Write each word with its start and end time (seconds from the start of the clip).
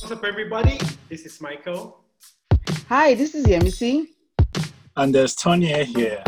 What's 0.00 0.12
up, 0.12 0.24
everybody? 0.24 0.78
This 1.08 1.26
is 1.26 1.40
Michael. 1.40 2.04
Hi, 2.88 3.14
this 3.14 3.34
is 3.34 3.46
Yemisi. 3.46 4.06
And 4.96 5.12
there's 5.12 5.34
Tonya 5.34 5.84
here. 5.84 6.22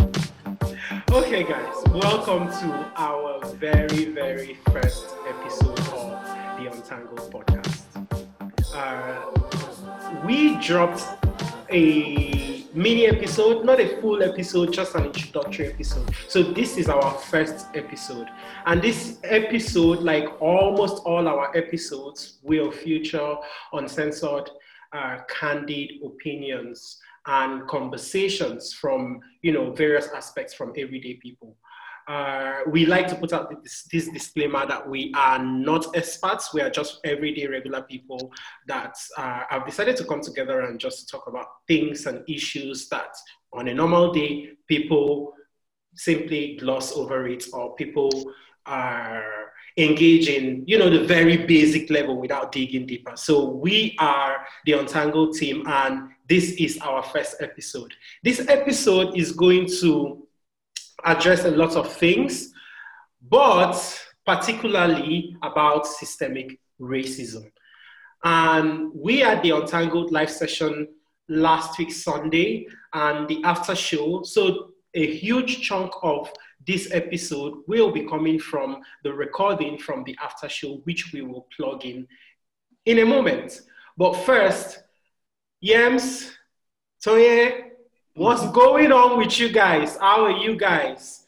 Okay, 1.13 1.45
guys, 1.45 1.77
welcome 1.93 2.49
to 2.49 2.93
our 2.97 3.45
very, 3.55 4.07
very 4.07 4.59
first 4.73 5.15
episode 5.29 5.79
of 5.79 6.21
the 6.59 6.69
Untangled 6.73 7.33
podcast. 7.33 7.85
Uh, 8.75 10.27
we 10.27 10.57
dropped 10.57 11.07
a 11.73 12.67
mini 12.75 13.07
episode, 13.07 13.65
not 13.65 13.81
a 13.81 14.01
full 14.01 14.23
episode, 14.23 14.73
just 14.73 14.95
an 14.95 15.07
introductory 15.07 15.73
episode. 15.73 16.15
So, 16.29 16.43
this 16.43 16.77
is 16.77 16.89
our 16.89 17.13
first 17.13 17.67
episode. 17.75 18.29
And 18.67 18.83
this 18.83 19.19
episode, 19.25 20.01
like 20.01 20.41
almost 20.41 21.03
all 21.05 21.27
our 21.29 21.57
episodes, 21.57 22.39
will 22.43 22.71
feature 22.71 23.35
uncensored, 23.73 24.51
uh, 24.93 25.19
candid 25.29 25.91
opinions 26.05 26.99
and 27.27 27.67
conversations 27.69 28.73
from 28.73 29.21
you 29.43 29.53
know 29.53 29.73
various 29.73 30.09
aspects 30.09 30.55
from 30.55 30.71
everyday 30.77 31.15
people. 31.15 31.57
Uh, 32.11 32.63
we 32.67 32.87
like 32.87 33.07
to 33.07 33.15
put 33.15 33.33
out 33.33 33.49
this, 33.63 33.85
this, 33.93 34.09
disclaimer 34.09 34.67
that 34.67 34.89
we 34.89 35.13
are 35.17 35.39
not 35.39 35.87
experts. 35.95 36.53
We 36.53 36.61
are 36.61 36.69
just 36.69 36.99
everyday 37.05 37.47
regular 37.47 37.83
people 37.83 38.33
that 38.67 38.97
uh, 39.17 39.43
have 39.49 39.65
decided 39.65 39.97
to 39.99 40.05
come 40.05 40.21
together 40.21 40.63
and 40.63 40.81
just 40.81 40.99
to 40.99 41.07
talk 41.07 41.29
about 41.29 41.47
things 41.69 42.07
and 42.07 42.29
issues 42.29 42.89
that 42.89 43.15
on 43.53 43.69
a 43.69 43.75
normal 43.75 44.13
day 44.13 44.51
people 44.67 45.35
simply 45.95 46.57
gloss 46.57 46.97
over 46.97 47.29
it 47.29 47.45
or 47.53 47.77
people 47.77 48.11
are 48.67 49.53
engage 49.77 50.29
in 50.29 50.65
you 50.67 50.79
know 50.79 50.91
the 50.91 51.05
very 51.05 51.37
basic 51.47 51.91
level 51.91 52.21
without 52.21 52.51
digging 52.51 52.87
deeper 52.87 53.13
so 53.15 53.49
we 53.49 53.97
are 54.01 54.45
the 54.67 54.73
untangled 54.73 55.35
team 55.35 55.63
and 55.67 56.11
this 56.29 56.53
is 56.53 56.77
our 56.79 57.03
first 57.05 57.37
episode 57.41 57.95
this 58.25 58.41
episode 58.49 59.17
is 59.17 59.31
going 59.33 59.67
to 59.67 60.27
address 61.05 61.45
a 61.45 61.51
lot 61.51 61.77
of 61.77 61.93
things 61.93 62.53
but 63.29 64.07
particularly 64.27 65.37
about 65.43 65.87
systemic 65.87 66.59
racism 66.81 67.51
and 68.25 68.91
we 68.95 69.19
had 69.19 69.43
the 69.43 69.51
untangled 69.51 70.11
live 70.13 70.31
session 70.31 70.89
last 71.29 71.79
week 71.79 71.93
sunday 71.93 72.67
and 72.93 73.29
the 73.29 73.43
after 73.45 73.75
show 73.75 74.23
so 74.23 74.71
a 74.95 75.17
huge 75.17 75.63
chunk 75.63 75.93
of 76.03 76.31
this 76.67 76.89
episode 76.93 77.63
will 77.67 77.91
be 77.91 78.07
coming 78.07 78.39
from 78.39 78.81
the 79.03 79.13
recording 79.13 79.79
from 79.79 80.05
the 80.05 80.17
after 80.23 80.49
show, 80.49 80.81
which 80.85 81.13
we 81.13 81.23
will 81.23 81.47
plug 81.57 81.85
in 81.85 82.07
in 82.87 82.99
a 82.99 83.05
moment. 83.05 83.61
But 83.97 84.15
first, 84.15 84.83
Yams, 85.61 86.31
Toye, 87.05 87.70
what's 88.21 88.47
going 88.51 88.93
on 88.93 89.17
with 89.17 89.41
you 89.41 89.49
guys? 89.49 89.97
How 89.97 90.27
are 90.27 90.37
you 90.45 90.55
guys? 90.55 91.25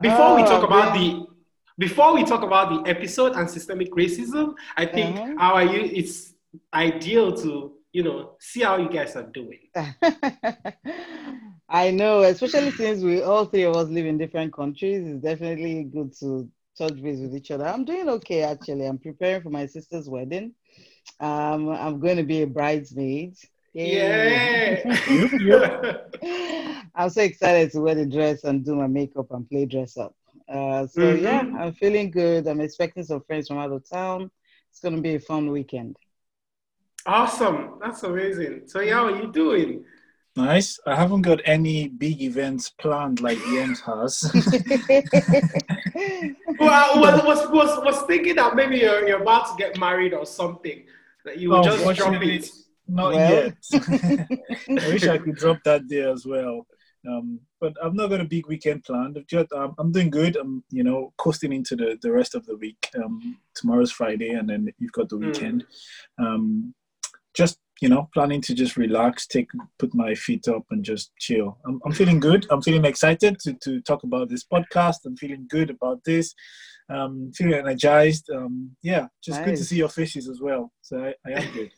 Before 0.00 0.30
oh, 0.30 0.34
we 0.34 0.42
talk 0.42 0.64
about 0.64 0.92
the 0.92 1.28
before 1.78 2.12
we 2.12 2.24
talk 2.24 2.42
about 2.42 2.70
the 2.70 2.90
episode 2.90 3.36
and 3.36 3.48
systemic 3.48 3.92
racism, 3.92 4.54
I 4.76 4.86
think 4.86 5.16
uh-huh. 5.16 5.34
how 5.38 5.54
are 5.54 5.64
you? 5.64 5.84
It's 5.84 6.34
ideal 6.72 7.36
to 7.36 7.74
you 7.92 8.02
know 8.02 8.32
see 8.40 8.62
how 8.62 8.78
you 8.78 8.88
guys 8.88 9.14
are 9.14 9.22
doing. 9.22 9.60
I 11.68 11.92
know, 11.92 12.22
especially 12.22 12.72
since 12.72 13.04
we 13.04 13.22
all 13.22 13.44
three 13.44 13.62
of 13.62 13.76
us 13.76 13.88
live 13.88 14.06
in 14.06 14.18
different 14.18 14.52
countries, 14.52 15.06
it's 15.06 15.22
definitely 15.22 15.84
good 15.84 16.18
to 16.18 16.48
touch 16.76 17.00
base 17.00 17.20
with 17.20 17.36
each 17.36 17.52
other. 17.52 17.66
I'm 17.66 17.84
doing 17.84 18.08
okay 18.08 18.42
actually. 18.42 18.86
I'm 18.86 18.98
preparing 18.98 19.42
for 19.42 19.50
my 19.50 19.66
sister's 19.66 20.08
wedding. 20.08 20.52
Um, 21.20 21.68
I'm 21.68 22.00
going 22.00 22.16
to 22.16 22.24
be 22.24 22.42
a 22.42 22.46
bridesmaid. 22.46 23.36
Yay. 23.74 24.82
Yeah. 25.40 25.96
I'm 26.94 27.10
so 27.10 27.22
excited 27.22 27.72
to 27.72 27.80
wear 27.80 27.96
the 27.96 28.06
dress 28.06 28.44
and 28.44 28.64
do 28.64 28.76
my 28.76 28.86
makeup 28.86 29.32
and 29.32 29.48
play 29.48 29.66
dress 29.66 29.96
up. 29.96 30.14
Uh, 30.48 30.86
so 30.86 31.00
mm-hmm. 31.00 31.24
yeah, 31.24 31.40
I'm 31.58 31.72
feeling 31.72 32.10
good. 32.10 32.46
I'm 32.46 32.60
expecting 32.60 33.02
some 33.02 33.22
friends 33.22 33.48
from 33.48 33.58
out 33.58 33.72
of 33.72 33.88
town. 33.88 34.30
It's 34.70 34.80
going 34.80 34.94
to 34.94 35.02
be 35.02 35.16
a 35.16 35.20
fun 35.20 35.50
weekend. 35.50 35.96
Awesome. 37.06 37.78
That's 37.82 38.02
amazing. 38.04 38.62
So 38.66 38.80
yeah, 38.80 38.94
how 38.94 39.06
are 39.06 39.22
you 39.22 39.30
doing? 39.32 39.84
Nice. 40.36 40.78
I 40.86 40.96
haven't 40.96 41.22
got 41.22 41.40
any 41.44 41.88
big 41.88 42.22
events 42.22 42.70
planned 42.70 43.20
like 43.20 43.38
Jens 43.38 43.80
has. 43.80 44.30
well, 46.58 46.70
I 46.70 46.92
was, 46.96 47.22
was, 47.24 47.48
was, 47.50 47.84
was 47.84 48.02
thinking 48.02 48.36
that 48.36 48.56
maybe 48.56 48.78
you're, 48.78 49.06
you're 49.06 49.22
about 49.22 49.48
to 49.48 49.54
get 49.62 49.78
married 49.78 50.12
or 50.12 50.26
something. 50.26 50.84
That 51.24 51.38
you 51.38 51.54
oh, 51.54 51.62
just 51.62 51.96
drop 51.96 52.22
it. 52.22 52.50
Not 52.86 53.14
well. 53.14 53.32
yet. 53.32 53.54
I 54.68 54.88
wish 54.88 55.06
I 55.06 55.18
could 55.18 55.36
drop 55.36 55.58
that 55.64 55.88
day 55.88 56.02
as 56.02 56.26
well. 56.26 56.66
Um, 57.08 57.40
but 57.60 57.74
I've 57.82 57.94
not 57.94 58.08
got 58.08 58.20
a 58.20 58.24
big 58.24 58.46
weekend 58.46 58.84
planned. 58.84 59.22
Just, 59.28 59.52
um, 59.52 59.74
I'm 59.78 59.92
doing 59.92 60.10
good. 60.10 60.36
I'm, 60.36 60.64
you 60.70 60.84
know, 60.84 61.12
coasting 61.18 61.52
into 61.52 61.76
the, 61.76 61.98
the 62.00 62.10
rest 62.10 62.34
of 62.34 62.46
the 62.46 62.56
week. 62.56 62.88
Um, 62.96 63.38
tomorrow's 63.54 63.92
Friday, 63.92 64.30
and 64.30 64.48
then 64.48 64.72
you've 64.78 64.92
got 64.92 65.08
the 65.08 65.16
hmm. 65.16 65.26
weekend. 65.26 65.66
Mm. 66.20 66.24
Um, 66.24 66.74
just 67.34 67.58
you 67.80 67.88
know, 67.88 68.08
planning 68.14 68.40
to 68.40 68.54
just 68.54 68.76
relax, 68.76 69.26
take, 69.26 69.50
put 69.80 69.92
my 69.94 70.14
feet 70.14 70.46
up 70.46 70.62
and 70.70 70.84
just 70.84 71.10
chill. 71.18 71.58
I'm, 71.66 71.80
I'm 71.84 71.92
feeling 71.92 72.20
good. 72.20 72.46
I'm 72.48 72.62
feeling 72.62 72.84
excited 72.84 73.40
to, 73.40 73.52
to 73.54 73.80
talk 73.80 74.04
about 74.04 74.28
this 74.28 74.44
podcast. 74.44 74.98
I'm 75.04 75.16
feeling 75.16 75.46
good 75.50 75.70
about 75.70 76.02
this. 76.04 76.34
Um, 76.88 77.32
feeling 77.34 77.54
energized. 77.54 78.30
Um, 78.30 78.76
yeah, 78.82 79.08
just 79.22 79.40
nice. 79.40 79.46
good 79.46 79.56
to 79.56 79.64
see 79.64 79.76
your 79.76 79.88
faces 79.88 80.28
as 80.28 80.40
well. 80.40 80.72
So 80.82 81.04
I, 81.04 81.14
I 81.26 81.32
am 81.32 81.52
good 81.52 81.72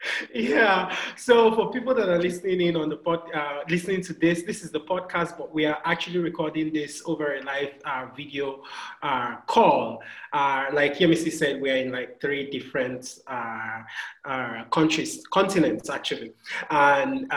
yeah. 0.34 0.96
So 1.16 1.54
for 1.54 1.70
people 1.70 1.94
that 1.94 2.08
are 2.08 2.18
listening 2.18 2.60
in 2.60 2.76
on 2.76 2.88
the 2.88 2.96
pod, 2.96 3.22
uh, 3.34 3.60
listening 3.68 4.02
to 4.02 4.12
this, 4.12 4.42
this 4.42 4.62
is 4.62 4.70
the 4.70 4.80
podcast, 4.80 5.36
but 5.36 5.52
we 5.52 5.66
are 5.66 5.80
actually 5.84 6.18
recording 6.18 6.72
this 6.72 7.02
over 7.06 7.34
a 7.34 7.42
live 7.42 7.74
uh, 7.84 8.06
video 8.16 8.62
uh, 9.02 9.36
call. 9.46 10.02
Uh, 10.32 10.66
like 10.72 10.94
Yemisi 10.98 11.32
said, 11.32 11.60
we 11.60 11.70
are 11.70 11.76
in 11.76 11.90
like 11.90 12.20
three 12.20 12.48
different 12.50 13.18
uh, 13.26 13.80
uh, 14.24 14.64
countries, 14.64 15.24
continents 15.32 15.90
actually, 15.90 16.32
and 16.70 17.30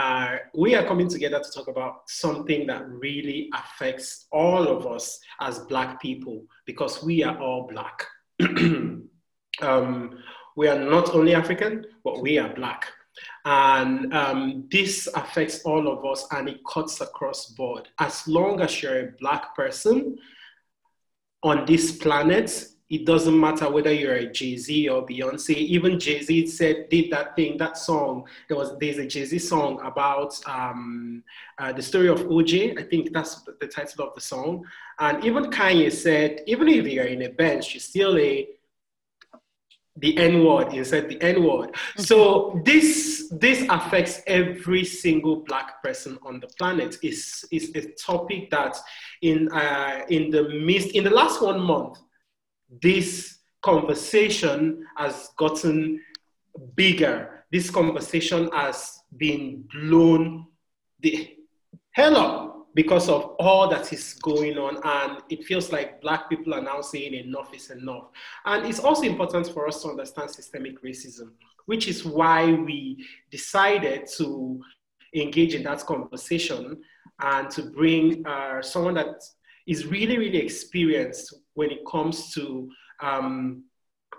we 0.54 0.76
are 0.76 0.86
coming 0.86 1.08
together 1.08 1.40
to 1.40 1.52
talk 1.52 1.68
about 1.68 2.10
something 2.10 2.68
that 2.68 2.88
really 2.90 3.50
affects 3.54 4.28
all 4.32 4.68
of 4.68 4.86
us 4.86 5.20
as 5.40 5.60
Black 5.60 6.02
people 6.02 6.44
because 6.66 7.04
we 7.04 7.24
are 7.24 7.38
all 7.40 7.68
Black. 7.68 8.06
um, 9.62 10.18
we 10.56 10.68
are 10.68 10.80
not 10.80 11.14
only 11.16 11.34
African, 11.36 11.86
but 12.04 12.22
we 12.22 12.38
are 12.38 12.54
Black. 12.54 12.88
And 13.46 14.14
um, 14.14 14.68
this 14.72 15.08
affects 15.16 15.62
all 15.64 15.88
of 15.88 16.06
us 16.06 16.28
and 16.32 16.48
it 16.48 16.62
cuts 16.66 17.02
across 17.02 17.48
board. 17.48 17.90
As 18.00 18.28
long 18.28 18.62
as 18.62 18.82
you're 18.82 19.00
a 19.00 19.12
Black 19.20 19.56
person 19.56 20.18
on 21.44 21.66
this 21.66 21.98
planet, 21.98 22.68
it 22.92 23.06
doesn't 23.06 23.40
matter 23.40 23.72
whether 23.72 23.92
you're 23.92 24.16
a 24.16 24.32
Jay 24.32 24.58
Z 24.58 24.90
or 24.90 25.06
Beyonce. 25.06 25.56
Even 25.56 25.98
Jay 25.98 26.22
Z 26.22 26.48
said 26.48 26.90
did 26.90 27.10
that 27.12 27.38
thing, 27.38 27.58
that 27.58 27.78
song. 27.78 28.28
There 28.50 28.58
was 28.58 28.78
there's 28.80 28.98
a 28.98 29.08
Jay 29.08 29.24
Z 29.24 29.40
song 29.40 29.80
about 29.82 30.38
um, 30.46 31.24
uh, 31.58 31.72
the 31.72 31.82
story 31.82 32.10
of 32.10 32.20
OJ. 32.24 32.78
I 32.78 32.84
think 32.84 33.14
that's 33.14 33.44
the 33.44 33.68
title 33.68 34.08
of 34.08 34.14
the 34.14 34.20
song. 34.20 34.66
And 35.00 35.24
even 35.24 35.46
Kanye 35.46 35.90
said, 35.90 36.42
even 36.48 36.68
if 36.68 36.86
you're 36.86 37.06
in 37.06 37.22
a 37.22 37.30
Benz, 37.30 37.74
you're 37.74 37.80
still 37.80 38.18
a 38.18 38.50
the 40.02 40.18
N 40.18 40.44
word 40.44 40.74
inside 40.74 41.08
the 41.10 41.22
N 41.22 41.44
word. 41.44 41.76
So 41.98 42.62
this 42.66 43.32
this 43.32 43.66
affects 43.70 44.22
every 44.28 44.84
single 44.84 45.38
black 45.38 45.82
person 45.84 46.18
on 46.24 46.40
the 46.40 46.48
planet. 46.58 46.98
is 47.02 47.46
is 47.52 47.72
a 47.76 47.84
topic 47.94 48.50
that 48.52 48.76
in 49.22 49.50
uh, 49.52 50.02
in 50.10 50.32
the 50.32 50.50
midst 50.50 50.90
in 50.90 51.04
the 51.04 51.10
last 51.10 51.42
one 51.42 51.62
month, 51.62 52.00
this 52.82 53.38
conversation 53.62 54.86
has 54.98 55.30
gotten 55.38 56.02
bigger. 56.76 57.46
This 57.52 57.70
conversation 57.70 58.50
has 58.54 59.00
been 59.18 59.66
blown 59.72 60.48
the 61.02 61.38
hell 61.92 62.16
up 62.18 62.51
because 62.74 63.10
of 63.10 63.36
all 63.40 63.68
that 63.68 63.92
is 63.92 64.14
going 64.22 64.58
on 64.58 64.78
and 64.84 65.22
it 65.30 65.44
feels 65.44 65.72
like 65.72 66.02
black 66.02 66.30
people 66.30 66.54
are 66.54 66.62
now 66.62 66.82
saying 66.82 67.14
enough 67.14 67.54
is 67.54 67.70
enough. 67.70 68.06
And 68.46 68.66
it's 68.66 68.80
also 68.80 69.04
important 69.04 69.50
for 69.50 69.68
us 69.68 69.82
to 69.84 69.90
understand 69.90 70.32
systemic 70.32 70.82
racism 70.84 71.32
which 71.66 71.88
is 71.88 72.06
why 72.06 72.52
we 72.52 73.06
decided 73.30 74.08
to 74.18 74.62
engage 75.16 75.54
in 75.54 75.64
that 75.64 75.80
conversation 75.86 76.82
and 77.22 77.50
to 77.52 77.64
bring 77.64 78.26
uh, 78.26 78.62
someone 78.62 78.94
that 78.94 79.16
is 79.68 79.86
really 79.86 80.18
really 80.18 80.38
experienced 80.38 81.34
when 81.54 81.70
it 81.72 81.80
comes 81.90 82.34
to 82.34 82.70
um, 83.02 83.64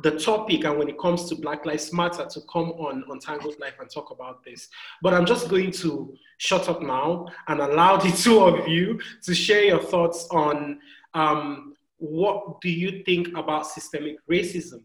the 0.03 0.13
topic 0.13 0.65
and 0.65 0.79
when 0.79 0.89
it 0.89 0.99
comes 0.99 1.29
to 1.29 1.35
Black 1.37 1.67
Lives 1.67 1.93
Matter 1.93 2.27
to 2.27 2.41
come 2.53 2.71
on 2.73 3.05
Untangled 3.09 3.57
Live 3.61 3.75
and 3.79 3.91
talk 3.91 4.11
about 4.11 4.43
this. 4.45 4.69
But 5.03 5.15
I'm 5.15 5.27
just 5.27 5.49
going 5.49 5.71
to 5.73 6.15
shut 6.39 6.69
up 6.69 6.83
now 6.83 7.27
and 7.49 7.61
allow 7.61 7.97
the 7.99 8.11
two 8.11 8.41
of 8.41 8.67
you 8.67 9.01
to 9.23 9.35
share 9.35 9.65
your 9.65 9.83
thoughts 9.83 10.27
on 10.31 10.81
um, 11.15 11.75
what 11.99 12.61
do 12.61 12.71
you 12.71 13.03
think 13.05 13.29
about 13.37 13.67
systemic 13.67 14.17
racism? 14.29 14.83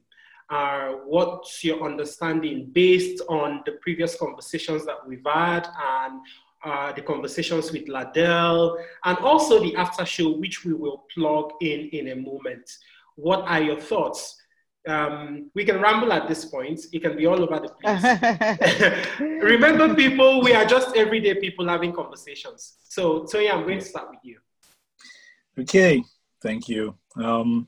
Uh, 0.49 0.91
what's 1.05 1.63
your 1.63 1.83
understanding 1.83 2.69
based 2.71 3.21
on 3.27 3.61
the 3.65 3.73
previous 3.81 4.15
conversations 4.15 4.85
that 4.85 4.95
we've 5.05 5.25
had 5.25 5.67
and 6.03 6.21
uh, 6.63 6.91
the 6.93 7.01
conversations 7.01 7.71
with 7.71 7.85
Ladell 7.87 8.77
and 9.05 9.17
also 9.19 9.59
the 9.59 9.75
after 9.75 10.05
show, 10.05 10.31
which 10.31 10.65
we 10.65 10.73
will 10.73 11.05
plug 11.13 11.51
in 11.61 11.89
in 11.89 12.09
a 12.09 12.15
moment. 12.15 12.69
What 13.15 13.41
are 13.41 13.61
your 13.61 13.79
thoughts? 13.79 14.35
Um, 14.87 15.51
we 15.53 15.65
can 15.65 15.81
ramble 15.81 16.13
at 16.13 16.27
this 16.27 16.45
point. 16.45 16.79
It 16.93 17.01
can 17.01 17.17
be 17.17 17.25
all 17.25 17.41
over 17.41 17.59
the 17.59 17.69
place. 17.69 19.19
Remember, 19.19 19.93
people, 19.93 20.41
we 20.41 20.53
are 20.53 20.65
just 20.65 20.95
everyday 20.95 21.35
people 21.35 21.67
having 21.67 21.91
conversations. 21.91 22.77
So, 22.83 23.25
so 23.25 23.39
yeah, 23.39 23.53
I'm 23.55 23.63
going 23.63 23.79
to 23.79 23.85
start 23.85 24.09
with 24.09 24.19
you. 24.23 24.39
Okay, 25.59 26.03
thank 26.41 26.69
you. 26.69 26.95
Um, 27.15 27.67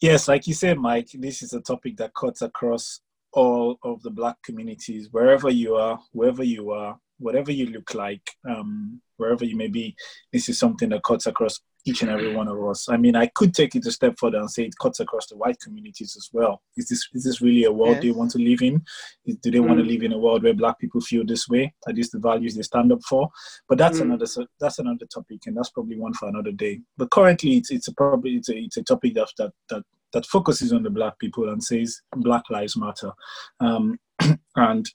yes, 0.00 0.28
like 0.28 0.46
you 0.46 0.54
said, 0.54 0.78
Mike, 0.78 1.08
this 1.14 1.42
is 1.42 1.52
a 1.54 1.60
topic 1.60 1.96
that 1.96 2.14
cuts 2.14 2.42
across 2.42 3.00
all 3.32 3.78
of 3.82 4.02
the 4.02 4.10
Black 4.10 4.36
communities, 4.42 5.08
wherever 5.10 5.50
you 5.50 5.76
are, 5.76 5.98
wherever 6.12 6.42
you 6.42 6.70
are, 6.70 6.98
whatever 7.18 7.52
you 7.52 7.66
look 7.66 7.94
like, 7.94 8.30
um, 8.48 9.00
wherever 9.16 9.44
you 9.44 9.56
may 9.56 9.68
be. 9.68 9.94
This 10.32 10.48
is 10.48 10.58
something 10.58 10.88
that 10.90 11.04
cuts 11.04 11.26
across 11.26 11.60
each 11.88 12.02
and 12.02 12.10
every 12.10 12.34
one 12.34 12.48
of 12.48 12.62
us. 12.64 12.88
I 12.88 12.96
mean, 12.96 13.16
I 13.16 13.26
could 13.34 13.54
take 13.54 13.74
it 13.74 13.86
a 13.86 13.90
step 13.90 14.14
further 14.18 14.38
and 14.38 14.50
say 14.50 14.64
it 14.64 14.78
cuts 14.80 15.00
across 15.00 15.26
the 15.26 15.36
white 15.36 15.58
communities 15.60 16.14
as 16.16 16.28
well. 16.32 16.62
Is 16.76 16.88
this 16.88 17.08
is 17.14 17.24
this 17.24 17.40
really 17.40 17.64
a 17.64 17.72
world 17.72 17.96
yes. 17.96 18.02
they 18.02 18.10
want 18.10 18.30
to 18.32 18.38
live 18.38 18.62
in? 18.62 18.82
Do 19.26 19.50
they 19.50 19.58
mm. 19.58 19.66
want 19.66 19.78
to 19.80 19.84
live 19.84 20.02
in 20.02 20.12
a 20.12 20.18
world 20.18 20.42
where 20.42 20.54
black 20.54 20.78
people 20.78 21.00
feel 21.00 21.24
this 21.24 21.48
way? 21.48 21.72
Are 21.86 21.92
these 21.92 22.10
the 22.10 22.18
values 22.18 22.54
they 22.54 22.62
stand 22.62 22.92
up 22.92 23.02
for? 23.08 23.30
But 23.68 23.78
that's 23.78 23.98
mm. 23.98 24.02
another 24.02 24.26
that's 24.60 24.78
another 24.78 25.06
topic, 25.12 25.40
and 25.46 25.56
that's 25.56 25.70
probably 25.70 25.98
one 25.98 26.14
for 26.14 26.28
another 26.28 26.52
day. 26.52 26.80
But 26.96 27.10
currently, 27.10 27.56
it's 27.56 27.70
it's 27.70 27.88
a 27.88 27.94
probably 27.94 28.36
it's 28.36 28.48
a 28.48 28.56
it's 28.56 28.76
a 28.76 28.82
topic 28.82 29.14
that 29.14 29.30
that 29.38 29.52
that 29.70 29.82
that 30.12 30.26
focuses 30.26 30.72
on 30.72 30.82
the 30.82 30.90
black 30.90 31.18
people 31.18 31.48
and 31.50 31.62
says 31.62 32.00
Black 32.16 32.44
Lives 32.50 32.76
Matter, 32.76 33.12
um, 33.60 33.98
and 34.56 34.88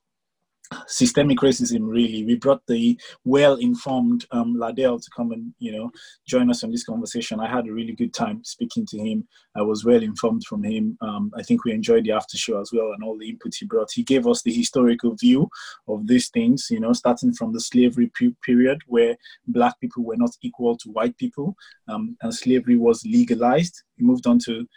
systemic 0.87 1.39
racism 1.39 1.81
really. 1.81 2.25
We 2.25 2.35
brought 2.35 2.65
the 2.67 2.99
well-informed 3.25 4.25
um, 4.31 4.55
ladell 4.55 5.01
to 5.01 5.09
come 5.15 5.31
and 5.31 5.53
you 5.59 5.71
know 5.71 5.91
join 6.27 6.49
us 6.49 6.63
on 6.63 6.71
this 6.71 6.83
conversation. 6.83 7.39
I 7.39 7.47
had 7.47 7.67
a 7.67 7.73
really 7.73 7.93
good 7.93 8.13
time 8.13 8.43
speaking 8.43 8.85
to 8.87 8.97
him. 8.97 9.27
I 9.55 9.61
was 9.61 9.85
well 9.85 10.01
informed 10.01 10.43
from 10.45 10.63
him. 10.63 10.97
Um, 11.01 11.31
i 11.37 11.43
think 11.43 11.63
we 11.63 11.71
enjoyed 11.71 12.05
the 12.05 12.11
after 12.11 12.37
show 12.37 12.59
as 12.59 12.71
well 12.73 12.91
and 12.93 13.03
all 13.03 13.17
the 13.17 13.29
input 13.29 13.53
he 13.57 13.65
brought. 13.65 13.91
He 13.91 14.03
gave 14.03 14.27
us 14.27 14.41
the 14.41 14.53
historical 14.53 15.15
view 15.15 15.49
of 15.87 16.07
these 16.07 16.29
things 16.29 16.67
you 16.69 16.79
know 16.79 16.93
starting 16.93 17.33
from 17.33 17.53
the 17.53 17.59
slavery 17.59 18.11
period 18.43 18.79
where 18.87 19.15
black 19.47 19.79
people 19.79 20.03
were 20.03 20.17
not 20.17 20.31
equal 20.41 20.77
to 20.77 20.89
white 20.91 21.17
people 21.17 21.55
um, 21.87 22.17
and 22.21 22.33
slavery 22.33 22.77
was 22.77 23.05
legalized. 23.05 23.83
He 23.97 24.03
moved 24.03 24.27
on 24.27 24.39
to 24.45 24.67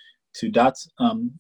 to 0.41 0.51
that 0.51 0.77
um, 0.99 1.33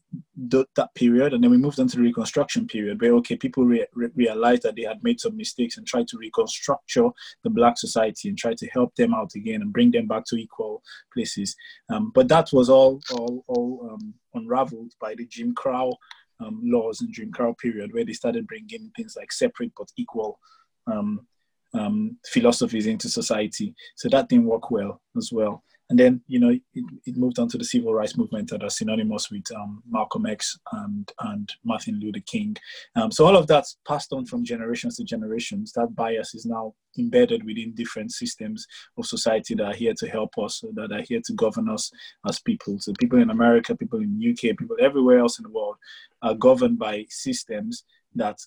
th- 0.50 0.66
that 0.76 0.94
period, 0.94 1.34
and 1.34 1.42
then 1.42 1.50
we 1.50 1.58
moved 1.58 1.78
on 1.78 1.86
to 1.88 1.96
the 1.96 2.02
Reconstruction 2.02 2.66
period, 2.66 3.00
where 3.00 3.14
okay, 3.16 3.36
people 3.36 3.64
re- 3.64 3.86
re- 3.94 4.10
realized 4.14 4.62
that 4.62 4.74
they 4.76 4.82
had 4.82 5.02
made 5.02 5.20
some 5.20 5.36
mistakes 5.36 5.76
and 5.76 5.86
tried 5.86 6.08
to 6.08 6.18
reconstruct 6.18 6.94
the 6.94 7.50
Black 7.50 7.76
society 7.78 8.28
and 8.28 8.38
try 8.38 8.54
to 8.54 8.66
help 8.68 8.94
them 8.96 9.14
out 9.14 9.32
again 9.34 9.62
and 9.62 9.72
bring 9.72 9.90
them 9.90 10.06
back 10.06 10.24
to 10.26 10.36
equal 10.36 10.82
places. 11.12 11.54
Um, 11.90 12.10
but 12.14 12.28
that 12.28 12.48
was 12.52 12.70
all 12.70 13.00
all, 13.12 13.44
all 13.48 13.90
um, 13.92 14.14
unraveled 14.34 14.92
by 15.00 15.14
the 15.14 15.26
Jim 15.26 15.54
Crow 15.54 15.92
um, 16.40 16.60
laws 16.64 17.00
and 17.00 17.12
Jim 17.12 17.30
Crow 17.32 17.54
period, 17.54 17.92
where 17.92 18.04
they 18.04 18.12
started 18.12 18.46
bringing 18.46 18.90
things 18.96 19.14
like 19.16 19.32
separate 19.32 19.72
but 19.76 19.88
equal. 19.96 20.38
Um, 20.86 21.26
um, 21.74 22.16
philosophies 22.28 22.86
into 22.86 23.08
society, 23.08 23.74
so 23.96 24.08
that 24.08 24.30
didn't 24.30 24.46
work 24.46 24.70
well 24.70 25.02
as 25.14 25.30
well 25.30 25.62
and 25.88 25.98
then 25.98 26.20
you 26.26 26.40
know 26.40 26.50
it, 26.50 26.84
it, 27.04 27.16
moved 27.16 27.38
on 27.38 27.48
to 27.48 27.58
the 27.58 27.64
civil 27.64 27.94
rights 27.94 28.16
movement 28.16 28.50
that 28.50 28.62
are 28.62 28.70
synonymous 28.70 29.30
with 29.30 29.44
um, 29.54 29.82
Malcolm 29.88 30.26
X 30.26 30.58
and 30.72 31.10
and 31.20 31.52
Martin 31.64 32.00
Luther 32.00 32.20
King. 32.26 32.56
Um, 32.96 33.10
so 33.12 33.26
all 33.26 33.36
of 33.36 33.46
that's 33.46 33.76
passed 33.86 34.12
on 34.12 34.26
from 34.26 34.44
generations 34.44 34.96
to 34.96 35.04
generations. 35.04 35.72
That 35.72 35.94
bias 35.94 36.34
is 36.34 36.44
now 36.44 36.74
embedded 36.98 37.44
within 37.44 37.74
different 37.74 38.12
systems 38.12 38.66
of 38.98 39.06
society 39.06 39.54
that 39.54 39.64
are 39.64 39.74
here 39.74 39.94
to 39.98 40.08
help 40.08 40.36
us, 40.38 40.64
that 40.74 40.92
are 40.92 41.02
here 41.02 41.20
to 41.24 41.32
govern 41.34 41.68
us 41.68 41.90
as 42.26 42.40
people. 42.40 42.78
So 42.80 42.92
people 42.98 43.20
in 43.20 43.30
America, 43.30 43.76
people 43.76 44.00
in 44.00 44.20
UK, 44.30 44.56
people 44.56 44.76
everywhere 44.80 45.18
else 45.18 45.38
in 45.38 45.44
the 45.44 45.50
world 45.50 45.76
are 46.22 46.34
governed 46.34 46.78
by 46.78 47.06
systems 47.08 47.84
that 48.14 48.38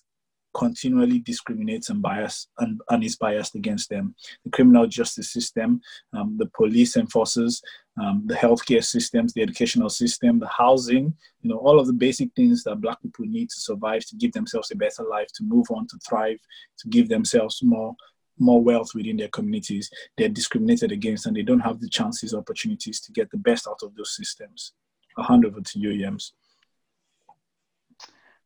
continually 0.54 1.20
discriminates 1.20 1.90
and 1.90 2.02
bias 2.02 2.48
and, 2.58 2.80
and 2.90 3.04
is 3.04 3.16
biased 3.16 3.54
against 3.54 3.88
them. 3.90 4.14
The 4.44 4.50
criminal 4.50 4.86
justice 4.86 5.32
system, 5.32 5.80
um, 6.12 6.36
the 6.38 6.46
police 6.46 6.96
enforcers, 6.96 7.62
um, 8.00 8.22
the 8.26 8.34
healthcare 8.34 8.84
systems, 8.84 9.32
the 9.32 9.42
educational 9.42 9.90
system, 9.90 10.38
the 10.38 10.48
housing, 10.48 11.14
you 11.42 11.50
know, 11.50 11.58
all 11.58 11.78
of 11.78 11.86
the 11.86 11.92
basic 11.92 12.30
things 12.34 12.64
that 12.64 12.80
Black 12.80 13.00
people 13.02 13.26
need 13.26 13.50
to 13.50 13.60
survive, 13.60 14.04
to 14.06 14.16
give 14.16 14.32
themselves 14.32 14.70
a 14.70 14.76
better 14.76 15.04
life, 15.04 15.28
to 15.34 15.44
move 15.44 15.66
on, 15.70 15.86
to 15.88 15.98
thrive, 16.08 16.38
to 16.78 16.88
give 16.88 17.08
themselves 17.08 17.60
more 17.62 17.94
more 18.40 18.62
wealth 18.62 18.94
within 18.94 19.18
their 19.18 19.28
communities, 19.28 19.90
they're 20.16 20.28
discriminated 20.28 20.90
against 20.90 21.26
and 21.26 21.36
they 21.36 21.42
don't 21.42 21.60
have 21.60 21.78
the 21.78 21.88
chances, 21.88 22.34
opportunities 22.34 22.98
to 22.98 23.12
get 23.12 23.30
the 23.30 23.36
best 23.36 23.68
out 23.68 23.80
of 23.82 23.94
those 23.94 24.16
systems. 24.16 24.72
I'll 25.16 25.24
hand 25.24 25.44
over 25.44 25.60
to 25.60 25.78
you, 25.78 25.90
Yams. 25.90 26.32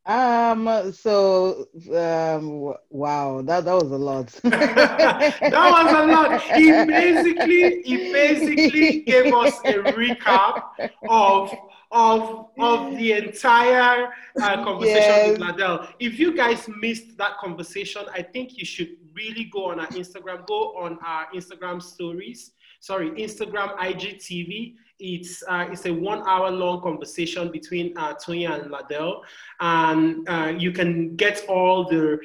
Um. 0.06 0.92
So, 0.92 1.68
um. 1.94 2.74
Wow. 2.90 3.42
That 3.42 3.64
that 3.64 3.74
was 3.74 3.90
a 3.90 3.96
lot. 3.96 4.26
that 4.42 5.40
was 5.40 5.92
a 5.92 6.06
lot. 6.06 6.42
He 6.42 6.70
basically 6.84 7.82
he 7.82 8.12
basically 8.12 9.00
gave 9.00 9.32
us 9.32 9.58
a 9.64 9.74
recap 9.94 10.64
of 11.08 11.54
of 11.90 12.48
of 12.58 12.96
the 12.96 13.12
entire 13.12 14.12
uh, 14.42 14.64
conversation 14.64 14.98
yes. 14.98 15.38
with 15.38 15.40
Ladell. 15.40 15.88
If 16.00 16.18
you 16.18 16.36
guys 16.36 16.68
missed 16.80 17.16
that 17.18 17.38
conversation, 17.38 18.02
I 18.12 18.20
think 18.22 18.58
you 18.58 18.66
should 18.66 18.96
really 19.14 19.44
go 19.44 19.70
on 19.70 19.80
our 19.80 19.86
Instagram. 19.88 20.46
Go 20.46 20.76
on 20.76 20.98
our 21.04 21.28
Instagram 21.34 21.80
stories. 21.80 22.50
Sorry, 22.84 23.10
Instagram 23.12 23.78
IGTV 23.78 24.74
it's, 24.98 25.42
uh, 25.48 25.66
it's 25.72 25.86
a 25.86 25.92
one 25.92 26.22
hour 26.26 26.50
long 26.50 26.80
conversation 26.82 27.50
between 27.50 27.96
uh, 27.96 28.14
and 28.44 28.70
Ladell. 28.70 29.22
And 29.60 30.28
uh, 30.28 30.52
you 30.56 30.72
can 30.72 31.16
get 31.16 31.44
all 31.48 31.84
the 31.84 32.18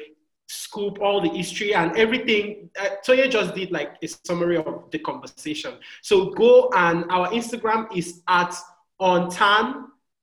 scoop, 0.48 1.00
all 1.02 1.22
the 1.22 1.30
history 1.30 1.74
and 1.74 1.96
everything. 1.98 2.70
Uh, 2.80 2.90
just 3.30 3.56
did 3.56 3.72
like 3.72 3.96
a 4.04 4.08
summary 4.08 4.58
of 4.58 4.90
the 4.92 5.00
conversation. 5.00 5.76
So 6.02 6.32
go 6.32 6.70
and 6.76 7.06
our 7.10 7.30
Instagram 7.30 7.88
is 7.96 8.22
at 8.28 8.54
on 9.00 9.32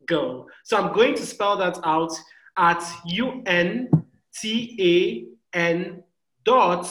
girl. 0.07 0.47
So 0.65 0.77
I'm 0.77 0.95
going 0.95 1.15
to 1.15 1.27
spell 1.27 1.57
that 1.57 1.79
out 1.83 2.13
at 2.57 2.83
U 3.07 3.43
N 3.47 3.89
T 4.35 5.29
A 5.55 5.59
N 5.59 6.03
dot 6.45 6.87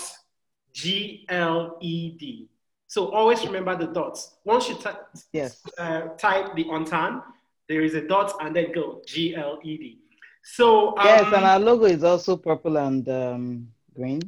G 0.74 1.26
L 1.30 1.78
E 1.80 2.10
D. 2.18 2.50
So 2.96 3.12
always 3.12 3.46
remember 3.46 3.76
the 3.76 3.88
dots. 3.88 4.36
Once 4.46 4.70
you 4.70 4.76
t- 4.76 4.90
yes. 5.34 5.62
uh, 5.78 6.04
type 6.18 6.56
the 6.56 6.64
untan, 6.64 7.22
there 7.68 7.82
is 7.82 7.94
a 7.94 8.00
dot 8.00 8.32
and 8.40 8.56
then 8.56 8.72
go 8.72 9.02
G 9.06 9.36
L 9.36 9.60
E 9.66 9.76
D. 9.76 10.00
So 10.44 10.98
um, 10.98 11.06
yes, 11.06 11.26
and 11.26 11.44
our 11.44 11.60
logo 11.60 11.88
is 11.88 12.06
also 12.06 12.38
purple 12.38 12.78
and 12.78 13.10
um, 13.10 13.68
green. 13.94 14.22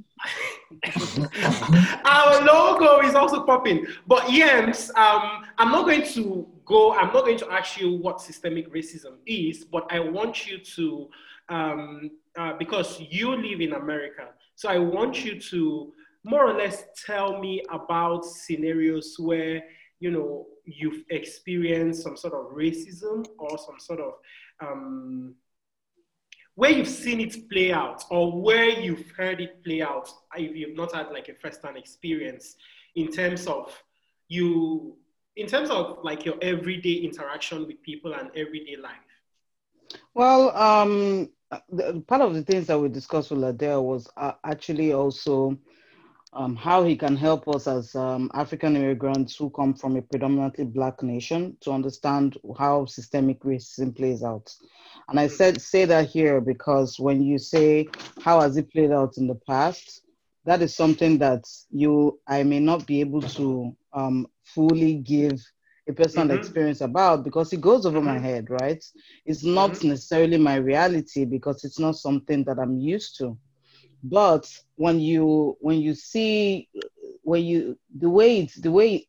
our 2.04 2.44
logo 2.44 3.08
is 3.08 3.16
also 3.16 3.46
popping. 3.46 3.88
But 4.06 4.30
yes, 4.30 4.90
um, 4.98 5.46
I'm 5.58 5.72
not 5.72 5.86
going 5.86 6.04
to 6.16 6.46
go. 6.66 6.92
I'm 6.92 7.14
not 7.14 7.24
going 7.24 7.38
to 7.38 7.50
ask 7.50 7.80
you 7.80 7.94
what 7.94 8.20
systemic 8.20 8.70
racism 8.74 9.14
is, 9.26 9.64
but 9.64 9.88
I 9.90 10.02
want 10.02 10.46
you 10.46 10.58
to, 10.58 11.10
um, 11.48 12.12
uh, 12.38 12.52
because 12.60 13.00
you 13.00 13.34
live 13.34 13.62
in 13.62 13.72
America, 13.72 14.28
so 14.56 14.68
I 14.68 14.78
want 14.78 15.24
you 15.24 15.40
to 15.40 15.94
more 16.24 16.48
or 16.48 16.54
less 16.54 16.84
tell 17.06 17.40
me 17.40 17.64
about 17.72 18.26
scenarios 18.26 19.16
where 19.18 19.64
you 20.00 20.12
know 20.12 20.46
you've 20.66 21.04
experienced 21.10 22.04
some 22.04 22.18
sort 22.18 22.34
of 22.34 22.52
racism 22.56 23.26
or 23.40 23.58
some 23.58 23.80
sort 23.80 24.00
of 24.00 24.14
um, 24.60 25.36
where 26.56 26.72
you've 26.72 26.88
seen 26.88 27.22
it 27.22 27.50
play 27.50 27.72
out 27.72 28.04
or 28.10 28.42
where 28.42 28.70
you've 28.70 29.12
heard 29.12 29.40
it 29.40 29.64
play 29.64 29.82
out 29.82 30.10
if 30.36 30.56
you've 30.56 30.76
not 30.76 30.94
had 30.94 31.08
like 31.12 31.30
a 31.30 31.34
first-hand 31.36 31.78
experience 31.78 32.56
in 32.96 33.12
terms 33.12 33.46
of 33.48 33.72
you 34.28 34.98
in 35.36 35.46
terms 35.46 35.70
of 35.70 36.00
like 36.04 36.26
your 36.26 36.36
everyday 36.42 36.94
interaction 36.94 37.68
with 37.68 37.82
people 37.84 38.14
and 38.16 38.30
everyday 38.36 38.76
life? 38.76 38.92
Well 40.16 40.50
um, 40.58 41.30
part 42.08 42.22
of 42.22 42.34
the 42.34 42.42
things 42.42 42.68
that 42.68 42.80
we 42.80 42.90
discussed 42.90 43.32
with 43.32 43.40
Ladell 43.40 43.84
was 43.84 44.10
uh, 44.18 44.34
actually 44.44 44.94
also 44.94 45.58
um, 46.34 46.56
how 46.56 46.84
he 46.84 46.96
can 46.96 47.16
help 47.16 47.48
us 47.48 47.68
as 47.68 47.96
um, 47.96 48.30
African 48.34 48.76
immigrants 48.76 49.36
who 49.36 49.50
come 49.50 49.74
from 49.74 49.96
a 49.98 50.02
predominantly 50.02 50.66
Black 50.66 51.02
nation 51.04 51.58
to 51.62 51.72
understand 51.72 52.38
how 52.58 52.86
systemic 52.86 53.42
racism 53.42 53.96
plays 53.96 54.24
out. 54.24 54.54
And 55.10 55.20
I 55.20 55.28
said 55.28 55.62
say 55.62 55.86
that 55.86 56.08
here 56.08 56.42
because 56.42 57.00
when 57.00 57.22
you 57.22 57.38
say 57.38 57.88
how 58.22 58.42
has 58.42 58.58
it 58.58 58.72
played 58.72 58.92
out 58.92 59.18
in 59.18 59.28
the 59.28 59.36
past, 59.48 60.02
that 60.46 60.62
is 60.62 60.76
something 60.76 61.18
that 61.20 61.44
you 61.72 62.20
I 62.28 62.44
may 62.44 62.60
not 62.60 62.86
be 62.88 63.02
able 63.02 63.22
to 63.22 63.76
um, 63.94 64.28
fully 64.44 64.96
give 64.96 65.40
a 65.88 65.94
personal 65.94 66.32
Mhm. 66.32 66.38
experience 66.38 66.82
about 66.82 67.24
because 67.24 67.52
it 67.54 67.62
goes 67.62 67.86
over 67.86 68.02
my 68.02 68.18
Mhm. 68.18 68.20
head, 68.20 68.50
right? 68.50 68.84
It's 69.26 69.44
not 69.44 69.72
Mhm. 69.72 69.84
necessarily 69.84 70.38
my 70.38 70.56
reality 70.56 71.26
because 71.26 71.64
it's 71.64 71.80
not 71.80 71.96
something 71.96 72.44
that 72.46 72.60
I'm 72.60 72.78
used 72.80 73.18
to. 73.20 73.38
But 74.04 74.52
when 74.76 75.00
you 75.00 75.58
when 75.60 75.80
you 75.80 75.94
see 75.96 76.70
when 77.24 77.44
you 77.44 77.78
the 77.98 78.10
way 78.10 78.40
it's 78.40 78.56
the 78.56 78.72
way 78.72 79.08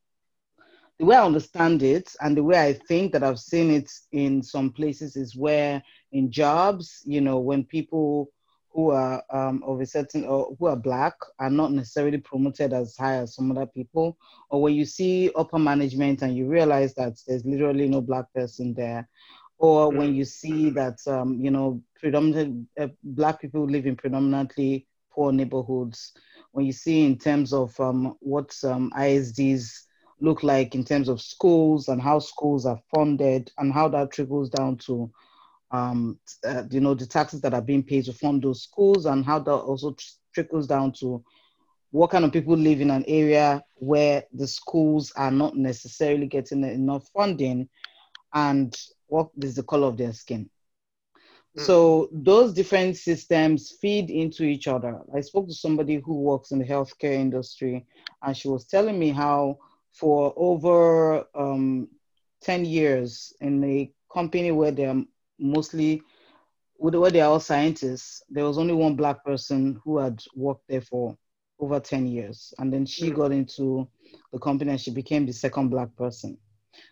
the 0.99 1.05
way 1.05 1.17
I 1.17 1.25
understand 1.25 1.83
it 1.83 2.15
and 2.21 2.37
the 2.37 2.43
way 2.43 2.61
I 2.61 2.73
think 2.73 3.13
that 3.13 3.23
I've 3.23 3.39
seen 3.39 3.71
it 3.71 3.91
in 4.11 4.43
some 4.43 4.73
places 4.73 5.17
is 5.17 5.37
where 5.37 5.83
in 6.11 6.31
jobs, 6.31 7.03
you 7.05 7.21
know, 7.21 7.39
when 7.39 7.65
people 7.65 8.31
who 8.71 8.91
are 8.91 9.23
um, 9.31 9.63
of 9.65 9.81
a 9.81 9.87
certain 9.87 10.25
or 10.25 10.57
who 10.59 10.67
are 10.67 10.77
black 10.77 11.15
are 11.39 11.51
not 11.51 11.73
necessarily 11.73 12.19
promoted 12.19 12.73
as 12.73 12.97
high 12.97 13.17
as 13.17 13.35
some 13.35 13.51
other 13.51 13.67
people, 13.67 14.19
or 14.51 14.63
when 14.63 14.75
you 14.75 14.85
see 14.85 15.31
upper 15.37 15.59
management 15.59 16.23
and 16.23 16.37
you 16.37 16.47
realize 16.47 16.95
that 16.95 17.15
there's 17.27 17.45
literally 17.45 17.89
no 17.89 18.01
black 18.01 18.33
person 18.35 18.75
there, 18.75 19.09
or 19.59 19.91
when 19.93 20.15
Mm. 20.15 20.17
you 20.17 20.25
see 20.25 20.71
that 20.71 20.99
um, 21.07 21.39
you 21.41 21.51
know 21.51 21.83
predominantly 22.01 22.67
uh, 22.81 22.89
black 23.03 23.41
people 23.41 23.65
live 23.67 23.87
in 23.87 23.97
predominantly 23.97 24.87
poor 25.13 25.33
neighborhoods, 25.33 26.13
when 26.53 26.67
you 26.67 26.73
see 26.73 27.05
in 27.05 27.19
terms 27.19 27.53
of 27.53 27.79
um, 27.81 28.15
what 28.21 28.55
um, 28.65 28.93
ISDs 28.97 29.87
look 30.21 30.43
like 30.43 30.75
in 30.75 30.85
terms 30.85 31.09
of 31.09 31.21
schools 31.21 31.89
and 31.89 32.01
how 32.03 32.19
schools 32.19 32.67
are 32.67 32.81
funded 32.95 33.51
and 33.59 33.73
how 33.73 33.89
that 33.89 34.11
trickles 34.13 34.51
down 34.51 34.77
to 34.77 35.11
um, 35.71 36.19
uh, 36.47 36.63
you 36.71 36.81
know 36.81 36.95
the 36.95 37.07
taxes 37.07 37.41
that 37.41 37.55
are 37.55 37.63
being 37.63 37.83
paid 37.83 38.05
to 38.05 38.13
fund 38.13 38.43
those 38.43 38.63
schools 38.63 39.07
and 39.07 39.25
how 39.25 39.39
that 39.39 39.53
also 39.53 39.93
tr- 39.93 40.05
trickles 40.35 40.67
down 40.67 40.93
to 40.93 41.23
what 41.91 42.11
kind 42.11 42.25
of 42.25 42.33
people 42.33 42.57
live 42.57 42.81
in 42.81 42.91
an 42.91 43.05
area 43.09 43.63
where 43.77 44.25
the 44.33 44.47
schools 44.47 45.13
are 45.17 45.31
not 45.31 45.57
necessarily 45.57 46.27
getting 46.27 46.63
enough 46.65 47.09
funding 47.15 47.69
and 48.35 48.77
what 49.09 49.31
is 49.43 49.57
the 49.57 49.63
color 49.65 49.89
of 49.89 49.97
their 49.99 50.13
skin 50.13 50.49
Mm. 51.57 51.65
so 51.65 52.09
those 52.13 52.53
different 52.55 52.97
systems 52.97 53.71
feed 53.81 54.11
into 54.11 54.45
each 54.45 54.69
other. 54.69 55.01
I 55.15 55.21
spoke 55.21 55.49
to 55.49 55.55
somebody 55.55 55.97
who 55.97 56.21
works 56.21 56.53
in 56.53 56.59
the 56.59 56.65
healthcare 56.65 57.15
industry, 57.15 57.87
and 58.23 58.37
she 58.37 58.49
was 58.49 58.67
telling 58.67 58.99
me 58.99 59.11
how 59.11 59.59
for 59.93 60.33
over 60.37 61.25
um, 61.35 61.89
10 62.43 62.65
years 62.65 63.33
in 63.41 63.63
a 63.65 63.91
company 64.13 64.53
where 64.53 64.71
they're 64.73 65.03
mostly 65.39 66.03
where 66.79 67.11
they 67.11 67.21
are 67.21 67.31
all 67.31 67.41
scientists, 67.41 68.23
there 68.31 68.45
was 68.45 68.59
only 68.59 68.75
one 68.75 68.95
black 68.97 69.25
person 69.25 69.81
who 69.85 69.99
had 69.99 70.23
worked 70.35 70.69
there 70.69 70.81
for 70.81 71.17
over 71.59 71.81
10 71.81 72.07
years. 72.07 72.53
And 72.59 72.73
then 72.73 72.87
she 72.87 73.11
Mm. 73.11 73.15
got 73.15 73.33
into 73.33 73.89
the 74.33 74.39
company 74.39 74.71
and 74.73 74.81
she 74.81 74.91
became 74.91 75.27
the 75.27 75.33
second 75.33 75.69
black 75.71 75.95
person. 75.97 76.39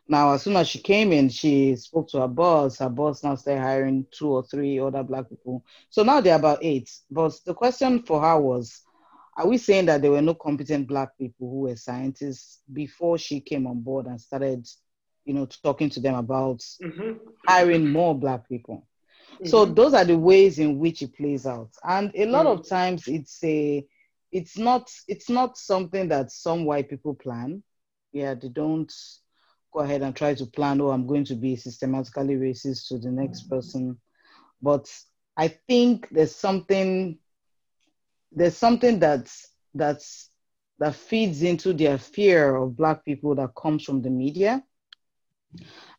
Now, 0.08 0.32
as 0.32 0.42
soon 0.42 0.56
as 0.56 0.68
she 0.68 0.80
came 0.80 1.12
in, 1.12 1.28
she 1.28 1.76
spoke 1.76 2.08
to 2.08 2.20
her 2.20 2.28
boss. 2.28 2.78
Her 2.78 2.88
boss 2.88 3.22
now 3.22 3.34
started 3.34 3.60
hiring 3.62 4.06
two 4.10 4.28
or 4.28 4.42
three 4.44 4.78
other 4.78 5.02
black 5.02 5.28
people. 5.28 5.64
So 5.90 6.02
now 6.02 6.20
they're 6.20 6.36
about 6.36 6.58
eight. 6.62 6.90
But 7.10 7.32
the 7.44 7.54
question 7.54 8.02
for 8.02 8.20
her 8.20 8.40
was, 8.40 8.82
are 9.36 9.46
we 9.48 9.58
saying 9.58 9.86
that 9.86 10.02
there 10.02 10.10
were 10.12 10.22
no 10.22 10.34
competent 10.34 10.88
black 10.88 11.16
people 11.18 11.48
who 11.50 11.60
were 11.62 11.76
scientists 11.76 12.62
before 12.72 13.18
she 13.18 13.40
came 13.40 13.66
on 13.66 13.80
board 13.80 14.06
and 14.06 14.20
started, 14.20 14.66
you 15.24 15.34
know, 15.34 15.46
talking 15.46 15.90
to 15.90 16.00
them 16.00 16.04
about 16.06 16.62
Mhm. 16.80 17.18
hiring 17.46 17.90
more 17.92 18.14
black 18.14 18.48
people? 18.48 18.86
So 19.44 19.64
Mhm. 19.64 19.66
those 19.66 19.94
are 19.94 20.04
the 20.04 20.18
ways 20.18 20.58
in 20.58 20.78
which 20.78 21.02
it 21.02 21.14
plays 21.14 21.46
out. 21.46 21.70
And 21.84 22.12
a 22.14 22.26
lot 22.26 22.46
Mm. 22.46 22.46
of 22.46 22.66
times 22.68 23.08
it's 23.08 23.42
a 23.44 23.86
it's 24.32 24.58
not 24.58 24.90
it's 25.08 25.30
not 25.30 25.56
something 25.56 26.08
that 26.08 26.30
some 26.30 26.64
white 26.64 26.88
people 26.88 27.14
plan. 27.14 27.62
Yeah, 28.12 28.34
they 28.34 28.48
don't 28.48 28.92
go 29.76 29.82
ahead 29.82 30.00
and 30.00 30.16
try 30.16 30.32
to 30.32 30.46
plan, 30.46 30.80
oh, 30.80 30.90
I'm 30.90 31.06
going 31.06 31.24
to 31.26 31.34
be 31.34 31.54
systematically 31.54 32.34
racist 32.36 32.88
to 32.88 32.98
the 32.98 33.10
next 33.10 33.42
mm-hmm. 33.42 33.56
person. 33.56 34.00
But 34.62 34.90
I 35.36 35.48
think 35.48 36.08
there's 36.10 36.34
something 36.34 37.18
there's 38.32 38.56
something 38.56 38.98
that's 38.98 39.52
that's 39.74 40.30
that 40.78 40.94
feeds 40.94 41.42
into 41.42 41.72
their 41.74 41.98
fear 41.98 42.56
of 42.56 42.76
black 42.76 43.04
people 43.04 43.34
that 43.34 43.54
comes 43.54 43.84
from 43.84 44.00
the 44.00 44.10
media. 44.10 44.64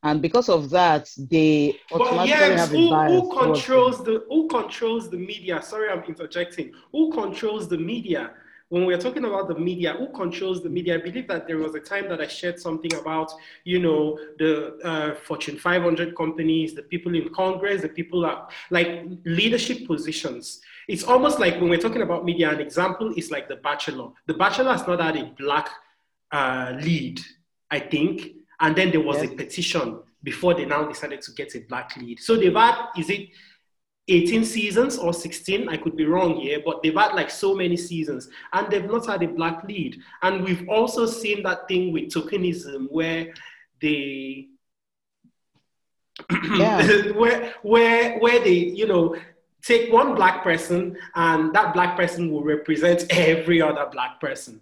And 0.03 0.21
because 0.21 0.49
of 0.49 0.69
that, 0.71 1.09
they 1.17 1.79
But 1.91 2.01
automatically 2.01 2.29
yes, 2.29 2.59
have 2.59 2.73
a 2.73 2.77
who, 2.77 2.89
bias. 2.89 3.11
who 3.11 3.39
controls 3.39 4.03
the 4.03 4.25
who 4.27 4.47
controls 4.47 5.09
the 5.09 5.17
media? 5.17 5.61
Sorry, 5.61 5.89
I'm 5.89 6.03
interjecting. 6.03 6.73
Who 6.91 7.11
controls 7.11 7.67
the 7.67 7.77
media? 7.77 8.33
When 8.69 8.85
we're 8.85 8.97
talking 8.97 9.23
about 9.23 9.47
the 9.47 9.55
media, 9.55 9.93
who 9.93 10.09
controls 10.09 10.61
the 10.61 10.69
media? 10.69 10.95
I 10.95 10.97
believe 10.97 11.27
that 11.29 11.47
there 11.47 11.57
was 11.57 11.73
a 11.75 11.79
time 11.79 12.09
that 12.09 12.19
I 12.19 12.27
shared 12.27 12.59
something 12.59 12.93
about, 12.95 13.31
you 13.63 13.79
know, 13.79 14.19
the 14.39 14.77
uh, 14.83 15.15
Fortune 15.15 15.57
500 15.57 16.15
companies, 16.17 16.73
the 16.73 16.81
people 16.81 17.15
in 17.15 17.29
Congress, 17.33 17.81
the 17.81 17.87
people 17.89 18.25
are 18.25 18.49
like 18.69 19.05
leadership 19.23 19.87
positions. 19.87 20.59
It's 20.89 21.03
almost 21.03 21.39
like 21.39 21.55
when 21.61 21.69
we're 21.69 21.79
talking 21.79 22.01
about 22.01 22.25
media, 22.25 22.51
an 22.51 22.59
example 22.59 23.13
is 23.15 23.31
like 23.31 23.47
The 23.47 23.55
Bachelor. 23.57 24.09
The 24.25 24.33
Bachelor 24.33 24.71
has 24.73 24.85
not 24.85 24.99
had 24.99 25.15
a 25.15 25.31
black 25.37 25.69
uh, 26.33 26.73
lead, 26.81 27.21
I 27.71 27.79
think. 27.79 28.31
And 28.59 28.75
then 28.75 28.91
there 28.91 29.01
was 29.01 29.17
Yes. 29.21 29.31
a 29.31 29.35
petition 29.35 29.99
before 30.23 30.55
they 30.55 30.65
now 30.65 30.83
decided 30.85 31.21
to 31.21 31.31
get 31.31 31.55
a 31.55 31.59
black 31.59 31.95
lead. 31.95 32.19
So 32.19 32.35
they've 32.35 32.53
had, 32.53 32.87
is 32.97 33.09
it 33.09 33.29
18 34.07 34.45
seasons 34.45 34.97
or 34.97 35.13
16? 35.13 35.69
I 35.69 35.77
could 35.77 35.95
be 35.95 36.05
wrong 36.05 36.37
here, 36.37 36.61
but 36.65 36.81
they've 36.81 36.93
had 36.93 37.13
like 37.13 37.29
so 37.29 37.53
many 37.53 37.77
seasons 37.77 38.29
and 38.53 38.69
they've 38.71 38.85
not 38.85 39.05
had 39.05 39.23
a 39.23 39.27
black 39.27 39.63
lead. 39.63 39.99
And 40.21 40.43
we've 40.43 40.67
also 40.69 41.05
seen 41.05 41.43
that 41.43 41.67
thing 41.67 41.91
with 41.91 42.05
tokenism 42.05 42.91
where 42.91 43.33
they, 43.81 44.47
Yeah. 46.55 47.11
where, 47.13 47.53
where, 47.61 48.19
where 48.19 48.39
they, 48.39 48.51
you 48.51 48.87
know, 48.87 49.15
take 49.61 49.91
one 49.91 50.15
black 50.15 50.43
person 50.43 50.97
and 51.15 51.53
that 51.53 51.73
black 51.73 51.97
person 51.97 52.31
will 52.31 52.43
represent 52.43 53.05
every 53.09 53.61
other 53.61 53.87
black 53.91 54.19
person 54.19 54.61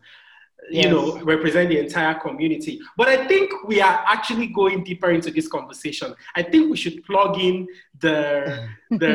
you 0.72 0.82
Yes. 0.82 0.92
know 0.92 1.20
represent 1.24 1.70
the 1.70 1.78
entire 1.80 2.16
community. 2.16 2.80
But 2.98 3.08
i 3.10 3.28
think 3.28 3.52
we 3.68 3.82
are 3.82 4.04
actually 4.08 4.48
going 4.48 4.84
deeper 4.84 5.12
into 5.12 5.30
this 5.30 5.48
conversation. 5.48 6.16
I 6.36 6.42
think 6.42 6.72
we 6.72 6.78
should 6.78 7.04
plug 7.04 7.40
in 7.40 7.68
the 8.00 8.68
the 8.90 9.14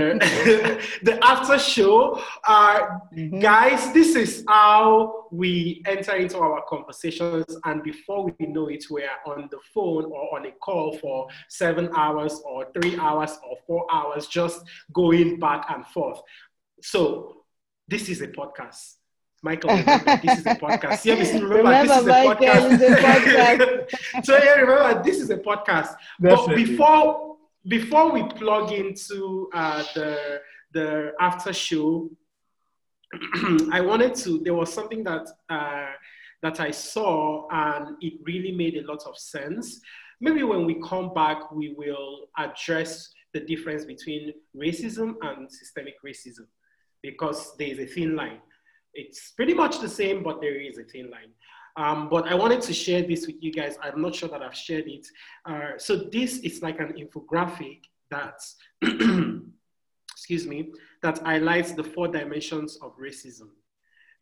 the 1.02 1.18
after 1.24 1.58
show. 1.58 2.22
Uh 2.46 2.80
Mhm. 3.16 3.40
guys 3.42 3.92
this 3.92 4.14
is 4.14 4.44
how 4.46 5.26
we 5.32 5.82
enter 5.86 6.14
into 6.14 6.38
our 6.38 6.62
conversations. 6.68 7.44
And 7.64 7.82
before 7.82 8.26
we 8.38 8.46
know 8.46 8.68
it 8.68 8.84
we're 8.88 9.10
on 9.26 9.48
the 9.50 9.58
phone 9.74 10.04
or 10.04 10.22
on 10.38 10.46
a 10.46 10.52
call 10.52 10.96
for 10.98 11.26
seven 11.48 11.90
hours 11.96 12.40
or 12.44 12.66
three 12.74 12.96
hours 12.96 13.32
or 13.48 13.56
four 13.66 13.86
hours 13.90 14.28
just 14.28 14.58
going 14.92 15.38
back 15.40 15.62
and 15.68 15.84
forth. 15.86 16.20
So 16.82 17.42
this 17.88 18.08
is 18.08 18.20
a 18.20 18.28
podcast 18.28 18.99
Michael, 19.42 19.70
remember, 19.70 20.20
this 20.22 20.38
is 20.40 20.46
a 20.46 20.54
podcast. 20.54 21.04
Yeah, 21.04 21.14
remember, 21.14 21.56
Remember, 21.56 21.88
this 21.88 21.96
is 21.96 22.06
a 22.06 22.08
Michael, 22.08 22.46
podcast. 22.46 22.72
it's 22.72 22.82
a 22.82 24.18
podcast. 24.18 24.24
so 24.24 24.36
yeah, 24.36 24.54
remember, 24.54 25.02
this 25.02 25.18
is 25.18 25.30
a 25.30 25.38
podcast. 25.38 25.94
But 26.18 26.54
before 26.54 27.36
before 27.66 28.12
we 28.12 28.22
plug 28.24 28.72
into 28.72 29.48
uh, 29.54 29.82
the 29.94 30.40
the 30.72 31.12
after 31.20 31.52
show, 31.54 32.10
I 33.72 33.80
wanted 33.80 34.14
to. 34.16 34.40
There 34.44 34.54
was 34.54 34.72
something 34.72 35.02
that 35.04 35.26
uh, 35.48 35.86
that 36.42 36.60
I 36.60 36.70
saw, 36.70 37.48
and 37.50 37.96
it 38.02 38.14
really 38.26 38.52
made 38.52 38.76
a 38.76 38.86
lot 38.86 39.02
of 39.06 39.16
sense. 39.16 39.80
Maybe 40.20 40.42
when 40.42 40.66
we 40.66 40.80
come 40.82 41.14
back, 41.14 41.50
we 41.50 41.74
will 41.78 42.26
address 42.36 43.10
the 43.32 43.40
difference 43.40 43.86
between 43.86 44.34
racism 44.54 45.14
and 45.22 45.50
systemic 45.50 45.94
racism, 46.04 46.46
because 47.02 47.56
there 47.56 47.68
is 47.68 47.78
a 47.78 47.86
thin 47.86 48.16
line. 48.16 48.40
It's 48.94 49.32
pretty 49.32 49.54
much 49.54 49.80
the 49.80 49.88
same, 49.88 50.22
but 50.22 50.40
there 50.40 50.60
is 50.60 50.78
a 50.78 50.84
thin 50.84 51.10
line. 51.10 51.30
Um, 51.76 52.08
but 52.08 52.26
I 52.26 52.34
wanted 52.34 52.60
to 52.62 52.72
share 52.72 53.02
this 53.02 53.26
with 53.26 53.36
you 53.40 53.52
guys. 53.52 53.78
I'm 53.82 54.02
not 54.02 54.14
sure 54.14 54.28
that 54.28 54.42
I've 54.42 54.56
shared 54.56 54.88
it. 54.88 55.06
Uh, 55.44 55.78
so 55.78 55.96
this 55.96 56.38
is 56.38 56.62
like 56.62 56.80
an 56.80 56.94
infographic 56.94 57.82
that, 58.10 58.40
excuse 60.10 60.46
me, 60.46 60.72
that 61.02 61.18
highlights 61.20 61.72
the 61.72 61.84
four 61.84 62.08
dimensions 62.08 62.76
of 62.82 62.96
racism. 62.98 63.50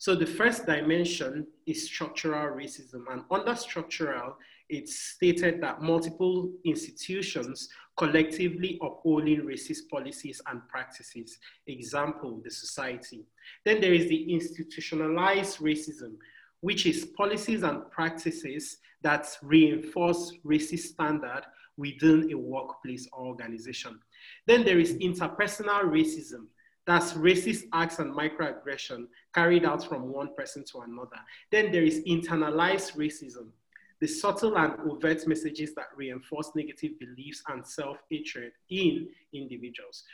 So 0.01 0.15
the 0.15 0.27
first 0.27 0.67
dimension 0.67 1.47
is 1.67 1.87
structural 1.87 2.57
racism, 2.57 3.05
and 3.11 3.23
under 3.31 3.57
structural, 3.57 4.37
it's 4.69 5.01
stated 5.01 5.61
that 5.63 5.83
multiple 5.83 6.53
institutions 6.65 7.69
collectively 7.99 8.79
upholding 8.83 9.43
racist 9.43 9.89
policies 9.91 10.41
and 10.47 10.67
practices. 10.69 11.39
Example, 11.67 12.41
the 12.45 12.51
society. 12.51 13.25
Then 13.65 13.81
there 13.81 13.93
is 13.93 14.09
the 14.09 14.33
institutionalized 14.33 15.59
racism, 15.59 16.15
which 16.61 16.87
is 16.87 17.09
policies 17.17 17.65
and 17.65 17.91
practices 17.91 18.79
that 19.03 19.27
reinforce 19.43 20.33
racist 20.47 20.87
standard 20.93 21.43
within 21.77 22.31
a 22.33 22.37
workplace 22.37 23.09
or 23.13 23.27
organization. 23.27 23.99
Then 24.47 24.65
there 24.65 24.81
is 24.81 24.95
interpersonal 24.95 25.85
racism. 25.85 26.47
That's 26.87 27.13
racist 27.13 27.65
acts 27.73 27.99
and 27.99 28.15
microaggression 28.15 29.07
carried 29.35 29.65
out 29.65 29.87
from 29.87 30.13
one 30.13 30.35
person 30.35 30.65
to 30.73 30.81
another. 30.81 31.19
Then 31.53 31.71
there 31.71 31.85
is 31.85 32.01
internalized 32.01 32.97
racism. 32.97 33.51
The 34.01 34.07
subtle 34.07 34.57
and 34.57 34.75
overt 34.91 35.27
messages 35.27 35.75
that 35.75 35.87
reinforce 35.97 36.51
negative 36.55 36.93
beliefs 36.99 37.43
and 37.49 37.67
self-hatred 37.67 38.53
in 38.71 39.09
individuals. 39.33 40.05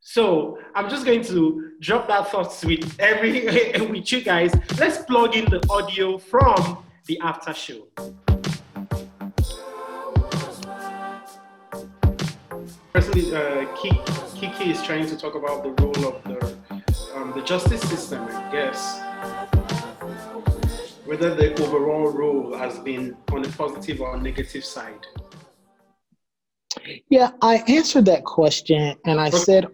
So 0.00 0.58
I'm 0.74 0.88
just 0.88 1.04
going 1.04 1.22
to 1.24 1.72
drop 1.80 2.08
that 2.08 2.30
thought 2.30 2.58
with 2.64 2.98
every 2.98 3.44
with 3.90 4.10
you 4.10 4.22
guys. 4.22 4.52
Let's 4.78 5.04
plug 5.04 5.36
in 5.36 5.44
the 5.50 5.64
audio 5.68 6.16
from 6.16 6.84
the 7.06 7.18
after 7.20 7.52
show. 7.52 7.86
Personally, 12.94 13.34
uh, 13.34 13.66
Kiki 13.76 14.70
is 14.70 14.82
trying 14.82 15.06
to 15.06 15.16
talk 15.18 15.34
about 15.34 15.62
the 15.62 15.70
role 15.82 16.14
of 16.14 16.22
the 16.24 16.40
um, 17.14 17.32
the 17.34 17.42
justice 17.42 17.82
system, 17.82 18.24
I 18.24 18.50
guess. 18.50 19.59
Whether 21.10 21.34
the 21.34 21.60
overall 21.64 22.12
role 22.12 22.56
has 22.56 22.78
been 22.78 23.16
on 23.32 23.42
the 23.42 23.48
positive 23.48 24.00
or 24.00 24.16
negative 24.16 24.64
side. 24.64 25.04
Yeah, 27.08 27.32
I 27.42 27.64
answered 27.66 28.04
that 28.04 28.22
question 28.22 28.94
and 29.04 29.18
I 29.18 29.30
said 29.30 29.66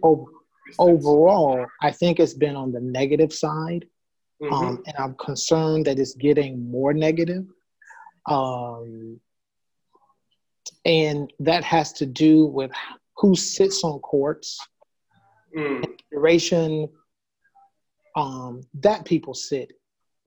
overall, 0.79 1.63
I 1.79 1.91
think 1.91 2.19
it's 2.19 2.33
been 2.33 2.55
on 2.55 2.71
the 2.71 2.79
negative 2.79 3.31
side. 3.31 3.85
Mm-hmm. 4.41 4.51
Um, 4.51 4.83
and 4.87 4.95
I'm 4.97 5.13
concerned 5.13 5.85
that 5.85 5.99
it's 5.99 6.15
getting 6.15 6.71
more 6.71 6.91
negative. 6.91 7.45
Um, 8.25 9.19
and 10.85 11.31
that 11.39 11.63
has 11.63 11.93
to 11.93 12.07
do 12.07 12.47
with 12.47 12.71
who 13.15 13.35
sits 13.35 13.83
on 13.83 13.99
courts, 13.99 14.57
mm. 15.55 15.85
duration 16.11 16.89
um, 18.15 18.63
that 18.73 19.05
people 19.05 19.35
sit, 19.35 19.76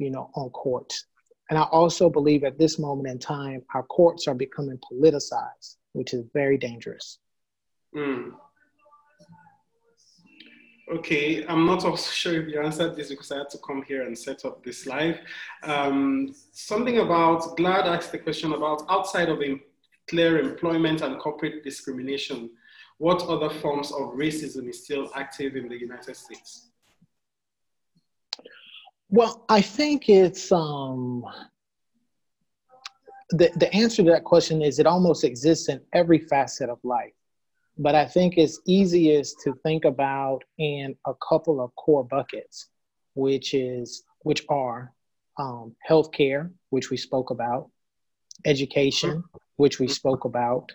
you 0.00 0.10
know, 0.10 0.30
on 0.34 0.50
courts. 0.50 1.04
And 1.50 1.58
I 1.58 1.62
also 1.62 2.08
believe 2.08 2.42
at 2.44 2.58
this 2.58 2.78
moment 2.78 3.08
in 3.08 3.18
time, 3.18 3.62
our 3.74 3.82
courts 3.82 4.26
are 4.26 4.34
becoming 4.34 4.78
politicized, 4.90 5.76
which 5.92 6.14
is 6.14 6.24
very 6.32 6.56
dangerous. 6.56 7.18
Mm. 7.94 8.32
Okay, 10.92 11.46
I'm 11.46 11.66
not 11.66 11.84
also 11.84 12.10
sure 12.10 12.42
if 12.42 12.48
you 12.48 12.60
answered 12.60 12.96
this 12.96 13.10
because 13.10 13.30
I 13.30 13.38
had 13.38 13.50
to 13.50 13.58
come 13.58 13.82
here 13.86 14.06
and 14.06 14.16
set 14.18 14.44
up 14.44 14.64
this 14.64 14.86
live. 14.86 15.18
Um, 15.62 16.34
something 16.52 16.98
about, 16.98 17.56
Glad 17.56 17.86
asked 17.86 18.10
the 18.10 18.18
question 18.18 18.52
about 18.52 18.82
outside 18.88 19.28
of 19.28 19.40
clear 20.08 20.40
employment 20.40 21.02
and 21.02 21.18
corporate 21.18 21.62
discrimination, 21.62 22.50
what 22.98 23.22
other 23.22 23.50
forms 23.50 23.92
of 23.92 24.14
racism 24.14 24.68
is 24.68 24.82
still 24.84 25.10
active 25.14 25.56
in 25.56 25.68
the 25.68 25.78
United 25.78 26.16
States? 26.16 26.69
Well, 29.10 29.44
I 29.48 29.60
think 29.60 30.08
it's 30.08 30.50
um, 30.52 31.24
the 33.30 33.50
the 33.56 33.72
answer 33.74 34.02
to 34.04 34.10
that 34.10 34.24
question 34.24 34.62
is 34.62 34.78
it 34.78 34.86
almost 34.86 35.24
exists 35.24 35.68
in 35.68 35.80
every 35.92 36.18
facet 36.18 36.70
of 36.70 36.78
life 36.84 37.12
but 37.80 37.94
I 37.94 38.04
think 38.04 38.36
it's 38.36 38.60
easiest 38.66 39.40
to 39.40 39.54
think 39.62 39.86
about 39.86 40.44
in 40.58 40.94
a 41.06 41.12
couple 41.26 41.62
of 41.62 41.74
core 41.76 42.04
buckets, 42.04 42.68
which 43.14 43.54
is 43.54 44.02
which 44.20 44.44
are 44.50 44.92
um, 45.38 45.74
healthcare, 45.88 46.50
which 46.68 46.90
we 46.90 46.98
spoke 46.98 47.30
about, 47.30 47.70
education, 48.44 49.24
which 49.56 49.80
we 49.80 49.88
spoke 49.88 50.26
about, 50.26 50.70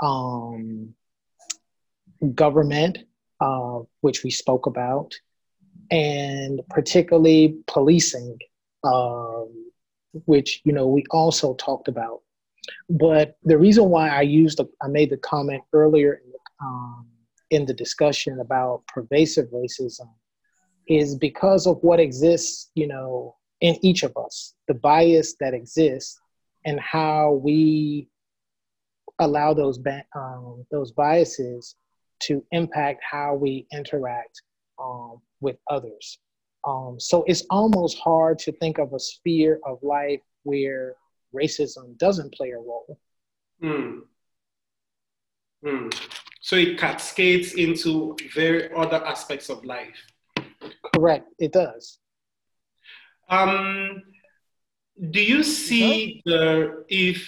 um, 0.00 0.92
government, 2.34 2.98
uh, 3.40 3.78
which 4.00 4.24
we 4.24 4.30
spoke 4.30 4.66
about, 4.66 5.14
and 5.90 6.60
particularly 6.70 7.56
policing, 7.66 8.38
uh, 8.84 9.42
which 10.26 10.60
you 10.64 10.72
know 10.72 10.86
we 10.86 11.04
also 11.10 11.54
talked 11.54 11.88
about. 11.88 12.20
But 12.88 13.36
the 13.42 13.58
reason 13.58 13.88
why 13.88 14.08
I 14.08 14.22
used, 14.22 14.58
the, 14.58 14.66
I 14.82 14.88
made 14.88 15.10
the 15.10 15.16
comment 15.16 15.62
earlier 15.72 16.20
in 16.24 16.32
um, 16.62 17.06
in 17.50 17.66
the 17.66 17.74
discussion 17.74 18.40
about 18.40 18.86
pervasive 18.86 19.48
racism 19.50 20.08
is 20.86 21.16
because 21.16 21.66
of 21.66 21.78
what 21.82 22.00
exists, 22.00 22.70
you 22.74 22.86
know, 22.86 23.36
in 23.60 23.76
each 23.84 24.02
of 24.02 24.16
us, 24.16 24.54
the 24.68 24.74
bias 24.74 25.34
that 25.40 25.54
exists, 25.54 26.20
and 26.64 26.78
how 26.80 27.40
we 27.42 28.08
allow 29.18 29.52
those 29.52 29.78
ba- 29.78 30.04
um, 30.14 30.64
those 30.70 30.92
biases 30.92 31.76
to 32.20 32.44
impact 32.52 33.02
how 33.08 33.34
we 33.34 33.66
interact 33.72 34.42
um, 34.80 35.20
with 35.40 35.56
others. 35.68 36.18
Um, 36.66 36.96
so 36.98 37.24
it's 37.26 37.44
almost 37.50 37.98
hard 37.98 38.38
to 38.40 38.52
think 38.52 38.78
of 38.78 38.92
a 38.92 38.98
sphere 38.98 39.60
of 39.64 39.78
life 39.82 40.20
where 40.42 40.94
racism 41.34 41.96
doesn't 41.98 42.34
play 42.34 42.50
a 42.50 42.58
role. 42.58 42.98
Mm. 43.62 44.00
Mm. 45.64 45.94
So 46.40 46.56
it 46.56 46.78
cascades 46.78 47.54
into 47.54 48.16
very 48.34 48.72
other 48.74 49.04
aspects 49.06 49.48
of 49.48 49.64
life. 49.64 49.96
Correct, 50.94 51.26
it 51.38 51.52
does. 51.52 51.98
Um, 53.28 54.02
do 55.10 55.22
you 55.22 55.42
see 55.42 56.22
the 56.24 56.84
if 56.88 57.26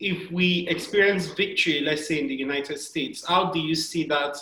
if 0.00 0.30
we 0.30 0.66
experience 0.68 1.26
victory, 1.26 1.80
let's 1.80 2.08
say 2.08 2.20
in 2.20 2.26
the 2.26 2.34
United 2.34 2.78
States, 2.78 3.24
how 3.26 3.50
do 3.50 3.60
you 3.60 3.74
see 3.74 4.04
that 4.06 4.36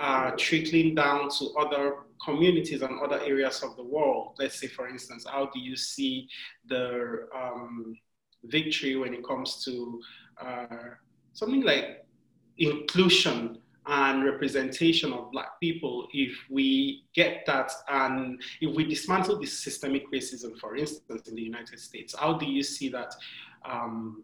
uh, 0.00 0.32
trickling 0.36 0.94
down 0.94 1.28
to 1.28 1.50
other 1.58 1.96
communities 2.24 2.82
and 2.82 2.98
other 3.00 3.20
areas 3.20 3.62
of 3.62 3.76
the 3.76 3.84
world? 3.84 4.36
Let's 4.38 4.58
say, 4.58 4.66
for 4.66 4.88
instance, 4.88 5.26
how 5.30 5.50
do 5.52 5.60
you 5.60 5.76
see 5.76 6.28
the 6.66 7.28
um, 7.34 7.96
victory 8.44 8.96
when 8.96 9.14
it 9.14 9.24
comes 9.26 9.62
to 9.64 10.00
uh, 10.40 10.66
something 11.34 11.62
like 11.62 12.04
inclusion 12.58 13.58
and 13.86 14.24
representation 14.24 15.12
of 15.12 15.32
black 15.32 15.58
people 15.58 16.06
if 16.12 16.36
we 16.50 17.04
get 17.14 17.44
that 17.46 17.72
and 17.88 18.40
if 18.60 18.74
we 18.76 18.84
dismantle 18.84 19.40
this 19.40 19.58
systemic 19.58 20.10
racism 20.12 20.56
for 20.58 20.76
instance 20.76 21.26
in 21.28 21.34
the 21.34 21.42
united 21.42 21.78
states 21.78 22.14
how 22.18 22.34
do 22.34 22.44
you 22.44 22.62
see 22.62 22.90
that 22.90 23.14
um, 23.64 24.22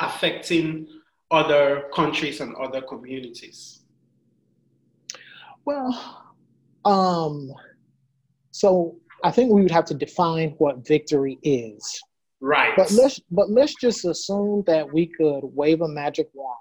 affecting 0.00 0.86
other 1.30 1.84
countries 1.94 2.40
and 2.40 2.56
other 2.56 2.82
communities 2.82 3.81
well 5.64 6.34
um, 6.84 7.52
so 8.50 8.96
i 9.24 9.30
think 9.30 9.52
we 9.52 9.62
would 9.62 9.70
have 9.70 9.84
to 9.84 9.94
define 9.94 10.50
what 10.58 10.86
victory 10.86 11.38
is 11.42 12.00
right 12.40 12.72
but 12.76 12.90
let's 12.92 13.20
but 13.30 13.50
let's 13.50 13.74
just 13.80 14.04
assume 14.04 14.62
that 14.66 14.92
we 14.92 15.06
could 15.06 15.40
wave 15.42 15.80
a 15.80 15.88
magic 15.88 16.28
wand 16.34 16.56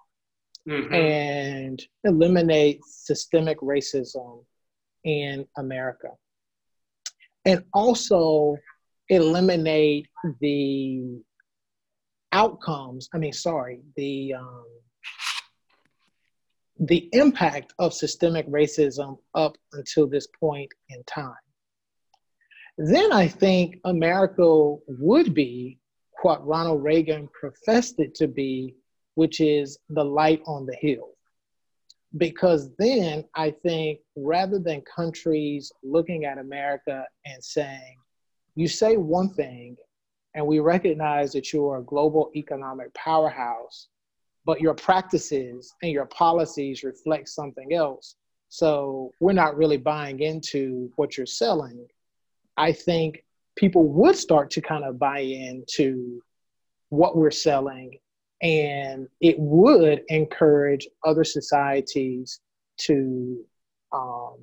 mm-hmm. 0.67 0.93
and 0.93 1.81
eliminate 2.03 2.79
systemic 2.85 3.59
racism 3.59 4.43
in 5.03 5.45
America. 5.57 6.09
And 7.45 7.63
also 7.73 8.57
eliminate 9.09 10.07
the 10.39 11.21
outcomes, 12.31 13.09
I 13.13 13.17
mean, 13.17 13.33
sorry, 13.33 13.81
the 13.95 14.35
um, 14.35 14.65
the 16.81 17.07
impact 17.13 17.73
of 17.77 17.93
systemic 17.93 18.47
racism 18.47 19.19
up 19.35 19.55
until 19.73 20.07
this 20.07 20.27
point 20.39 20.69
in 20.89 21.03
time. 21.03 21.35
Then 22.77 23.13
I 23.13 23.27
think 23.27 23.77
America 23.85 24.75
would 24.87 25.35
be 25.35 25.77
what 26.23 26.45
Ronald 26.45 26.83
Reagan 26.83 27.29
professed 27.39 27.99
it 27.99 28.15
to 28.15 28.27
be 28.27 28.75
which 29.15 29.41
is 29.41 29.77
the 29.89 30.03
light 30.03 30.41
on 30.47 30.65
the 30.65 30.75
hill. 30.75 31.09
Because 32.17 32.71
then 32.77 33.25
I 33.35 33.51
think 33.51 33.99
rather 34.15 34.57
than 34.57 34.81
countries 34.81 35.71
looking 35.83 36.25
at 36.25 36.37
America 36.37 37.05
and 37.25 37.43
saying, 37.43 37.97
you 38.55 38.67
say 38.67 38.97
one 38.97 39.29
thing, 39.29 39.77
and 40.33 40.47
we 40.47 40.59
recognize 40.59 41.33
that 41.33 41.53
you're 41.53 41.77
a 41.77 41.83
global 41.83 42.31
economic 42.35 42.93
powerhouse, 42.93 43.87
but 44.45 44.61
your 44.61 44.73
practices 44.73 45.73
and 45.81 45.91
your 45.91 46.05
policies 46.07 46.83
reflect 46.83 47.29
something 47.29 47.73
else. 47.73 48.15
So 48.49 49.11
we're 49.19 49.33
not 49.33 49.55
really 49.55 49.77
buying 49.77 50.19
into 50.19 50.91
what 50.95 51.17
you're 51.17 51.25
selling. 51.25 51.87
I 52.57 52.73
think 52.73 53.23
people 53.55 53.87
would 53.87 54.15
start 54.15 54.49
to 54.51 54.61
kind 54.61 54.83
of 54.83 54.99
buy 54.99 55.19
into 55.19 56.21
what 56.89 57.15
we're 57.15 57.31
selling 57.31 57.97
and 58.41 59.07
it 59.21 59.37
would 59.39 60.03
encourage 60.09 60.87
other 61.05 61.23
societies 61.23 62.39
to 62.79 63.45
um, 63.93 64.37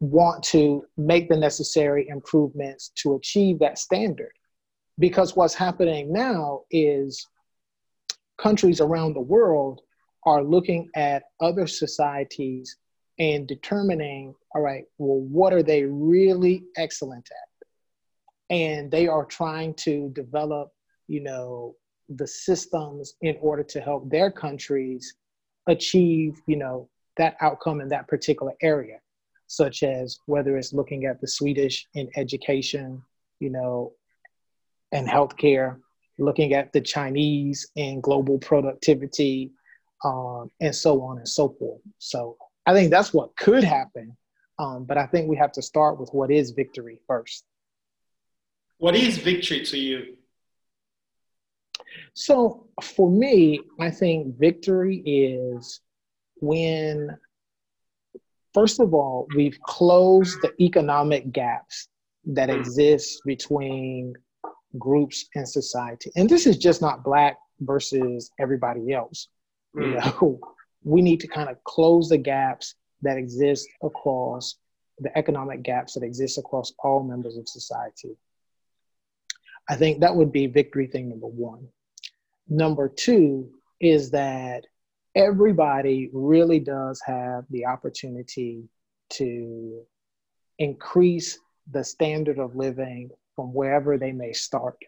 want 0.00 0.42
to 0.44 0.84
make 0.96 1.28
the 1.28 1.36
necessary 1.36 2.06
improvements 2.08 2.90
to 2.96 3.14
achieve 3.14 3.58
that 3.60 3.78
standard. 3.78 4.32
Because 4.98 5.36
what's 5.36 5.54
happening 5.54 6.12
now 6.12 6.62
is 6.70 7.26
countries 8.38 8.80
around 8.80 9.14
the 9.14 9.20
world 9.20 9.80
are 10.24 10.42
looking 10.42 10.90
at 10.94 11.24
other 11.40 11.66
societies 11.66 12.76
and 13.18 13.46
determining, 13.46 14.34
all 14.54 14.62
right, 14.62 14.84
well, 14.98 15.20
what 15.20 15.52
are 15.52 15.62
they 15.62 15.84
really 15.84 16.64
excellent 16.76 17.28
at? 17.30 17.66
And 18.50 18.90
they 18.90 19.08
are 19.08 19.24
trying 19.24 19.74
to 19.74 20.10
develop 20.14 20.72
you 21.08 21.20
know, 21.20 21.74
the 22.08 22.26
systems 22.26 23.14
in 23.20 23.36
order 23.40 23.62
to 23.62 23.80
help 23.80 24.08
their 24.10 24.30
countries 24.30 25.14
achieve, 25.66 26.40
you 26.46 26.56
know, 26.56 26.88
that 27.16 27.36
outcome 27.40 27.80
in 27.80 27.88
that 27.88 28.08
particular 28.08 28.52
area, 28.62 28.98
such 29.46 29.82
as 29.82 30.18
whether 30.26 30.56
it's 30.56 30.72
looking 30.72 31.06
at 31.06 31.20
the 31.20 31.28
Swedish 31.28 31.86
in 31.94 32.08
education, 32.16 33.02
you 33.40 33.50
know, 33.50 33.92
and 34.92 35.08
healthcare, 35.08 35.80
looking 36.18 36.54
at 36.54 36.72
the 36.72 36.80
Chinese 36.80 37.70
and 37.76 38.02
global 38.02 38.38
productivity, 38.38 39.52
um, 40.04 40.50
and 40.60 40.74
so 40.74 41.02
on 41.02 41.18
and 41.18 41.28
so 41.28 41.48
forth. 41.58 41.80
So 41.98 42.36
I 42.66 42.72
think 42.72 42.90
that's 42.90 43.12
what 43.12 43.36
could 43.36 43.64
happen. 43.64 44.16
Um, 44.58 44.84
but 44.84 44.96
I 44.96 45.06
think 45.06 45.28
we 45.28 45.36
have 45.36 45.52
to 45.52 45.62
start 45.62 46.00
with 46.00 46.10
what 46.12 46.30
is 46.30 46.52
victory 46.52 46.98
first. 47.06 47.44
What 48.78 48.94
is 48.94 49.18
victory 49.18 49.64
to 49.64 49.78
you? 49.78 50.16
So 52.14 52.66
for 52.82 53.10
me, 53.10 53.60
I 53.80 53.90
think 53.90 54.38
victory 54.38 54.98
is 54.98 55.80
when, 56.40 57.16
first 58.54 58.80
of 58.80 58.94
all, 58.94 59.26
we've 59.34 59.58
closed 59.60 60.40
the 60.42 60.52
economic 60.62 61.32
gaps 61.32 61.88
that 62.26 62.48
mm. 62.48 62.58
exist 62.58 63.20
between 63.24 64.14
groups 64.78 65.26
in 65.34 65.46
society. 65.46 66.10
And 66.16 66.28
this 66.28 66.46
is 66.46 66.56
just 66.58 66.80
not 66.80 67.04
Black 67.04 67.38
versus 67.60 68.30
everybody 68.38 68.92
else. 68.92 69.28
Mm. 69.76 69.82
You 69.82 69.94
know, 69.94 70.40
we 70.84 71.02
need 71.02 71.20
to 71.20 71.28
kind 71.28 71.48
of 71.48 71.62
close 71.64 72.08
the 72.08 72.18
gaps 72.18 72.74
that 73.02 73.16
exist 73.16 73.68
across 73.82 74.56
the 74.98 75.16
economic 75.18 75.62
gaps 75.62 75.94
that 75.94 76.02
exist 76.02 76.38
across 76.38 76.72
all 76.78 77.02
members 77.02 77.36
of 77.36 77.48
society. 77.48 78.16
I 79.68 79.76
think 79.76 80.00
that 80.00 80.14
would 80.14 80.32
be 80.32 80.46
victory 80.46 80.86
thing 80.86 81.08
number 81.08 81.26
one. 81.26 81.68
Number 82.48 82.88
two 82.88 83.50
is 83.80 84.10
that 84.12 84.64
everybody 85.14 86.08
really 86.12 86.60
does 86.60 87.00
have 87.04 87.44
the 87.50 87.66
opportunity 87.66 88.68
to 89.10 89.82
increase 90.58 91.38
the 91.70 91.82
standard 91.82 92.38
of 92.38 92.54
living 92.54 93.10
from 93.36 93.52
wherever 93.52 93.98
they 93.98 94.12
may 94.12 94.32
start. 94.32 94.78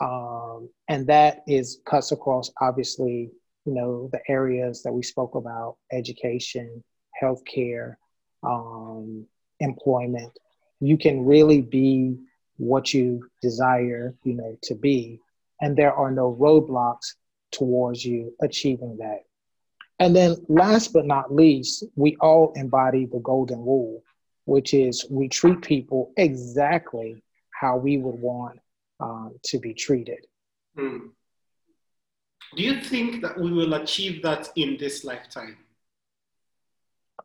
Um, 0.00 0.68
and 0.88 1.06
that 1.06 1.42
is 1.46 1.80
cuts 1.86 2.12
across 2.12 2.50
obviously, 2.60 3.30
you 3.64 3.72
know, 3.72 4.10
the 4.12 4.20
areas 4.28 4.82
that 4.82 4.92
we 4.92 5.02
spoke 5.02 5.36
about, 5.36 5.76
education, 5.92 6.82
healthcare, 7.22 7.94
um, 8.42 9.26
employment. 9.60 10.32
You 10.80 10.98
can 10.98 11.24
really 11.24 11.62
be 11.62 12.18
what 12.56 12.92
you 12.92 13.28
desire, 13.40 14.14
you 14.24 14.34
know, 14.34 14.58
to 14.64 14.74
be, 14.74 15.20
and 15.60 15.76
there 15.76 15.94
are 15.94 16.10
no 16.10 16.34
roadblocks 16.34 17.14
towards 17.52 18.04
you 18.04 18.34
achieving 18.42 18.96
that. 18.98 19.20
And 20.00 20.16
then, 20.16 20.36
last 20.48 20.92
but 20.92 21.06
not 21.06 21.32
least, 21.32 21.84
we 21.94 22.16
all 22.20 22.52
embody 22.56 23.06
the 23.06 23.20
golden 23.20 23.60
rule, 23.60 24.02
which 24.46 24.74
is 24.74 25.06
we 25.08 25.28
treat 25.28 25.62
people 25.62 26.12
exactly 26.16 27.22
how 27.62 27.76
we 27.76 27.96
would 27.96 28.20
want 28.30 28.58
um, 29.00 29.30
to 29.44 29.58
be 29.58 29.72
treated. 29.72 30.22
Hmm. 30.76 30.98
Do 32.56 32.62
you 32.62 32.80
think 32.80 33.22
that 33.22 33.38
we 33.38 33.52
will 33.52 33.74
achieve 33.74 34.22
that 34.22 34.50
in 34.56 34.76
this 34.78 35.04
lifetime? 35.04 35.56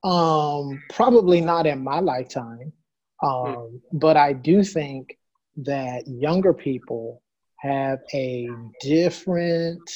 Um, 0.03 0.81
probably 0.89 1.41
not 1.41 1.65
in 1.65 1.83
my 1.83 1.99
lifetime. 1.99 2.71
Um, 3.23 3.55
hmm. 3.55 3.77
But 3.91 4.15
I 4.15 4.33
do 4.33 4.63
think 4.63 5.17
that 5.57 6.07
younger 6.07 6.53
people 6.53 7.23
have 7.59 7.99
a 8.13 8.47
different 8.81 9.89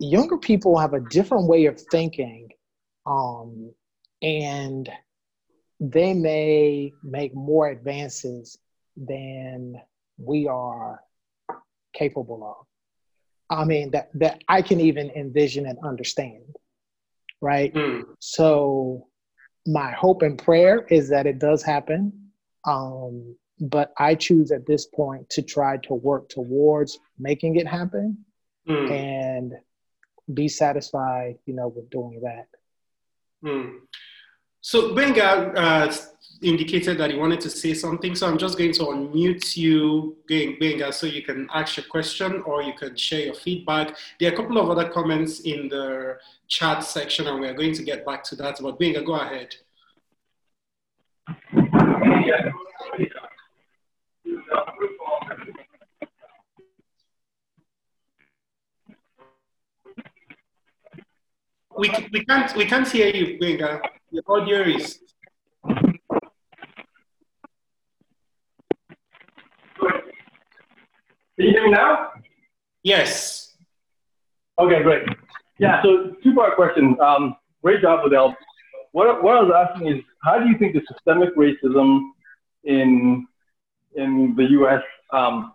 younger 0.00 0.38
people 0.38 0.78
have 0.78 0.94
a 0.94 1.00
different 1.00 1.46
way 1.48 1.66
of 1.66 1.80
thinking 1.90 2.48
um, 3.06 3.72
and 4.22 4.88
they 5.80 6.12
may 6.12 6.92
make 7.02 7.34
more 7.34 7.68
advances 7.68 8.58
than 8.96 9.80
we 10.16 10.48
are 10.48 11.00
capable 11.92 12.42
of 12.44 13.56
i 13.56 13.64
mean 13.64 13.90
that 13.90 14.10
that 14.14 14.42
i 14.48 14.60
can 14.60 14.80
even 14.80 15.10
envision 15.10 15.66
and 15.66 15.78
understand 15.84 16.44
right 17.40 17.72
mm. 17.74 18.02
so 18.18 19.06
my 19.66 19.92
hope 19.92 20.22
and 20.22 20.38
prayer 20.38 20.86
is 20.90 21.08
that 21.08 21.26
it 21.26 21.38
does 21.38 21.62
happen 21.62 22.12
um, 22.66 23.36
but 23.60 23.92
I 23.98 24.14
choose 24.14 24.52
at 24.52 24.66
this 24.66 24.86
point 24.86 25.28
to 25.30 25.42
try 25.42 25.78
to 25.78 25.94
work 25.94 26.28
towards 26.28 26.98
making 27.18 27.56
it 27.56 27.66
happen 27.66 28.24
mm. 28.68 28.90
and 28.90 29.54
be 30.32 30.48
satisfied, 30.48 31.38
you 31.46 31.54
know, 31.54 31.68
with 31.68 31.90
doing 31.90 32.20
that. 32.22 32.46
Mm. 33.44 33.78
So 34.60 34.94
Benga 34.94 35.52
uh, 35.56 35.94
indicated 36.42 36.98
that 36.98 37.10
he 37.10 37.16
wanted 37.16 37.40
to 37.40 37.50
say 37.50 37.74
something, 37.74 38.14
so 38.14 38.26
I'm 38.28 38.38
just 38.38 38.58
going 38.58 38.72
to 38.72 38.82
unmute 38.84 39.56
you, 39.56 40.16
Benga, 40.28 40.92
so 40.92 41.06
you 41.06 41.22
can 41.22 41.48
ask 41.54 41.76
your 41.76 41.86
question 41.86 42.42
or 42.42 42.62
you 42.62 42.72
can 42.72 42.96
share 42.96 43.20
your 43.26 43.34
feedback. 43.34 43.96
There 44.18 44.30
are 44.30 44.34
a 44.34 44.36
couple 44.36 44.58
of 44.58 44.68
other 44.68 44.88
comments 44.88 45.40
in 45.40 45.68
the 45.68 46.18
chat 46.48 46.82
section, 46.82 47.26
and 47.28 47.40
we're 47.40 47.54
going 47.54 47.74
to 47.74 47.82
get 47.82 48.04
back 48.04 48.24
to 48.24 48.36
that. 48.36 48.58
But 48.60 48.78
Benga, 48.78 49.02
go 49.02 49.14
ahead. 49.14 49.54
We, 61.78 61.88
we 62.12 62.24
can't 62.24 62.56
we 62.56 62.64
can't 62.64 62.88
hear 62.88 63.06
you, 63.06 63.38
Benga. 63.38 63.80
The 64.10 64.20
audio 64.26 64.62
is. 64.62 64.98
Can 71.36 71.46
you 71.46 71.50
hear 71.50 71.64
me 71.66 71.70
now? 71.70 72.10
Yes. 72.82 73.54
Okay, 74.58 74.82
great. 74.82 75.04
Yeah, 75.60 75.80
so 75.84 76.16
two 76.20 76.34
part 76.34 76.56
question. 76.56 76.96
Um, 77.00 77.36
great 77.62 77.80
job, 77.80 78.00
Ladell. 78.04 78.34
What, 78.90 79.22
what 79.22 79.36
I 79.36 79.42
was 79.42 79.68
asking 79.68 79.86
is, 79.86 80.02
how 80.24 80.40
do 80.40 80.48
you 80.48 80.58
think 80.58 80.74
the 80.74 80.82
systemic 80.92 81.36
racism 81.36 82.00
in 82.64 83.24
in 83.94 84.34
the 84.36 84.50
U.S. 84.50 84.82
Um, 85.12 85.52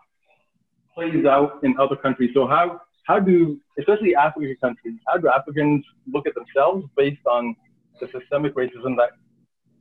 plays 0.96 1.26
out 1.26 1.60
in 1.64 1.78
other 1.78 1.98
countries. 1.98 2.32
So 2.34 2.48
how 2.48 2.80
how 3.04 3.20
do 3.20 3.60
especially 3.78 4.16
African 4.16 4.56
countries 4.62 5.00
how 5.08 5.18
do 5.18 5.30
Africans 5.30 5.86
look 6.12 6.26
at 6.28 6.34
themselves 6.36 6.86
based 6.96 7.26
on 7.26 7.56
the 8.00 8.08
systemic 8.08 8.56
racism 8.56 8.96
that 8.98 9.12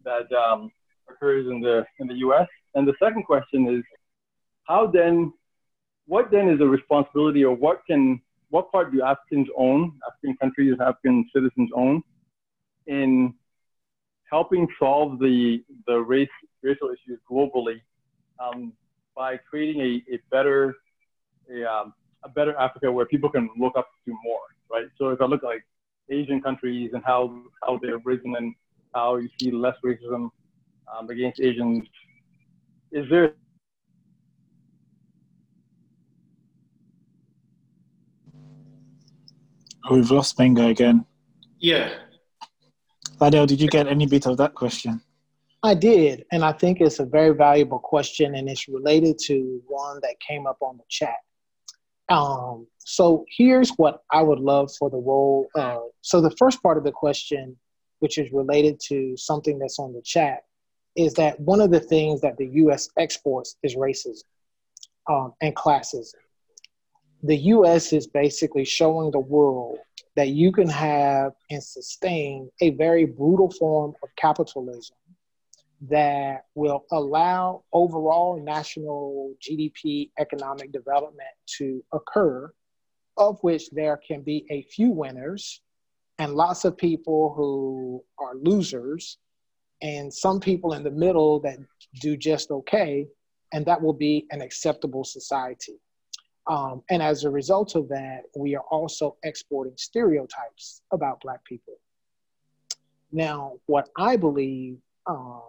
that 0.04 0.32
um, 0.36 0.70
occurs 1.08 1.46
in 1.46 1.60
the 1.60 1.84
in 1.98 2.06
the 2.06 2.14
U.S. 2.26 2.48
And 2.74 2.86
the 2.86 2.94
second 3.02 3.24
question 3.24 3.68
is 3.68 3.82
how 4.64 4.86
then 4.86 5.32
what 6.06 6.30
then 6.30 6.48
is 6.48 6.58
the 6.58 6.66
responsibility 6.66 7.44
or 7.44 7.54
what 7.54 7.82
can 7.86 8.20
what 8.50 8.70
part 8.70 8.92
do 8.92 9.02
Africans 9.02 9.48
own 9.56 9.92
African 10.08 10.36
countries 10.38 10.76
African 10.80 11.28
citizens 11.34 11.70
own 11.74 12.02
in 12.86 13.34
helping 14.30 14.66
solve 14.78 15.18
the 15.18 15.62
the 15.86 15.98
race 15.98 16.28
racial 16.62 16.88
issues 16.88 17.18
globally 17.30 17.80
um, 18.38 18.72
by 19.14 19.36
creating 19.36 19.80
a, 19.80 20.14
a 20.14 20.18
better 20.30 20.76
a, 21.50 21.64
um, 21.64 21.94
a 22.24 22.28
better 22.28 22.56
Africa 22.58 22.90
where 22.90 23.06
people 23.06 23.30
can 23.30 23.48
look 23.58 23.76
up 23.76 23.88
to 24.04 24.12
more, 24.22 24.40
right? 24.70 24.86
So 24.98 25.10
if 25.10 25.20
I 25.20 25.26
look 25.26 25.42
like 25.42 25.64
Asian 26.10 26.40
countries 26.40 26.90
and 26.94 27.02
how 27.04 27.42
how 27.62 27.78
they've 27.82 28.04
risen 28.04 28.34
and 28.36 28.54
how 28.94 29.16
you 29.16 29.28
see 29.40 29.50
less 29.50 29.76
racism 29.84 30.30
um, 30.92 31.10
against 31.10 31.40
Asians, 31.40 31.86
is 32.90 33.08
there 33.10 33.34
Oh, 39.84 39.96
we've 39.96 40.10
lost 40.12 40.36
Benga 40.36 40.66
again. 40.66 41.04
Yeah. 41.58 41.90
Ladell, 43.20 43.48
did 43.48 43.60
you 43.60 43.68
get 43.68 43.88
any 43.88 44.06
bit 44.06 44.26
of 44.26 44.36
that 44.36 44.54
question? 44.54 45.00
I 45.64 45.74
did, 45.74 46.24
and 46.32 46.44
I 46.44 46.52
think 46.52 46.80
it's 46.80 46.98
a 46.98 47.04
very 47.04 47.34
valuable 47.34 47.78
question, 47.78 48.34
and 48.34 48.48
it's 48.48 48.66
related 48.68 49.18
to 49.26 49.62
one 49.66 50.00
that 50.02 50.16
came 50.20 50.46
up 50.46 50.58
on 50.60 50.76
the 50.76 50.82
chat. 50.88 51.16
Um, 52.08 52.66
so 52.78 53.24
here's 53.28 53.70
what 53.70 54.02
I 54.10 54.22
would 54.22 54.40
love 54.40 54.70
for 54.78 54.90
the 54.90 54.96
role. 54.96 55.48
Uh, 55.54 55.78
so 56.00 56.20
the 56.20 56.34
first 56.36 56.62
part 56.62 56.78
of 56.78 56.84
the 56.84 56.92
question, 56.92 57.56
which 58.00 58.18
is 58.18 58.32
related 58.32 58.80
to 58.88 59.16
something 59.16 59.58
that's 59.58 59.78
on 59.78 59.92
the 59.92 60.02
chat, 60.02 60.44
is 60.96 61.14
that 61.14 61.38
one 61.40 61.60
of 61.60 61.70
the 61.70 61.80
things 61.80 62.20
that 62.20 62.36
the 62.36 62.46
U.S. 62.46 62.88
exports 62.98 63.56
is 63.62 63.76
racism 63.76 64.24
um, 65.08 65.32
and 65.40 65.54
classism. 65.54 66.14
The 67.22 67.36
U.S. 67.36 67.92
is 67.92 68.06
basically 68.06 68.64
showing 68.64 69.10
the 69.10 69.20
world 69.20 69.78
that 70.16 70.28
you 70.28 70.52
can 70.52 70.68
have 70.68 71.32
and 71.50 71.62
sustain 71.62 72.50
a 72.60 72.70
very 72.70 73.06
brutal 73.06 73.50
form 73.50 73.94
of 74.02 74.08
capitalism 74.16 74.96
that 75.88 76.44
will 76.54 76.84
allow 76.92 77.64
overall 77.72 78.40
national 78.40 79.34
GDP 79.42 80.10
economic 80.18 80.70
development 80.72 81.34
to 81.58 81.82
occur, 81.92 82.52
of 83.16 83.38
which 83.42 83.68
there 83.70 83.96
can 83.96 84.22
be 84.22 84.46
a 84.50 84.62
few 84.62 84.90
winners 84.90 85.60
and 86.18 86.34
lots 86.34 86.64
of 86.64 86.76
people 86.76 87.32
who 87.36 88.04
are 88.18 88.36
losers, 88.36 89.18
and 89.80 90.12
some 90.12 90.38
people 90.38 90.74
in 90.74 90.84
the 90.84 90.90
middle 90.90 91.40
that 91.40 91.58
do 92.00 92.16
just 92.16 92.52
okay, 92.52 93.08
and 93.52 93.66
that 93.66 93.82
will 93.82 93.92
be 93.92 94.26
an 94.30 94.40
acceptable 94.40 95.02
society. 95.02 95.80
Um, 96.46 96.82
and 96.90 97.02
as 97.02 97.24
a 97.24 97.30
result 97.30 97.74
of 97.74 97.88
that, 97.88 98.22
we 98.36 98.54
are 98.54 98.64
also 98.70 99.16
exporting 99.24 99.74
stereotypes 99.76 100.82
about 100.92 101.20
Black 101.20 101.44
people. 101.44 101.74
Now, 103.10 103.54
what 103.66 103.88
I 103.96 104.16
believe 104.16 104.78
um, 105.06 105.42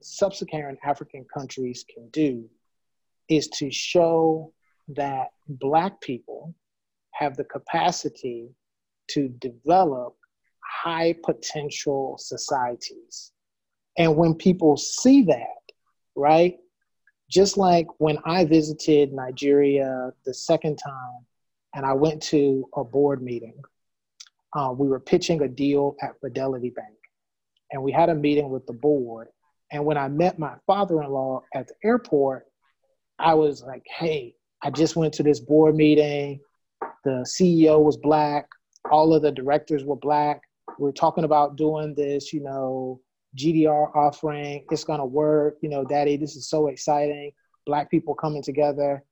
sub 0.00 0.34
Saharan 0.34 0.78
African 0.84 1.24
countries 1.32 1.84
can 1.92 2.08
do 2.10 2.48
is 3.28 3.48
to 3.48 3.70
show 3.70 4.52
that 4.88 5.28
Black 5.48 6.00
people 6.00 6.54
have 7.12 7.36
the 7.36 7.44
capacity 7.44 8.50
to 9.08 9.28
develop 9.28 10.16
high 10.60 11.14
potential 11.24 12.16
societies. 12.18 13.32
And 13.98 14.16
when 14.16 14.34
people 14.34 14.76
see 14.76 15.22
that, 15.22 15.72
right, 16.14 16.58
just 17.30 17.56
like 17.56 17.86
when 17.98 18.18
I 18.24 18.44
visited 18.44 19.12
Nigeria 19.12 20.12
the 20.24 20.34
second 20.34 20.76
time 20.76 21.26
and 21.74 21.84
I 21.84 21.92
went 21.92 22.22
to 22.24 22.68
a 22.76 22.84
board 22.84 23.22
meeting, 23.22 23.60
uh, 24.54 24.72
we 24.76 24.86
were 24.88 25.00
pitching 25.00 25.42
a 25.42 25.48
deal 25.48 25.96
at 26.02 26.20
Fidelity 26.20 26.70
Bank. 26.70 26.94
And 27.72 27.82
we 27.82 27.90
had 27.90 28.08
a 28.08 28.14
meeting 28.14 28.50
with 28.50 28.66
the 28.66 28.72
board. 28.72 29.28
And 29.72 29.84
when 29.84 29.96
I 29.96 30.08
met 30.08 30.38
my 30.38 30.54
father 30.66 31.02
in 31.02 31.10
law 31.10 31.42
at 31.54 31.68
the 31.68 31.74
airport, 31.84 32.46
I 33.18 33.34
was 33.34 33.62
like, 33.62 33.84
hey, 33.86 34.34
I 34.62 34.70
just 34.70 34.96
went 34.96 35.14
to 35.14 35.22
this 35.22 35.40
board 35.40 35.74
meeting. 35.74 36.40
The 37.04 37.26
CEO 37.26 37.82
was 37.82 37.96
black, 37.96 38.46
all 38.90 39.14
of 39.14 39.22
the 39.22 39.32
directors 39.32 39.84
were 39.84 39.96
black. 39.96 40.42
We 40.78 40.88
are 40.88 40.92
talking 40.92 41.24
about 41.24 41.56
doing 41.56 41.94
this, 41.94 42.32
you 42.32 42.42
know, 42.42 43.00
GDR 43.36 43.94
offering. 43.94 44.64
It's 44.70 44.84
going 44.84 45.00
to 45.00 45.06
work. 45.06 45.56
You 45.62 45.68
know, 45.68 45.84
daddy, 45.84 46.16
this 46.16 46.36
is 46.36 46.48
so 46.48 46.68
exciting. 46.68 47.32
Black 47.64 47.90
people 47.90 48.14
coming 48.14 48.42
together. 48.42 49.04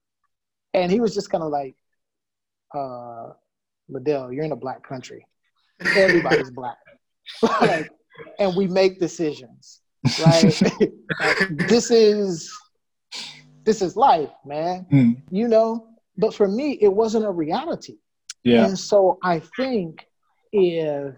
And 0.72 0.90
he 0.90 1.00
was 1.00 1.14
just 1.14 1.30
kind 1.30 1.44
of 1.44 1.50
like, 1.50 1.76
uh, 2.74 3.30
Ladell, 3.90 4.34
you're 4.34 4.44
in 4.44 4.52
a 4.52 4.56
black 4.56 4.86
country. 4.86 5.26
Everybody's 5.80 6.50
black. 6.54 6.78
like, 7.60 7.90
and 8.38 8.56
we 8.56 8.66
make 8.66 9.00
decisions, 9.00 9.80
right? 10.24 10.62
like, 10.62 10.92
this 11.68 11.90
is 11.90 12.52
this 13.64 13.82
is 13.82 13.96
life, 13.96 14.30
man. 14.44 14.86
Mm. 14.92 15.22
You 15.30 15.48
know, 15.48 15.86
but 16.16 16.34
for 16.34 16.46
me, 16.46 16.78
it 16.80 16.92
wasn't 16.92 17.24
a 17.24 17.30
reality. 17.30 17.96
Yeah. 18.42 18.66
And 18.66 18.78
so 18.78 19.18
I 19.22 19.40
think 19.56 20.06
if 20.52 21.14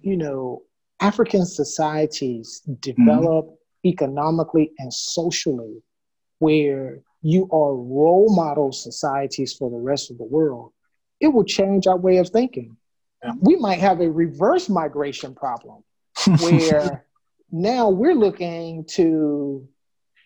you 0.00 0.16
know 0.16 0.62
African 1.00 1.44
societies 1.44 2.62
develop 2.80 3.46
mm-hmm. 3.46 3.88
economically 3.88 4.72
and 4.78 4.92
socially 4.92 5.82
where 6.38 7.02
you 7.20 7.48
are 7.52 7.74
role 7.74 8.34
model 8.34 8.72
societies 8.72 9.54
for 9.54 9.70
the 9.70 9.76
rest 9.76 10.10
of 10.10 10.18
the 10.18 10.24
world, 10.24 10.72
it 11.20 11.28
will 11.28 11.44
change 11.44 11.86
our 11.86 11.98
way 11.98 12.16
of 12.16 12.28
thinking. 12.30 12.76
Yeah. 13.22 13.32
We 13.40 13.54
might 13.56 13.78
have 13.78 14.00
a 14.00 14.10
reverse 14.10 14.68
migration 14.68 15.34
problem 15.34 15.84
where 16.40 17.04
now 17.52 17.88
we're 17.88 18.14
looking 18.14 18.84
to, 18.84 19.68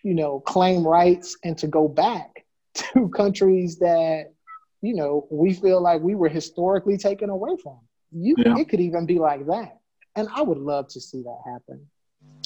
you 0.03 0.13
know, 0.13 0.39
claim 0.39 0.85
rights 0.85 1.37
and 1.43 1.57
to 1.59 1.67
go 1.67 1.87
back 1.87 2.45
to 2.73 3.09
countries 3.09 3.79
that, 3.79 4.33
you 4.81 4.95
know, 4.95 5.27
we 5.31 5.53
feel 5.53 5.81
like 5.81 6.01
we 6.01 6.15
were 6.15 6.29
historically 6.29 6.97
taken 6.97 7.29
away 7.29 7.57
from. 7.61 7.79
You, 8.11 8.35
yeah. 8.37 8.57
it 8.57 8.69
could 8.69 8.79
even 8.79 9.05
be 9.05 9.19
like 9.19 9.45
that 9.47 9.77
and 10.17 10.27
I 10.33 10.41
would 10.41 10.57
love 10.57 10.87
to 10.89 10.99
see 10.99 11.21
that 11.21 11.39
happen. 11.45 11.87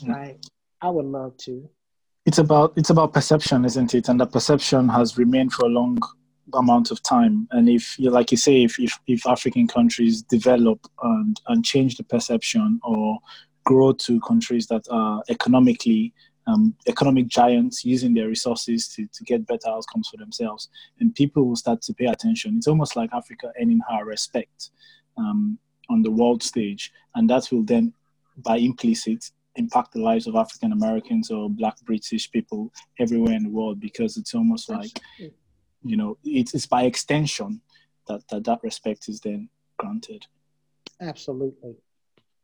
Right? 0.05 0.37
I 0.81 0.89
would 0.89 1.05
love 1.05 1.37
to. 1.45 1.69
It's 2.25 2.37
about 2.37 2.73
it's 2.75 2.91
about 2.91 3.13
perception, 3.13 3.65
isn't 3.65 3.95
it? 3.95 4.09
And 4.09 4.19
the 4.19 4.27
perception 4.27 4.89
has 4.89 5.17
remained 5.17 5.53
for 5.53 5.65
a 5.65 5.69
long 5.69 5.97
amount 6.53 6.91
of 6.91 7.01
time. 7.03 7.47
And 7.51 7.69
if 7.69 7.97
you 7.99 8.09
like 8.09 8.31
you 8.31 8.37
say, 8.37 8.63
if 8.63 8.79
if, 8.79 8.97
if 9.07 9.25
African 9.25 9.67
countries 9.67 10.21
develop 10.21 10.79
and 11.03 11.39
and 11.47 11.63
change 11.65 11.97
the 11.97 12.03
perception 12.03 12.79
or 12.83 13.19
grow 13.63 13.93
to 13.93 14.19
countries 14.21 14.67
that 14.67 14.85
are 14.89 15.21
economically 15.29 16.13
um, 16.47 16.75
economic 16.87 17.27
giants 17.27 17.85
using 17.85 18.15
their 18.15 18.27
resources 18.27 18.87
to, 18.95 19.07
to 19.13 19.23
get 19.23 19.45
better 19.45 19.69
outcomes 19.69 20.09
for 20.09 20.17
themselves, 20.17 20.69
and 20.99 21.13
people 21.13 21.47
will 21.47 21.55
start 21.55 21.81
to 21.83 21.93
pay 21.93 22.05
attention. 22.05 22.57
It's 22.57 22.67
almost 22.67 22.95
like 22.95 23.13
Africa 23.13 23.51
earning 23.61 23.81
her 23.89 24.05
respect. 24.05 24.71
Um, 25.17 25.59
on 25.89 26.01
the 26.01 26.11
world 26.11 26.41
stage, 26.41 26.91
and 27.15 27.29
that 27.29 27.51
will 27.51 27.63
then, 27.63 27.93
by 28.37 28.57
implicit, 28.57 29.29
impact 29.55 29.91
the 29.93 29.99
lives 29.99 30.27
of 30.27 30.35
African 30.35 30.71
Americans 30.71 31.29
or 31.29 31.49
Black 31.49 31.75
British 31.81 32.31
people 32.31 32.71
everywhere 32.99 33.33
in 33.33 33.43
the 33.43 33.49
world 33.49 33.79
because 33.79 34.17
it's 34.17 34.33
almost 34.33 34.69
like, 34.69 34.99
you 35.83 35.97
know, 35.97 36.17
it's, 36.23 36.53
it's 36.53 36.65
by 36.65 36.83
extension 36.83 37.61
that, 38.07 38.27
that 38.29 38.43
that 38.45 38.59
respect 38.63 39.07
is 39.09 39.19
then 39.19 39.49
granted. 39.77 40.25
Absolutely. 40.99 41.75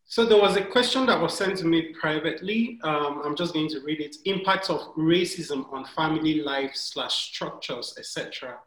So 0.10 0.26
there 0.26 0.42
was 0.42 0.56
a 0.56 0.64
question 0.64 1.06
that 1.08 1.22
was 1.22 1.38
sent 1.38 1.58
to 1.58 1.66
me 1.66 1.94
privately. 2.00 2.80
Um, 2.84 3.22
I'm 3.26 3.36
just 3.36 3.54
going 3.54 3.68
to 3.70 3.82
read 3.82 4.00
it. 4.00 4.16
Impact 4.24 4.70
of 4.70 4.80
racism 4.96 5.72
on 5.74 5.84
family 5.84 6.42
life 6.42 6.72
slash 6.76 7.34
structures, 7.34 7.94
etc. 8.00 8.58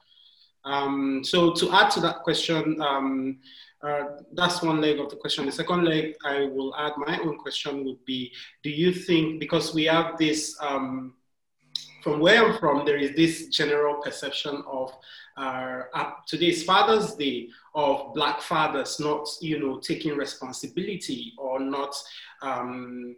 Um, 0.67 1.23
so 1.25 1.55
to 1.55 1.73
add 1.73 1.91
to 1.93 2.01
that 2.01 2.17
question, 2.25 2.81
um, 2.83 3.39
uh, 3.83 4.03
that's 4.35 4.61
one 4.61 4.83
leg 4.83 4.99
of 4.99 5.09
the 5.09 5.17
question. 5.17 5.47
The 5.47 5.53
second 5.53 5.85
leg, 5.85 6.15
I 6.27 6.45
will 6.45 6.77
add 6.77 6.93
my 6.99 7.19
own 7.21 7.39
question 7.39 7.85
would 7.87 8.05
be, 8.05 8.33
do 8.63 8.69
you 8.69 8.93
think, 8.93 9.41
because 9.41 9.75
we 9.75 9.85
have 9.85 10.19
this, 10.19 10.55
um, 10.61 11.15
from 12.03 12.21
where 12.21 12.45
I'm 12.45 12.59
from, 12.59 12.85
there 12.85 12.97
is 12.97 13.15
this 13.15 13.49
general 13.49 13.97
perception 14.03 14.63
of 14.67 14.93
uh, 15.37 15.83
today's 16.27 16.65
Father's 16.65 17.15
Day 17.15 17.49
of 17.75 18.15
Black 18.15 18.41
fathers 18.41 18.99
not, 19.01 19.27
you 19.41 19.59
know, 19.59 19.79
taking 19.79 20.17
responsibility 20.17 21.35
or 21.39 21.61
not 21.61 21.95
um, 22.43 23.17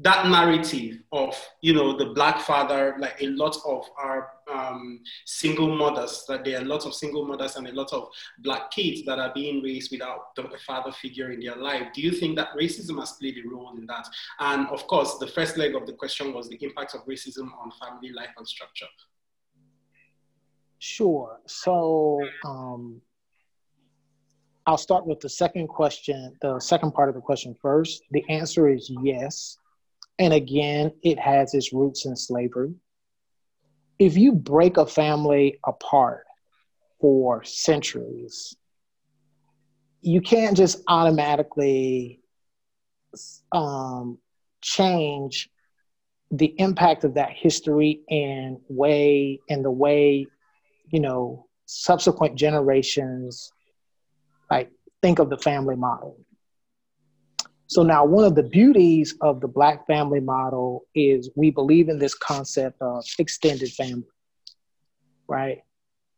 that 0.00 0.28
narrative 0.28 1.00
of 1.10 1.34
you 1.60 1.72
know 1.72 1.96
the 1.96 2.06
black 2.06 2.40
father 2.40 2.94
like 2.98 3.20
a 3.20 3.26
lot 3.28 3.56
of 3.66 3.84
our 3.98 4.30
um, 4.50 5.00
single 5.26 5.74
mothers 5.74 6.24
that 6.28 6.44
there 6.44 6.60
are 6.60 6.64
lots 6.64 6.86
of 6.86 6.94
single 6.94 7.26
mothers 7.26 7.56
and 7.56 7.66
a 7.66 7.72
lot 7.72 7.92
of 7.92 8.08
black 8.38 8.70
kids 8.70 9.04
that 9.04 9.18
are 9.18 9.32
being 9.34 9.60
raised 9.60 9.90
without 9.90 10.34
the 10.36 10.48
father 10.66 10.92
figure 10.92 11.32
in 11.32 11.40
their 11.40 11.56
life 11.56 11.88
do 11.92 12.00
you 12.00 12.12
think 12.12 12.36
that 12.36 12.48
racism 12.56 12.98
has 12.98 13.12
played 13.12 13.36
a 13.44 13.48
role 13.48 13.76
in 13.76 13.86
that 13.86 14.06
and 14.40 14.68
of 14.68 14.86
course 14.86 15.18
the 15.18 15.26
first 15.26 15.56
leg 15.56 15.74
of 15.74 15.84
the 15.86 15.92
question 15.92 16.32
was 16.32 16.48
the 16.48 16.58
impact 16.60 16.94
of 16.94 17.04
racism 17.06 17.50
on 17.60 17.70
family 17.80 18.12
life 18.12 18.30
and 18.36 18.46
structure 18.46 18.86
sure 20.78 21.40
so 21.46 22.20
um, 22.44 23.00
I'll 24.66 24.76
start 24.76 25.06
with 25.06 25.20
the 25.20 25.30
second 25.30 25.68
question, 25.68 26.36
the 26.42 26.60
second 26.60 26.92
part 26.92 27.08
of 27.08 27.14
the 27.14 27.22
question 27.22 27.54
first. 27.54 28.02
The 28.10 28.22
answer 28.28 28.68
is 28.68 28.92
yes. 29.02 29.56
And 30.18 30.32
again, 30.32 30.92
it 31.02 31.18
has 31.18 31.54
its 31.54 31.72
roots 31.72 32.06
in 32.06 32.16
slavery. 32.16 32.74
If 33.98 34.16
you 34.16 34.32
break 34.32 34.76
a 34.76 34.86
family 34.86 35.58
apart 35.64 36.24
for 37.00 37.44
centuries, 37.44 38.56
you 40.00 40.20
can't 40.20 40.56
just 40.56 40.82
automatically 40.88 42.20
um, 43.52 44.18
change 44.60 45.50
the 46.30 46.54
impact 46.58 47.04
of 47.04 47.14
that 47.14 47.30
history 47.32 48.02
and 48.10 48.58
way 48.68 49.40
and 49.48 49.64
the 49.64 49.70
way 49.70 50.26
you 50.90 51.00
know 51.00 51.46
subsequent 51.64 52.34
generations 52.36 53.50
like 54.50 54.70
think 55.00 55.18
of 55.18 55.30
the 55.30 55.38
family 55.38 55.76
model 55.76 56.18
so 57.68 57.82
now 57.82 58.06
one 58.06 58.24
of 58.24 58.34
the 58.34 58.42
beauties 58.42 59.14
of 59.20 59.42
the 59.42 59.46
black 59.46 59.86
family 59.86 60.20
model 60.20 60.86
is 60.94 61.30
we 61.36 61.50
believe 61.50 61.90
in 61.90 61.98
this 61.98 62.14
concept 62.14 62.80
of 62.80 63.04
extended 63.18 63.70
family, 63.70 64.08
right? 65.28 65.58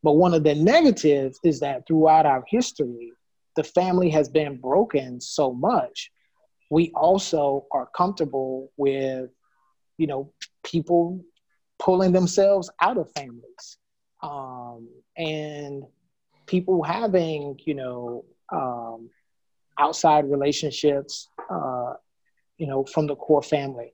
But 0.04 0.12
one 0.12 0.32
of 0.32 0.44
the 0.44 0.54
negatives 0.54 1.40
is 1.42 1.58
that 1.60 1.88
throughout 1.88 2.24
our 2.24 2.44
history, 2.46 3.10
the 3.56 3.64
family 3.64 4.10
has 4.10 4.28
been 4.28 4.58
broken 4.58 5.20
so 5.20 5.52
much. 5.52 6.12
We 6.70 6.92
also 6.94 7.66
are 7.72 7.88
comfortable 7.96 8.70
with, 8.76 9.30
you 9.98 10.06
know, 10.06 10.32
people 10.62 11.20
pulling 11.80 12.12
themselves 12.12 12.70
out 12.80 12.96
of 12.96 13.10
families 13.10 13.78
um, 14.22 14.88
and 15.16 15.82
people 16.46 16.84
having, 16.84 17.58
you 17.64 17.74
know, 17.74 18.24
um, 18.52 19.10
outside 19.78 20.30
relationships, 20.30 21.28
uh, 21.50 21.94
you 22.58 22.66
know, 22.66 22.84
from 22.84 23.06
the 23.06 23.16
core 23.16 23.42
family, 23.42 23.92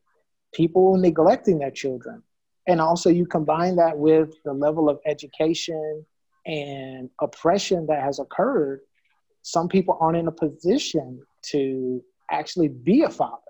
people 0.53 0.97
neglecting 0.97 1.59
their 1.59 1.71
children. 1.71 2.23
And 2.67 2.81
also, 2.81 3.11
you 3.11 3.27
combine 3.27 3.77
that 3.77 3.97
with 3.97 4.35
the 4.45 4.53
level 4.53 4.89
of 4.89 4.99
education 5.07 6.05
and 6.47 7.11
oppression 7.21 7.87
that 7.87 8.03
has 8.03 8.19
occurred. 8.19 8.81
Some 9.43 9.69
people 9.69 9.97
aren't 10.01 10.17
in 10.17 10.27
a 10.27 10.33
position 10.33 11.23
to 11.51 12.03
actually 12.31 12.69
be 12.69 13.03
a 13.03 13.11
father. 13.11 13.41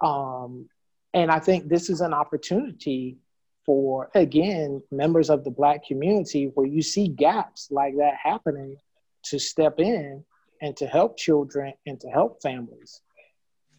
Um, 0.00 0.68
and 1.14 1.30
I 1.30 1.38
think 1.40 1.68
this 1.68 1.90
is 1.90 2.00
an 2.00 2.14
opportunity 2.14 3.18
for, 3.64 4.10
again, 4.14 4.82
members 4.90 5.30
of 5.30 5.44
the 5.44 5.50
Black 5.50 5.84
community 5.86 6.50
where 6.54 6.66
you 6.66 6.82
see 6.82 7.08
gaps 7.08 7.68
like 7.70 7.96
that 7.96 8.14
happening 8.22 8.76
to 9.24 9.38
step 9.38 9.78
in 9.78 10.24
and 10.62 10.76
to 10.76 10.86
help 10.86 11.18
children 11.18 11.74
and 11.86 12.00
to 12.00 12.08
help 12.08 12.40
families. 12.40 13.02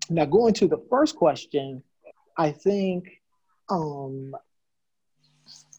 Now, 0.09 0.25
going 0.25 0.53
to 0.55 0.67
the 0.67 0.83
first 0.89 1.15
question, 1.15 1.81
I 2.37 2.51
think 2.51 3.07
um, 3.69 4.35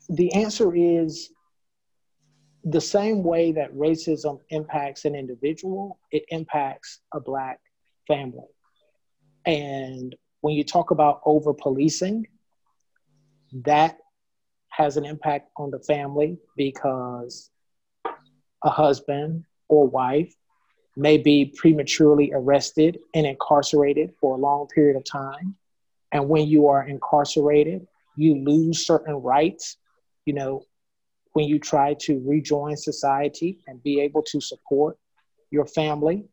the 0.09 0.33
answer 0.33 0.75
is 0.75 1.31
the 2.65 2.81
same 2.81 3.23
way 3.23 3.53
that 3.53 3.75
racism 3.75 4.41
impacts 4.49 5.05
an 5.05 5.15
individual, 5.15 6.01
it 6.11 6.25
impacts 6.31 7.01
a 7.13 7.21
Black 7.21 7.61
family. 8.09 8.49
And 9.45 10.17
when 10.41 10.55
you 10.55 10.65
talk 10.65 10.91
about 10.91 11.21
over 11.27 11.53
policing, 11.53 12.27
that 13.67 13.99
has 14.71 14.97
an 14.97 15.05
impact 15.05 15.51
on 15.59 15.71
the 15.71 15.79
family 15.81 16.39
because 16.57 17.51
a 18.65 18.71
husband 18.71 19.45
or 19.69 19.87
wife 19.87 20.35
may 20.97 21.19
be 21.19 21.53
prematurely 21.57 22.31
arrested 22.33 22.99
and 23.15 23.27
incarcerated 23.27 24.13
for 24.21 24.35
a 24.35 24.39
long 24.39 24.67
period 24.69 24.97
of 24.97 25.05
time. 25.05 25.57
And 26.13 26.29
when 26.29 26.47
you 26.47 26.69
are 26.69 26.87
incarcerated, 26.87 27.87
you 28.17 28.37
lose 28.37 28.87
certain 28.87 29.17
rights. 29.17 29.77
You 30.25 30.35
know, 30.35 30.65
when 31.33 31.47
you 31.47 31.59
try 31.59 31.95
to 31.95 32.23
rejoin 32.25 32.77
society 32.77 33.59
and 33.67 33.83
be 33.83 34.01
able 34.01 34.23
to 34.23 34.41
support 34.41 34.97
your 35.51 35.67
family, 35.67 36.25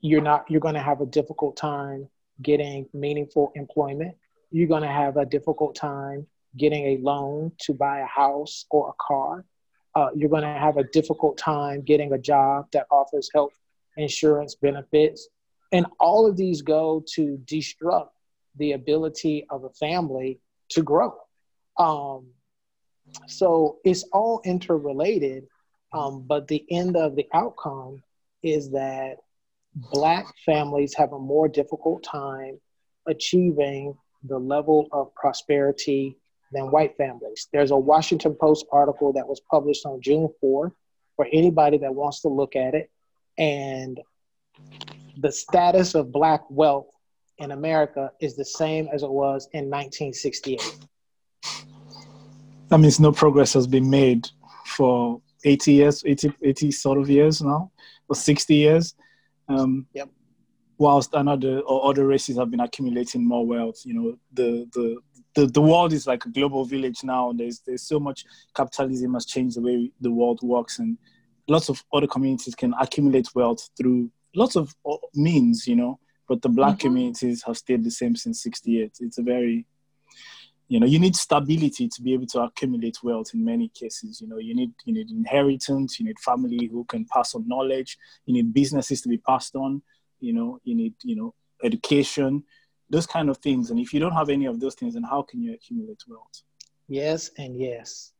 you're 0.00 0.20
not 0.20 0.50
you're 0.50 0.60
going 0.60 0.74
to 0.74 0.80
have 0.80 1.00
a 1.00 1.06
difficult 1.06 1.56
time 1.56 2.08
getting 2.42 2.86
meaningful 2.92 3.52
employment. 3.54 4.16
You're 4.50 4.68
going 4.68 4.82
to 4.82 4.88
have 4.88 5.16
a 5.16 5.24
difficult 5.24 5.74
time 5.74 6.26
getting 6.56 6.84
a 6.84 6.98
loan 6.98 7.52
to 7.60 7.72
buy 7.72 8.00
a 8.00 8.06
house 8.06 8.66
or 8.70 8.90
a 8.90 8.92
car. 9.00 9.46
Uh, 9.94 10.08
you're 10.14 10.28
going 10.28 10.42
to 10.42 10.48
have 10.48 10.76
a 10.76 10.84
difficult 10.84 11.38
time 11.38 11.82
getting 11.82 12.12
a 12.12 12.18
job 12.18 12.66
that 12.72 12.86
offers 12.90 13.30
health 13.32 13.52
insurance 13.96 14.54
benefits. 14.54 15.28
And 15.72 15.86
all 15.98 16.26
of 16.26 16.36
these 16.36 16.62
go 16.62 17.04
to 17.14 17.40
destruct 17.44 18.08
the 18.56 18.72
ability 18.72 19.46
of 19.50 19.64
a 19.64 19.70
family 19.70 20.38
to 20.70 20.82
grow. 20.82 21.14
Um, 21.78 22.28
so 23.26 23.78
it's 23.84 24.04
all 24.12 24.40
interrelated, 24.44 25.46
um, 25.92 26.24
but 26.26 26.48
the 26.48 26.64
end 26.70 26.96
of 26.96 27.16
the 27.16 27.26
outcome 27.32 28.02
is 28.42 28.70
that 28.72 29.18
Black 29.74 30.26
families 30.44 30.94
have 30.94 31.12
a 31.12 31.18
more 31.18 31.48
difficult 31.48 32.02
time 32.02 32.60
achieving 33.06 33.96
the 34.24 34.38
level 34.38 34.88
of 34.92 35.14
prosperity 35.14 36.16
than 36.52 36.70
white 36.70 36.96
families. 36.96 37.48
There's 37.52 37.70
a 37.70 37.76
Washington 37.76 38.36
Post 38.38 38.66
article 38.70 39.14
that 39.14 39.26
was 39.26 39.40
published 39.50 39.86
on 39.86 40.00
June 40.02 40.28
4th 40.42 40.72
for 41.16 41.26
anybody 41.32 41.78
that 41.78 41.94
wants 41.94 42.20
to 42.22 42.28
look 42.28 42.54
at 42.54 42.74
it 42.74 42.90
and 43.42 44.00
the 45.18 45.32
status 45.32 45.96
of 45.96 46.12
black 46.12 46.42
wealth 46.48 46.86
in 47.38 47.50
America 47.50 48.12
is 48.20 48.36
the 48.36 48.44
same 48.44 48.88
as 48.92 49.02
it 49.02 49.10
was 49.10 49.48
in 49.52 49.64
1968. 49.68 50.78
That 52.68 52.78
means 52.78 53.00
no 53.00 53.10
progress 53.10 53.52
has 53.54 53.66
been 53.66 53.90
made 53.90 54.28
for 54.64 55.20
80 55.44 55.72
years, 55.72 56.04
80, 56.06 56.32
80 56.40 56.70
sort 56.70 56.98
of 56.98 57.10
years 57.10 57.42
now, 57.42 57.72
or 58.08 58.14
60 58.14 58.54
years. 58.54 58.94
Um, 59.48 59.86
yep. 59.92 60.08
Whilst 60.78 61.12
another 61.14 61.60
or 61.60 61.90
other 61.90 62.06
races 62.06 62.36
have 62.36 62.50
been 62.50 62.60
accumulating 62.60 63.26
more 63.26 63.44
wealth, 63.44 63.82
you 63.84 63.94
know, 63.94 64.18
the, 64.32 64.68
the, 64.72 64.98
the, 65.34 65.46
the 65.46 65.60
world 65.60 65.92
is 65.92 66.06
like 66.06 66.24
a 66.26 66.30
global 66.30 66.64
village 66.64 67.02
now. 67.02 67.32
There's, 67.32 67.58
there's 67.66 67.82
so 67.82 67.98
much 67.98 68.24
capitalism 68.54 69.14
has 69.14 69.26
changed 69.26 69.56
the 69.56 69.62
way 69.62 69.90
the 70.00 70.12
world 70.12 70.40
works. 70.42 70.78
And 70.78 70.96
lots 71.48 71.68
of 71.68 71.82
other 71.92 72.06
communities 72.06 72.54
can 72.54 72.74
accumulate 72.80 73.28
wealth 73.34 73.68
through 73.76 74.10
lots 74.34 74.56
of 74.56 74.74
uh, 74.88 74.96
means, 75.14 75.66
you 75.66 75.76
know, 75.76 75.98
but 76.28 76.42
the 76.42 76.48
black 76.48 76.76
mm-hmm. 76.76 76.88
communities 76.88 77.42
have 77.46 77.56
stayed 77.56 77.84
the 77.84 77.90
same 77.90 78.16
since 78.16 78.42
68. 78.42 78.98
It's 79.00 79.18
a 79.18 79.22
very, 79.22 79.66
you 80.68 80.80
know, 80.80 80.86
you 80.86 80.98
need 80.98 81.16
stability 81.16 81.88
to 81.88 82.02
be 82.02 82.14
able 82.14 82.26
to 82.28 82.42
accumulate 82.42 83.02
wealth 83.02 83.30
in 83.34 83.44
many 83.44 83.68
cases. 83.68 84.20
You 84.20 84.28
know, 84.28 84.38
you 84.38 84.54
need, 84.54 84.72
you 84.84 84.94
need 84.94 85.10
inheritance, 85.10 85.98
you 85.98 86.06
need 86.06 86.18
family 86.20 86.68
who 86.72 86.84
can 86.84 87.04
pass 87.06 87.34
on 87.34 87.46
knowledge, 87.46 87.98
you 88.24 88.34
need 88.34 88.54
businesses 88.54 89.02
to 89.02 89.08
be 89.08 89.18
passed 89.18 89.54
on, 89.56 89.82
you 90.20 90.32
know, 90.32 90.60
you 90.64 90.74
need, 90.74 90.94
you 91.02 91.16
know, 91.16 91.34
education, 91.62 92.44
those 92.88 93.06
kind 93.06 93.28
of 93.28 93.38
things. 93.38 93.70
And 93.70 93.80
if 93.80 93.92
you 93.92 94.00
don't 94.00 94.12
have 94.12 94.28
any 94.28 94.46
of 94.46 94.60
those 94.60 94.74
things, 94.74 94.94
then 94.94 95.02
how 95.02 95.22
can 95.22 95.42
you 95.42 95.54
accumulate 95.54 96.02
wealth? 96.08 96.42
Yes, 96.88 97.30
and 97.38 97.58
yes. 97.58 98.12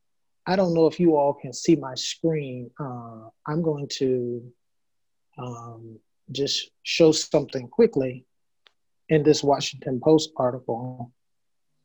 I 0.46 0.56
don't 0.56 0.74
know 0.74 0.86
if 0.86 0.98
you 0.98 1.16
all 1.16 1.34
can 1.34 1.52
see 1.52 1.76
my 1.76 1.94
screen. 1.94 2.70
Uh, 2.78 3.28
I'm 3.46 3.62
going 3.62 3.88
to 3.98 4.42
um, 5.38 5.98
just 6.32 6.70
show 6.82 7.12
something 7.12 7.68
quickly 7.68 8.26
in 9.08 9.22
this 9.22 9.42
Washington 9.42 10.00
Post 10.02 10.32
article. 10.36 11.12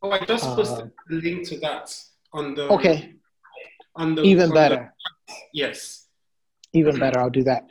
Oh, 0.02 0.12
I 0.12 0.20
just 0.26 0.46
posted 0.46 0.86
uh, 0.86 1.12
a 1.12 1.14
link 1.14 1.48
to 1.50 1.60
that 1.60 1.96
on 2.34 2.56
the. 2.56 2.68
Okay. 2.70 3.14
On 3.96 4.16
the 4.16 4.24
even 4.24 4.50
on 4.50 4.54
better. 4.56 4.94
The, 5.28 5.34
yes. 5.54 6.08
Even 6.74 7.00
better. 7.00 7.20
I'll 7.20 7.30
do 7.30 7.44
that. 7.44 7.68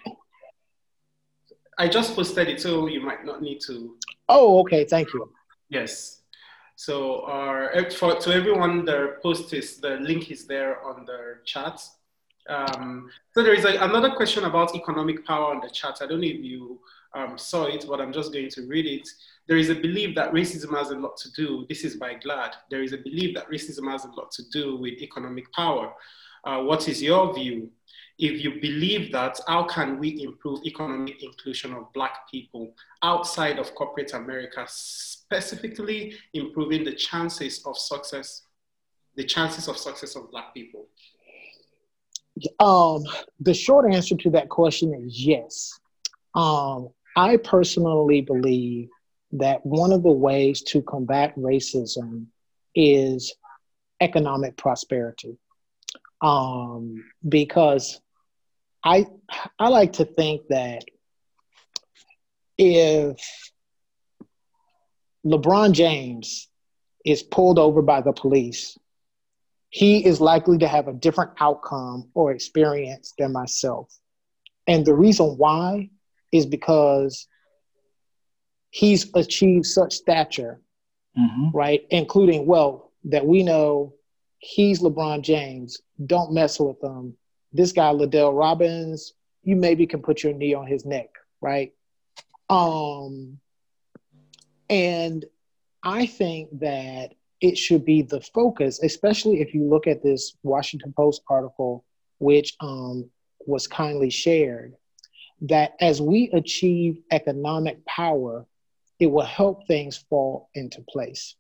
I 1.79 1.89
just 1.89 2.15
posted 2.15 2.49
it, 2.49 2.61
so 2.61 2.87
you 2.87 3.01
might 3.01 3.25
not 3.25 3.43
need 3.43 3.61
to. 3.67 3.97
Oh, 4.29 4.61
okay. 4.61 4.85
Thank 4.85 5.13
you. 5.13 5.31
Yes. 5.69 6.23
So 6.77 7.23
our, 7.25 7.91
for, 7.91 8.17
to 8.17 8.35
everyone, 8.35 8.85
their 8.85 9.19
post 9.21 9.53
is, 9.55 9.79
the 9.79 9.97
link 9.97 10.31
is 10.31 10.47
there 10.47 10.83
on 10.85 11.07
the 11.07 11.39
chat. 11.45 11.81
Um, 12.49 13.11
so 13.35 13.43
there 13.43 13.55
is 13.55 13.65
a, 13.65 13.79
another 13.79 14.11
question 14.11 14.45
about 14.45 14.75
economic 14.75 15.27
power 15.27 15.55
on 15.55 15.61
the 15.61 15.71
chat. 15.71 15.99
I 16.01 16.07
don't 16.07 16.21
know 16.21 16.27
if 16.27 16.45
you 16.45 16.79
um, 17.15 17.39
saw 17.39 17.65
it, 17.65 17.87
but 17.89 18.01
I'm 18.01 18.13
just 18.13 18.31
going 18.33 18.51
to 18.51 18.67
read 18.67 18.87
it. 18.87 19.09
There 19.49 19.57
is 19.57 19.71
a 19.71 19.75
belief 19.75 20.15
that 20.17 20.33
racism 20.33 20.77
has 20.77 20.91
a 20.91 20.99
lot 20.99 21.17
to 21.19 21.33
do, 21.33 21.65
this 21.69 21.83
is 21.83 21.97
by 21.97 22.15
GLAD, 22.15 22.55
there 22.71 22.83
is 22.83 22.93
a 22.93 22.99
belief 22.99 23.35
that 23.37 23.49
racism 23.51 23.91
has 23.91 24.05
a 24.05 24.11
lot 24.11 24.31
to 24.33 24.43
do 24.51 24.77
with 24.77 25.01
economic 25.01 25.51
power. 25.53 25.95
Uh, 26.45 26.63
what 26.63 26.89
is 26.89 27.03
your 27.03 27.33
view? 27.35 27.71
If 28.19 28.43
you 28.43 28.61
believe 28.61 29.13
that, 29.13 29.39
how 29.47 29.65
can 29.65 29.99
we 29.99 30.23
improve 30.23 30.65
economic 30.65 31.23
inclusion 31.23 31.75
of 31.75 31.93
Black 31.93 32.31
people 32.31 32.75
outside 33.03 33.59
of 33.59 33.75
corporate 33.75 34.15
America, 34.15 34.65
specifically 34.69 36.15
improving 36.33 36.83
the 36.85 36.95
chances 36.95 37.63
of 37.67 37.77
success, 37.77 38.43
the 39.17 39.25
chances 39.25 39.69
of 39.69 39.77
success 39.77 40.17
of 40.17 40.31
Black 40.31 40.55
people? 40.55 40.87
Um, 42.59 43.05
the 43.41 43.55
short 43.55 43.93
answer 43.93 44.17
to 44.17 44.31
that 44.31 44.49
question 44.49 44.95
is 44.95 45.25
yes. 45.25 45.79
Um, 46.35 46.89
I 47.17 47.37
personally 47.39 48.23
believe 48.23 48.89
that 49.33 49.65
one 49.65 49.93
of 49.93 50.03
the 50.03 50.13
ways 50.13 50.63
to 50.63 50.81
combat 50.83 51.37
racism 51.37 52.27
is 52.75 53.35
economic 54.01 54.57
prosperity. 54.57 55.37
Um, 56.23 57.05
because 57.29 58.01
I 58.87 59.07
I 59.59 59.69
like 59.69 59.95
to 59.95 60.05
think 60.05 60.43
that 60.49 60.85
if 62.57 63.19
LeBron 65.27 65.73
James 65.73 66.49
is 67.05 67.25
pulled 67.25 67.59
over 67.59 67.83
by 67.83 68.01
the 68.01 68.13
police, 68.13 68.79
he 69.71 70.07
is 70.07 70.21
likely 70.21 70.59
to 70.59 70.69
have 70.69 70.87
a 70.87 70.93
different 70.93 71.33
outcome 71.41 72.11
or 72.15 72.31
experience 72.31 73.13
than 73.19 73.33
myself. 73.33 73.93
And 74.69 74.87
the 74.87 74.95
reason 74.95 75.37
why 75.37 75.91
is 76.31 76.47
because 76.47 77.27
he's 78.71 79.11
achieved 79.15 79.67
such 79.67 79.95
stature, 79.95 80.61
mm-hmm. 81.19 81.51
right? 81.53 81.85
Including 81.91 82.47
wealth 82.47 82.89
that 83.05 83.27
we 83.27 83.43
know 83.43 83.95
he's 84.39 84.81
LeBron 84.81 85.23
James. 85.23 85.81
Don't 86.07 86.33
mess 86.33 86.61
with 86.61 86.81
him 86.81 87.17
this 87.57 87.73
guy 87.73 87.93
Ladell 87.93 88.37
Robbins, 88.37 89.15
you 89.43 89.57
maybe 89.57 89.87
can 89.87 90.03
put 90.03 90.23
your 90.23 90.33
knee 90.33 90.55
on 90.55 90.67
his 90.67 90.85
neck, 90.85 91.09
right? 91.41 91.73
Um, 92.49 93.39
and 94.69 95.25
I 95.83 96.07
think 96.07 96.61
that 96.61 97.15
it 97.41 97.57
should 97.57 97.85
be 97.85 98.03
the 98.03 98.21
focus, 98.21 98.83
especially 98.83 99.41
if 99.41 99.55
you 99.55 99.65
look 99.65 99.87
at 99.87 100.03
this 100.03 100.37
Washington 100.43 100.93
Post 100.97 101.23
article, 101.29 101.85
which 102.19 102.57
um, 102.61 103.11
was 103.47 103.67
kindly 103.67 104.11
shared, 104.11 104.75
that 105.43 105.75
as 105.81 106.01
we 106.01 106.31
achieve 106.33 106.99
economic 107.11 107.85
power, 107.85 108.47
it 108.99 109.07
will 109.07 109.25
help 109.25 109.67
things 109.67 109.97
fall 110.09 110.49
into 110.55 110.81
place. 110.89 111.35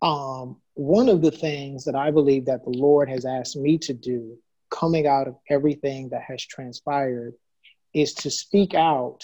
Um, 0.00 0.58
one 0.74 1.08
of 1.08 1.22
the 1.22 1.30
things 1.30 1.84
that 1.84 1.94
I 1.94 2.10
believe 2.10 2.46
that 2.46 2.64
the 2.64 2.70
Lord 2.70 3.08
has 3.08 3.24
asked 3.24 3.56
me 3.56 3.78
to 3.78 3.92
do 3.92 4.38
coming 4.76 5.06
out 5.06 5.26
of 5.26 5.36
everything 5.48 6.10
that 6.10 6.22
has 6.22 6.44
transpired 6.44 7.34
is 7.94 8.12
to 8.12 8.30
speak 8.30 8.74
out 8.74 9.20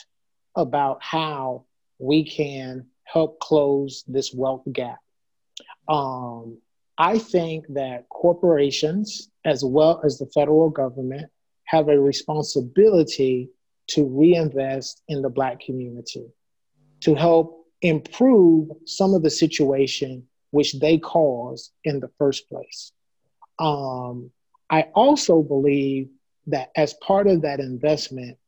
about 0.56 0.98
how 1.02 1.64
we 1.98 2.24
can 2.24 2.86
help 3.04 3.38
close 3.40 4.04
this 4.08 4.32
wealth 4.32 4.64
gap. 4.72 4.98
Um, 5.88 6.58
I 6.96 7.18
think 7.18 7.66
that 7.70 8.08
corporations, 8.08 9.30
as 9.44 9.64
well 9.64 10.00
as 10.04 10.18
the 10.18 10.26
federal 10.26 10.70
government, 10.70 11.30
have 11.64 11.88
a 11.88 11.98
responsibility 12.00 13.50
to 13.88 14.04
reinvest 14.04 15.02
in 15.08 15.22
the 15.22 15.28
Black 15.28 15.60
community, 15.60 16.26
to 17.00 17.14
help 17.14 17.66
improve 17.82 18.70
some 18.86 19.14
of 19.14 19.22
the 19.22 19.30
situation 19.30 20.26
which 20.50 20.78
they 20.78 20.98
caused 20.98 21.72
in 21.84 22.00
the 22.00 22.10
first 22.18 22.48
place. 22.48 22.92
Um, 23.58 24.30
I 24.72 24.88
also 24.94 25.42
believe 25.42 26.08
that 26.46 26.70
as 26.74 26.94
part 26.94 27.26
of 27.26 27.42
that 27.42 27.60
investment, 27.60 28.38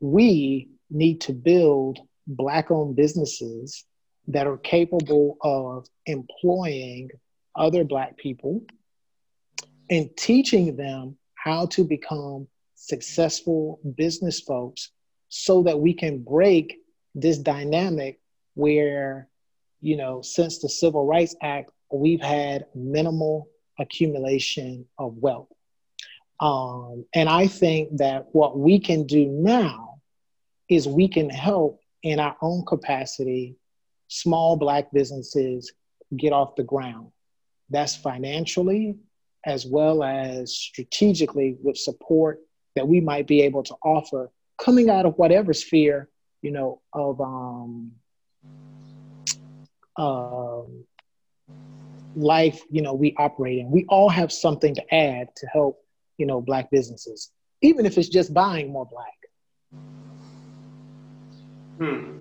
we 0.00 0.70
need 0.90 1.20
to 1.20 1.34
build 1.34 1.98
Black 2.26 2.70
owned 2.70 2.96
businesses 2.96 3.84
that 4.28 4.46
are 4.46 4.56
capable 4.56 5.36
of 5.42 5.86
employing 6.06 7.10
other 7.54 7.84
Black 7.84 8.16
people 8.16 8.62
and 9.90 10.08
teaching 10.16 10.74
them 10.74 11.18
how 11.34 11.66
to 11.66 11.84
become 11.84 12.48
successful 12.74 13.78
business 13.94 14.40
folks 14.40 14.90
so 15.28 15.62
that 15.64 15.78
we 15.78 15.92
can 15.92 16.22
break 16.22 16.78
this 17.14 17.36
dynamic 17.36 18.18
where, 18.54 19.28
you 19.82 19.98
know, 19.98 20.22
since 20.22 20.60
the 20.60 20.68
Civil 20.68 21.04
Rights 21.04 21.36
Act, 21.42 21.70
we've 21.92 22.22
had 22.22 22.64
minimal 22.74 23.50
accumulation 23.78 24.86
of 24.98 25.18
wealth. 25.18 25.48
Um, 26.40 27.06
and 27.14 27.28
I 27.28 27.46
think 27.46 27.98
that 27.98 28.26
what 28.32 28.58
we 28.58 28.78
can 28.78 29.06
do 29.06 29.26
now 29.26 30.00
is 30.68 30.88
we 30.88 31.08
can 31.08 31.30
help 31.30 31.80
in 32.02 32.20
our 32.20 32.36
own 32.42 32.64
capacity 32.66 33.56
small 34.08 34.56
Black 34.56 34.92
businesses 34.92 35.72
get 36.16 36.32
off 36.32 36.56
the 36.56 36.62
ground. 36.62 37.08
That's 37.70 37.96
financially 37.96 38.96
as 39.46 39.66
well 39.66 40.02
as 40.02 40.54
strategically 40.54 41.56
with 41.62 41.76
support 41.76 42.40
that 42.76 42.86
we 42.86 43.00
might 43.00 43.26
be 43.26 43.42
able 43.42 43.62
to 43.62 43.74
offer 43.84 44.30
coming 44.58 44.90
out 44.90 45.06
of 45.06 45.16
whatever 45.16 45.52
sphere, 45.52 46.08
you 46.42 46.50
know, 46.50 46.80
of 46.92 47.20
um, 47.20 47.92
um, 49.96 50.84
life, 52.14 52.62
you 52.70 52.82
know, 52.82 52.94
we 52.94 53.14
operate 53.18 53.58
in. 53.58 53.70
We 53.70 53.84
all 53.88 54.08
have 54.08 54.32
something 54.32 54.74
to 54.74 54.94
add 54.94 55.28
to 55.36 55.46
help, 55.46 55.83
you 56.18 56.26
know, 56.26 56.40
Black 56.40 56.70
businesses, 56.70 57.32
even 57.62 57.86
if 57.86 57.98
it's 57.98 58.08
just 58.08 58.32
buying 58.32 58.72
more 58.72 58.86
Black. 58.86 59.18
Hmm. 61.78 62.18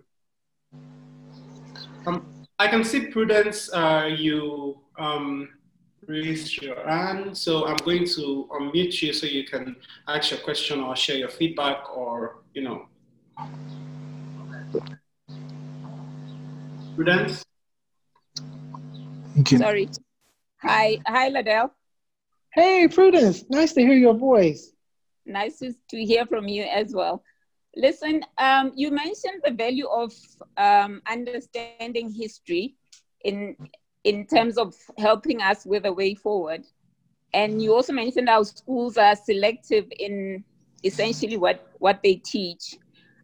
Um, 2.05 2.25
I 2.59 2.67
can 2.67 2.83
see 2.83 3.07
Prudence, 3.07 3.71
uh, 3.73 4.09
you 4.17 4.79
um, 4.99 5.49
raised 6.07 6.61
your 6.61 6.87
hand, 6.87 7.37
so 7.37 7.65
I'm 7.67 7.77
going 7.77 8.05
to 8.05 8.49
unmute 8.51 9.01
you 9.01 9.13
so 9.13 9.25
you 9.25 9.45
can 9.45 9.75
ask 10.07 10.31
your 10.31 10.39
question 10.41 10.81
or 10.81 10.95
share 10.95 11.17
your 11.17 11.29
feedback 11.29 11.95
or, 11.95 12.43
you 12.53 12.63
know. 12.63 12.87
Prudence? 16.95 17.43
Thank 19.33 19.51
you. 19.51 19.57
Sorry. 19.57 19.89
Hi, 20.61 20.99
hi, 21.07 21.29
Ladell. 21.29 21.71
Hey, 22.53 22.87
Prudence. 22.87 23.43
Nice 23.49 23.73
to 23.73 23.81
hear 23.81 23.95
your 23.95 24.13
voice. 24.13 24.73
Nice 25.25 25.57
to, 25.57 25.73
hear 25.89 26.27
from 26.27 26.47
you 26.47 26.63
as 26.63 26.93
well. 26.93 27.23
Listen, 27.75 28.23
um, 28.37 28.71
you 28.75 28.91
mentioned 28.91 29.41
the 29.43 29.51
value 29.51 29.87
of 29.87 30.13
um, 30.57 31.01
understanding 31.09 32.11
history 32.11 32.75
in 33.23 33.55
in 34.03 34.27
terms 34.27 34.59
of 34.59 34.75
helping 34.99 35.41
us 35.41 35.65
with 35.65 35.85
a 35.85 35.93
way 35.93 36.13
forward. 36.13 36.63
And 37.33 37.59
you 37.59 37.73
also 37.73 37.93
mentioned 37.93 38.29
how 38.29 38.43
schools 38.43 38.97
are 38.97 39.15
selective 39.15 39.85
in 39.97 40.43
essentially 40.83 41.37
what, 41.37 41.71
what 41.79 42.01
they 42.03 42.15
teach. 42.15 42.77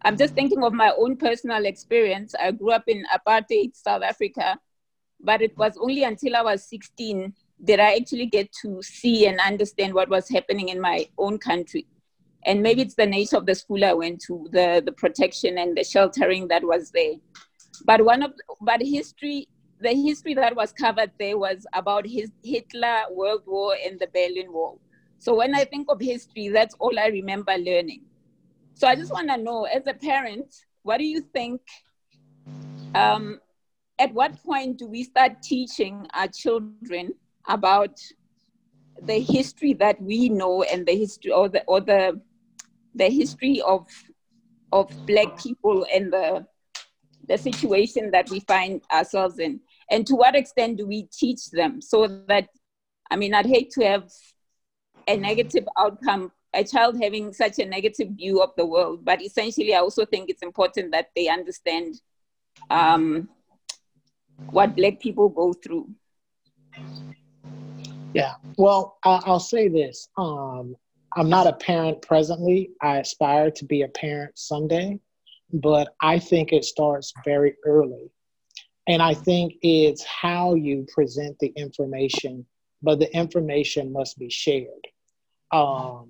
I'm 0.04 0.18
just 0.18 0.34
thinking 0.34 0.64
of 0.64 0.74
my 0.74 0.92
own 0.98 1.18
personal 1.18 1.66
experience. 1.66 2.34
I 2.34 2.52
grew 2.52 2.72
up 2.72 2.86
in 2.88 3.04
apartheid 3.14 3.76
South 3.76 4.02
Africa, 4.02 4.58
but 5.20 5.42
it 5.42 5.56
was 5.58 5.78
only 5.78 6.04
until 6.04 6.38
I 6.38 6.42
was 6.42 6.68
16 6.70 7.34
did 7.64 7.80
I 7.80 7.96
actually 7.96 8.28
get 8.28 8.52
to 8.62 8.82
see 8.82 9.28
and 9.28 9.40
understand 9.40 9.94
what 9.94 10.10
was 10.10 10.30
happening 10.30 10.70
in 10.70 10.80
my 10.80 11.08
own 11.18 11.38
country. 11.38 11.86
And 12.46 12.64
maybe 12.64 12.82
it's 12.82 12.96
the 12.96 13.06
nature 13.06 13.38
of 13.38 13.46
the 13.46 13.56
school 13.56 13.84
I 13.84 13.94
went 13.94 14.22
to, 14.28 14.48
the, 14.52 14.82
the 14.86 14.94
protection 14.94 15.58
and 15.58 15.76
the 15.76 15.84
sheltering 15.84 16.48
that 16.48 16.64
was 16.64 16.92
there. 16.92 17.16
But 17.86 18.04
one 18.04 18.24
of 18.24 18.34
but 18.62 18.82
history 18.82 19.48
the 19.82 19.94
history 19.94 20.34
that 20.34 20.56
was 20.56 20.72
covered 20.74 21.12
there 21.18 21.38
was 21.38 21.66
about 21.74 22.06
his 22.06 22.32
Hitler, 22.44 23.04
World 23.12 23.44
War, 23.46 23.76
and 23.86 24.00
the 24.00 24.08
Berlin 24.14 24.52
Wall. 24.52 24.80
So 25.20 25.36
when 25.36 25.56
I 25.56 25.66
think 25.66 25.88
of 25.90 26.02
history, 26.02 26.50
that's 26.50 26.76
all 26.80 26.98
I 27.00 27.08
remember 27.08 27.54
learning. 27.58 28.04
So 28.74 28.88
I 28.88 28.96
just 28.96 29.12
want 29.12 29.30
to 29.30 29.38
know, 29.38 29.66
as 29.66 29.84
a 29.88 29.94
parent, 29.94 30.54
what 30.84 30.98
do 30.98 31.06
you 31.06 31.22
think? 31.22 31.62
Um, 32.96 33.40
at 34.00 34.14
what 34.14 34.42
point 34.44 34.78
do 34.80 34.88
we 34.88 35.04
start 35.04 35.42
teaching 35.42 36.08
our 36.14 36.28
children 36.28 37.14
about 37.48 38.00
the 39.02 39.20
history 39.20 39.74
that 39.74 40.02
we 40.02 40.30
know 40.30 40.64
and 40.64 40.86
the 40.86 40.96
history 40.96 41.32
or 41.32 41.50
the 41.50 41.64
or 41.66 41.80
the 41.80 42.20
the 42.96 43.10
history 43.10 43.62
of 43.62 43.88
of 44.72 44.92
black 45.06 45.42
people 45.42 45.86
and 45.94 46.12
the 46.12 46.46
the 47.28 47.38
situation 47.38 48.12
that 48.12 48.30
we 48.30 48.40
find 48.42 48.82
ourselves 48.92 49.38
in. 49.38 49.60
And 49.92 50.06
to 50.08 50.16
what 50.16 50.36
extent 50.36 50.78
do 50.78 50.88
we 50.88 51.04
teach 51.04 51.50
them 51.52 51.82
so 51.82 52.08
that 52.28 52.50
i 53.10 53.16
mean 53.16 53.34
i'd 53.34 53.46
hate 53.46 53.72
to 53.72 53.84
have 53.84 54.10
a 55.08 55.18
negative 55.18 55.68
outcome 55.78 56.32
a 56.54 56.64
child 56.64 57.02
having 57.02 57.34
such 57.34 57.60
a 57.60 57.66
negative 57.66 58.10
view 58.10 58.42
of 58.42 58.52
the 58.56 58.66
world 58.66 59.04
but 59.04 59.22
essentially 59.22 59.74
i 59.74 59.80
also 59.80 60.06
think 60.06 60.30
it's 60.30 60.44
important 60.44 60.92
that 60.92 61.10
they 61.16 61.28
understand 61.28 61.96
um, 62.70 63.30
what 64.52 64.76
black 64.76 65.00
people 65.00 65.30
go 65.30 65.54
through 65.54 65.90
yeah. 68.14 68.34
Well 68.58 68.98
i'll 69.04 69.40
say 69.40 69.68
this 69.68 70.10
um, 70.18 70.76
i'm 71.16 71.30
not 71.30 71.48
a 71.48 71.54
parent 71.54 72.02
presently. 72.02 72.72
I 72.82 72.98
aspire 72.98 73.52
to 73.52 73.66
be 73.66 73.84
a 73.84 73.88
parent 73.90 74.38
someday 74.38 75.00
but 75.52 75.96
i 76.02 76.20
think 76.20 76.52
it 76.54 76.64
starts 76.64 77.14
very 77.26 77.56
early. 77.66 78.12
And 78.90 79.04
I 79.04 79.14
think 79.14 79.54
it's 79.62 80.04
how 80.04 80.56
you 80.56 80.88
present 80.92 81.38
the 81.40 81.54
information, 81.56 82.44
but 82.82 82.98
the 82.98 83.16
information 83.16 83.94
must 83.94 84.18
be 84.18 84.32
shared. 84.32 84.88
Um, 85.52 86.10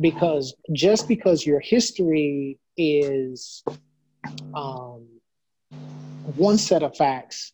because 0.00 0.54
just 0.72 1.06
because 1.06 1.46
your 1.46 1.60
history 1.60 2.58
is 2.76 3.62
um, 4.54 5.06
one 6.34 6.58
set 6.58 6.82
of 6.82 6.96
facts, 6.96 7.52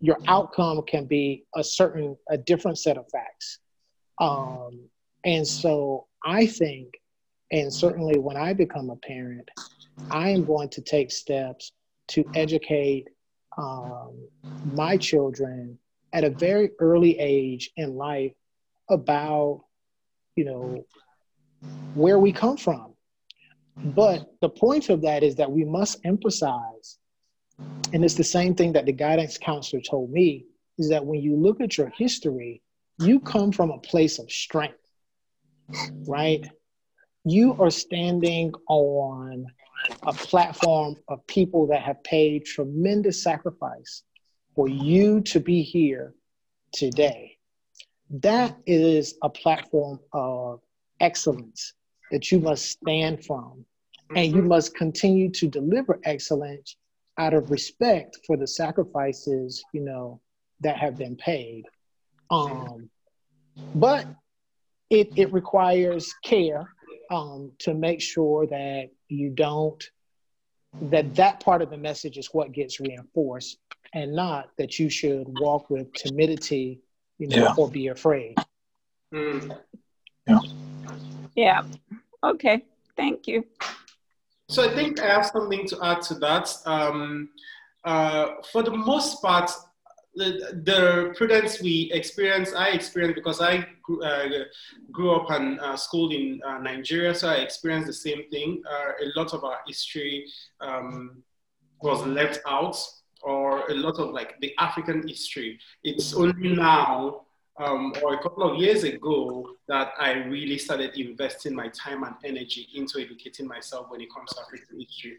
your 0.00 0.18
outcome 0.26 0.82
can 0.86 1.06
be 1.06 1.44
a 1.54 1.64
certain, 1.64 2.16
a 2.28 2.36
different 2.36 2.78
set 2.78 2.96
of 2.96 3.06
facts. 3.10 3.58
Um, 4.20 4.88
and 5.24 5.46
so 5.46 6.06
I 6.24 6.46
think, 6.46 6.94
and 7.50 7.72
certainly 7.72 8.18
when 8.18 8.36
I 8.36 8.52
become 8.52 8.90
a 8.90 8.96
parent, 8.96 9.48
I 10.10 10.30
am 10.30 10.44
going 10.44 10.68
to 10.70 10.80
take 10.80 11.10
steps 11.10 11.72
to 12.08 12.24
educate 12.34 13.08
um, 13.56 14.28
my 14.64 14.96
children 14.96 15.78
at 16.12 16.24
a 16.24 16.30
very 16.30 16.70
early 16.78 17.18
age 17.18 17.70
in 17.76 17.94
life 17.94 18.32
about, 18.90 19.64
you 20.36 20.44
know, 20.44 20.84
where 21.94 22.18
we 22.18 22.32
come 22.32 22.56
from. 22.56 22.94
But 23.76 24.32
the 24.40 24.48
point 24.48 24.88
of 24.90 25.02
that 25.02 25.22
is 25.22 25.36
that 25.36 25.50
we 25.50 25.64
must 25.64 25.98
emphasize, 26.04 26.98
and 27.92 28.04
it's 28.04 28.14
the 28.14 28.24
same 28.24 28.54
thing 28.54 28.72
that 28.72 28.86
the 28.86 28.92
guidance 28.92 29.38
counselor 29.38 29.80
told 29.80 30.10
me, 30.10 30.46
is 30.78 30.88
that 30.88 31.04
when 31.04 31.20
you 31.20 31.36
look 31.36 31.60
at 31.60 31.78
your 31.78 31.90
history, 31.90 32.60
you 32.98 33.20
come 33.20 33.52
from 33.52 33.70
a 33.70 33.78
place 33.78 34.18
of 34.18 34.30
strength, 34.30 34.78
right? 36.06 36.48
You 37.24 37.56
are 37.60 37.70
standing 37.70 38.52
on 38.68 39.46
a 40.02 40.12
platform 40.12 40.96
of 41.08 41.26
people 41.26 41.66
that 41.68 41.82
have 41.82 42.02
paid 42.04 42.44
tremendous 42.44 43.22
sacrifice 43.22 44.02
for 44.54 44.68
you 44.68 45.20
to 45.22 45.40
be 45.40 45.62
here 45.62 46.14
today. 46.72 47.38
That 48.10 48.56
is 48.66 49.14
a 49.22 49.30
platform 49.30 50.00
of 50.12 50.60
excellence 51.00 51.74
that 52.10 52.30
you 52.30 52.40
must 52.40 52.66
stand 52.66 53.24
from. 53.24 53.64
And 54.14 54.32
you 54.32 54.40
mm-hmm. 54.40 54.48
must 54.48 54.76
continue 54.76 55.30
to 55.30 55.48
deliver 55.48 55.98
excellence 56.04 56.76
out 57.18 57.34
of 57.34 57.50
respect 57.50 58.18
for 58.26 58.36
the 58.36 58.46
sacrifices, 58.46 59.64
you 59.72 59.80
know, 59.80 60.20
that 60.60 60.76
have 60.76 60.96
been 60.98 61.16
paid. 61.16 61.64
Um, 62.30 62.88
but 63.74 64.06
it, 64.90 65.12
it 65.16 65.32
requires 65.32 66.12
care 66.24 66.68
um, 67.10 67.52
to 67.60 67.74
make 67.74 68.00
sure 68.00 68.46
that 68.46 68.88
you 69.08 69.30
don't 69.30 69.82
that 70.80 71.14
that 71.14 71.38
part 71.38 71.62
of 71.62 71.70
the 71.70 71.76
message 71.76 72.18
is 72.18 72.28
what 72.32 72.50
gets 72.52 72.80
reinforced 72.80 73.58
and 73.92 74.12
not 74.12 74.50
that 74.58 74.78
you 74.78 74.90
should 74.90 75.24
walk 75.38 75.70
with 75.70 75.92
timidity 75.92 76.80
you 77.18 77.28
know 77.28 77.36
Yeah. 77.36 77.54
or 77.56 77.70
be 77.70 77.86
afraid 77.88 78.34
Mm. 79.12 79.56
Yeah. 81.36 81.62
Okay. 82.22 82.64
Thank 82.96 83.28
you. 83.28 83.44
So 84.48 84.62
I 84.62 84.74
think 84.74 85.00
I 85.00 85.06
have 85.06 85.26
something 85.26 85.66
to 85.68 85.78
add 85.82 86.02
to 86.02 86.14
that. 86.16 86.54
Um, 86.66 87.30
uh, 87.84 88.26
for 88.52 88.62
the 88.62 88.70
most 88.70 89.22
part, 89.22 89.50
the, 90.14 90.60
the 90.64 91.12
prudence 91.16 91.60
we 91.60 91.90
experience, 91.92 92.52
I 92.54 92.68
experienced 92.68 93.16
because 93.16 93.40
I 93.40 93.66
grew, 93.82 94.02
uh, 94.02 94.28
grew 94.92 95.12
up 95.12 95.30
and 95.30 95.58
uh, 95.60 95.76
schooled 95.76 96.12
in 96.12 96.40
uh, 96.46 96.58
Nigeria, 96.58 97.14
so 97.14 97.28
I 97.28 97.36
experienced 97.36 97.86
the 97.88 97.92
same 97.92 98.28
thing. 98.30 98.62
Uh, 98.70 98.92
a 99.04 99.18
lot 99.18 99.34
of 99.34 99.44
our 99.44 99.58
history 99.66 100.26
um, 100.60 101.22
was 101.82 102.06
left 102.06 102.40
out, 102.46 102.76
or 103.22 103.66
a 103.70 103.74
lot 103.74 103.98
of 103.98 104.10
like 104.10 104.40
the 104.40 104.54
African 104.58 105.06
history. 105.06 105.58
It's 105.82 106.14
only 106.14 106.54
now 106.54 107.22
um, 107.58 107.94
or 108.02 108.14
a 108.14 108.22
couple 108.22 108.42
of 108.42 108.58
years 108.60 108.84
ago 108.84 109.50
that 109.68 109.92
I 109.98 110.12
really 110.12 110.58
started 110.58 110.98
investing 110.98 111.54
my 111.54 111.68
time 111.68 112.02
and 112.02 112.14
energy 112.24 112.68
into 112.74 112.98
educating 112.98 113.46
myself 113.46 113.90
when 113.90 114.00
it 114.00 114.08
comes 114.12 114.30
to 114.30 114.40
African 114.40 114.80
history, 114.80 115.18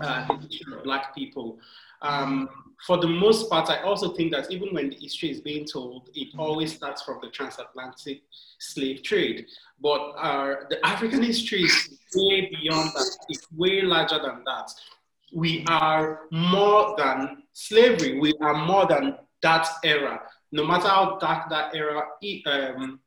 uh, 0.00 0.26
the 0.26 0.34
history 0.46 0.74
of 0.74 0.84
Black 0.84 1.14
people. 1.14 1.58
Um, 2.02 2.48
for 2.86 2.98
the 2.98 3.08
most 3.08 3.50
part, 3.50 3.70
I 3.70 3.82
also 3.82 4.14
think 4.14 4.32
that 4.32 4.50
even 4.52 4.72
when 4.74 4.90
the 4.90 4.96
history 4.96 5.30
is 5.30 5.40
being 5.40 5.64
told, 5.64 6.10
it 6.14 6.28
always 6.38 6.74
starts 6.74 7.02
from 7.02 7.18
the 7.22 7.30
transatlantic 7.30 8.22
slave 8.58 9.02
trade. 9.02 9.46
But 9.80 10.00
uh, 10.18 10.54
the 10.68 10.84
African 10.86 11.22
history 11.22 11.62
is 11.62 11.98
way 12.14 12.50
beyond 12.50 12.90
that, 12.94 13.16
it's 13.30 13.50
way 13.52 13.80
larger 13.82 14.20
than 14.20 14.44
that. 14.44 14.70
We 15.32 15.64
are 15.68 16.20
more 16.30 16.94
than 16.96 17.42
slavery, 17.52 18.18
we 18.20 18.34
are 18.40 18.54
more 18.54 18.86
than 18.86 19.16
that 19.42 19.66
era 19.84 20.20
no 20.52 20.66
matter 20.66 20.88
how 20.88 21.18
dark 21.18 21.48
that 21.50 21.74
era, 21.74 22.04
um, 22.46 23.00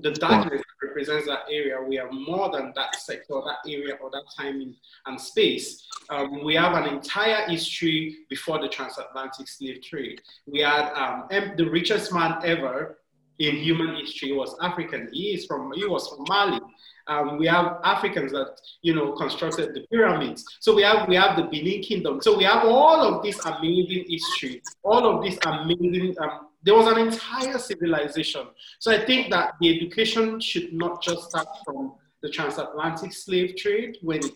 the 0.00 0.10
darkness 0.12 0.62
represents 0.82 1.26
that 1.26 1.40
area, 1.50 1.76
we 1.86 1.98
are 1.98 2.10
more 2.10 2.50
than 2.50 2.72
that 2.74 2.96
sector, 2.96 3.40
that 3.44 3.70
area, 3.70 3.94
or 4.00 4.10
that 4.10 4.24
time 4.36 4.74
and 5.06 5.20
space. 5.20 5.86
Um, 6.08 6.42
we 6.44 6.54
have 6.54 6.72
an 6.74 6.88
entire 6.92 7.46
history 7.48 8.16
before 8.30 8.60
the 8.60 8.68
transatlantic 8.68 9.48
slave 9.48 9.82
trade. 9.82 10.22
We 10.46 10.60
had 10.60 10.92
um, 10.94 11.26
the 11.56 11.68
richest 11.68 12.12
man 12.12 12.38
ever 12.42 12.98
in 13.38 13.56
human 13.56 13.96
history 13.96 14.32
was 14.32 14.56
African. 14.62 15.10
He 15.12 15.34
is 15.34 15.44
from 15.44 15.72
he 15.74 15.86
was 15.86 16.08
from 16.08 16.24
Mali. 16.28 16.60
Um, 17.08 17.38
we 17.38 17.46
have 17.46 17.78
Africans 17.84 18.32
that 18.32 18.56
you 18.82 18.94
know 18.94 19.12
constructed 19.12 19.74
the 19.74 19.86
pyramids. 19.90 20.44
So 20.60 20.74
we 20.74 20.82
have 20.82 21.06
we 21.08 21.16
have 21.16 21.36
the 21.36 21.44
Benin 21.44 21.82
Kingdom. 21.82 22.20
So 22.22 22.36
we 22.36 22.44
have 22.44 22.64
all 22.64 23.02
of 23.02 23.22
this 23.22 23.38
amazing 23.44 24.06
history, 24.08 24.62
all 24.82 25.06
of 25.06 25.22
this 25.22 25.38
amazing. 25.44 26.16
Um, 26.20 26.48
there 26.66 26.74
was 26.74 26.88
an 26.88 26.98
entire 26.98 27.58
civilization. 27.58 28.48
So 28.80 28.90
I 28.90 29.06
think 29.06 29.30
that 29.30 29.54
the 29.60 29.74
education 29.74 30.40
should 30.40 30.72
not 30.72 31.00
just 31.00 31.30
start 31.30 31.46
from 31.64 31.94
the 32.22 32.28
transatlantic 32.28 33.12
slave 33.12 33.56
trade 33.56 33.96
when 34.02 34.24
it 34.24 34.32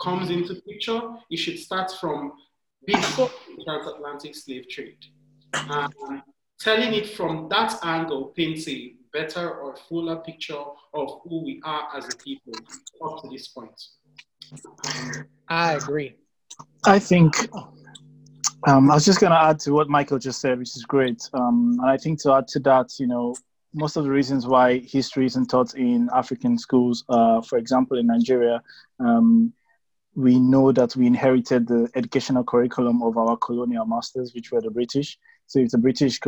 comes 0.00 0.28
into 0.28 0.56
picture. 0.68 1.00
It 1.30 1.38
should 1.38 1.58
start 1.58 1.90
from 1.98 2.32
before 2.86 3.30
the 3.56 3.64
transatlantic 3.64 4.36
slave 4.36 4.68
trade. 4.68 4.98
Um, 5.70 6.22
telling 6.60 6.92
it 6.92 7.08
from 7.10 7.48
that 7.48 7.78
angle 7.82 8.26
paints 8.36 8.68
a 8.68 8.92
better 9.14 9.50
or 9.50 9.76
fuller 9.88 10.16
picture 10.16 10.62
of 10.92 11.20
who 11.24 11.42
we 11.42 11.60
are 11.64 11.88
as 11.96 12.12
a 12.12 12.16
people 12.18 12.52
up 13.02 13.22
to 13.22 13.30
this 13.30 13.48
point. 13.48 13.82
I 15.48 15.72
agree 15.72 16.14
I 16.84 16.98
think 16.98 17.34
um, 18.66 18.90
I 18.90 18.94
was 18.94 19.04
just 19.04 19.20
going 19.20 19.30
to 19.30 19.40
add 19.40 19.60
to 19.60 19.72
what 19.72 19.88
Michael 19.88 20.18
just 20.18 20.40
said, 20.40 20.58
which 20.58 20.76
is 20.76 20.84
great. 20.84 21.22
Um, 21.32 21.78
and 21.80 21.88
I 21.88 21.96
think 21.96 22.20
to 22.22 22.32
add 22.32 22.48
to 22.48 22.58
that, 22.60 22.98
you 22.98 23.06
know, 23.06 23.34
most 23.72 23.96
of 23.96 24.04
the 24.04 24.10
reasons 24.10 24.46
why 24.46 24.78
history 24.78 25.26
isn't 25.26 25.46
taught 25.46 25.74
in 25.74 26.08
African 26.12 26.58
schools, 26.58 27.04
uh, 27.08 27.42
for 27.42 27.58
example, 27.58 27.98
in 27.98 28.06
Nigeria, 28.06 28.62
um, 28.98 29.52
we 30.16 30.40
know 30.40 30.72
that 30.72 30.96
we 30.96 31.06
inherited 31.06 31.68
the 31.68 31.88
educational 31.94 32.42
curriculum 32.42 33.02
of 33.02 33.16
our 33.18 33.36
colonial 33.36 33.84
masters, 33.84 34.32
which 34.34 34.50
were 34.50 34.62
the 34.62 34.70
British. 34.70 35.18
So 35.46 35.60
if 35.60 35.70
the 35.70 35.78
British 35.78 36.18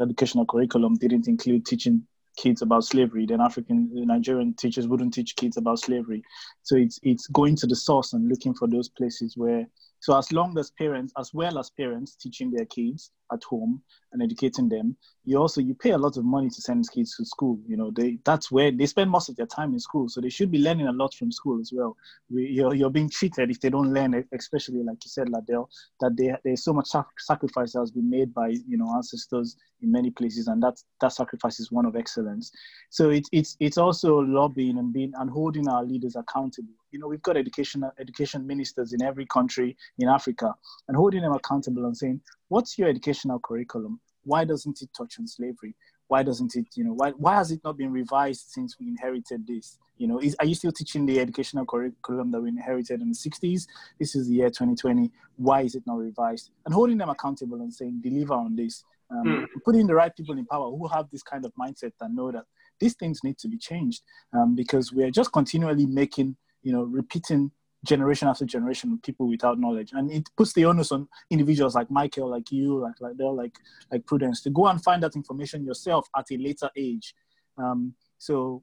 educational 0.00 0.46
curriculum 0.46 0.96
didn't 0.96 1.28
include 1.28 1.66
teaching 1.66 2.04
kids 2.36 2.62
about 2.62 2.84
slavery, 2.84 3.26
then 3.26 3.40
African 3.40 3.90
Nigerian 3.92 4.54
teachers 4.54 4.88
wouldn't 4.88 5.14
teach 5.14 5.36
kids 5.36 5.56
about 5.56 5.78
slavery. 5.80 6.22
So 6.62 6.76
it's 6.76 6.98
it's 7.02 7.26
going 7.28 7.56
to 7.56 7.66
the 7.66 7.76
source 7.76 8.12
and 8.12 8.28
looking 8.28 8.54
for 8.54 8.66
those 8.66 8.88
places 8.88 9.36
where. 9.36 9.68
So 10.00 10.16
as 10.16 10.32
long 10.32 10.56
as 10.58 10.70
parents, 10.70 11.12
as 11.18 11.34
well 11.34 11.58
as 11.58 11.70
parents, 11.70 12.14
teaching 12.14 12.50
their 12.50 12.66
kids 12.66 13.10
at 13.32 13.42
home 13.44 13.82
and 14.12 14.22
educating 14.22 14.68
them, 14.68 14.96
you 15.24 15.36
also 15.36 15.60
you 15.60 15.74
pay 15.74 15.90
a 15.90 15.98
lot 15.98 16.16
of 16.16 16.24
money 16.24 16.48
to 16.48 16.62
send 16.62 16.88
kids 16.90 17.16
to 17.16 17.24
school. 17.24 17.58
You 17.66 17.76
know, 17.76 17.90
they 17.90 18.18
that's 18.24 18.50
where 18.50 18.70
they 18.70 18.86
spend 18.86 19.10
most 19.10 19.28
of 19.28 19.36
their 19.36 19.46
time 19.46 19.72
in 19.72 19.80
school, 19.80 20.08
so 20.08 20.20
they 20.20 20.30
should 20.30 20.50
be 20.50 20.58
learning 20.58 20.86
a 20.86 20.92
lot 20.92 21.14
from 21.14 21.32
school 21.32 21.60
as 21.60 21.72
well. 21.74 21.96
We, 22.30 22.46
you're 22.46 22.74
you're 22.74 22.90
being 22.90 23.10
treated 23.10 23.50
if 23.50 23.60
they 23.60 23.70
don't 23.70 23.92
learn, 23.92 24.24
especially 24.32 24.82
like 24.82 25.04
you 25.04 25.10
said, 25.10 25.28
Ladell, 25.28 25.68
that 26.00 26.16
they, 26.16 26.34
there's 26.44 26.64
so 26.64 26.72
much 26.72 26.88
sacrifice 27.18 27.72
that 27.72 27.80
has 27.80 27.90
been 27.90 28.08
made 28.08 28.32
by 28.32 28.48
you 28.48 28.78
know 28.78 28.94
ancestors 28.94 29.56
in 29.82 29.90
many 29.92 30.10
places, 30.10 30.46
and 30.48 30.62
that 30.62 30.80
that 31.00 31.12
sacrifice 31.12 31.60
is 31.60 31.72
one 31.72 31.84
of 31.86 31.96
excellence. 31.96 32.52
So 32.90 33.10
it's 33.10 33.28
it's 33.32 33.56
it's 33.60 33.78
also 33.78 34.18
lobbying 34.18 34.78
and 34.78 34.92
being 34.92 35.12
and 35.18 35.28
holding 35.28 35.68
our 35.68 35.84
leaders 35.84 36.16
accountable. 36.16 36.77
You 36.90 36.98
know, 36.98 37.08
we've 37.08 37.22
got 37.22 37.36
education 37.36 37.84
education 37.98 38.46
ministers 38.46 38.92
in 38.92 39.02
every 39.02 39.26
country 39.26 39.76
in 39.98 40.08
Africa, 40.08 40.54
and 40.86 40.96
holding 40.96 41.22
them 41.22 41.32
accountable 41.32 41.84
and 41.84 41.96
saying, 41.96 42.20
"What's 42.48 42.78
your 42.78 42.88
educational 42.88 43.38
curriculum? 43.40 44.00
Why 44.24 44.44
doesn't 44.44 44.82
it 44.82 44.90
touch 44.96 45.18
on 45.18 45.26
slavery? 45.26 45.74
Why 46.08 46.22
doesn't 46.22 46.56
it? 46.56 46.66
You 46.74 46.84
know, 46.84 46.94
why 46.94 47.10
why 47.10 47.34
has 47.36 47.50
it 47.50 47.60
not 47.64 47.76
been 47.76 47.92
revised 47.92 48.48
since 48.48 48.78
we 48.78 48.88
inherited 48.88 49.46
this? 49.46 49.78
You 49.98 50.06
know, 50.06 50.18
is, 50.20 50.36
are 50.38 50.46
you 50.46 50.54
still 50.54 50.72
teaching 50.72 51.06
the 51.06 51.18
educational 51.18 51.66
curriculum 51.66 52.30
that 52.30 52.40
we 52.40 52.48
inherited 52.48 53.02
in 53.02 53.08
the 53.08 53.14
60s? 53.14 53.66
This 53.98 54.14
is 54.14 54.28
the 54.28 54.34
year 54.34 54.48
2020. 54.48 55.10
Why 55.36 55.62
is 55.62 55.74
it 55.74 55.82
not 55.86 55.98
revised? 55.98 56.50
And 56.64 56.72
holding 56.72 56.98
them 56.98 57.08
accountable 57.08 57.60
and 57.60 57.74
saying, 57.74 58.00
deliver 58.02 58.34
on 58.34 58.54
this. 58.54 58.84
Um, 59.10 59.26
Mm. 59.26 59.46
Putting 59.64 59.86
the 59.86 59.94
right 59.94 60.14
people 60.14 60.36
in 60.38 60.44
power 60.46 60.70
who 60.70 60.86
have 60.88 61.08
this 61.10 61.22
kind 61.22 61.44
of 61.44 61.52
mindset 61.54 61.92
that 61.98 62.12
know 62.12 62.30
that 62.30 62.44
these 62.78 62.94
things 62.94 63.24
need 63.24 63.38
to 63.38 63.48
be 63.48 63.56
changed 63.56 64.02
um, 64.32 64.54
because 64.54 64.92
we're 64.92 65.10
just 65.10 65.32
continually 65.32 65.86
making, 65.86 66.36
you 66.62 66.72
know, 66.72 66.82
repeating 66.82 67.50
generation 67.84 68.26
after 68.26 68.44
generation 68.44 68.92
of 68.92 69.02
people 69.02 69.28
without 69.28 69.58
knowledge, 69.58 69.92
and 69.92 70.10
it 70.10 70.28
puts 70.36 70.52
the 70.52 70.64
onus 70.64 70.92
on 70.92 71.08
individuals 71.30 71.74
like 71.74 71.90
Michael, 71.90 72.28
like 72.28 72.50
you, 72.50 72.78
like 72.78 73.00
like 73.00 73.16
they're 73.16 73.28
like 73.28 73.58
like 73.92 74.04
Prudence 74.06 74.42
to 74.42 74.50
go 74.50 74.66
and 74.66 74.82
find 74.82 75.02
that 75.02 75.16
information 75.16 75.64
yourself 75.64 76.08
at 76.16 76.30
a 76.30 76.36
later 76.36 76.70
age. 76.76 77.14
Um, 77.56 77.94
so 78.18 78.62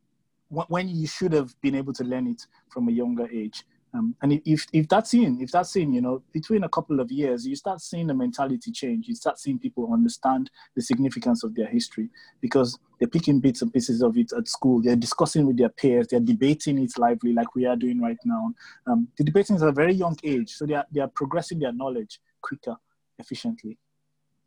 wh- 0.50 0.70
when 0.70 0.88
you 0.90 1.08
should 1.08 1.34
have 1.34 1.60
been 1.62 1.76
able 1.76 1.94
to 1.94 2.04
learn 2.04 2.28
it 2.28 2.46
from 2.70 2.88
a 2.88 2.92
younger 2.92 3.28
age. 3.30 3.64
Um, 3.94 4.14
and 4.22 4.42
if, 4.46 4.68
if 4.74 4.90
that's 4.90 5.14
in, 5.14 5.42
if 5.42 5.52
that's 5.52 5.74
in, 5.78 5.94
you 5.94 6.02
know, 6.02 6.22
between 6.34 6.66
a 6.66 6.70
couple 6.70 7.00
of 7.00 7.12
years, 7.12 7.48
you 7.48 7.56
start 7.56 7.80
seeing 7.80 8.08
the 8.08 8.14
mentality 8.14 8.70
change. 8.72 9.08
You 9.08 9.16
start 9.16 9.40
seeing 9.40 9.58
people 9.58 9.92
understand 9.94 10.52
the 10.76 10.82
significance 10.82 11.46
of 11.46 11.56
their 11.56 11.68
history 11.68 12.10
because 12.42 12.78
they're 13.00 13.08
picking 13.08 13.40
bits 13.40 13.62
and 13.62 13.74
pieces 13.74 14.02
of 14.02 14.18
it 14.18 14.32
at 14.34 14.48
school. 14.48 14.82
They're 14.82 14.96
discussing 14.96 15.46
with 15.46 15.58
their 15.58 15.70
peers. 15.70 16.08
They're 16.08 16.20
debating 16.20 16.80
it 16.80 16.98
lively, 16.98 17.34
like 17.34 17.54
we 17.56 17.66
are 17.66 17.76
doing 17.76 18.02
right 18.02 18.18
now. 18.26 18.54
Um, 18.88 19.08
the 19.18 19.24
debating 19.24 19.56
is 19.56 19.64
at 19.64 19.70
a 19.70 19.74
very 19.74 19.94
young 19.94 20.18
age, 20.24 20.52
so 20.52 20.66
they 20.66 20.76
are, 20.76 20.86
they 20.92 21.02
are 21.02 21.08
progressing 21.08 21.60
their 21.60 21.74
knowledge 21.74 22.20
quicker, 22.42 22.76
efficiently. 23.20 23.78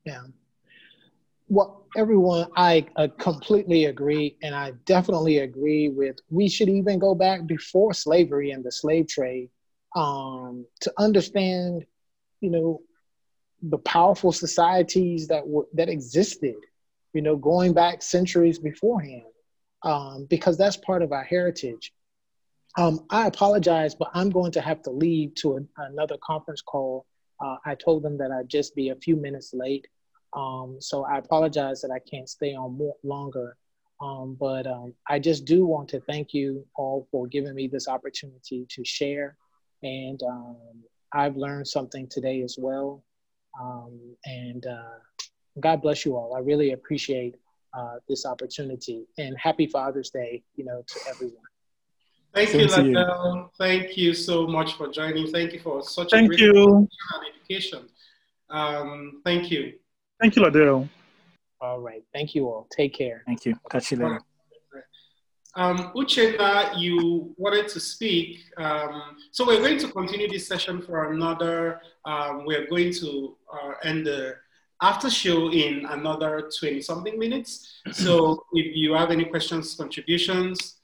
Yeah. 0.05 0.23
Well, 1.51 1.87
everyone, 1.97 2.49
I 2.57 2.87
uh, 2.97 3.09
completely 3.19 3.87
agree, 3.87 4.37
and 4.43 4.55
I 4.55 4.73
definitely 4.85 5.39
agree 5.39 5.89
with. 5.89 6.17
We 6.29 6.49
should 6.49 6.69
even 6.69 6.99
go 6.99 7.15
back 7.15 7.47
before 7.47 7.95
slavery 7.95 8.51
and 8.51 8.63
the 8.63 8.71
slave 8.71 9.09
trade 9.09 9.49
um, 9.97 10.67
to 10.81 10.93
understand, 10.99 11.87
you 12.41 12.51
know, 12.51 12.83
the 13.63 13.79
powerful 13.79 14.31
societies 14.31 15.27
that 15.29 15.47
were 15.47 15.67
that 15.73 15.89
existed, 15.89 16.55
you 17.13 17.23
know, 17.23 17.37
going 17.37 17.73
back 17.73 18.03
centuries 18.03 18.59
beforehand, 18.59 19.25
um, 19.83 20.27
because 20.29 20.57
that's 20.59 20.77
part 20.77 21.03
of 21.03 21.13
our 21.13 21.25
heritage. 21.25 21.93
Um, 22.77 23.05
I 23.11 23.27
apologize, 23.27 23.95
but 23.95 24.11
I'm 24.15 24.31
going 24.31 24.53
to 24.53 24.61
have 24.61 24.83
to 24.83 24.91
leave 24.91 25.35
to 25.37 25.57
a, 25.57 25.83
another 25.85 26.17
conference 26.23 26.63
call. 26.63 27.07
Uh, 27.45 27.57
I 27.65 27.75
told 27.75 28.03
them 28.03 28.19
that 28.19 28.31
I'd 28.31 28.49
just 28.49 28.75
be 28.75 28.91
a 28.91 28.97
few 28.97 29.17
minutes 29.17 29.53
late. 29.55 29.87
Um, 30.37 30.77
so 30.81 31.05
I 31.05 31.19
apologize 31.19 31.81
that 31.81 31.91
I 31.91 31.99
can't 31.99 32.29
stay 32.29 32.55
on 32.55 32.77
more 32.77 32.97
longer. 33.03 33.57
Um, 34.01 34.37
but 34.39 34.67
um, 34.67 34.95
I 35.09 35.19
just 35.19 35.45
do 35.45 35.67
want 35.67 35.89
to 35.89 36.01
thank 36.01 36.33
you 36.33 36.65
all 36.77 37.09
for 37.11 37.27
giving 37.27 37.55
me 37.55 37.67
this 37.67 37.89
opportunity 37.89 38.67
to 38.69 38.85
share. 38.85 39.37
And 39.83 40.23
um, 40.23 40.57
I've 41.13 41.37
learned 41.37 41.67
something 41.67 42.07
today 42.09 42.43
as 42.43 42.57
well. 42.59 43.03
Um, 43.61 43.99
and 44.25 44.65
uh, 44.67 44.99
God 45.61 45.83
bless 45.83 46.05
you 46.05 46.17
all. 46.17 46.35
I 46.35 46.41
really 46.41 46.73
appreciate 46.73 47.37
uh, 47.77 47.97
this 48.09 48.27
opportunity. 48.27 49.07
And 49.19 49.37
happy 49.39 49.67
Father's 49.67 50.11
Day, 50.11 50.43
you 50.57 50.65
know, 50.65 50.83
to 50.87 51.01
everyone. 51.09 51.37
Thank 52.35 52.55
you, 52.55 52.67
Ladell. 52.67 53.51
Thank 53.59 53.97
you 53.97 54.15
so 54.15 54.47
much 54.47 54.75
for 54.75 54.89
joining. 54.89 55.31
Thank 55.31 55.53
you 55.53 55.61
for 55.61 55.83
such 55.83 56.11
thank 56.11 56.27
a 56.27 56.29
great 56.29 56.41
you. 56.41 56.89
education. 57.31 57.89
Um, 58.51 59.23
thank 59.25 59.51
you. 59.51 59.75
Thank 60.21 60.37
you, 60.37 60.43
Ladell. 60.43 60.89
All 61.61 61.81
right. 61.81 62.05
Thank 62.13 62.35
you 62.35 62.47
all. 62.47 62.67
Take 62.71 62.95
care. 62.95 63.23
Thank 63.27 63.45
you. 63.47 63.59
Catch 63.71 63.93
you 63.93 63.99
later. 63.99 64.21
Um, 65.55 65.91
Uchenna, 65.97 66.79
you 66.79 67.35
wanted 67.37 67.67
to 67.69 67.81
speak. 67.81 68.45
Um, 68.59 69.17
so 69.33 69.45
we're 69.45 69.59
going 69.59 69.79
to 69.79 69.89
continue 69.89 70.29
this 70.29 70.47
session 70.47 70.81
for 70.81 71.11
another, 71.13 71.81
um, 72.05 72.45
we're 72.47 72.69
going 72.69 72.93
to 72.95 73.37
uh, 73.53 73.73
end 73.83 74.07
the 74.07 74.37
after 74.81 75.11
show 75.11 75.51
in 75.51 75.85
another 75.87 76.51
20 76.59 76.81
something 76.81 77.19
minutes. 77.19 77.81
So 77.93 78.45
if 78.53 78.77
you 78.77 78.95
have 78.95 79.11
any 79.11 79.25
questions, 79.25 79.75
contributions, 79.75 80.77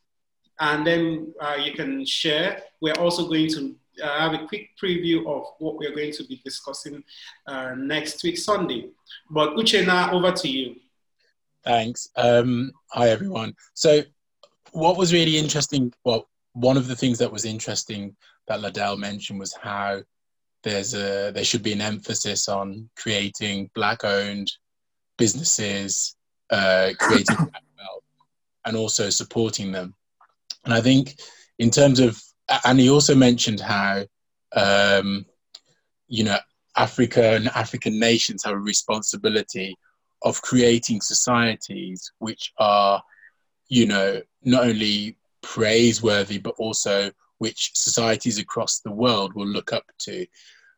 and 0.61 0.87
then 0.87 1.33
uh, 1.41 1.57
you 1.63 1.73
can 1.73 2.05
share. 2.05 2.63
We're 2.81 2.95
also 2.95 3.27
going 3.27 3.49
to 3.51 3.75
uh, 4.03 4.19
have 4.19 4.35
a 4.35 4.47
quick 4.47 4.71
preview 4.83 5.27
of 5.27 5.47
what 5.59 5.77
we're 5.77 5.95
going 5.95 6.13
to 6.13 6.25
be 6.25 6.41
discussing 6.45 7.03
uh, 7.47 7.75
next 7.77 8.23
week, 8.23 8.39
Sunday. 8.39 8.89
But 9.31 9.55
Uchenna, 9.57 10.13
over 10.13 10.33
to 10.33 10.49
you. 10.49 10.77
Thanks. 11.65 12.11
Um, 12.17 12.73
hi, 12.89 13.09
everyone. 13.09 13.55
So 13.75 14.03
what 14.73 14.97
was 14.97 15.13
really 15.13 15.39
interesting, 15.39 15.93
well, 16.05 16.29
one 16.53 16.77
of 16.77 16.89
the 16.89 16.97
things 16.97 17.19
that 17.19 17.33
was 17.33 17.45
interesting 17.45 18.15
that 18.49 18.61
Ladell 18.61 18.99
mentioned 18.99 19.39
was 19.39 19.55
how 19.55 20.03
there's 20.65 20.95
a 20.95 21.31
there 21.33 21.45
should 21.45 21.63
be 21.63 21.73
an 21.73 21.81
emphasis 21.81 22.49
on 22.49 22.89
creating 22.97 23.71
black-owned 23.75 24.51
businesses, 25.17 26.17
uh, 26.51 26.91
creating 26.99 27.37
wealth, 27.39 28.05
and 28.65 28.77
also 28.77 29.11
supporting 29.11 29.71
them. 29.71 29.95
And 30.65 30.75
I 30.75 30.81
think 30.81 31.21
in 31.59 31.71
terms 31.71 32.01
of, 32.01 32.21
and 32.65 32.81
he 32.81 32.91
also 32.91 33.15
mentioned 33.15 33.61
how, 33.61 34.05
um, 34.57 35.27
you 36.09 36.25
know, 36.25 36.39
Africa 36.77 37.35
and 37.35 37.49
African 37.49 38.01
nations 38.01 38.43
have 38.45 38.55
a 38.55 38.59
responsibility 38.59 39.77
of 40.23 40.41
creating 40.43 41.01
societies 41.01 42.11
which 42.19 42.53
are, 42.59 43.03
you 43.69 43.87
know, 43.87 44.21
not 44.43 44.65
only 44.65 45.17
praiseworthy 45.43 46.39
but 46.39 46.55
also 46.59 47.11
which 47.39 47.73
societies 47.75 48.39
across 48.39 48.81
the 48.81 48.91
world 48.91 49.35
will 49.35 49.47
look 49.47 49.73
up 49.73 49.85
to. 49.99 50.27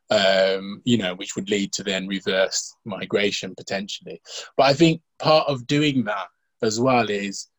Um, 0.09 0.81
you 0.85 0.97
know, 0.97 1.15
which 1.15 1.35
would 1.35 1.49
lead 1.49 1.73
to 1.73 1.83
then 1.83 2.07
reverse 2.07 2.73
migration 2.85 3.53
potentially. 3.55 4.21
But 4.55 4.67
I 4.67 4.73
think 4.73 5.01
part 5.19 5.49
of 5.49 5.67
doing 5.67 6.05
that 6.05 6.27
as 6.61 6.79
well 6.79 7.09
is 7.09 7.49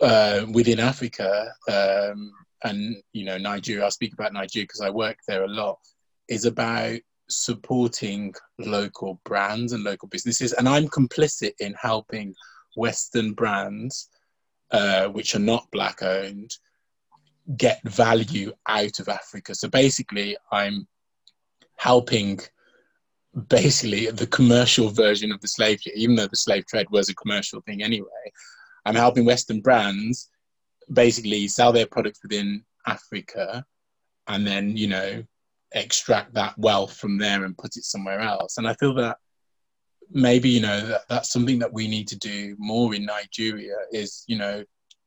uh, 0.00 0.46
within 0.52 0.80
Africa 0.80 1.52
um, 1.68 2.32
and 2.64 2.96
you 3.12 3.24
know 3.24 3.38
Nigeria. 3.38 3.86
I 3.86 3.90
speak 3.90 4.12
about 4.12 4.32
Nigeria 4.32 4.64
because 4.64 4.80
I 4.80 4.90
work 4.90 5.18
there 5.26 5.44
a 5.44 5.48
lot. 5.48 5.78
Is 6.28 6.44
about 6.44 7.00
supporting 7.30 8.34
local 8.58 9.20
brands 9.24 9.72
and 9.72 9.84
local 9.84 10.08
businesses, 10.08 10.52
and 10.52 10.68
I'm 10.68 10.88
complicit 10.88 11.52
in 11.60 11.74
helping 11.80 12.34
Western 12.76 13.32
brands, 13.32 14.08
uh, 14.70 15.08
which 15.08 15.34
are 15.34 15.40
not 15.40 15.70
black 15.72 16.02
owned, 16.02 16.50
get 17.56 17.80
value 17.84 18.52
out 18.66 19.00
of 19.00 19.08
Africa. 19.08 19.54
So 19.54 19.68
basically, 19.68 20.36
I'm 20.52 20.86
helping 21.78 22.40
basically 23.48 24.10
the 24.10 24.26
commercial 24.26 24.90
version 24.90 25.32
of 25.32 25.40
the 25.40 25.48
slave 25.48 25.80
trade, 25.80 25.96
even 25.96 26.16
though 26.16 26.26
the 26.26 26.36
slave 26.36 26.66
trade 26.66 26.86
was 26.90 27.08
a 27.08 27.14
commercial 27.14 27.60
thing 27.62 27.82
anyway. 27.82 28.32
I'm 28.84 28.94
helping 28.94 29.24
Western 29.24 29.60
brands 29.60 30.28
basically 30.92 31.48
sell 31.48 31.72
their 31.72 31.86
products 31.86 32.20
within 32.22 32.64
Africa 32.86 33.64
and 34.26 34.46
then, 34.46 34.76
you 34.76 34.88
know, 34.88 35.22
extract 35.72 36.34
that 36.34 36.58
wealth 36.58 36.96
from 36.96 37.18
there 37.18 37.44
and 37.44 37.56
put 37.56 37.76
it 37.76 37.84
somewhere 37.84 38.20
else. 38.20 38.58
And 38.58 38.66
I 38.66 38.74
feel 38.74 38.94
that 38.94 39.18
maybe, 40.10 40.48
you 40.48 40.60
know, 40.60 40.80
that, 40.86 41.02
that's 41.08 41.30
something 41.30 41.58
that 41.58 41.72
we 41.72 41.86
need 41.86 42.08
to 42.08 42.18
do 42.18 42.56
more 42.58 42.94
in 42.94 43.04
Nigeria 43.04 43.76
is, 43.92 44.24
you 44.26 44.38
know, 44.38 44.64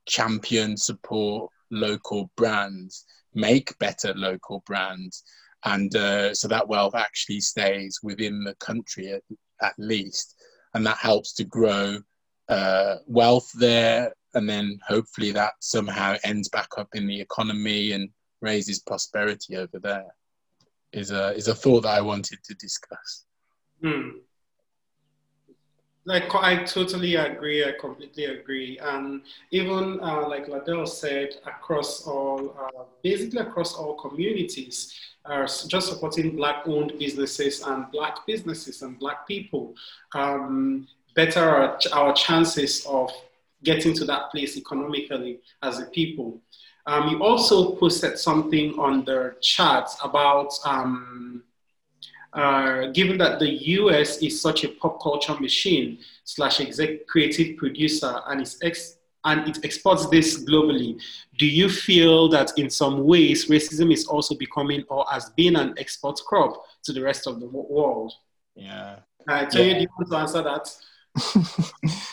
champion, 0.08 0.78
support 0.78 1.52
local 1.72 2.30
brands, 2.36 3.06
make 3.34 3.78
better 3.80 4.14
local 4.14 4.64
brands. 4.66 5.24
And 5.66 5.96
uh, 5.96 6.34
so 6.34 6.48
that 6.48 6.68
wealth 6.68 6.96
actually 6.96 7.42
stays 7.42 8.00
within 8.02 8.44
the 8.44 8.56
country 8.56 9.12
at, 9.12 9.24
at 9.62 9.74
least. 9.78 10.36
And 10.74 10.86
that 10.86 10.98
helps 10.98 11.34
to 11.34 11.44
grow 11.44 12.00
uh, 12.52 12.98
wealth 13.08 13.50
there, 13.54 14.14
and 14.34 14.48
then 14.48 14.78
hopefully 14.88 15.32
that 15.32 15.54
somehow 15.60 16.16
ends 16.24 16.50
back 16.50 16.68
up 16.78 16.90
in 16.94 17.08
the 17.08 17.20
economy 17.20 17.94
and 17.94 18.10
raises 18.42 18.80
prosperity 18.80 19.56
over 19.56 19.80
there. 19.80 20.14
Is 20.92 21.12
a 21.12 21.34
is 21.36 21.48
a 21.48 21.56
thought 21.56 21.84
that 21.84 21.98
I 21.98 22.02
wanted 22.02 22.40
to 22.44 22.54
discuss. 22.56 23.24
Hmm. 23.82 24.10
Like 26.04 26.36
I 26.36 26.64
totally 26.64 27.16
agree. 27.16 27.64
I 27.64 27.74
completely 27.80 28.26
agree. 28.26 28.78
And 28.80 29.22
even 29.52 30.00
uh, 30.02 30.28
like 30.28 30.48
Ladell 30.48 30.88
said, 30.88 31.36
across 31.46 32.06
all, 32.06 32.58
uh, 32.60 32.84
basically 33.04 33.40
across 33.40 33.76
all 33.76 33.94
communities, 33.94 34.94
are 35.26 35.46
just 35.46 35.90
supporting 35.90 36.36
black-owned 36.36 36.94
businesses 36.98 37.62
and 37.62 37.90
black 37.92 38.18
businesses 38.26 38.82
and 38.82 38.98
black 39.00 39.28
people. 39.28 39.76
Um, 40.14 40.88
better 41.16 41.42
our, 41.42 41.80
our 41.94 42.14
chances 42.14 42.86
of 42.86 43.12
getting 43.64 43.94
to 43.94 44.06
that 44.06 44.32
place 44.32 44.58
economically 44.58 45.40
as 45.62 45.80
a 45.80 45.86
people. 45.86 46.40
Um, 46.88 47.10
you 47.10 47.24
also 47.24 47.76
posted 47.76 48.18
something 48.18 48.78
on 48.80 49.06
the 49.06 49.36
chat 49.42 49.88
about 50.04 50.52
um, 50.66 51.44
uh, 52.34 52.88
given 52.88 53.18
that 53.18 53.40
the 53.40 53.50
US 53.50 54.18
is 54.20 54.42
such 54.42 54.64
a 54.64 54.70
pop 54.70 55.02
culture 55.02 55.36
machine 55.40 56.00
slash 56.24 56.62
exec 56.62 57.06
creative 57.06 57.58
producer 57.58 58.22
and 58.28 58.56
ex- 58.64 58.98
and 59.24 59.48
it 59.48 59.64
exports 59.64 60.10
this 60.10 60.44
globally. 60.44 61.00
Do 61.42 61.48
you 61.48 61.70
feel 61.70 62.30
that 62.30 62.52
in 62.56 62.70
some 62.70 63.04
ways 63.04 63.48
racism 63.48 63.92
is 63.92 64.06
also 64.06 64.36
becoming 64.36 64.84
or 64.90 65.08
has 65.10 65.32
been 65.32 65.56
an 65.56 65.74
export 65.80 66.20
crop 66.28 66.64
to 66.84 66.94
the 66.94 67.02
rest 67.02 67.26
of 67.26 67.40
the 67.40 67.48
world? 67.48 68.14
Yeah. 68.54 69.00
Uh, 69.28 69.46
Toye, 69.46 69.62
yeah. 69.64 69.74
do 69.74 69.80
you 69.80 69.88
want 69.98 70.12
to 70.12 70.18
answer 70.18 70.44
that? 70.44 72.06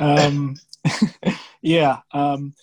um, 0.00 0.56
yeah, 1.60 1.98
um, 2.12 2.54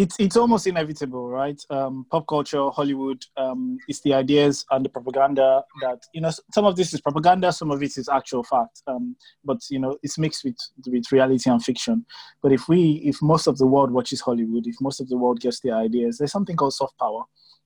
it's 0.00 0.16
it's 0.18 0.36
almost 0.36 0.66
inevitable, 0.66 1.28
right? 1.28 1.60
Um, 1.68 2.06
pop 2.10 2.26
culture, 2.26 2.70
Hollywood, 2.70 3.22
um, 3.36 3.76
it's 3.86 4.00
the 4.00 4.14
ideas 4.14 4.64
and 4.70 4.82
the 4.82 4.88
propaganda 4.88 5.62
that 5.82 6.00
you 6.14 6.22
know. 6.22 6.30
Some 6.54 6.64
of 6.64 6.76
this 6.76 6.94
is 6.94 7.02
propaganda, 7.02 7.52
some 7.52 7.70
of 7.70 7.82
it 7.82 7.98
is 7.98 8.08
actual 8.08 8.42
fact. 8.42 8.82
Um, 8.86 9.14
but 9.44 9.58
you 9.68 9.78
know, 9.78 9.98
it's 10.02 10.18
mixed 10.18 10.42
with 10.44 10.56
with 10.86 11.12
reality 11.12 11.50
and 11.50 11.62
fiction. 11.62 12.06
But 12.42 12.52
if 12.52 12.66
we, 12.66 13.02
if 13.04 13.20
most 13.20 13.46
of 13.46 13.58
the 13.58 13.66
world 13.66 13.90
watches 13.90 14.22
Hollywood, 14.22 14.66
if 14.66 14.76
most 14.80 15.00
of 15.02 15.08
the 15.10 15.18
world 15.18 15.40
gets 15.40 15.60
the 15.60 15.72
ideas, 15.72 16.16
there's 16.16 16.32
something 16.32 16.56
called 16.56 16.72
soft 16.72 16.98
power, 16.98 17.24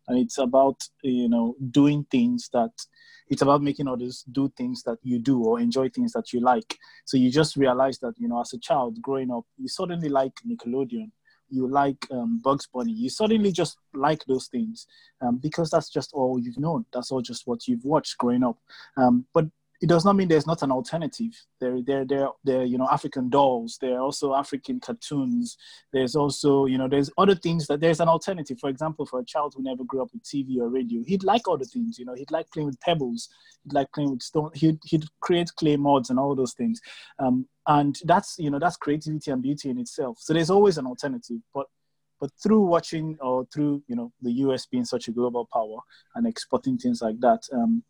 and 0.09 0.18
it's 0.18 0.39
about 0.39 0.82
you 1.03 1.28
know 1.28 1.55
doing 1.70 2.05
things 2.11 2.51
that 2.53 2.72
it's 3.28 3.43
about 3.43 3.62
making 3.62 3.89
others 3.89 4.24
do 4.32 4.53
things 4.57 4.82
that 4.82 4.99
you 5.03 5.18
do 5.18 5.43
or 5.43 5.61
enjoy 5.61 5.89
things 5.89 6.12
that 6.12 6.32
you 6.32 6.41
like. 6.41 6.76
So 7.05 7.16
you 7.16 7.30
just 7.30 7.57
realize 7.57 7.99
that, 8.01 8.12
you 8.18 8.28
know, 8.28 8.39
as 8.39 8.53
a 8.53 8.59
child 8.59 9.01
growing 9.01 9.30
up, 9.30 9.45
you 9.57 9.66
suddenly 9.66 10.11
like 10.11 10.35
Nickelodeon, 10.47 11.11
you 11.49 11.68
like 11.68 12.07
um, 12.11 12.40
Bugs 12.42 12.66
Bunny, 12.72 12.92
you 12.92 13.09
suddenly 13.09 13.53
just 13.53 13.78
like 13.92 14.24
those 14.26 14.49
things 14.49 14.86
um, 15.20 15.38
because 15.38 15.70
that's 15.70 15.90
just 15.90 16.11
all 16.12 16.38
you've 16.38 16.59
known. 16.59 16.84
That's 16.92 17.11
all 17.11 17.22
just 17.22 17.47
what 17.47 17.66
you've 17.68 17.84
watched 17.84 18.18
growing 18.18 18.45
up. 18.45 18.59
Um, 18.97 19.26
but 19.32 19.47
it 19.85 19.89
does 19.89 20.07
not 20.07 20.16
mean 20.16 20.28
there's 20.28 20.47
not 20.47 20.62
an 20.62 20.72
alternative. 20.72 21.32
There, 21.61 21.82
there, 21.82 22.07
there, 22.07 22.28
there. 22.43 22.64
You 22.64 22.78
know, 22.78 22.89
African 22.91 23.28
dolls. 23.28 23.76
There 23.82 23.99
are 23.99 24.01
also 24.01 24.35
African 24.35 24.80
cartoons. 24.80 25.59
There's 25.93 26.16
also, 26.16 26.64
you 26.64 26.78
know, 26.78 26.89
there's 26.89 27.11
other 27.18 27.35
things 27.35 27.66
that 27.66 27.80
there's 27.80 28.01
an 28.01 28.09
alternative. 28.09 28.59
For 28.59 28.70
example, 28.70 29.05
for 29.05 29.20
a 29.20 29.24
child 29.26 29.53
who 29.55 29.62
never 29.62 29.85
grew 29.85 30.01
up 30.01 30.09
with 30.14 30.22
TV 30.22 30.57
or 30.59 30.70
radio, 30.70 31.03
he'd 31.07 31.22
like 31.22 31.43
other 31.47 31.66
things. 31.66 31.99
You 31.99 32.07
know, 32.07 32.14
he'd 32.14 32.30
like 32.30 32.51
playing 32.51 32.68
with 32.68 32.80
pebbles. 32.80 33.28
He'd 33.62 33.74
like 33.74 33.93
playing 33.93 34.11
with 34.11 34.22
stone. 34.22 34.53
He'd 34.55 34.78
he'd 34.87 35.05
create 35.20 35.55
clay 35.55 35.76
mods 35.76 36.09
and 36.09 36.18
all 36.18 36.35
those 36.35 36.55
things. 36.55 36.80
Um, 37.18 37.47
and 37.66 37.95
that's 38.07 38.37
you 38.39 38.51
know 38.51 38.59
that's 38.59 38.78
creativity 38.78 39.32
and 39.32 39.43
beauty 39.43 39.68
in 39.68 39.78
itself. 39.78 40.16
So 40.18 40.32
there's 40.32 40.49
always 40.49 40.78
an 40.78 40.87
alternative, 40.87 41.41
but 41.53 41.66
but 42.22 42.30
through 42.43 42.61
watching 42.61 43.18
or 43.20 43.47
through 43.53 43.82
you 43.87 43.97
know 43.97 44.12
the 44.22 44.32
US 44.45 44.64
being 44.64 44.87
such 44.87 45.09
a 45.09 45.12
global 45.12 45.47
power 45.53 45.80
and 46.14 46.26
exporting 46.26 46.78
things 46.78 47.03
like 47.03 47.20
that, 47.20 47.43
um, 47.53 47.85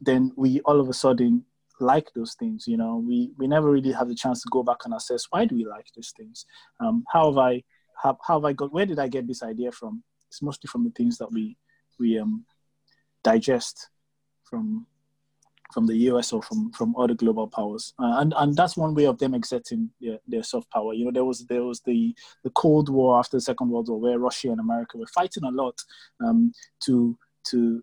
then 0.00 0.32
we 0.36 0.60
all 0.60 0.80
of 0.80 0.88
a 0.88 0.94
sudden 0.94 1.44
like 1.80 2.08
those 2.14 2.34
things 2.34 2.66
you 2.66 2.76
know? 2.76 3.02
We 3.06 3.32
we 3.38 3.46
never 3.46 3.70
really 3.70 3.92
have 3.92 4.08
the 4.08 4.14
chance 4.14 4.42
to 4.42 4.48
go 4.50 4.62
back 4.62 4.84
and 4.84 4.94
assess 4.94 5.26
why 5.30 5.44
do 5.44 5.54
we 5.54 5.64
like 5.64 5.86
those 5.94 6.12
things? 6.16 6.46
Um, 6.80 7.04
how 7.12 7.26
have 7.30 7.38
i 7.38 7.62
how, 8.02 8.18
how 8.26 8.34
have 8.34 8.44
i 8.44 8.52
got 8.52 8.72
where 8.72 8.86
did 8.86 8.98
i 8.98 9.08
get 9.08 9.26
this 9.26 9.42
idea 9.42 9.72
from? 9.72 10.02
It's 10.28 10.42
mostly 10.42 10.68
from 10.68 10.84
the 10.84 10.90
things 10.90 11.18
that 11.18 11.32
we 11.32 11.56
we 11.98 12.18
um 12.18 12.44
digest 13.22 13.88
from 14.44 14.86
from 15.72 15.86
the 15.86 15.96
US 16.10 16.32
or 16.32 16.42
from 16.42 16.70
from 16.72 16.94
other 16.96 17.14
global 17.14 17.48
powers, 17.48 17.92
uh, 17.98 18.14
and 18.20 18.32
and 18.36 18.54
that's 18.54 18.76
one 18.76 18.94
way 18.94 19.06
of 19.06 19.18
them 19.18 19.34
exerting 19.34 19.90
their, 20.00 20.18
their 20.26 20.42
soft 20.42 20.70
power. 20.70 20.94
You 20.94 21.06
know, 21.06 21.10
there 21.10 21.24
was 21.24 21.44
there 21.46 21.64
was 21.64 21.80
the 21.80 22.14
the 22.44 22.50
Cold 22.50 22.88
War 22.88 23.18
after 23.18 23.36
the 23.36 23.40
Second 23.40 23.70
World 23.70 23.88
War, 23.88 24.00
where 24.00 24.18
Russia 24.18 24.50
and 24.50 24.60
America 24.60 24.96
were 24.98 25.06
fighting 25.08 25.44
a 25.44 25.50
lot 25.50 25.78
um, 26.24 26.52
to 26.84 27.18
to 27.50 27.82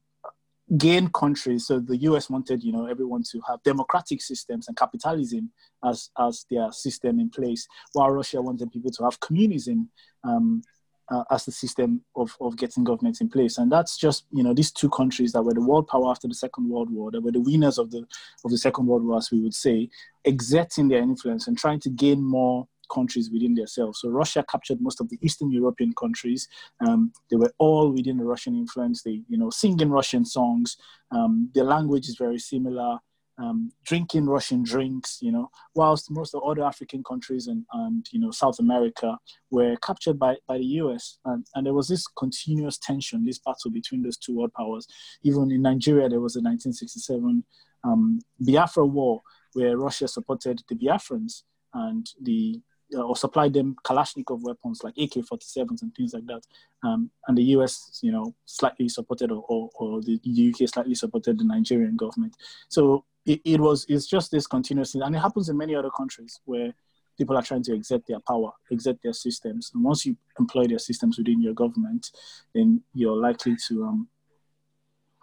gain 0.78 1.10
countries. 1.10 1.68
So 1.68 1.80
the 1.80 1.98
US 1.98 2.30
wanted, 2.30 2.64
you 2.64 2.72
know, 2.72 2.86
everyone 2.86 3.24
to 3.32 3.42
have 3.48 3.62
democratic 3.64 4.22
systems 4.22 4.68
and 4.68 4.78
capitalism 4.78 5.52
as 5.84 6.10
as 6.18 6.46
their 6.50 6.72
system 6.72 7.20
in 7.20 7.30
place, 7.30 7.68
while 7.94 8.12
Russia 8.12 8.42
wanted 8.42 8.72
people 8.72 8.92
to 8.92 9.04
have 9.04 9.20
communism. 9.20 9.90
Um, 10.24 10.64
uh, 11.12 11.24
as 11.30 11.46
the 11.46 11.52
system 11.52 12.02
of, 12.16 12.36
of 12.40 12.56
getting 12.58 12.84
governments 12.84 13.22
in 13.22 13.30
place. 13.30 13.58
And 13.58 13.72
that's 13.72 13.98
just, 13.98 14.26
you 14.32 14.44
know, 14.44 14.54
these 14.54 14.72
two 14.72 14.90
countries 14.90 15.34
that 15.34 15.44
were 15.44 15.54
the 15.54 15.62
world 15.62 15.88
power 15.88 16.10
after 16.10 16.28
the 16.28 16.34
Second 16.34 16.70
World 16.70 16.90
War, 16.90 17.12
that 17.12 17.22
were 17.22 17.32
the 17.32 17.42
winners 17.42 17.78
of 17.78 17.92
the, 17.92 18.06
of 18.46 18.52
the 18.52 18.58
Second 18.58 18.88
World 18.88 19.04
War, 19.04 19.18
as 19.18 19.30
we 19.32 19.42
would 19.42 19.54
say, 19.54 19.90
exerting 20.24 20.88
their 20.88 21.02
influence 21.02 21.48
and 21.48 21.58
trying 21.58 21.80
to 21.82 21.90
gain 21.90 22.24
more 22.24 22.68
countries 22.90 23.30
within 23.32 23.54
themselves. 23.54 24.00
So 24.02 24.10
Russia 24.10 24.44
captured 24.50 24.82
most 24.82 25.02
of 25.02 25.10
the 25.10 25.18
Eastern 25.22 25.52
European 25.52 25.94
countries. 25.94 26.48
Um, 26.86 27.12
they 27.30 27.38
were 27.38 27.54
all 27.58 27.92
within 27.92 28.18
the 28.18 28.26
Russian 28.26 28.56
influence. 28.56 29.04
They, 29.04 29.22
you 29.28 29.38
know, 29.38 29.50
singing 29.50 29.90
Russian 29.90 30.26
songs. 30.26 30.78
Um, 31.12 31.50
their 31.54 31.64
language 31.66 32.08
is 32.08 32.18
very 32.18 32.40
similar 32.40 33.00
um, 33.38 33.72
drinking 33.86 34.28
Russian 34.28 34.64
drinks, 34.64 35.20
you 35.22 35.32
know, 35.32 35.50
whilst 35.76 36.12
most 36.12 36.36
of 36.36 36.44
other 36.44 36.64
African 36.64 37.04
countries 37.04 37.48
and, 37.48 37.66
and 37.74 38.06
you 38.12 38.20
know, 38.20 38.32
South 38.32 38.60
America 38.60 39.18
were 39.50 39.76
captured 39.78 40.20
by, 40.20 40.36
by 40.48 40.58
the 40.58 40.66
US. 40.66 41.18
And, 41.26 41.46
and 41.56 41.66
there 41.66 41.74
was 41.74 41.88
this 41.88 42.06
continuous 42.08 42.78
tension, 42.78 43.26
this 43.26 43.40
battle 43.40 43.72
between 43.72 44.04
those 44.04 44.18
two 44.18 44.38
world 44.38 44.54
powers. 44.54 44.88
Even 45.24 45.52
in 45.52 45.62
Nigeria, 45.62 46.10
there 46.10 46.22
was 46.22 46.36
a 46.36 46.40
1967 46.42 47.44
um, 47.84 48.20
Biafra 48.40 48.86
War 48.86 49.22
where 49.54 49.78
Russia 49.78 50.08
supported 50.08 50.62
the 50.68 50.76
Biafrans 50.76 51.44
and 51.74 52.08
the 52.22 52.62
or 52.94 53.16
supply 53.16 53.50
them 53.50 53.76
Kalashnikov 53.86 54.42
weapons 54.42 54.82
like 54.84 54.94
AK-47s 54.98 55.82
and 55.82 55.94
things 55.96 56.14
like 56.14 56.26
that. 56.28 56.42
Um, 56.84 57.10
and 57.28 57.38
the 57.38 57.44
US, 57.56 58.00
you 58.02 58.12
know, 58.12 58.34
slightly 58.46 58.90
supported 58.90 59.32
or, 59.32 59.44
or, 59.48 59.70
or, 59.76 60.02
the 60.02 60.20
UK 60.26 60.68
slightly 60.70 60.96
supported 60.96 61.40
the 61.40 61.44
Nigerian 61.44 61.96
government. 61.96 62.36
So 62.70 63.06
it, 63.26 63.42
it 63.46 63.60
was 63.60 63.86
it's 63.88 64.08
just 64.08 64.32
this 64.32 64.48
continuous 64.48 64.96
and 64.96 65.16
it 65.16 65.20
happens 65.20 65.50
in 65.50 65.58
many 65.58 65.76
other 65.76 65.90
countries 65.90 66.40
where 66.46 66.74
people 67.18 67.38
are 67.38 67.44
trying 67.44 67.64
to 67.64 67.74
exert 67.74 68.02
their 68.08 68.20
power, 68.20 68.52
exert 68.72 68.98
their 69.04 69.14
systems. 69.14 69.72
And 69.74 69.84
once 69.84 70.06
you 70.06 70.18
employ 70.40 70.68
their 70.68 70.80
systems 70.80 71.18
within 71.18 71.42
your 71.42 71.54
government, 71.54 72.12
then 72.54 72.82
you're 72.94 73.16
likely 73.16 73.56
to 73.68 73.86
um, 73.86 74.08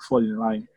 fall 0.08 0.18
in 0.18 0.36
line. 0.38 0.68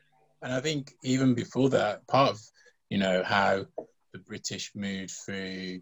And 0.42 0.52
I 0.52 0.60
think 0.60 0.92
even 1.04 1.34
before 1.34 1.70
that, 1.70 2.06
part 2.08 2.32
of 2.32 2.42
you 2.90 2.98
know 2.98 3.24
how 3.24 3.66
the 4.12 4.20
British 4.20 4.72
moved 4.76 5.12
through 5.12 5.82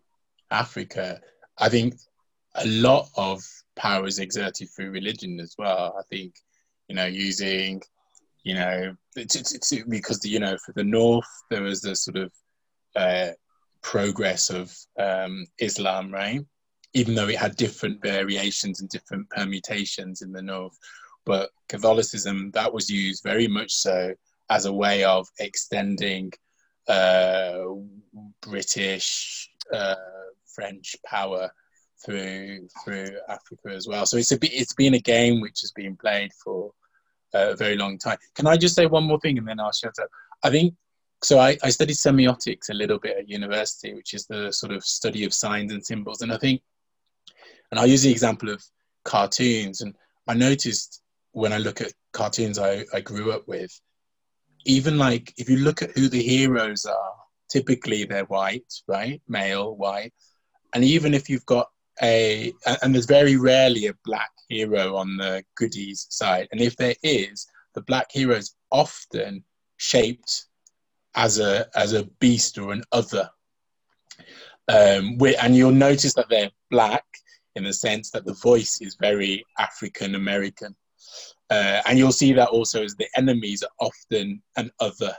Africa, 0.51 1.19
I 1.57 1.69
think 1.69 1.95
a 2.55 2.67
lot 2.67 3.07
of 3.15 3.41
power 3.75 4.05
is 4.05 4.19
exerted 4.19 4.69
through 4.69 4.91
religion 4.91 5.39
as 5.39 5.55
well. 5.57 5.95
I 5.97 6.03
think 6.09 6.35
you 6.87 6.95
know 6.95 7.05
using 7.05 7.81
you 8.43 8.55
know, 8.55 8.95
because 9.15 10.19
the, 10.19 10.29
you 10.29 10.39
know 10.39 10.57
for 10.65 10.73
the 10.73 10.83
north 10.83 11.29
there 11.49 11.61
was 11.61 11.81
the 11.81 11.95
sort 11.95 12.17
of 12.17 12.31
uh, 12.95 13.29
progress 13.81 14.49
of 14.49 14.75
um, 14.99 15.45
Islam, 15.59 16.11
right? 16.11 16.41
Even 16.93 17.15
though 17.15 17.29
it 17.29 17.37
had 17.37 17.55
different 17.55 18.01
variations 18.01 18.81
and 18.81 18.89
different 18.89 19.29
permutations 19.29 20.21
in 20.21 20.31
the 20.31 20.41
north, 20.41 20.77
but 21.25 21.51
Catholicism 21.69 22.51
that 22.51 22.73
was 22.73 22.89
used 22.89 23.23
very 23.23 23.47
much 23.47 23.71
so 23.71 24.13
as 24.49 24.65
a 24.65 24.73
way 24.73 25.03
of 25.03 25.27
extending 25.39 26.31
uh, 26.87 27.63
British, 28.41 29.49
uh, 29.71 29.95
French 30.53 30.95
power 31.05 31.49
through 32.03 32.67
through 32.83 33.09
Africa 33.29 33.69
as 33.69 33.87
well. 33.87 34.05
So 34.05 34.17
it's 34.17 34.31
a 34.31 34.37
it's 34.41 34.73
been 34.73 34.95
a 34.95 34.99
game 34.99 35.41
which 35.41 35.61
has 35.61 35.71
been 35.71 35.95
played 35.95 36.31
for 36.43 36.71
uh, 37.33 37.51
a 37.51 37.55
very 37.55 37.77
long 37.77 37.97
time. 37.97 38.17
Can 38.35 38.47
I 38.47 38.57
just 38.57 38.75
say 38.75 38.85
one 38.85 39.03
more 39.03 39.19
thing 39.19 39.37
and 39.37 39.47
then 39.47 39.59
I'll 39.59 39.71
shut 39.71 39.97
up? 40.01 40.09
I 40.43 40.49
think 40.49 40.73
so. 41.23 41.39
I, 41.39 41.57
I 41.63 41.69
studied 41.69 41.95
semiotics 41.95 42.69
a 42.69 42.73
little 42.73 42.99
bit 42.99 43.17
at 43.17 43.29
university, 43.29 43.93
which 43.93 44.13
is 44.13 44.25
the 44.25 44.51
sort 44.51 44.71
of 44.71 44.83
study 44.83 45.25
of 45.25 45.33
signs 45.33 45.71
and 45.71 45.85
symbols. 45.85 46.21
And 46.21 46.33
I 46.33 46.37
think, 46.37 46.61
and 47.69 47.79
I'll 47.79 47.87
use 47.87 48.03
the 48.03 48.11
example 48.11 48.49
of 48.49 48.63
cartoons. 49.05 49.81
And 49.81 49.95
I 50.27 50.33
noticed 50.33 51.01
when 51.31 51.53
I 51.53 51.57
look 51.57 51.81
at 51.81 51.93
cartoons 52.11 52.59
I, 52.59 52.85
I 52.93 53.01
grew 53.01 53.31
up 53.31 53.47
with, 53.47 53.71
even 54.65 54.97
like 54.97 55.33
if 55.37 55.49
you 55.49 55.57
look 55.57 55.81
at 55.81 55.91
who 55.91 56.09
the 56.09 56.21
heroes 56.21 56.85
are, 56.85 57.13
typically 57.49 58.05
they're 58.05 58.25
white, 58.25 58.71
right? 58.87 59.21
Male, 59.27 59.75
white. 59.75 60.13
And 60.73 60.83
even 60.83 61.13
if 61.13 61.29
you've 61.29 61.45
got 61.45 61.67
a, 62.01 62.53
and 62.81 62.93
there's 62.93 63.05
very 63.05 63.35
rarely 63.35 63.87
a 63.87 63.95
black 64.05 64.31
hero 64.49 64.95
on 64.95 65.17
the 65.17 65.43
goodies 65.55 66.07
side. 66.09 66.47
And 66.51 66.61
if 66.61 66.75
there 66.77 66.95
is, 67.03 67.47
the 67.73 67.81
black 67.81 68.07
hero 68.11 68.35
is 68.35 68.55
often 68.71 69.43
shaped 69.77 70.45
as 71.15 71.39
a 71.39 71.67
as 71.75 71.93
a 71.93 72.05
beast 72.19 72.57
or 72.57 72.71
an 72.71 72.83
other. 72.91 73.29
Um, 74.67 75.17
and 75.41 75.55
you'll 75.55 75.71
notice 75.71 76.13
that 76.13 76.29
they're 76.29 76.51
black 76.69 77.03
in 77.55 77.63
the 77.63 77.73
sense 77.73 78.11
that 78.11 78.25
the 78.25 78.35
voice 78.35 78.79
is 78.81 78.95
very 78.99 79.45
African 79.57 80.15
American. 80.15 80.75
Uh, 81.49 81.81
and 81.85 81.97
you'll 81.97 82.13
see 82.13 82.31
that 82.31 82.49
also 82.49 82.83
as 82.83 82.95
the 82.95 83.09
enemies 83.17 83.63
are 83.63 83.87
often 83.87 84.41
an 84.55 84.71
other, 84.79 85.13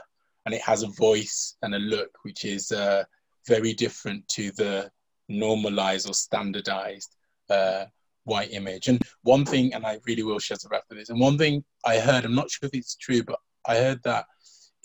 and 0.45 0.55
it 0.55 0.61
has 0.61 0.81
a 0.81 0.87
voice 0.87 1.55
and 1.61 1.75
a 1.75 1.79
look 1.79 2.09
which 2.23 2.43
is 2.45 2.71
uh, 2.71 3.03
very 3.47 3.73
different 3.73 4.27
to 4.29 4.51
the 4.53 4.89
normalized 5.29 6.09
or 6.09 6.13
standardized 6.13 7.15
uh, 7.49 7.85
white 8.25 8.51
image. 8.51 8.87
And 8.87 9.01
one 9.23 9.45
thing, 9.45 9.73
and 9.73 9.85
I 9.85 9.99
really 10.05 10.23
will 10.23 10.39
shut 10.39 10.65
up 10.65 10.73
after 10.73 10.95
this, 10.95 11.09
and 11.09 11.19
one 11.19 11.37
thing 11.37 11.63
I 11.85 11.99
heard, 11.99 12.25
I'm 12.25 12.35
not 12.35 12.51
sure 12.51 12.67
if 12.67 12.73
it's 12.73 12.95
true, 12.95 13.23
but 13.23 13.39
I 13.65 13.77
heard 13.77 14.01
that 14.03 14.25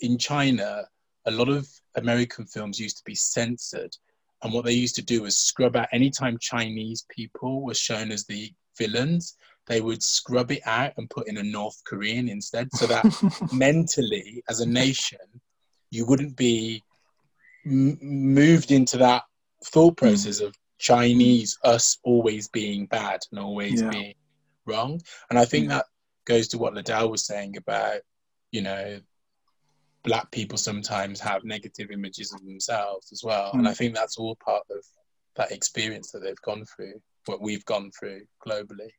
in 0.01 0.17
China, 0.17 0.83
a 1.25 1.31
lot 1.31 1.49
of 1.49 1.67
American 1.95 2.45
films 2.45 2.79
used 2.79 2.97
to 2.97 3.03
be 3.03 3.15
censored. 3.15 3.95
And 4.41 4.53
what 4.53 4.63
they 4.63 4.73
used 4.73 4.95
to 4.95 5.01
do 5.01 5.23
was 5.23 5.37
scrub 5.37 5.75
out 5.75 5.89
anytime 5.91 6.37
Chinese 6.39 7.05
people 7.09 7.61
were 7.61 7.73
shown 7.73 8.11
as 8.11 8.25
the 8.25 8.51
villains, 8.77 9.35
they 9.67 9.81
would 9.81 10.01
scrub 10.01 10.51
it 10.51 10.65
out 10.65 10.93
and 10.97 11.09
put 11.09 11.27
in 11.27 11.37
a 11.37 11.43
North 11.43 11.81
Korean 11.85 12.29
instead, 12.29 12.69
so 12.73 12.87
that 12.87 13.05
mentally, 13.53 14.41
as 14.49 14.61
a 14.61 14.65
nation, 14.65 15.19
you 15.91 16.05
wouldn't 16.05 16.35
be 16.37 16.83
m- 17.65 17.97
moved 18.01 18.71
into 18.71 18.97
that 18.97 19.23
thought 19.65 19.99
hmm. 19.99 20.05
process 20.05 20.41
mm. 20.41 20.47
of 20.47 20.55
Chinese 20.77 21.57
us 21.63 21.97
always 22.03 22.47
being 22.47 22.85
bad 22.85 23.19
and 23.31 23.39
always 23.39 23.81
yeah. 23.81 23.89
being 23.89 24.13
wrong. 24.65 25.01
And 25.29 25.37
I 25.37 25.45
think 25.45 25.67
that 25.69 25.85
goes 26.25 26.47
to 26.49 26.57
what 26.57 26.73
Ladell 26.73 27.09
was 27.09 27.25
saying 27.25 27.57
about, 27.57 28.01
you 28.51 28.61
know, 28.61 28.99
black 30.03 30.31
people 30.31 30.57
sometimes 30.57 31.19
have 31.19 31.43
negative 31.43 31.91
images 31.91 32.33
of 32.33 32.43
themselves 32.45 33.11
as 33.11 33.23
well. 33.23 33.51
Mm. 33.51 33.59
And 33.59 33.67
I 33.67 33.73
think 33.73 33.93
that's 33.93 34.17
all 34.17 34.35
part 34.35 34.63
of 34.71 34.83
that 35.35 35.51
experience 35.51 36.11
that 36.11 36.19
they've 36.19 36.41
gone 36.41 36.65
through, 36.65 37.01
what 37.25 37.41
we've 37.41 37.65
gone 37.65 37.91
through 37.91 38.21
globally. 38.45 38.89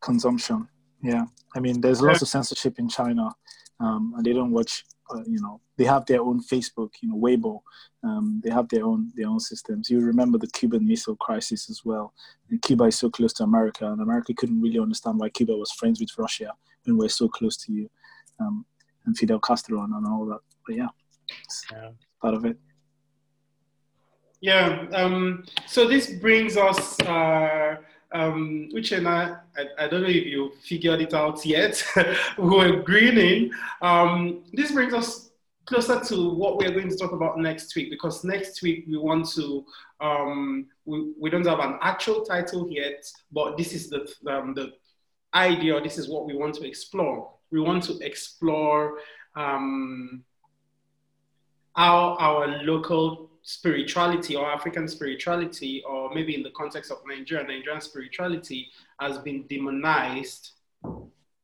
Consumption. 0.00 0.68
Yeah. 1.02 1.24
I 1.54 1.60
mean, 1.60 1.80
there's 1.80 2.00
lots 2.00 2.22
of 2.22 2.28
censorship 2.28 2.78
in 2.78 2.88
China, 2.88 3.30
um, 3.80 4.14
and 4.16 4.24
they 4.24 4.32
don't 4.32 4.52
watch 4.52 4.84
uh, 5.10 5.22
you 5.26 5.40
know 5.40 5.60
they 5.76 5.84
have 5.84 6.06
their 6.06 6.20
own 6.20 6.42
Facebook, 6.42 6.90
you 7.00 7.08
know 7.08 7.16
Weibo. 7.16 7.60
Um, 8.02 8.40
they 8.44 8.50
have 8.50 8.68
their 8.68 8.84
own 8.84 9.12
their 9.14 9.28
own 9.28 9.40
systems. 9.40 9.90
You 9.90 10.00
remember 10.00 10.38
the 10.38 10.48
Cuban 10.48 10.86
Missile 10.86 11.16
Crisis 11.16 11.70
as 11.70 11.84
well. 11.84 12.12
And 12.50 12.60
Cuba 12.62 12.84
is 12.84 12.96
so 12.96 13.10
close 13.10 13.32
to 13.34 13.44
America, 13.44 13.86
and 13.90 14.00
America 14.00 14.34
couldn't 14.34 14.60
really 14.60 14.78
understand 14.78 15.18
why 15.18 15.28
Cuba 15.28 15.56
was 15.56 15.72
friends 15.72 16.00
with 16.00 16.10
Russia 16.18 16.52
when 16.84 16.96
we're 16.96 17.08
so 17.08 17.28
close 17.28 17.56
to 17.58 17.72
you, 17.72 17.90
um, 18.40 18.64
and 19.04 19.16
Fidel 19.16 19.40
Castro 19.40 19.82
and, 19.82 19.94
and, 19.94 20.06
all 20.06 20.26
that. 20.26 20.40
But 20.66 20.76
yeah, 20.76 20.88
it's 21.44 21.64
yeah. 21.70 21.90
part 22.20 22.34
of 22.34 22.44
it. 22.44 22.56
Yeah. 24.40 24.86
Um, 24.92 25.44
so 25.66 25.88
this 25.88 26.10
brings 26.10 26.56
us. 26.56 27.00
Uh, 27.00 27.76
um, 28.12 28.68
Uchenna, 28.72 29.40
I, 29.56 29.84
I, 29.84 29.88
don't 29.88 30.02
know 30.02 30.08
if 30.08 30.26
you 30.26 30.52
figured 30.62 31.00
it 31.00 31.14
out 31.14 31.44
yet. 31.44 31.82
we 32.38 32.48
were 32.48 32.82
grinning. 32.82 33.50
Um, 33.82 34.44
this 34.52 34.72
brings 34.72 34.94
us 34.94 35.30
closer 35.66 36.00
to 36.00 36.30
what 36.30 36.56
we're 36.56 36.70
going 36.70 36.88
to 36.88 36.96
talk 36.96 37.12
about 37.12 37.38
next 37.38 37.74
week 37.74 37.90
because 37.90 38.22
next 38.22 38.62
week 38.62 38.84
we 38.88 38.96
want 38.96 39.28
to, 39.30 39.64
um, 40.00 40.66
we, 40.84 41.12
we 41.18 41.28
don't 41.28 41.46
have 41.46 41.58
an 41.58 41.78
actual 41.82 42.24
title 42.24 42.68
yet, 42.70 43.04
but 43.32 43.56
this 43.56 43.72
is 43.72 43.90
the, 43.90 44.08
um, 44.28 44.54
the 44.54 44.72
idea, 45.34 45.80
this 45.80 45.98
is 45.98 46.08
what 46.08 46.26
we 46.26 46.36
want 46.36 46.54
to 46.54 46.66
explore. 46.66 47.30
We 47.50 47.60
want 47.60 47.82
to 47.84 47.98
explore 47.98 48.98
um, 49.34 50.22
how 51.74 52.16
our 52.18 52.62
local 52.62 53.25
spirituality 53.46 54.34
or 54.34 54.50
African 54.50 54.88
spirituality, 54.88 55.82
or 55.88 56.12
maybe 56.12 56.34
in 56.34 56.42
the 56.42 56.50
context 56.50 56.90
of 56.90 56.98
Nigeria, 57.06 57.46
Nigerian 57.46 57.80
spirituality 57.80 58.68
has 58.98 59.18
been 59.18 59.46
demonized. 59.46 60.50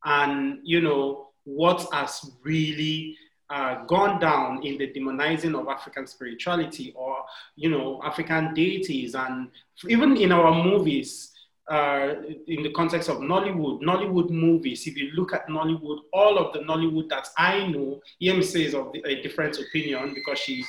And, 0.03 0.59
you 0.63 0.81
know, 0.81 1.29
what 1.45 1.87
has 1.93 2.29
really 2.43 3.17
uh, 3.49 3.85
gone 3.85 4.19
down 4.19 4.61
in 4.63 4.77
the 4.77 4.91
demonizing 4.91 5.57
of 5.57 5.69
African 5.69 6.05
spirituality 6.05 6.91
or, 6.93 7.23
you 7.55 7.69
know, 7.69 8.01
African 8.03 8.53
deities. 8.53 9.15
And 9.15 9.49
even 9.87 10.17
in 10.17 10.33
our 10.33 10.61
movies, 10.61 11.31
uh, 11.71 12.15
in 12.47 12.63
the 12.63 12.71
context 12.73 13.07
of 13.07 13.19
Nollywood, 13.19 13.81
Nollywood 13.81 14.29
movies, 14.29 14.85
if 14.87 14.97
you 14.97 15.11
look 15.13 15.33
at 15.33 15.47
Nollywood, 15.47 15.99
all 16.11 16.37
of 16.37 16.51
the 16.51 16.59
Nollywood 16.59 17.07
that 17.09 17.29
I 17.37 17.67
know, 17.67 18.01
Yemi 18.21 18.43
says 18.43 18.73
of 18.75 18.93
a 19.05 19.21
different 19.21 19.57
opinion 19.57 20.13
because 20.13 20.39
she 20.39 20.65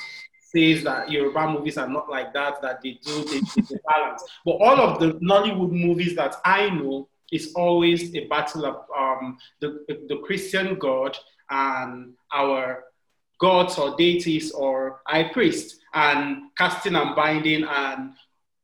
says 0.55 0.83
that 0.83 1.11
Yoruba 1.11 1.49
movies 1.51 1.77
are 1.77 1.87
not 1.89 2.09
like 2.09 2.33
that, 2.33 2.61
that 2.61 2.81
they 2.81 2.99
do, 3.03 3.23
they, 3.25 3.39
they 3.61 3.77
balance. 3.87 4.23
But 4.45 4.51
all 4.53 4.79
of 4.79 4.99
the 4.99 5.13
Nollywood 5.19 5.71
movies 5.71 6.15
that 6.15 6.35
I 6.45 6.69
know 6.69 7.09
is 7.31 7.53
always 7.55 8.15
a 8.15 8.25
battle 8.27 8.65
of 8.65 8.75
um, 8.97 9.37
the, 9.59 9.85
the 9.87 10.17
Christian 10.25 10.75
God 10.75 11.17
and 11.49 12.13
our 12.33 12.83
gods 13.39 13.77
or 13.77 13.95
deities 13.97 14.51
or 14.51 15.01
high 15.05 15.29
priest 15.33 15.79
and 15.93 16.43
casting 16.57 16.95
and 16.95 17.15
binding 17.15 17.65
and 17.65 18.13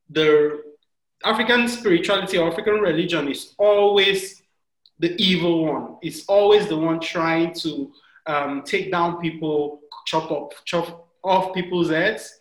the 0.10 0.62
African 1.24 1.68
spirituality 1.68 2.38
or 2.38 2.50
African 2.52 2.76
religion 2.76 3.28
is 3.28 3.54
always 3.58 4.42
the 5.00 5.14
evil 5.22 5.66
one. 5.66 5.98
It's 6.02 6.26
always 6.26 6.68
the 6.68 6.78
one 6.78 7.00
trying 7.00 7.54
to 7.56 7.92
um, 8.28 8.64
take 8.66 8.92
down 8.92 9.20
people, 9.20 9.82
chop 10.06 10.32
up, 10.32 10.54
chop 10.66 11.11
off 11.24 11.54
people's 11.54 11.90
heads, 11.90 12.40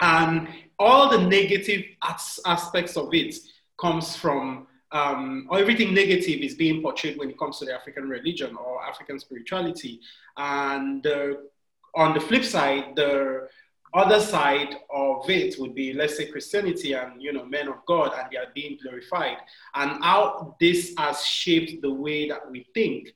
and 0.00 0.48
all 0.78 1.08
the 1.10 1.26
negative 1.26 1.84
as- 2.02 2.40
aspects 2.44 2.96
of 2.96 3.12
it 3.14 3.34
comes 3.78 4.16
from 4.16 4.66
um, 4.92 5.48
or 5.50 5.58
everything 5.58 5.94
negative 5.94 6.40
is 6.40 6.54
being 6.54 6.80
portrayed 6.80 7.18
when 7.18 7.28
it 7.28 7.38
comes 7.38 7.58
to 7.58 7.64
the 7.64 7.74
African 7.74 8.08
religion 8.08 8.56
or 8.56 8.84
African 8.84 9.18
spirituality. 9.18 10.00
And 10.36 11.06
uh, 11.06 11.34
on 11.94 12.14
the 12.14 12.20
flip 12.20 12.44
side, 12.44 12.94
the 12.94 13.48
other 13.94 14.20
side 14.20 14.76
of 14.90 15.28
it 15.28 15.58
would 15.58 15.74
be, 15.74 15.92
let's 15.92 16.16
say, 16.16 16.26
Christianity 16.26 16.92
and 16.92 17.20
you 17.20 17.32
know 17.32 17.44
men 17.44 17.68
of 17.68 17.84
God, 17.86 18.12
and 18.16 18.28
they 18.30 18.36
are 18.36 18.52
being 18.54 18.78
glorified, 18.82 19.38
and 19.74 20.02
how 20.04 20.56
this 20.60 20.94
has 20.98 21.24
shaped 21.24 21.82
the 21.82 21.92
way 21.92 22.28
that 22.28 22.50
we 22.50 22.66
think, 22.74 23.12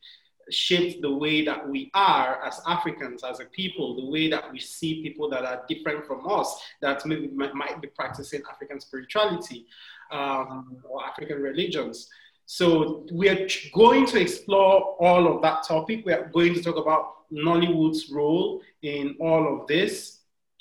shaped 0.52 1.02
the 1.02 1.14
way 1.14 1.44
that 1.44 1.68
we 1.68 1.90
are 1.94 2.42
as 2.44 2.60
Africans, 2.66 3.24
as 3.24 3.40
a 3.40 3.46
people, 3.46 3.96
the 3.96 4.10
way 4.10 4.28
that 4.30 4.50
we 4.52 4.58
see 4.58 5.02
people 5.02 5.28
that 5.30 5.44
are 5.44 5.62
different 5.68 6.06
from 6.06 6.28
us, 6.30 6.60
that 6.80 7.04
maybe 7.06 7.28
might 7.28 7.80
be 7.80 7.88
practicing 7.88 8.42
African 8.50 8.80
spirituality 8.80 9.66
um, 10.10 10.76
or 10.88 11.04
African 11.04 11.40
religions. 11.40 12.08
So 12.46 13.06
we 13.12 13.28
are 13.28 13.46
going 13.72 14.06
to 14.06 14.20
explore 14.20 14.96
all 14.98 15.32
of 15.32 15.40
that 15.42 15.62
topic. 15.62 16.04
We 16.04 16.12
are 16.12 16.28
going 16.32 16.54
to 16.54 16.62
talk 16.62 16.76
about 16.76 17.30
Nollywood's 17.32 18.10
role 18.10 18.60
in 18.82 19.16
all 19.20 19.60
of 19.60 19.68
this. 19.68 20.18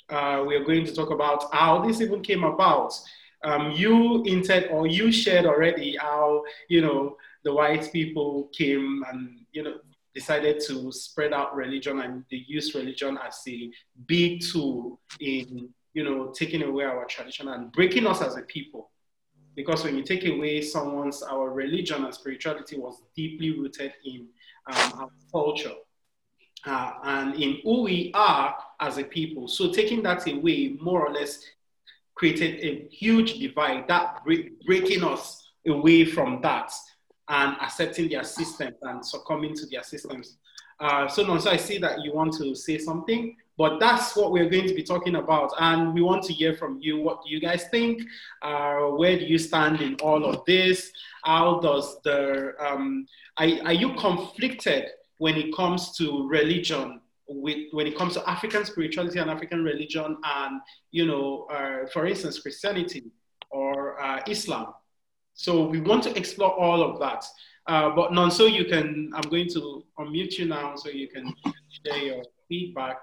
Uh, 0.08 0.44
we 0.46 0.54
are 0.54 0.64
going 0.64 0.84
to 0.84 0.94
talk 0.94 1.10
about 1.10 1.52
how 1.52 1.84
this 1.84 2.00
even 2.00 2.22
came 2.22 2.44
about. 2.44 2.92
Um, 3.42 3.72
you 3.72 4.22
hinted 4.24 4.68
or 4.70 4.86
you 4.86 5.10
shared 5.10 5.46
already 5.46 5.96
how 5.96 6.44
you 6.68 6.82
know 6.82 7.16
the 7.44 7.52
white 7.52 7.90
people 7.92 8.50
came 8.52 9.04
and 9.10 9.40
you 9.52 9.62
know 9.62 9.74
decided 10.14 10.60
to 10.66 10.90
spread 10.90 11.32
out 11.32 11.54
religion 11.54 12.00
and 12.00 12.24
they 12.30 12.44
used 12.48 12.74
religion 12.74 13.18
as 13.26 13.40
a 13.48 13.70
big 14.06 14.42
tool 14.42 15.00
in 15.20 15.68
you 15.94 16.04
know 16.04 16.32
taking 16.34 16.62
away 16.62 16.84
our 16.84 17.04
tradition 17.06 17.48
and 17.48 17.72
breaking 17.72 18.06
us 18.06 18.22
as 18.22 18.36
a 18.36 18.42
people. 18.42 18.90
Because 19.56 19.84
when 19.84 19.96
you 19.96 20.04
take 20.04 20.24
away 20.26 20.62
someone's 20.62 21.22
our 21.22 21.50
religion 21.50 22.04
and 22.04 22.14
spirituality 22.14 22.78
was 22.78 23.02
deeply 23.14 23.50
rooted 23.58 23.92
in 24.04 24.28
um, 24.72 24.92
our 25.00 25.10
culture 25.32 25.74
uh, 26.66 26.92
and 27.04 27.34
in 27.34 27.58
who 27.64 27.82
we 27.82 28.10
are 28.14 28.56
as 28.80 28.98
a 28.98 29.04
people. 29.04 29.48
So 29.48 29.72
taking 29.72 30.02
that 30.04 30.26
away 30.28 30.76
more 30.80 31.06
or 31.06 31.12
less 31.12 31.40
created 32.14 32.60
a 32.62 32.86
huge 32.90 33.38
divide 33.38 33.88
that 33.88 34.24
break, 34.24 34.64
breaking 34.66 35.02
us 35.02 35.48
away 35.66 36.04
from 36.04 36.40
that 36.42 36.72
and 37.30 37.56
accepting 37.62 38.08
their 38.08 38.24
systems 38.24 38.76
and 38.82 39.04
succumbing 39.04 39.54
to 39.54 39.66
their 39.66 39.82
systems 39.82 40.36
uh, 40.80 41.06
Nonso 41.06 41.46
i 41.46 41.56
see 41.56 41.78
that 41.78 42.02
you 42.04 42.12
want 42.12 42.32
to 42.34 42.54
say 42.54 42.76
something 42.78 43.36
but 43.60 43.78
that's 43.78 44.16
what 44.16 44.32
we're 44.32 44.48
going 44.48 44.66
to 44.68 44.74
be 44.74 44.82
talking 44.82 45.16
about. 45.16 45.52
And 45.60 45.92
we 45.92 46.00
want 46.00 46.22
to 46.22 46.32
hear 46.32 46.54
from 46.54 46.78
you. 46.80 47.02
What 47.02 47.22
do 47.22 47.28
you 47.28 47.40
guys 47.42 47.64
think? 47.70 48.00
Uh, 48.40 48.84
where 49.00 49.18
do 49.18 49.26
you 49.26 49.36
stand 49.36 49.82
in 49.82 49.96
all 49.96 50.24
of 50.24 50.42
this? 50.46 50.90
How 51.24 51.60
does 51.60 52.00
the, 52.02 52.54
um, 52.58 53.04
are, 53.36 53.48
are 53.66 53.74
you 53.74 53.92
conflicted 53.96 54.86
when 55.18 55.36
it 55.36 55.54
comes 55.54 55.94
to 55.98 56.26
religion 56.26 57.02
with 57.28 57.68
when 57.72 57.86
it 57.86 57.98
comes 57.98 58.14
to 58.14 58.28
African 58.28 58.64
spirituality 58.64 59.18
and 59.18 59.30
African 59.30 59.62
religion, 59.62 60.16
and 60.24 60.60
you 60.90 61.06
know, 61.06 61.46
uh, 61.52 61.86
for 61.92 62.06
instance, 62.06 62.40
Christianity 62.40 63.12
or 63.50 64.02
uh, 64.02 64.20
Islam. 64.26 64.72
So 65.34 65.66
we 65.66 65.80
want 65.80 66.02
to 66.04 66.16
explore 66.16 66.52
all 66.52 66.82
of 66.82 67.00
that. 67.00 67.24
Uh, 67.66 67.90
but 67.90 68.10
Nonso, 68.10 68.50
you 68.50 68.64
can. 68.64 69.10
I'm 69.14 69.28
going 69.30 69.48
to 69.48 69.84
unmute 69.98 70.38
you 70.38 70.46
now, 70.46 70.74
so 70.76 70.88
you 70.88 71.08
can 71.08 71.32
share 71.84 71.98
your 71.98 72.22
feedback. 72.48 72.98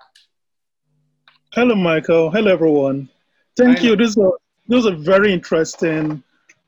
Hello, 1.54 1.76
Michael. 1.76 2.30
Hello, 2.30 2.52
everyone. 2.52 3.10
Thank 3.56 3.80
Hi. 3.80 3.86
you. 3.86 3.96
This 3.96 4.16
was, 4.16 4.38
this 4.68 4.84
was 4.84 4.86
a 4.86 4.96
very 4.96 5.32
interesting 5.32 6.22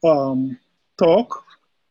um, 0.03 0.57
talk. 0.97 1.43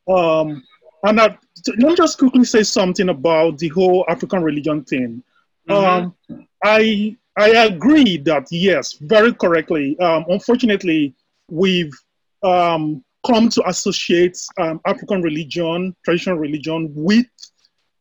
Um, 0.08 0.64
and 1.04 1.20
I, 1.20 1.36
let 1.66 1.78
me 1.78 1.94
just 1.94 2.18
quickly 2.18 2.44
say 2.44 2.62
something 2.62 3.10
about 3.10 3.58
the 3.58 3.68
whole 3.68 4.04
African 4.08 4.42
religion 4.42 4.84
thing. 4.84 5.22
Mm-hmm. 5.68 6.32
Um, 6.32 6.46
I 6.64 7.16
I 7.36 7.66
agree 7.66 8.16
that 8.18 8.48
yes, 8.50 8.94
very 8.94 9.32
correctly. 9.32 9.98
Um, 10.00 10.24
unfortunately, 10.28 11.14
we've 11.50 11.92
um, 12.42 13.04
come 13.30 13.48
to 13.50 13.68
associate 13.68 14.38
um, 14.58 14.80
African 14.86 15.22
religion, 15.22 15.94
traditional 16.04 16.38
religion, 16.38 16.92
with 16.94 17.26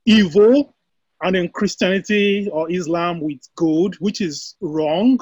evil 0.06 0.76
and 1.22 1.36
then 1.36 1.50
Christianity 1.50 2.50
or 2.52 2.72
Islam 2.72 3.20
with 3.22 3.40
good, 3.56 3.96
which 3.96 4.22
is 4.22 4.56
wrong. 4.62 5.20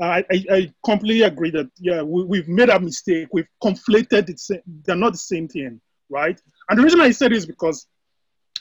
I, 0.00 0.24
I, 0.30 0.44
I 0.50 0.74
completely 0.84 1.22
agree 1.22 1.50
that 1.50 1.70
yeah 1.78 2.02
we, 2.02 2.38
have 2.38 2.48
made 2.48 2.68
a 2.68 2.78
mistake. 2.78 3.28
We've 3.32 3.48
conflated 3.62 4.28
it. 4.28 4.62
They're 4.84 4.96
not 4.96 5.12
the 5.12 5.18
same 5.18 5.48
thing, 5.48 5.80
right? 6.10 6.38
And 6.68 6.78
the 6.78 6.82
reason 6.82 7.00
I 7.00 7.12
said 7.12 7.32
is 7.32 7.46
because 7.46 7.86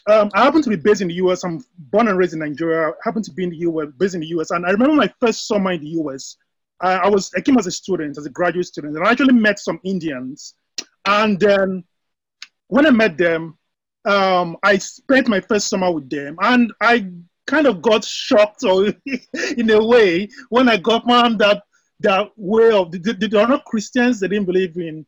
um, 0.07 0.29
I 0.33 0.43
happen 0.43 0.61
to 0.61 0.69
be 0.69 0.75
based 0.75 1.01
in 1.01 1.07
the 1.09 1.15
US. 1.15 1.43
I'm 1.43 1.63
born 1.77 2.07
and 2.07 2.17
raised 2.17 2.33
in 2.33 2.39
Nigeria. 2.39 2.89
I 2.89 2.93
happen 3.03 3.23
to 3.23 3.31
be 3.31 3.43
in 3.43 3.49
the 3.49 3.57
US, 3.57 3.87
based 3.97 4.15
in 4.15 4.21
the 4.21 4.27
US. 4.27 4.51
And 4.51 4.65
I 4.65 4.69
remember 4.69 4.95
my 4.95 5.11
first 5.19 5.47
summer 5.47 5.71
in 5.71 5.81
the 5.81 5.89
US. 6.01 6.37
I 6.79 7.09
was 7.09 7.31
I 7.35 7.41
came 7.41 7.57
as 7.57 7.67
a 7.67 7.71
student, 7.71 8.17
as 8.17 8.25
a 8.25 8.29
graduate 8.29 8.67
student, 8.67 8.95
and 8.95 9.05
I 9.05 9.11
actually 9.11 9.33
met 9.33 9.59
some 9.59 9.79
Indians. 9.83 10.55
And 11.05 11.39
then 11.39 11.83
when 12.67 12.85
I 12.85 12.91
met 12.91 13.17
them, 13.17 13.57
um, 14.05 14.57
I 14.63 14.77
spent 14.77 15.27
my 15.27 15.39
first 15.39 15.67
summer 15.67 15.91
with 15.91 16.09
them, 16.09 16.37
and 16.41 16.71
I 16.81 17.07
kind 17.47 17.67
of 17.67 17.81
got 17.81 18.03
shocked, 18.03 18.63
or 18.63 18.93
in 19.57 19.69
a 19.69 19.85
way, 19.85 20.29
when 20.49 20.69
I 20.69 20.77
got 20.77 21.05
found 21.05 21.39
that 21.39 21.63
that 22.01 22.29
way 22.35 22.71
of 22.71 22.91
they, 22.91 23.13
they 23.13 23.37
are 23.37 23.47
not 23.47 23.65
Christians. 23.65 24.19
They 24.19 24.27
didn't 24.27 24.45
believe 24.45 24.77
in 24.77 25.05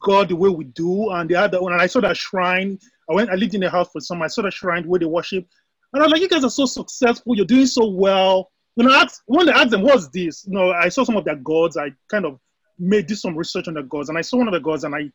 God 0.00 0.28
the 0.28 0.36
way 0.36 0.48
we 0.48 0.64
do, 0.64 1.10
and 1.10 1.28
they 1.28 1.34
had 1.34 1.52
one. 1.54 1.72
And 1.72 1.82
I 1.82 1.86
saw 1.86 2.00
that 2.00 2.16
shrine. 2.16 2.78
I 3.08 3.14
went. 3.14 3.30
I 3.30 3.34
lived 3.34 3.54
in 3.54 3.62
a 3.62 3.70
house 3.70 3.90
for 3.92 4.00
some. 4.00 4.22
I 4.22 4.28
saw 4.28 4.42
the 4.42 4.50
shrine 4.50 4.86
where 4.86 5.00
they 5.00 5.06
worship, 5.06 5.46
and 5.92 6.02
I 6.02 6.06
was 6.06 6.12
like, 6.12 6.20
"You 6.20 6.28
guys 6.28 6.44
are 6.44 6.50
so 6.50 6.66
successful. 6.66 7.36
You're 7.36 7.46
doing 7.46 7.66
so 7.66 7.86
well." 7.86 8.50
Know, 8.76 8.92
I 8.92 9.02
asked, 9.02 9.22
when 9.26 9.48
I 9.48 9.60
asked 9.60 9.70
them, 9.70 9.82
"What's 9.82 10.08
this?" 10.08 10.46
You 10.46 10.54
know, 10.54 10.70
I 10.70 10.88
saw 10.88 11.04
some 11.04 11.16
of 11.16 11.24
their 11.24 11.36
gods. 11.36 11.76
I 11.76 11.90
kind 12.08 12.24
of 12.24 12.38
made 12.78 13.06
did 13.06 13.18
some 13.18 13.36
research 13.36 13.68
on 13.68 13.74
the 13.74 13.82
gods, 13.82 14.08
and 14.08 14.18
I 14.18 14.22
saw 14.22 14.38
one 14.38 14.48
of 14.48 14.54
the 14.54 14.60
gods, 14.60 14.84
and 14.84 14.94
I 14.94 15.10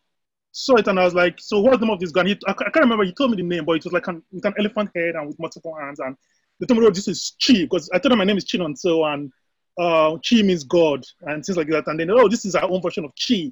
saw 0.53 0.75
it 0.75 0.87
and 0.87 0.99
I 0.99 1.03
was 1.03 1.15
like, 1.15 1.39
so 1.39 1.59
what's 1.59 1.79
the 1.79 1.85
name 1.85 1.93
of 1.93 1.99
this 1.99 2.11
gun? 2.11 2.27
He, 2.27 2.39
I, 2.47 2.51
I, 2.51 2.53
can't 2.53 2.75
remember. 2.77 3.03
He 3.03 3.11
told 3.11 3.31
me 3.31 3.37
the 3.37 3.43
name, 3.43 3.65
but 3.65 3.73
it 3.73 3.83
was 3.83 3.91
like 3.91 4.07
an, 4.07 4.23
with 4.31 4.45
an 4.45 4.53
elephant 4.57 4.91
head 4.95 5.15
and 5.15 5.27
with 5.27 5.39
multiple 5.39 5.75
hands. 5.75 5.99
And 5.99 6.15
they 6.59 6.67
told 6.67 6.79
me, 6.79 6.85
oh, 6.85 6.91
this 6.91 7.07
is 7.07 7.35
Chi, 7.45 7.63
because 7.63 7.89
I 7.91 7.97
told 7.97 8.13
him 8.13 8.19
my 8.19 8.23
name 8.23 8.37
is 8.37 8.45
Chinonso 8.45 9.11
and 9.11 9.31
uh, 9.79 10.17
Chi 10.17 10.43
means 10.43 10.63
God 10.63 11.03
and 11.23 11.43
things 11.43 11.57
like 11.57 11.69
that. 11.69 11.87
And 11.87 11.99
then, 11.99 12.11
oh, 12.11 12.29
this 12.29 12.45
is 12.45 12.55
our 12.55 12.69
own 12.69 12.81
version 12.81 13.03
of 13.03 13.11
Chi. 13.15 13.51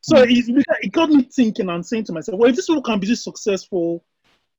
So 0.00 0.14
mm-hmm. 0.16 0.58
it, 0.58 0.66
it 0.80 0.92
got 0.92 1.10
me 1.10 1.24
thinking 1.24 1.68
and 1.68 1.84
saying 1.84 2.04
to 2.04 2.12
myself, 2.12 2.38
well, 2.38 2.48
if 2.48 2.54
this 2.54 2.68
people 2.68 2.82
can 2.82 3.00
be 3.00 3.08
this 3.08 3.24
successful, 3.24 4.04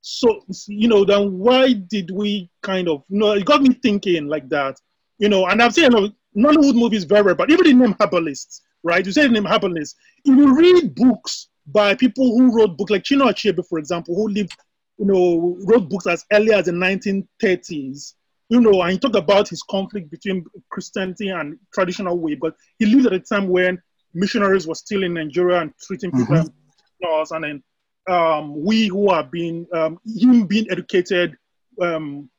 so, 0.02 0.46
you 0.68 0.90
know, 0.90 1.06
then 1.06 1.40
why 1.40 1.74
did 1.74 2.12
we 2.12 2.50
kind 2.62 2.90
of, 2.90 3.04
you 3.10 3.20
know, 3.20 3.32
it 3.32 3.46
got 3.46 3.62
me 3.62 3.74
thinking 3.74 4.28
like 4.28 4.50
that, 4.50 4.78
you 5.18 5.30
know, 5.30 5.46
and 5.48 5.62
I've 5.62 5.74
seen, 5.74 5.86
you 5.86 5.90
know, 5.90 6.10
Nollywood 6.38 6.76
movies 6.76 7.06
very, 7.06 7.24
very, 7.24 7.36
but 7.36 7.50
even 7.50 7.66
the 7.66 7.74
name 7.74 7.96
Herbalists, 8.00 8.62
right? 8.84 9.06
You 9.06 9.12
say 9.12 9.24
the 9.24 9.30
name 9.30 9.46
Happiness. 9.46 9.96
If 10.26 10.36
you 10.36 10.56
read 10.56 10.96
books 10.96 11.50
by 11.68 11.96
people 11.96 12.38
who 12.38 12.56
wrote 12.56 12.78
books 12.78 12.92
like 12.92 13.04
Chinua 13.04 13.32
Achebe, 13.32 13.66
for 13.68 13.80
example, 13.80 14.16
who 14.16 14.30
lived, 14.30 14.56
you 14.98 15.06
know, 15.06 15.58
wrote 15.66 15.90
books 15.90 16.08
as 16.08 16.26
early 16.32 16.54
as 16.54 16.66
the 16.66 16.72
1930s. 16.72 18.14
You 18.50 18.62
know, 18.62 18.82
and 18.82 18.94
he 18.94 18.98
talked 18.98 19.16
about 19.16 19.48
his 19.48 19.62
conflict 19.62 20.10
between 20.10 20.44
Christianity 20.70 21.30
and 21.30 21.60
traditional 21.72 22.18
way, 22.18 22.34
but 22.34 22.56
he 22.80 22.88
lived 22.88 23.06
at 23.06 23.14
a 23.14 23.20
time 23.20 23.48
when 23.48 23.80
missionaries 24.14 24.68
were 24.68 24.76
still 24.76 25.04
in 25.04 25.14
Nigeria 25.14 25.62
and 25.62 25.72
treating 25.80 26.12
people 26.12 26.36
mm-hmm. 26.36 27.34
and 27.36 27.44
then 27.44 27.64
um, 28.10 28.64
we 28.64 28.88
who 28.88 29.10
are 29.10 29.24
being 29.24 29.68
um, 29.74 30.00
him 30.06 30.48
being 30.48 30.66
educated 30.72 31.36
um, 31.82 32.30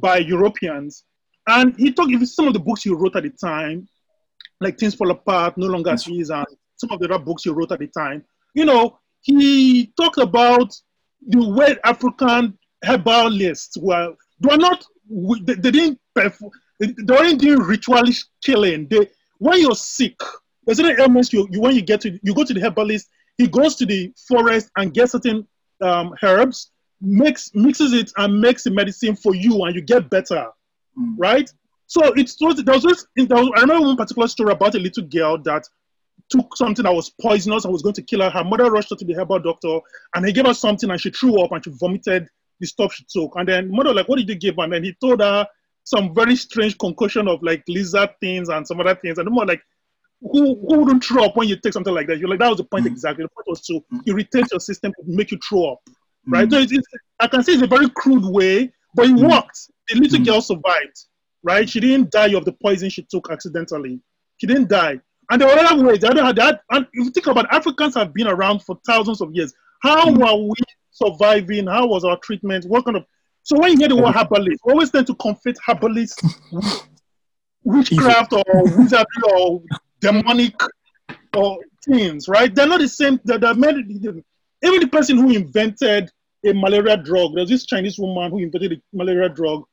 by 0.00 0.18
Europeans. 0.18 1.04
And 1.46 1.76
he 1.76 1.92
talked, 1.92 2.12
if 2.12 2.28
some 2.28 2.48
of 2.48 2.54
the 2.54 2.60
books 2.60 2.82
he 2.82 2.90
wrote 2.90 3.16
at 3.16 3.22
the 3.22 3.30
time, 3.30 3.88
like 4.60 4.78
Things 4.78 4.94
Fall 4.94 5.10
Apart, 5.10 5.56
No 5.56 5.66
Longer 5.66 5.90
at 5.90 6.08
Ease, 6.08 6.30
and 6.30 6.46
some 6.76 6.90
of 6.90 6.98
the 7.00 7.06
other 7.06 7.22
books 7.22 7.44
he 7.44 7.50
wrote 7.50 7.72
at 7.72 7.78
the 7.78 7.86
time, 7.88 8.24
you 8.54 8.64
know, 8.64 8.98
he 9.20 9.92
talked 9.96 10.18
about 10.18 10.74
the 11.26 11.48
way 11.48 11.76
African 11.84 12.58
herbalists 12.84 13.76
were, 13.78 14.14
they 14.40 14.48
were 14.48 14.56
not, 14.58 14.84
they, 15.42 15.54
they 15.54 15.70
didn't, 15.70 15.98
perform, 16.14 16.52
they 16.80 16.92
weren't 17.08 17.40
doing 17.40 17.60
ritualist 17.60 18.30
killing. 18.42 18.86
They, 18.88 19.08
when 19.38 19.60
you're 19.60 19.74
sick, 19.74 20.18
there's 20.64 20.78
certain 20.78 21.00
ailments 21.00 21.32
you, 21.32 21.48
you, 21.50 21.60
when 21.60 21.74
you 21.74 21.82
get 21.82 22.00
to, 22.02 22.18
you 22.22 22.34
go 22.34 22.44
to 22.44 22.54
the 22.54 22.60
herbalist, 22.60 23.08
he 23.38 23.48
goes 23.48 23.76
to 23.76 23.86
the 23.86 24.12
forest 24.28 24.70
and 24.76 24.94
gets 24.94 25.12
certain 25.12 25.46
um, 25.82 26.14
herbs, 26.22 26.70
makes, 27.00 27.50
mixes 27.54 27.92
it 27.92 28.12
and 28.16 28.40
makes 28.40 28.64
the 28.64 28.70
medicine 28.70 29.16
for 29.16 29.34
you 29.34 29.64
and 29.64 29.74
you 29.74 29.82
get 29.82 30.08
better, 30.10 30.46
mm. 30.98 31.14
right? 31.16 31.50
So 31.86 32.00
there 32.00 32.14
was 32.14 32.82
this. 32.82 33.06
There 33.16 33.26
was, 33.36 33.50
I 33.56 33.60
remember 33.60 33.86
one 33.86 33.96
particular 33.96 34.28
story 34.28 34.52
about 34.52 34.74
a 34.74 34.78
little 34.78 35.04
girl 35.04 35.38
that 35.42 35.64
took 36.30 36.56
something 36.56 36.84
that 36.84 36.94
was 36.94 37.10
poisonous 37.20 37.64
and 37.64 37.72
was 37.72 37.82
going 37.82 37.94
to 37.94 38.02
kill 38.02 38.22
her. 38.22 38.30
Her 38.30 38.44
mother 38.44 38.70
rushed 38.70 38.90
her 38.90 38.96
to 38.96 39.04
the 39.04 39.14
herbal 39.14 39.40
doctor 39.40 39.78
and 40.14 40.26
he 40.26 40.32
gave 40.32 40.46
her 40.46 40.54
something 40.54 40.90
and 40.90 41.00
she 41.00 41.10
threw 41.10 41.40
up 41.40 41.52
and 41.52 41.62
she 41.62 41.70
vomited 41.78 42.28
the 42.60 42.66
stuff 42.66 42.94
she 42.94 43.04
took. 43.08 43.32
And 43.36 43.48
then 43.48 43.70
mother 43.70 43.92
like, 43.92 44.08
what 44.08 44.16
did 44.16 44.28
you 44.28 44.34
give 44.34 44.56
her? 44.56 44.64
And 44.64 44.72
then 44.72 44.84
he 44.84 44.94
told 45.00 45.20
her 45.20 45.46
some 45.84 46.14
very 46.14 46.34
strange 46.36 46.78
concoction 46.78 47.28
of 47.28 47.42
like 47.42 47.62
lizard 47.68 48.10
things 48.20 48.48
and 48.48 48.66
some 48.66 48.80
other 48.80 48.94
things. 48.94 49.18
And 49.18 49.26
the 49.26 49.30
mother 49.30 49.48
like, 49.48 49.62
who, 50.22 50.58
who 50.66 50.78
wouldn't 50.78 51.04
throw 51.04 51.26
up 51.26 51.36
when 51.36 51.48
you 51.48 51.56
take 51.56 51.74
something 51.74 51.92
like 51.92 52.06
that? 52.06 52.18
You're 52.18 52.30
like, 52.30 52.38
that 52.38 52.48
was 52.48 52.58
the 52.58 52.64
point 52.64 52.86
mm-hmm. 52.86 52.94
exactly. 52.94 53.24
The 53.24 53.28
point 53.28 53.46
was 53.46 53.60
to 53.66 53.84
irritate 54.06 54.50
your 54.50 54.60
system 54.60 54.92
to 54.92 55.02
make 55.06 55.30
you 55.30 55.38
throw 55.46 55.72
up, 55.72 55.80
right? 56.26 56.48
Mm-hmm. 56.48 56.54
So 56.54 56.60
it's, 56.60 56.72
it's, 56.72 56.86
I 57.20 57.26
can 57.26 57.42
say 57.42 57.52
it's 57.52 57.62
a 57.62 57.66
very 57.66 57.90
crude 57.90 58.24
way, 58.24 58.72
but 58.94 59.06
it 59.06 59.12
mm-hmm. 59.12 59.28
worked. 59.28 59.58
The 59.88 60.00
little 60.00 60.24
girl 60.24 60.40
survived 60.40 61.04
right? 61.44 61.68
She 61.68 61.80
didn't 61.80 62.10
die 62.10 62.34
of 62.34 62.44
the 62.44 62.52
poison 62.52 62.90
she 62.90 63.02
took 63.02 63.30
accidentally. 63.30 64.00
She 64.38 64.46
didn't 64.46 64.68
die. 64.68 65.00
And 65.30 65.40
there 65.40 65.48
were 65.48 65.62
other 65.62 65.84
ways. 65.84 66.00
The 66.00 66.10
other 66.10 66.32
that, 66.32 66.60
and 66.70 66.86
if 66.92 67.04
you 67.04 67.10
think 67.10 67.26
about 67.26 67.44
it, 67.44 67.52
Africans 67.52 67.94
have 67.94 68.12
been 68.12 68.26
around 68.26 68.62
for 68.62 68.78
thousands 68.86 69.20
of 69.20 69.34
years. 69.34 69.54
How 69.82 70.06
mm. 70.06 70.18
were 70.18 70.48
we 70.48 70.54
surviving? 70.90 71.66
How 71.66 71.86
was 71.86 72.04
our 72.04 72.18
treatment? 72.18 72.64
What 72.66 72.84
kind 72.84 72.96
of 72.96 73.04
so 73.42 73.58
when 73.58 73.72
you 73.72 73.78
hear 73.78 73.88
the 73.88 73.96
word 73.96 74.14
herbalist, 74.14 74.60
we 74.64 74.72
always 74.72 74.90
tend 74.90 75.06
to 75.06 75.14
conflate 75.14 75.56
herbalist 75.66 76.22
witchcraft 77.62 78.32
or 78.32 78.42
wizardry 78.76 79.22
or 79.34 79.62
demonic 80.00 80.54
or 81.36 81.58
things, 81.84 82.26
right? 82.26 82.54
They're 82.54 82.66
not 82.66 82.80
the 82.80 82.88
same. 82.88 83.20
They're, 83.22 83.38
they're 83.38 83.52
even 83.52 84.80
the 84.80 84.88
person 84.90 85.18
who 85.18 85.30
invented 85.30 86.10
a 86.44 86.52
malaria 86.52 86.96
drug, 86.96 87.34
there's 87.34 87.48
this 87.48 87.66
Chinese 87.66 87.98
woman 87.98 88.30
who 88.30 88.38
invented 88.38 88.72
a 88.72 88.76
malaria 88.92 89.28
drug 89.28 89.64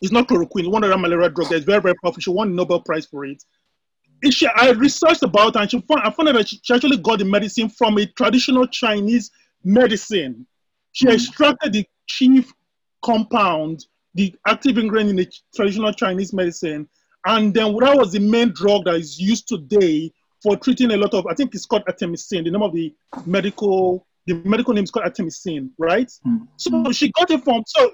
it's 0.00 0.12
not 0.12 0.28
chloroquine. 0.28 0.60
It's 0.60 0.68
one 0.68 0.84
other 0.84 0.96
malaria 0.98 1.30
drug 1.30 1.50
that's 1.50 1.64
very, 1.64 1.80
very 1.80 1.94
powerful. 2.02 2.20
She 2.20 2.30
won 2.30 2.50
the 2.50 2.56
Nobel 2.56 2.80
Prize 2.80 3.06
for 3.06 3.24
it. 3.24 3.42
She, 4.30 4.46
I 4.46 4.70
researched 4.70 5.22
about 5.22 5.54
her 5.54 5.62
and 5.62 5.70
she 5.70 5.80
found, 5.80 6.02
I 6.02 6.10
found 6.10 6.28
out 6.28 6.34
that 6.34 6.48
she, 6.48 6.60
she 6.62 6.74
actually 6.74 6.98
got 6.98 7.18
the 7.20 7.24
medicine 7.24 7.68
from 7.70 7.96
a 7.98 8.06
traditional 8.06 8.66
Chinese 8.66 9.30
medicine. 9.64 10.46
She 10.92 11.06
mm. 11.06 11.14
extracted 11.14 11.72
the 11.72 11.86
chief 12.06 12.52
compound, 13.02 13.86
the 14.14 14.34
active 14.46 14.76
ingredient 14.76 15.10
in 15.10 15.16
the 15.16 15.32
traditional 15.54 15.92
Chinese 15.92 16.32
medicine, 16.32 16.88
and 17.26 17.54
then 17.54 17.74
that 17.76 17.96
was 17.96 18.12
the 18.12 18.18
main 18.18 18.52
drug 18.52 18.84
that 18.84 18.96
is 18.96 19.18
used 19.18 19.48
today 19.48 20.12
for 20.42 20.56
treating 20.56 20.90
a 20.90 20.96
lot 20.96 21.14
of, 21.14 21.26
I 21.26 21.34
think 21.34 21.54
it's 21.54 21.66
called 21.66 21.84
artemisinin. 21.86 22.44
The 22.44 22.50
name 22.50 22.62
of 22.62 22.72
the 22.72 22.94
medical, 23.26 24.06
the 24.26 24.34
medical 24.44 24.74
name 24.74 24.84
is 24.84 24.90
called 24.90 25.06
artemisinin, 25.06 25.70
right? 25.78 26.10
Mm. 26.26 26.46
So 26.56 26.92
she 26.92 27.10
got 27.12 27.30
it 27.30 27.44
from, 27.44 27.62
so 27.66 27.92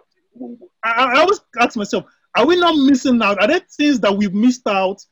I, 0.84 0.90
I 1.14 1.20
always 1.20 1.40
ask 1.60 1.76
myself, 1.76 2.04
are 2.36 2.46
we 2.46 2.56
not 2.56 2.76
missing 2.76 3.20
out? 3.22 3.40
Are 3.40 3.48
there 3.48 3.60
things 3.76 4.00
that 4.00 4.16
we've 4.16 4.34
missed 4.34 4.66
out 4.66 5.02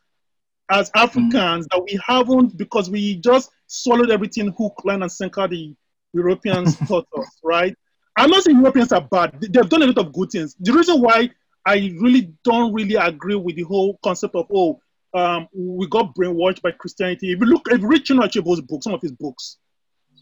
as 0.70 0.90
Africans 0.94 1.66
mm. 1.66 1.70
that 1.70 1.82
we 1.82 1.98
haven't 2.06 2.56
because 2.56 2.90
we 2.90 3.16
just 3.16 3.50
swallowed 3.66 4.10
everything 4.10 4.52
hook, 4.56 4.80
line, 4.84 5.02
and 5.02 5.10
sinker 5.10 5.48
the 5.48 5.74
Europeans 6.12 6.76
taught 6.88 7.06
us, 7.18 7.38
right? 7.42 7.74
I'm 8.16 8.30
not 8.30 8.44
saying 8.44 8.58
Europeans 8.58 8.92
are 8.92 9.00
bad. 9.00 9.40
They've 9.40 9.68
done 9.68 9.82
a 9.82 9.86
lot 9.86 9.98
of 9.98 10.12
good 10.12 10.30
things. 10.30 10.54
The 10.60 10.72
reason 10.72 11.00
why 11.00 11.30
I 11.66 11.92
really 12.00 12.32
don't 12.44 12.72
really 12.72 12.94
agree 12.94 13.34
with 13.34 13.56
the 13.56 13.62
whole 13.62 13.98
concept 14.04 14.34
of, 14.34 14.46
oh, 14.54 14.80
um, 15.14 15.48
we 15.52 15.86
got 15.88 16.14
brainwashed 16.14 16.62
by 16.62 16.72
Christianity. 16.72 17.32
If 17.32 17.40
you 17.40 17.46
look, 17.46 17.62
if 17.70 17.80
you 17.80 17.86
read 17.86 18.04
Chinua 18.04 18.28
Achebe's 18.28 18.60
books, 18.60 18.84
some 18.84 18.94
of 18.94 19.00
his 19.00 19.12
books, 19.12 19.58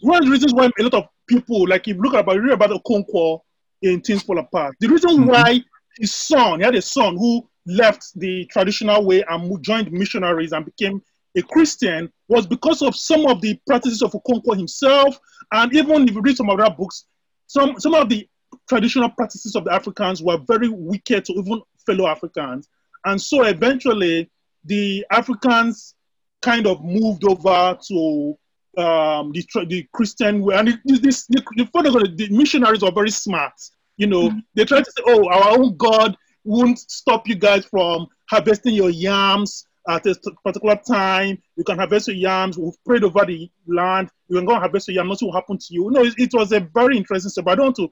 one 0.00 0.18
of 0.18 0.24
the 0.24 0.30
reasons 0.30 0.55
why 0.55 0.70
a 0.78 0.82
lot 0.82 0.94
of 0.94 1.05
people, 1.26 1.66
like 1.68 1.88
if 1.88 1.96
you 1.96 2.03
look 2.03 2.14
about, 2.14 2.34
you 2.34 2.42
read 2.42 2.53
about 2.53 2.70
Okonkwo, 2.70 3.40
in 3.83 4.01
Things 4.01 4.22
Fall 4.22 4.39
Apart. 4.39 4.76
The 4.80 4.89
reason 4.89 5.11
mm-hmm. 5.11 5.26
why 5.26 5.61
his 5.99 6.14
son, 6.14 6.61
he 6.61 6.64
had 6.64 6.74
a 6.74 6.83
son 6.83 7.16
who 7.16 7.49
left 7.66 8.18
the 8.18 8.47
traditional 8.47 9.05
way 9.05 9.24
and 9.28 9.62
joined 9.62 9.93
missionaries 9.93 10.53
and 10.53 10.64
became 10.64 11.03
a 11.37 11.43
Christian 11.43 12.12
was 12.28 12.47
because 12.47 12.83
of 12.83 12.95
some 12.95 13.26
of 13.26 13.41
the 13.41 13.59
practices 13.66 14.03
of 14.03 14.12
Okonkwo 14.12 14.57
himself. 14.57 15.18
And 15.53 15.74
even 15.74 16.09
if 16.09 16.14
you 16.14 16.20
read 16.20 16.37
some 16.37 16.51
of 16.51 16.59
their 16.59 16.70
books, 16.70 17.05
some, 17.47 17.78
some 17.78 17.95
of 17.95 18.09
the 18.09 18.28
traditional 18.68 19.11
practices 19.11 19.57
of 19.57 19.64
the 19.64 19.72
Africans 19.72 20.22
were 20.22 20.39
very 20.47 20.68
wicked 20.68 21.24
to 21.26 21.33
even 21.35 21.62
fellow 21.87 22.07
Africans. 22.07 22.68
And 23.05 23.20
so 23.20 23.45
eventually 23.45 24.30
the 24.64 25.05
Africans 25.11 25.95
kind 26.41 26.66
of 26.66 26.85
moved 26.85 27.24
over 27.24 27.78
to 27.89 28.39
um, 28.79 29.33
the, 29.33 29.45
the 29.68 29.87
Christian 29.93 30.43
way. 30.43 30.57
And 30.57 30.79
this, 30.85 31.01
this, 31.01 31.27
the, 31.27 31.43
the, 31.57 32.14
the 32.16 32.29
missionaries 32.31 32.83
are 32.83 32.93
very 32.93 33.11
smart. 33.11 33.53
You 33.97 34.07
know, 34.07 34.29
mm-hmm. 34.29 34.39
they 34.55 34.64
try 34.64 34.81
to 34.81 34.91
say, 34.91 35.03
oh, 35.07 35.29
our 35.29 35.59
own 35.59 35.77
God 35.77 36.16
won't 36.45 36.79
stop 36.79 37.29
you 37.29 37.35
guys 37.35 37.64
from 37.66 38.07
harvesting 38.31 38.75
your 38.75 38.91
yams 38.91 39.66
at 39.89 40.07
a 40.07 40.14
particular 40.45 40.77
time. 40.77 41.41
You 41.57 41.64
can 41.64 41.79
harvest 41.79 42.09
your 42.09 42.16
yams. 42.16 42.59
We've 42.59 42.73
prayed 42.85 43.05
over 43.05 43.25
the 43.25 43.51
land. 43.66 44.11
You 44.29 44.37
can 44.37 44.47
go 44.47 44.53
and 44.53 44.61
harvest 44.61 44.89
your 44.89 44.97
yams. 44.97 45.09
Nothing 45.09 45.29
will 45.29 45.35
happen 45.35 45.59
to 45.59 45.66
you. 45.70 45.91
No, 45.91 46.05
it, 46.05 46.14
it 46.18 46.31
was 46.33 46.53
a 46.53 46.61
very 46.61 46.97
interesting 46.97 47.31
story. 47.31 47.45
But 47.45 47.53
I 47.53 47.55
don't 47.57 47.64
want 47.66 47.77
to 47.77 47.91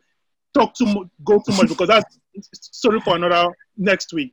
talk 0.55 0.75
too 0.75 0.87
much, 0.87 1.09
go 1.25 1.43
too 1.47 1.53
much 1.53 1.69
because 1.69 1.89
that's 1.89 2.19
story 2.55 3.01
for 3.01 3.17
another 3.17 3.49
next 3.77 4.13
week. 4.13 4.33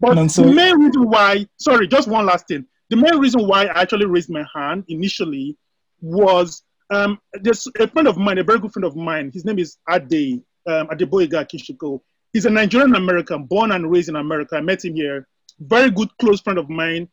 But 0.00 0.28
so- 0.28 0.42
the 0.42 0.52
main 0.52 0.78
reason 0.78 1.08
why, 1.08 1.46
sorry, 1.58 1.88
just 1.88 2.08
one 2.08 2.26
last 2.26 2.48
thing. 2.48 2.66
The 2.90 2.96
main 2.96 3.18
reason 3.18 3.46
why 3.46 3.66
I 3.66 3.82
actually 3.82 4.06
raised 4.06 4.30
my 4.30 4.44
hand 4.54 4.84
initially 4.88 5.56
was 6.00 6.62
um, 6.90 7.18
there's 7.34 7.66
a 7.78 7.88
friend 7.88 8.08
of 8.08 8.16
mine, 8.16 8.38
a 8.38 8.42
very 8.42 8.58
good 8.58 8.72
friend 8.72 8.84
of 8.84 8.96
mine. 8.96 9.30
His 9.32 9.44
name 9.44 9.58
is 9.58 9.76
Ade 9.88 10.42
um, 10.66 10.88
Adeboyega 10.88 11.48
Kishiko. 11.48 12.00
He's 12.32 12.46
a 12.46 12.50
Nigerian 12.50 12.94
American, 12.94 13.44
born 13.44 13.72
and 13.72 13.90
raised 13.90 14.08
in 14.08 14.16
America. 14.16 14.56
I 14.56 14.60
met 14.60 14.84
him 14.84 14.94
here. 14.94 15.26
Very 15.60 15.90
good, 15.90 16.08
close 16.20 16.40
friend 16.40 16.58
of 16.58 16.68
mine. 16.68 17.08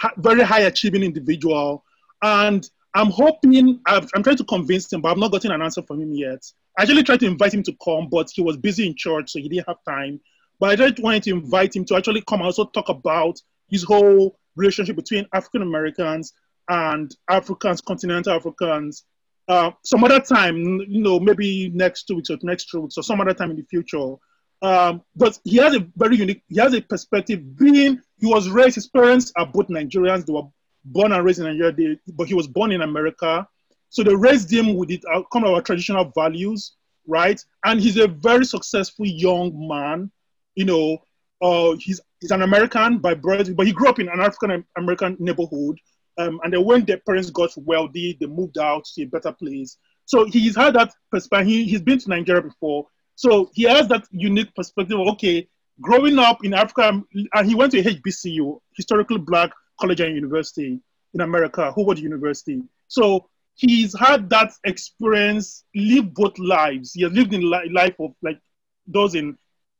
Ha- 0.00 0.12
very 0.18 0.42
high 0.42 0.60
achieving 0.60 1.02
individual. 1.02 1.84
And 2.22 2.68
I'm 2.94 3.10
hoping, 3.10 3.80
i 3.86 3.96
am 3.96 4.22
trying 4.22 4.36
to 4.36 4.44
convince 4.44 4.90
him, 4.92 5.02
but 5.02 5.10
I've 5.10 5.18
not 5.18 5.32
gotten 5.32 5.52
an 5.52 5.62
answer 5.62 5.82
from 5.82 6.00
him 6.00 6.12
yet. 6.12 6.42
I 6.78 6.82
actually 6.82 7.02
tried 7.02 7.20
to 7.20 7.26
invite 7.26 7.52
him 7.52 7.62
to 7.64 7.76
come, 7.84 8.08
but 8.10 8.30
he 8.32 8.42
was 8.42 8.56
busy 8.56 8.86
in 8.86 8.94
church, 8.96 9.32
so 9.32 9.38
he 9.38 9.48
didn't 9.48 9.68
have 9.68 9.84
time. 9.86 10.20
But 10.58 10.70
I 10.70 10.76
just 10.76 11.00
wanted 11.00 11.22
to 11.24 11.30
invite 11.30 11.76
him 11.76 11.84
to 11.86 11.96
actually 11.96 12.22
come 12.22 12.40
and 12.40 12.46
also 12.46 12.64
talk 12.64 12.88
about 12.88 13.40
his 13.68 13.82
whole 13.82 14.38
relationship 14.56 14.96
between 14.96 15.26
African 15.34 15.60
Americans 15.60 16.32
and 16.68 17.14
Africans, 17.28 17.80
continental 17.80 18.32
Africans. 18.32 19.04
Uh, 19.48 19.70
some 19.84 20.02
other 20.02 20.20
time, 20.20 20.56
you 20.88 21.02
know, 21.02 21.20
maybe 21.20 21.70
next 21.70 22.04
two 22.04 22.16
weeks 22.16 22.30
or 22.30 22.38
next 22.42 22.68
two 22.68 22.80
weeks 22.80 22.98
or 22.98 23.02
some 23.02 23.20
other 23.20 23.34
time 23.34 23.50
in 23.50 23.56
the 23.56 23.62
future. 23.62 24.14
Um, 24.62 25.02
but 25.14 25.38
he 25.44 25.56
has 25.58 25.76
a 25.76 25.86
very 25.96 26.16
unique, 26.16 26.42
he 26.48 26.58
has 26.60 26.74
a 26.74 26.80
perspective 26.80 27.56
being, 27.56 28.00
he 28.18 28.26
was 28.26 28.48
raised, 28.48 28.74
his 28.74 28.88
parents 28.88 29.32
are 29.36 29.46
both 29.46 29.68
Nigerians. 29.68 30.26
They 30.26 30.32
were 30.32 30.48
born 30.84 31.12
and 31.12 31.24
raised 31.24 31.38
in 31.38 31.44
Nigeria, 31.44 31.72
they, 31.72 31.98
but 32.14 32.26
he 32.26 32.34
was 32.34 32.48
born 32.48 32.72
in 32.72 32.82
America. 32.82 33.46
So 33.90 34.02
they 34.02 34.14
raised 34.14 34.52
him 34.52 34.74
with 34.74 34.90
it, 34.90 35.02
uh, 35.12 35.20
of 35.20 35.44
our 35.44 35.62
traditional 35.62 36.10
values, 36.14 36.72
right? 37.06 37.40
And 37.64 37.80
he's 37.80 37.98
a 37.98 38.08
very 38.08 38.44
successful 38.44 39.06
young 39.06 39.68
man. 39.68 40.10
You 40.54 40.64
know, 40.64 40.98
uh, 41.40 41.76
he's, 41.78 42.00
he's 42.20 42.30
an 42.30 42.42
American 42.42 42.98
by 42.98 43.14
birth, 43.14 43.54
but 43.54 43.66
he 43.66 43.72
grew 43.72 43.88
up 43.88 44.00
in 44.00 44.08
an 44.08 44.20
African 44.20 44.64
American 44.76 45.16
neighborhood. 45.20 45.78
Um, 46.18 46.40
and 46.42 46.52
then 46.52 46.64
when 46.64 46.84
their 46.84 46.98
parents 46.98 47.30
got 47.30 47.50
wealthy, 47.56 48.16
they 48.18 48.26
moved 48.26 48.58
out 48.58 48.84
to 48.94 49.02
a 49.02 49.06
better 49.06 49.32
place. 49.32 49.76
So 50.06 50.24
he's 50.24 50.56
had 50.56 50.74
that 50.74 50.92
perspective. 51.10 51.48
He, 51.48 51.64
he's 51.64 51.82
been 51.82 51.98
to 51.98 52.08
Nigeria 52.08 52.42
before. 52.42 52.86
So 53.16 53.50
he 53.54 53.64
has 53.64 53.88
that 53.88 54.06
unique 54.10 54.54
perspective 54.54 54.98
of, 54.98 55.08
okay, 55.08 55.48
growing 55.80 56.18
up 56.18 56.44
in 56.44 56.54
Africa, 56.54 57.02
and 57.34 57.48
he 57.48 57.54
went 57.54 57.72
to 57.72 57.82
HBCU, 57.82 58.60
Historically 58.76 59.18
Black 59.18 59.50
College 59.80 60.00
and 60.00 60.14
University 60.14 60.80
in 61.14 61.20
America, 61.20 61.72
Howard 61.76 61.98
University. 61.98 62.62
So 62.88 63.28
he's 63.54 63.98
had 63.98 64.30
that 64.30 64.52
experience, 64.64 65.64
lived 65.74 66.14
both 66.14 66.38
lives. 66.38 66.92
He 66.92 67.02
has 67.02 67.12
lived 67.12 67.34
in 67.34 67.50
li- 67.50 67.70
life 67.72 67.94
of 67.98 68.12
like 68.22 68.38
those 68.86 69.14
in 69.14 69.36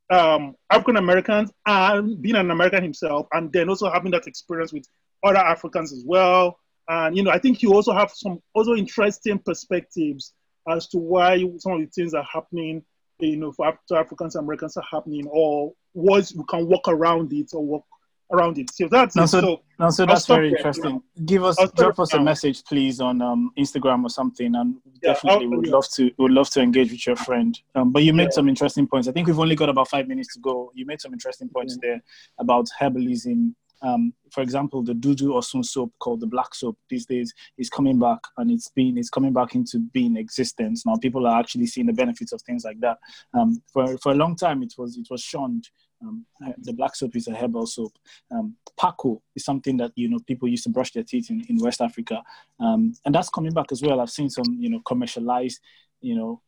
um, 0.09 0.55
African 0.69 0.97
Americans 0.97 1.51
and 1.65 2.21
being 2.21 2.35
an 2.35 2.51
American 2.51 2.83
himself, 2.83 3.27
and 3.33 3.51
then 3.51 3.69
also 3.69 3.89
having 3.89 4.11
that 4.11 4.27
experience 4.27 4.73
with 4.73 4.87
other 5.27 5.37
Africans 5.37 5.93
as 5.93 6.03
well. 6.05 6.59
And 6.87 7.15
you 7.17 7.23
know, 7.23 7.31
I 7.31 7.39
think 7.39 7.61
you 7.61 7.73
also 7.73 7.93
have 7.93 8.11
some 8.11 8.41
also 8.53 8.75
interesting 8.75 9.39
perspectives 9.39 10.33
as 10.69 10.87
to 10.89 10.97
why 10.97 11.39
some 11.59 11.73
of 11.73 11.79
the 11.79 11.87
things 11.87 12.13
are 12.13 12.23
happening 12.23 12.83
you 13.19 13.37
know, 13.37 13.51
for 13.51 13.77
to 13.87 13.95
Africans 13.95 14.35
Americans 14.35 14.77
are 14.77 14.83
happening, 14.89 15.27
or 15.29 15.73
was 15.93 16.35
we 16.35 16.43
can 16.49 16.67
walk 16.67 16.87
around 16.87 17.33
it 17.33 17.49
or 17.53 17.65
walk 17.65 17.85
around 18.31 18.57
it. 18.57 18.69
So 18.73 18.87
that's 18.89 19.15
no, 19.15 19.25
so, 19.25 19.39
So 19.39 19.61
no, 19.79 19.89
so 19.89 20.05
that's 20.05 20.27
very 20.27 20.49
there 20.49 20.57
interesting. 20.57 20.95
now. 20.95 21.03
Give 21.25 21.43
us, 21.43 21.57
drop 21.71 21.99
us 21.99 22.13
a 22.13 22.21
message, 22.21 22.63
please, 22.65 22.99
on 22.99 23.21
um, 23.21 23.51
Instagram 23.57 24.03
or 24.03 24.09
something, 24.09 24.53
and 24.55 24.75
Yeah, 25.01 25.13
definitely 25.13 25.47
would 25.47 25.65
yeah. 25.65 25.73
love 25.73 25.87
to 25.95 26.11
would 26.17 26.31
love 26.31 26.49
to 26.51 26.61
engage 26.61 26.91
with 26.91 27.05
your 27.07 27.15
friend. 27.15 27.59
Um, 27.75 27.91
but 27.91 28.03
you 28.03 28.13
made 28.13 28.25
Yeah. 28.25 28.31
some 28.31 28.49
interesting 28.49 28.87
points. 28.87 29.07
I 29.07 29.11
think 29.11 29.27
we've 29.27 29.39
only 29.39 29.55
got 29.55 29.69
about 29.69 29.87
five 29.89 30.07
minutes 30.07 30.33
to 30.35 30.39
go. 30.39 30.71
You 30.75 30.85
made 30.85 31.01
some 31.01 31.13
interesting 31.13 31.49
points 31.49 31.77
there 31.81 32.01
about 32.37 32.67
herbalism. 32.79 33.53
Um, 33.81 34.13
for 34.31 34.41
example, 34.41 34.83
the 34.83 34.93
Dudu 34.93 35.29
Osun 35.29 35.63
soap 35.63 35.93
called 35.99 36.19
the 36.19 36.27
black 36.27 36.55
soap 36.55 36.77
these 36.89 37.05
days 37.05 37.33
is 37.57 37.69
coming 37.69 37.99
back, 37.99 38.19
and 38.37 38.51
it's 38.51 38.69
been 38.69 38.97
it's 38.97 39.09
coming 39.09 39.33
back 39.33 39.55
into 39.55 39.79
being 39.93 40.17
existence 40.17 40.85
now. 40.85 40.95
People 40.97 41.27
are 41.27 41.39
actually 41.39 41.67
seeing 41.67 41.87
the 41.87 41.93
benefits 41.93 42.31
of 42.31 42.41
things 42.41 42.63
like 42.63 42.79
that. 42.79 42.97
Um, 43.33 43.61
for 43.71 43.97
for 43.99 44.11
a 44.11 44.15
long 44.15 44.35
time, 44.35 44.63
it 44.63 44.73
was 44.77 44.97
it 44.97 45.07
was 45.09 45.21
shunned. 45.21 45.69
Um, 46.01 46.25
the 46.59 46.73
black 46.73 46.95
soap 46.95 47.15
is 47.15 47.27
a 47.27 47.33
herbal 47.33 47.65
soap. 47.65 47.91
Um, 48.29 48.55
Pako 48.79 49.19
is 49.35 49.43
something 49.43 49.77
that 49.77 49.91
you 49.95 50.09
know 50.09 50.19
people 50.27 50.47
used 50.47 50.63
to 50.65 50.69
brush 50.69 50.91
their 50.91 51.03
teeth 51.03 51.29
in, 51.29 51.43
in 51.49 51.57
West 51.57 51.81
Africa, 51.81 52.21
um, 52.59 52.93
and 53.05 53.13
that's 53.13 53.29
coming 53.29 53.51
back 53.51 53.71
as 53.71 53.81
well. 53.81 53.99
I've 53.99 54.11
seen 54.11 54.29
some 54.29 54.57
you 54.59 54.69
know 54.69 54.81
commercialized, 54.85 55.59
you 56.01 56.15
know, 56.15 56.41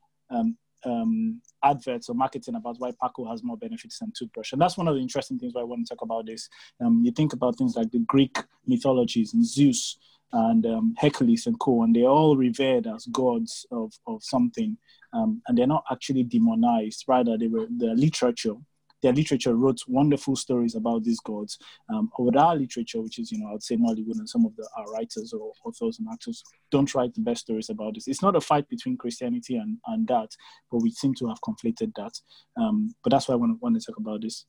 um, 0.86 1.42
adverts 1.64 2.10
or 2.10 2.16
marketing 2.16 2.56
about 2.56 2.78
why 2.80 2.92
Pako 2.92 3.30
has 3.30 3.44
more 3.44 3.58
benefits 3.58 4.00
than 4.00 4.12
toothbrush, 4.18 4.54
and 4.54 4.62
that's 4.62 4.78
one 4.78 4.88
of 4.88 4.96
the 4.96 5.02
interesting 5.02 5.38
things 5.40 5.54
why 5.54 5.62
I 5.62 5.66
want 5.66 5.86
to 5.88 5.96
talk 5.96 6.02
about 6.02 6.26
this. 6.26 6.50
Um, 6.80 7.02
you 7.04 7.12
think 7.12 7.34
about 7.34 7.58
things 7.58 7.76
like 7.76 7.92
the 7.92 8.00
Greek 8.00 8.38
mythologies 8.66 9.34
and 9.34 9.46
Zeus 9.46 9.98
and 10.32 10.66
um, 10.66 10.96
Hercules 11.00 11.48
and 11.48 11.60
co, 11.60 11.84
and 11.84 11.96
they're 11.96 12.06
all 12.06 12.38
revered 12.38 12.88
as 12.88 13.06
gods 13.08 13.66
of 13.72 13.94
of 14.08 14.24
something, 14.24 14.78
um, 15.14 15.42
and 15.48 15.58
they're 15.58 15.68
not 15.68 15.84
actually 15.92 16.24
demonized. 16.24 17.06
Rather, 17.08 17.38
they 17.38 17.48
were 17.48 17.68
the 17.78 17.94
literature 17.96 18.56
their 19.02 19.14
literature 19.14 19.56
wrote 19.56 19.80
wonderful 19.88 20.36
stories 20.36 20.76
about 20.76 21.04
these 21.04 21.20
gods. 21.20 21.58
Um, 21.94 22.12
with 22.18 22.36
our 22.36 22.56
literature, 22.56 23.02
which 23.02 23.20
is, 23.20 23.32
you 23.32 23.40
know, 23.40 23.48
I 23.48 23.52
would 23.54 23.64
say 23.64 23.78
Nollywood 23.78 24.20
and 24.20 24.30
some 24.30 24.46
of 24.46 24.56
the 24.56 24.68
our 24.78 24.92
writers 24.92 25.34
or 25.34 25.52
authors 25.66 26.00
and 26.00 26.08
actors 26.12 26.44
don't 26.72 26.94
write 26.94 27.14
the 27.14 27.22
best 27.22 27.42
stories 27.42 27.70
about 27.70 27.96
this. 27.96 28.08
It's 28.08 28.22
not 28.22 28.36
a 28.36 28.42
fight 28.42 28.68
between 28.70 28.98
Christianity 28.98 29.56
and, 29.56 29.78
and 29.88 30.08
that, 30.08 30.30
but 30.72 30.82
we 30.82 30.92
seem 30.92 31.14
to 31.16 31.28
have 31.28 31.42
conflated 31.42 31.94
that. 31.96 32.20
Um, 32.58 32.94
but 33.04 33.12
that's 33.12 33.28
why 33.28 33.34
I 33.34 33.38
want 33.38 33.62
want 33.62 33.80
to 33.80 33.86
talk 33.86 33.98
about 33.98 34.22
this. 34.22 34.46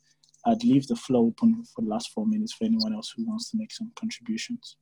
I'd 0.46 0.64
leave 0.64 0.86
the 0.86 0.96
floor 0.96 1.26
open 1.26 1.62
for 1.74 1.82
the 1.82 1.88
last 1.88 2.10
four 2.12 2.26
minutes 2.26 2.54
for 2.54 2.64
anyone 2.64 2.94
else 2.94 3.12
who 3.14 3.26
wants 3.26 3.50
to 3.50 3.58
make 3.58 3.72
some 3.72 3.92
contributions. 3.94 4.76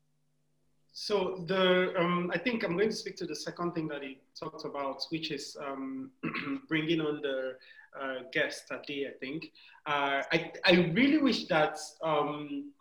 So 0.92 1.44
the 1.46 1.94
um, 1.96 2.30
I 2.34 2.38
think 2.38 2.64
I'm 2.64 2.76
going 2.76 2.90
to 2.90 2.96
speak 2.96 3.16
to 3.18 3.26
the 3.26 3.36
second 3.36 3.72
thing 3.72 3.86
that 3.88 4.02
he 4.02 4.18
talked 4.38 4.64
about, 4.64 5.04
which 5.10 5.30
is 5.30 5.56
um, 5.64 6.10
bringing 6.68 7.00
on 7.00 7.20
the 7.22 7.52
uh, 8.00 8.22
guest 8.32 8.68
today. 8.68 9.06
I 9.08 9.18
think 9.18 9.44
uh, 9.86 10.22
I 10.32 10.52
I 10.64 10.72
really 10.92 11.18
wish 11.18 11.46
that 11.48 11.78
um, 12.02 12.72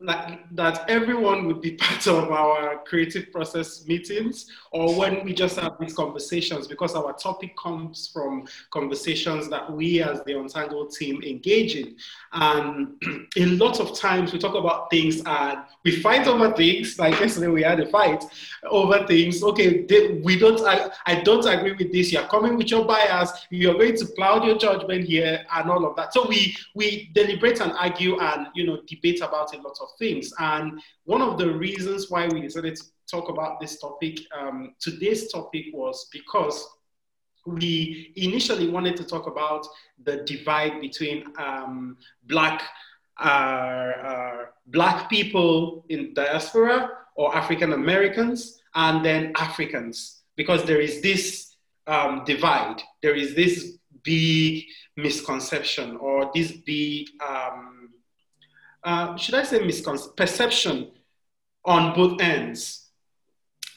that 0.00 0.88
everyone 0.88 1.46
would 1.46 1.60
be 1.60 1.72
part 1.76 2.06
of 2.06 2.30
our 2.30 2.82
creative 2.84 3.30
process 3.30 3.86
meetings 3.86 4.46
or 4.72 4.94
when 4.94 5.24
we 5.24 5.34
just 5.34 5.58
have 5.58 5.76
these 5.78 5.94
conversations 5.94 6.66
because 6.66 6.94
our 6.94 7.12
topic 7.14 7.56
comes 7.56 8.08
from 8.12 8.46
conversations 8.70 9.48
that 9.48 9.70
we 9.70 10.02
as 10.02 10.22
the 10.24 10.38
Untangled 10.38 10.92
team 10.92 11.22
engage 11.22 11.74
in. 11.76 11.96
And 12.32 12.94
a 13.36 13.46
lot 13.46 13.80
of 13.80 13.98
times 13.98 14.32
we 14.32 14.38
talk 14.38 14.54
about 14.54 14.90
things 14.90 15.22
and 15.26 15.58
we 15.84 16.00
fight 16.00 16.26
over 16.26 16.52
things. 16.52 16.98
Like 16.98 17.18
yesterday 17.20 17.48
we 17.48 17.62
had 17.62 17.80
a 17.80 17.86
fight 17.86 18.24
over 18.70 19.06
things. 19.06 19.42
Okay, 19.42 19.82
we 20.22 20.38
don't. 20.38 20.60
I, 20.60 20.90
I 21.06 21.20
don't 21.20 21.44
agree 21.46 21.72
with 21.72 21.92
this. 21.92 22.12
You're 22.12 22.26
coming 22.28 22.56
with 22.56 22.70
your 22.70 22.84
bias. 22.84 23.46
You're 23.50 23.74
going 23.74 23.96
to 23.96 24.06
cloud 24.06 24.44
your 24.44 24.56
judgment 24.56 25.04
here 25.04 25.44
and 25.54 25.70
all 25.70 25.84
of 25.84 25.96
that. 25.96 26.14
So 26.14 26.26
we 26.28 26.56
we 26.74 27.10
deliberate 27.14 27.60
and 27.60 27.72
argue 27.72 28.18
and 28.20 28.46
you 28.54 28.66
know 28.66 28.80
debate 28.86 29.20
about 29.20 29.54
a 29.54 29.58
lot 29.58 29.76
of 29.80 29.89
things. 29.98 30.32
And 30.38 30.80
one 31.04 31.22
of 31.22 31.38
the 31.38 31.52
reasons 31.52 32.10
why 32.10 32.28
we 32.28 32.40
decided 32.40 32.76
to 32.76 32.82
talk 33.10 33.28
about 33.28 33.60
this 33.60 33.78
topic, 33.78 34.20
um, 34.38 34.74
today's 34.78 35.30
topic, 35.30 35.66
was 35.72 36.08
because 36.12 36.68
we 37.46 38.12
initially 38.16 38.68
wanted 38.68 38.96
to 38.96 39.04
talk 39.04 39.26
about 39.26 39.66
the 40.04 40.18
divide 40.24 40.80
between 40.80 41.24
um, 41.38 41.96
black 42.24 42.62
uh, 43.18 43.92
uh, 44.02 44.36
black 44.68 45.10
people 45.10 45.84
in 45.88 46.14
diaspora 46.14 46.90
or 47.16 47.34
African 47.36 47.72
Americans 47.72 48.62
and 48.74 49.04
then 49.04 49.32
Africans 49.36 50.22
because 50.36 50.64
there 50.64 50.80
is 50.80 51.02
this 51.02 51.56
um, 51.86 52.22
divide 52.24 52.82
there 53.02 53.14
is 53.14 53.34
this 53.34 53.78
big 54.02 54.64
misconception 54.96 55.96
or 55.96 56.30
this 56.34 56.52
big 56.52 57.08
um, 57.26 57.79
uh, 58.84 59.16
should 59.16 59.34
I 59.34 59.42
say 59.42 59.64
misconception 59.64 60.90
on 61.64 61.94
both 61.94 62.20
ends 62.20 62.90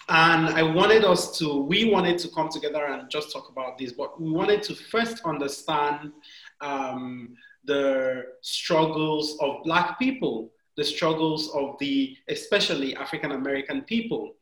and 0.09 0.49
I 0.49 0.63
wanted 0.63 1.05
us 1.05 1.37
to, 1.39 1.61
we 1.61 1.85
wanted 1.85 2.17
to 2.19 2.27
come 2.29 2.49
together 2.49 2.85
and 2.85 3.09
just 3.09 3.31
talk 3.31 3.49
about 3.49 3.77
this, 3.77 3.93
but 3.93 4.19
we 4.19 4.29
wanted 4.29 4.61
to 4.63 4.75
first 4.75 5.21
understand 5.23 6.11
um, 6.59 7.35
the 7.63 8.23
struggles 8.41 9.37
of 9.39 9.63
Black 9.63 9.97
people, 9.97 10.51
the 10.75 10.83
struggles 10.83 11.49
of 11.55 11.77
the, 11.79 12.17
especially 12.27 12.95
African 12.95 13.31
American 13.31 13.81
people. 13.83 14.35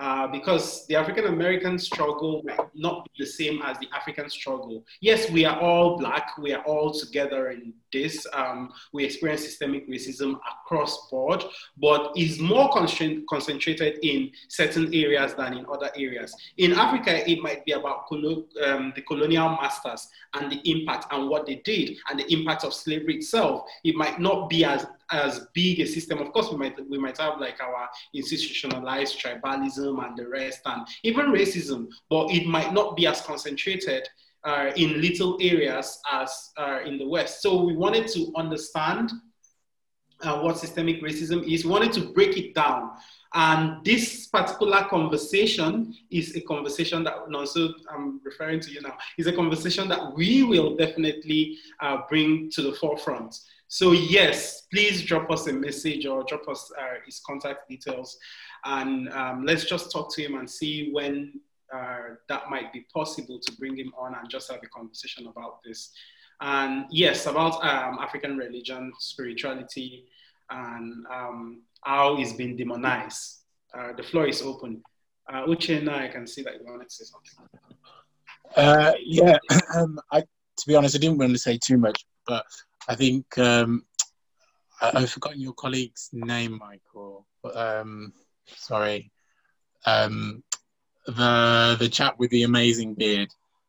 Uh, 0.00 0.26
because 0.26 0.86
the 0.86 0.96
African 0.96 1.26
American 1.26 1.78
struggle 1.78 2.40
might 2.42 2.74
not 2.74 3.04
be 3.04 3.22
the 3.22 3.30
same 3.30 3.60
as 3.60 3.78
the 3.80 3.88
African 3.94 4.30
struggle. 4.30 4.82
Yes, 5.02 5.30
we 5.30 5.44
are 5.44 5.60
all 5.60 5.98
Black, 5.98 6.38
we 6.38 6.54
are 6.54 6.62
all 6.62 6.90
together 6.90 7.50
in 7.50 7.74
this. 7.92 8.26
Um, 8.32 8.72
we 8.94 9.04
experience 9.04 9.42
systemic 9.44 9.86
racism 9.90 10.38
across 10.50 11.10
board, 11.10 11.44
but 11.76 12.12
is 12.16 12.40
more 12.40 12.70
concentrated 12.70 13.98
in 14.02 14.30
certain 14.48 14.86
areas 14.94 15.34
than 15.34 15.58
in 15.58 15.66
other 15.70 15.90
areas. 15.94 16.34
In 16.56 16.72
Africa, 16.72 17.28
it 17.30 17.42
might 17.42 17.66
be 17.66 17.72
about 17.72 18.06
colo- 18.06 18.46
um, 18.64 18.94
the 18.96 19.02
colonial 19.02 19.50
masters 19.50 20.08
and 20.32 20.50
the 20.50 20.62
impact 20.64 21.12
and 21.12 21.28
what 21.28 21.44
they 21.44 21.56
did 21.56 21.98
and 22.08 22.18
the 22.18 22.32
impact 22.32 22.64
of 22.64 22.72
slavery 22.72 23.16
itself. 23.16 23.68
It 23.84 23.96
might 23.96 24.18
not 24.18 24.48
be 24.48 24.64
as 24.64 24.86
as 25.10 25.46
big 25.54 25.80
a 25.80 25.86
system. 25.86 26.18
Of 26.18 26.32
course, 26.32 26.50
we 26.50 26.56
might 26.56 26.76
we 26.88 26.98
might 26.98 27.18
have 27.18 27.40
like 27.40 27.60
our 27.62 27.88
institutionalized 28.14 29.20
tribalism 29.20 30.04
and 30.04 30.16
the 30.16 30.28
rest, 30.28 30.60
and 30.66 30.86
even 31.02 31.26
racism, 31.26 31.88
but 32.08 32.30
it 32.30 32.46
might 32.46 32.72
not 32.72 32.96
be 32.96 33.06
as 33.06 33.20
concentrated 33.20 34.08
uh, 34.44 34.70
in 34.76 35.00
little 35.00 35.36
areas 35.40 36.00
as 36.12 36.50
uh, 36.56 36.80
in 36.84 36.98
the 36.98 37.06
West. 37.06 37.42
So 37.42 37.62
we 37.64 37.76
wanted 37.76 38.08
to 38.08 38.32
understand 38.36 39.10
uh, 40.22 40.40
what 40.40 40.58
systemic 40.58 41.02
racism 41.02 41.42
is. 41.50 41.64
We 41.64 41.70
wanted 41.70 41.92
to 41.94 42.12
break 42.12 42.36
it 42.36 42.54
down. 42.54 42.90
And 43.32 43.84
this 43.84 44.26
particular 44.26 44.84
conversation 44.90 45.94
is 46.10 46.34
a 46.34 46.40
conversation 46.40 47.04
that, 47.04 47.14
also 47.32 47.72
I'm 47.88 48.20
referring 48.24 48.58
to 48.60 48.70
you 48.72 48.80
now, 48.80 48.96
is 49.18 49.28
a 49.28 49.32
conversation 49.32 49.88
that 49.88 50.14
we 50.16 50.42
will 50.42 50.76
definitely 50.76 51.58
uh, 51.80 51.98
bring 52.08 52.50
to 52.50 52.62
the 52.62 52.72
forefront. 52.72 53.36
So 53.72 53.92
yes, 53.92 54.62
please 54.72 55.00
drop 55.04 55.30
us 55.30 55.46
a 55.46 55.52
message 55.52 56.04
or 56.04 56.24
drop 56.24 56.48
us 56.48 56.72
uh, 56.76 56.98
his 57.06 57.20
contact 57.24 57.68
details, 57.68 58.18
and 58.64 59.08
um, 59.10 59.44
let's 59.46 59.64
just 59.64 59.92
talk 59.92 60.12
to 60.16 60.22
him 60.22 60.34
and 60.34 60.50
see 60.50 60.90
when 60.90 61.38
uh, 61.72 62.16
that 62.28 62.50
might 62.50 62.72
be 62.72 62.84
possible 62.92 63.38
to 63.38 63.52
bring 63.60 63.76
him 63.76 63.92
on 63.96 64.16
and 64.16 64.28
just 64.28 64.50
have 64.50 64.58
a 64.64 64.66
conversation 64.66 65.28
about 65.28 65.62
this. 65.64 65.92
And 66.40 66.86
yes, 66.90 67.26
about 67.26 67.64
um, 67.64 68.00
African 68.00 68.36
religion, 68.36 68.90
spirituality, 68.98 70.04
and 70.50 71.06
um, 71.06 71.62
how 71.84 72.16
it's 72.16 72.32
been 72.32 72.56
demonized. 72.56 73.44
Uh, 73.72 73.92
the 73.96 74.02
floor 74.02 74.26
is 74.26 74.42
open. 74.42 74.82
Uh, 75.32 75.46
Uchenna, 75.46 75.94
I 75.94 76.08
can 76.08 76.26
see 76.26 76.42
that 76.42 76.54
you 76.54 76.66
wanted 76.66 76.88
to 76.88 76.94
say 76.96 77.04
something. 77.04 77.48
Uh, 78.56 78.94
yeah, 79.00 79.38
um, 79.76 80.00
I, 80.10 80.22
to 80.22 80.66
be 80.66 80.74
honest, 80.74 80.96
I 80.96 80.98
didn't 80.98 81.18
want 81.18 81.30
to 81.30 81.38
say 81.38 81.56
too 81.56 81.78
much, 81.78 82.04
but 82.26 82.44
I 82.90 82.96
think 82.96 83.38
um, 83.38 83.84
I, 84.80 84.90
I've 84.94 85.10
forgotten 85.10 85.40
your 85.40 85.52
colleague's 85.52 86.10
name, 86.12 86.58
Michael. 86.58 87.24
Um, 87.54 88.12
sorry. 88.46 89.12
Um, 89.86 90.42
the 91.06 91.76
the 91.78 91.88
chap 91.88 92.18
with 92.18 92.30
the 92.30 92.42
amazing 92.42 92.94
beard 92.94 93.28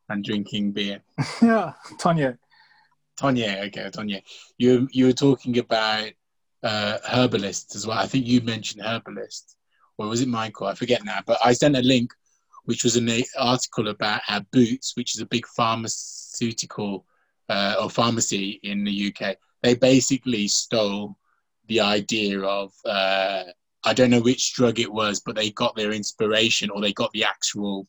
and 0.10 0.24
drinking 0.24 0.72
beer. 0.72 1.04
yeah, 1.42 1.74
Tonya. 2.00 2.40
Tonya, 3.16 3.68
okay, 3.68 3.92
Tonya. 3.92 4.24
You 4.58 4.88
you 4.92 5.06
were 5.06 5.14
talking 5.14 5.60
about 5.60 6.10
uh, 6.64 6.98
herbalists 7.08 7.76
as 7.76 7.86
well. 7.86 8.00
I 8.00 8.08
think 8.08 8.26
you 8.26 8.42
mentioned 8.42 8.84
herbalist, 8.84 9.56
or 10.00 10.08
was 10.08 10.22
it 10.22 10.30
Michael? 10.30 10.66
I 10.66 10.74
forget 10.74 11.06
now. 11.06 11.20
But 11.24 11.38
I 11.46 11.54
sent 11.54 11.78
a 11.78 11.82
link, 11.84 12.12
which 12.66 12.84
was 12.84 12.96
an 12.96 13.08
article 13.38 13.90
about 13.90 14.22
how 14.26 14.40
Boots, 14.52 14.94
which 14.98 15.14
is 15.14 15.22
a 15.22 15.28
big 15.28 15.46
pharmaceutical 15.46 17.06
uh, 17.52 17.76
or 17.82 17.90
pharmacy 17.90 18.60
in 18.64 18.84
the 18.86 19.14
UK, 19.14 19.36
they 19.62 19.76
basically 19.76 20.48
stole 20.48 21.18
the 21.68 21.82
idea 21.82 22.40
of 22.42 22.72
uh, 22.86 23.44
I 23.84 23.94
don't 23.94 24.10
know 24.10 24.22
which 24.22 24.54
drug 24.54 24.80
it 24.80 24.92
was, 24.92 25.20
but 25.20 25.36
they 25.36 25.52
got 25.52 25.76
their 25.76 25.92
inspiration 25.92 26.70
or 26.70 26.80
they 26.80 26.94
got 26.94 27.12
the 27.12 27.26
actual 27.26 27.88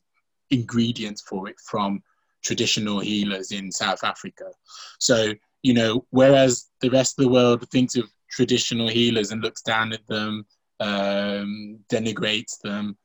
ingredients 0.49 1.21
for 1.21 1.47
it 1.47 1.55
from 1.65 2.01
traditional 2.43 2.99
healers 2.99 3.51
in 3.51 3.71
South 3.71 4.03
Africa. 4.03 4.45
So, 4.99 5.33
you 5.61 5.73
know, 5.73 6.05
whereas 6.09 6.69
the 6.81 6.89
rest 6.89 7.17
of 7.17 7.23
the 7.23 7.31
world 7.31 7.65
thinks 7.69 7.95
of 7.95 8.11
traditional 8.29 8.89
healers 8.89 9.31
and 9.31 9.41
looks 9.41 9.61
down 9.61 9.93
at 9.93 10.05
them, 10.07 10.45
um, 10.81 11.79
denigrates 11.89 12.59
them, 12.61 12.97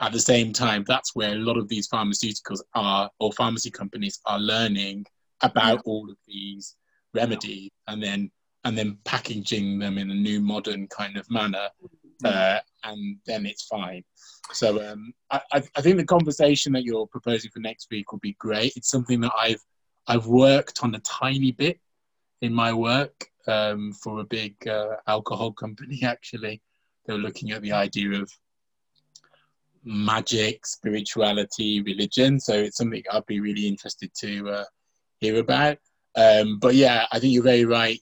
at 0.00 0.12
the 0.12 0.20
same 0.20 0.52
time, 0.52 0.84
that's 0.88 1.14
where 1.14 1.32
a 1.32 1.44
lot 1.48 1.58
of 1.58 1.68
these 1.68 1.88
pharmaceuticals 1.88 2.60
are, 2.74 3.10
or 3.20 3.32
pharmacy 3.34 3.70
companies 3.70 4.18
are 4.24 4.40
learning 4.40 5.06
about 5.42 5.76
yeah. 5.76 5.92
all 5.92 6.10
of 6.10 6.16
these 6.26 6.76
remedies 7.14 7.70
and 7.88 8.02
then 8.02 8.30
and 8.64 8.76
then 8.76 8.98
packaging 9.04 9.78
them 9.78 9.96
in 9.96 10.10
a 10.10 10.14
new 10.14 10.40
modern 10.40 10.86
kind 10.88 11.16
of 11.16 11.28
manner 11.30 11.68
uh, 12.24 12.58
and 12.84 13.16
then 13.26 13.46
it's 13.46 13.64
fine 13.64 14.04
so 14.52 14.82
um, 14.90 15.12
I, 15.30 15.40
I 15.52 15.80
think 15.80 15.96
the 15.96 16.04
conversation 16.04 16.72
that 16.72 16.84
you're 16.84 17.06
proposing 17.06 17.50
for 17.50 17.60
next 17.60 17.88
week 17.90 18.12
will 18.12 18.18
be 18.18 18.36
great. 18.38 18.72
It's 18.76 18.90
something 18.90 19.20
that 19.20 19.32
I've 19.38 19.62
I've 20.06 20.26
worked 20.26 20.82
on 20.82 20.94
a 20.94 21.00
tiny 21.00 21.52
bit 21.52 21.78
in 22.40 22.52
my 22.52 22.72
work 22.72 23.26
um, 23.46 23.92
for 23.92 24.20
a 24.20 24.24
big 24.24 24.56
uh, 24.66 24.96
alcohol 25.06 25.52
company. 25.52 26.00
Actually, 26.04 26.60
they 27.06 27.12
were 27.12 27.18
looking 27.18 27.52
at 27.52 27.62
the 27.62 27.72
idea 27.72 28.20
of 28.20 28.30
magic, 29.84 30.66
spirituality, 30.66 31.80
religion. 31.82 32.40
So 32.40 32.54
it's 32.54 32.76
something 32.76 33.02
I'd 33.10 33.26
be 33.26 33.40
really 33.40 33.66
interested 33.66 34.12
to 34.20 34.50
uh, 34.50 34.64
hear 35.20 35.38
about. 35.38 35.78
Um, 36.16 36.58
but 36.58 36.74
yeah, 36.74 37.06
I 37.12 37.18
think 37.18 37.32
you're 37.32 37.42
very 37.42 37.64
right. 37.64 38.00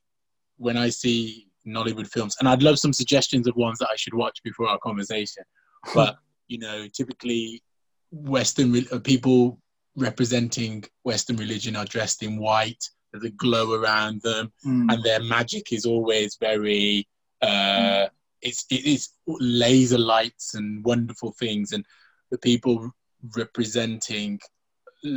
When 0.57 0.77
I 0.77 0.89
see 0.89 1.47
Nollywood 1.66 2.09
films, 2.09 2.36
and 2.40 2.49
I'd 2.49 2.62
love 2.62 2.78
some 2.78 2.93
suggestions 2.93 3.47
of 3.47 3.57
ones 3.57 3.78
that 3.78 3.90
I 3.93 3.97
should 3.97 4.15
watch 4.15 4.39
before 4.43 4.69
our 4.69 4.78
conversation. 4.78 5.45
But 5.95 6.16
you 6.49 6.59
know, 6.59 6.89
typically 6.89 7.62
Western 8.11 8.74
uh, 8.90 8.99
people 8.99 9.61
representing 9.97 10.85
Western 11.05 11.36
religion 11.36 11.77
are 11.77 11.85
dressed 11.85 12.23
in 12.23 12.39
white. 12.39 12.82
There's 13.12 13.24
a 13.24 13.31
glow 13.31 13.74
around 13.74 14.23
them, 14.23 14.53
mm. 14.66 14.93
and 14.93 15.03
their 15.05 15.23
magic 15.23 15.73
is 15.73 15.85
always 15.85 16.36
very. 16.40 17.07
Uh, 17.40 17.47
mm. 17.47 18.09
It's 18.43 18.65
it 18.70 18.85
is 18.85 19.11
laser 19.27 19.99
lights 19.99 20.55
and 20.55 20.85
wonderful 20.85 21.32
things, 21.39 21.73
and 21.73 21.85
the 22.31 22.39
people 22.39 22.90
representing 23.36 24.40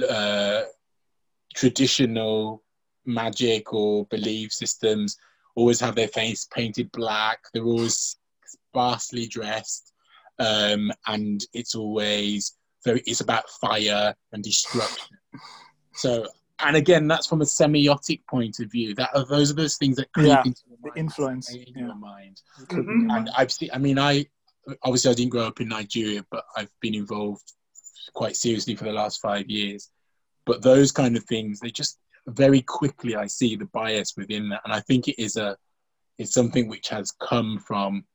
uh, 0.10 0.62
traditional 1.56 2.64
magic 3.06 3.74
or 3.74 4.06
belief 4.06 4.54
systems 4.54 5.18
always 5.56 5.80
have 5.80 5.96
their 5.96 6.08
face 6.08 6.48
painted 6.54 6.92
black. 6.92 7.40
They're 7.54 7.64
always 7.64 8.18
sparsely 8.46 9.28
dressed 9.28 9.92
um, 10.42 10.92
and 11.08 11.46
it's 11.54 11.76
always 11.76 12.58
very 12.84 13.04
it's 13.06 13.22
about 13.22 13.50
fire 13.50 14.14
and 14.32 14.44
destruction. 14.44 15.18
So, 15.94 16.26
and 16.60 16.76
again, 16.76 17.08
that's 17.08 17.28
from 17.28 17.42
a 17.42 17.46
semiotic 17.46 18.22
point 18.28 18.60
of 18.60 18.72
view. 18.72 18.96
That 18.96 19.10
are, 19.14 19.26
those 19.26 19.52
are 19.52 19.56
those 19.56 19.78
things 19.78 19.98
that 19.98 20.12
creep 20.14 20.28
yeah, 20.28 20.42
into 20.44 20.62
the 20.84 20.92
influence 20.96 21.54
in 21.54 21.66
yeah. 21.68 21.86
your 21.86 21.96
mind. 21.96 22.42
Mm-hmm. 22.62 23.12
And 23.12 23.30
I've 23.38 23.52
seen. 23.52 23.70
I 23.74 23.78
mean, 23.78 24.00
I 24.00 24.26
obviously 24.84 25.12
I 25.12 25.14
didn't 25.14 25.32
grow 25.32 25.44
up 25.48 25.62
in 25.62 25.70
Nigeria, 25.70 26.26
but 26.32 26.44
I've 26.58 26.72
been 26.82 26.96
involved 26.96 27.54
quite 28.14 28.36
seriously 28.36 28.76
for 28.76 28.86
the 28.86 28.94
last 28.94 29.22
five 29.22 29.48
years. 29.50 29.90
But 30.46 30.62
those 30.62 30.92
kind 30.92 31.16
of 31.16 31.24
things, 31.26 31.60
they 31.60 31.72
just 31.72 32.00
very 32.28 32.62
quickly 32.62 33.16
I 33.16 33.28
see 33.28 33.56
the 33.56 33.66
bias 33.66 34.14
within 34.16 34.50
that, 34.50 34.62
and 34.64 34.74
I 34.74 34.80
think 34.82 35.08
it 35.08 35.22
is 35.22 35.38
a 35.38 35.58
it's 36.18 36.34
something 36.34 36.68
which 36.68 36.90
has 36.90 37.12
come 37.12 37.58
from 37.60 38.06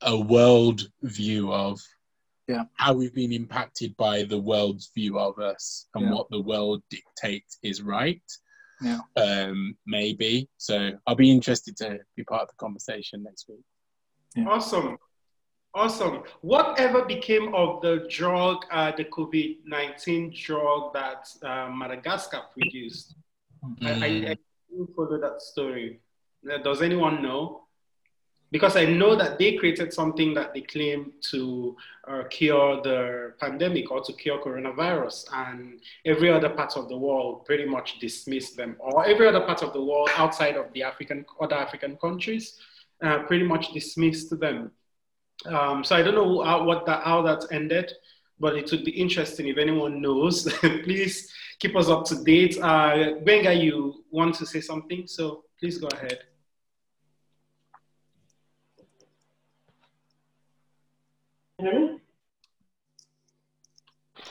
a 0.00 0.18
world 0.18 0.88
view 1.02 1.52
of 1.52 1.80
yeah. 2.48 2.64
how 2.76 2.92
we've 2.92 3.14
been 3.14 3.32
impacted 3.32 3.96
by 3.96 4.22
the 4.22 4.38
world's 4.38 4.90
view 4.94 5.18
of 5.18 5.38
us 5.38 5.86
and 5.94 6.06
yeah. 6.06 6.12
what 6.12 6.28
the 6.30 6.40
world 6.40 6.82
dictates 6.90 7.58
is 7.62 7.82
right. 7.82 8.22
Yeah. 8.80 9.00
Um, 9.16 9.76
maybe. 9.86 10.48
So 10.58 10.92
I'll 11.06 11.14
be 11.14 11.30
interested 11.30 11.76
to 11.78 11.98
be 12.16 12.24
part 12.24 12.42
of 12.42 12.48
the 12.48 12.54
conversation 12.58 13.22
next 13.22 13.48
week. 13.48 13.64
Yeah. 14.34 14.48
Awesome. 14.48 14.98
Awesome. 15.74 16.22
Whatever 16.40 17.04
became 17.04 17.54
of 17.54 17.82
the 17.82 18.06
drug, 18.08 18.64
uh, 18.70 18.92
the 18.96 19.04
COVID 19.06 19.58
19 19.64 20.32
drug 20.40 20.92
that 20.94 21.28
uh, 21.42 21.68
Madagascar 21.68 22.42
produced? 22.52 23.16
Mm. 23.64 23.86
I, 23.86 23.90
I, 23.90 24.06
I 24.06 24.36
didn't 24.70 24.94
follow 24.94 25.20
that 25.20 25.42
story. 25.42 26.00
Uh, 26.50 26.58
does 26.58 26.80
anyone 26.80 27.22
know? 27.22 27.64
because 28.54 28.76
I 28.76 28.84
know 28.84 29.16
that 29.16 29.36
they 29.36 29.56
created 29.56 29.92
something 29.92 30.32
that 30.34 30.54
they 30.54 30.60
claim 30.60 31.14
to 31.32 31.76
uh, 32.06 32.22
cure 32.30 32.80
the 32.82 33.32
pandemic 33.40 33.90
or 33.90 34.00
to 34.02 34.12
cure 34.12 34.38
coronavirus, 34.38 35.24
and 35.32 35.80
every 36.04 36.30
other 36.30 36.50
part 36.50 36.76
of 36.76 36.88
the 36.88 36.96
world 36.96 37.44
pretty 37.46 37.64
much 37.64 37.98
dismissed 37.98 38.56
them, 38.56 38.76
or 38.78 39.04
every 39.04 39.26
other 39.26 39.40
part 39.40 39.64
of 39.64 39.72
the 39.72 39.82
world 39.82 40.08
outside 40.16 40.56
of 40.56 40.72
the 40.72 40.84
African 40.84 41.24
other 41.40 41.56
African 41.56 41.96
countries 41.96 42.60
uh, 43.02 43.24
pretty 43.24 43.44
much 43.44 43.72
dismissed 43.72 44.38
them. 44.38 44.70
Um, 45.46 45.84
so 45.84 45.96
I 45.96 46.02
don't 46.02 46.14
know 46.14 46.42
how, 46.42 46.64
what 46.64 46.86
that 46.86 47.04
how 47.04 47.22
that 47.22 47.44
ended, 47.50 47.92
but 48.40 48.56
it 48.56 48.70
would 48.70 48.84
be 48.84 48.92
interesting 48.92 49.48
if 49.48 49.58
anyone 49.58 50.00
knows. 50.00 50.50
please 50.84 51.30
keep 51.58 51.76
us 51.76 51.88
up 51.88 52.04
to 52.06 52.22
date. 52.24 52.58
Uh, 52.60 53.14
Benga, 53.24 53.52
you 53.52 54.04
want 54.10 54.34
to 54.36 54.46
say 54.46 54.60
something? 54.60 55.06
So 55.06 55.44
please 55.60 55.78
go 55.78 55.88
ahead. 55.88 56.20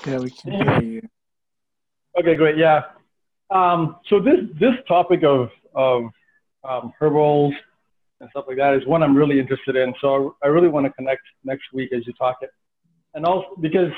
Yeah, 0.06 0.20
we 0.20 0.30
can 0.32 0.52
hear 0.52 0.82
you. 0.82 1.10
Okay, 2.20 2.36
great. 2.36 2.58
Yeah. 2.58 2.84
Um, 3.50 3.98
so 4.08 4.20
this 4.20 4.40
this 4.60 4.76
topic 4.88 5.24
of 5.24 5.50
of 5.76 6.04
um, 6.64 6.94
herbals 7.00 7.54
and 8.20 8.30
stuff 8.30 8.46
like 8.48 8.58
that 8.58 8.74
is 8.74 8.86
one 8.86 9.04
I'm 9.04 9.16
really 9.16 9.40
interested 9.40 9.76
in. 9.76 9.94
So 10.02 10.36
I 10.44 10.48
really 10.48 10.70
want 10.70 10.86
to 10.86 10.92
connect 10.94 11.24
next 11.44 11.64
week 11.74 11.92
as 11.94 12.06
you 12.08 12.14
talk 12.14 12.38
it, 12.42 12.52
and 13.14 13.26
also 13.26 13.48
because 13.60 13.92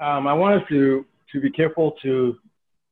um, 0.00 0.26
I 0.26 0.34
wanted 0.34 0.62
to 0.68 1.04
to 1.32 1.40
be 1.40 1.50
careful 1.50 1.92
to 2.02 2.36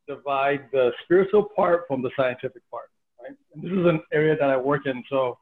divide 0.07 0.69
the 0.73 0.93
spiritual 1.05 1.49
part 1.55 1.85
from 1.89 2.03
the 2.03 2.11
scientific 2.17 2.63
part. 2.71 2.91
Right. 3.21 3.37
And 3.55 3.63
this 3.63 3.73
is 3.73 3.87
an 3.87 4.01
area 4.13 4.37
that 4.39 4.49
I 4.49 4.57
work 4.57 4.87
in, 4.87 5.03
so 5.11 5.39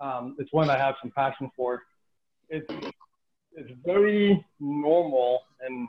um, 0.00 0.36
it's 0.38 0.52
one 0.52 0.70
I 0.70 0.78
have 0.78 0.94
some 1.02 1.10
passion 1.10 1.50
for. 1.56 1.82
It's 2.48 2.66
it's 3.58 3.70
very 3.84 4.44
normal 4.60 5.40
and 5.60 5.88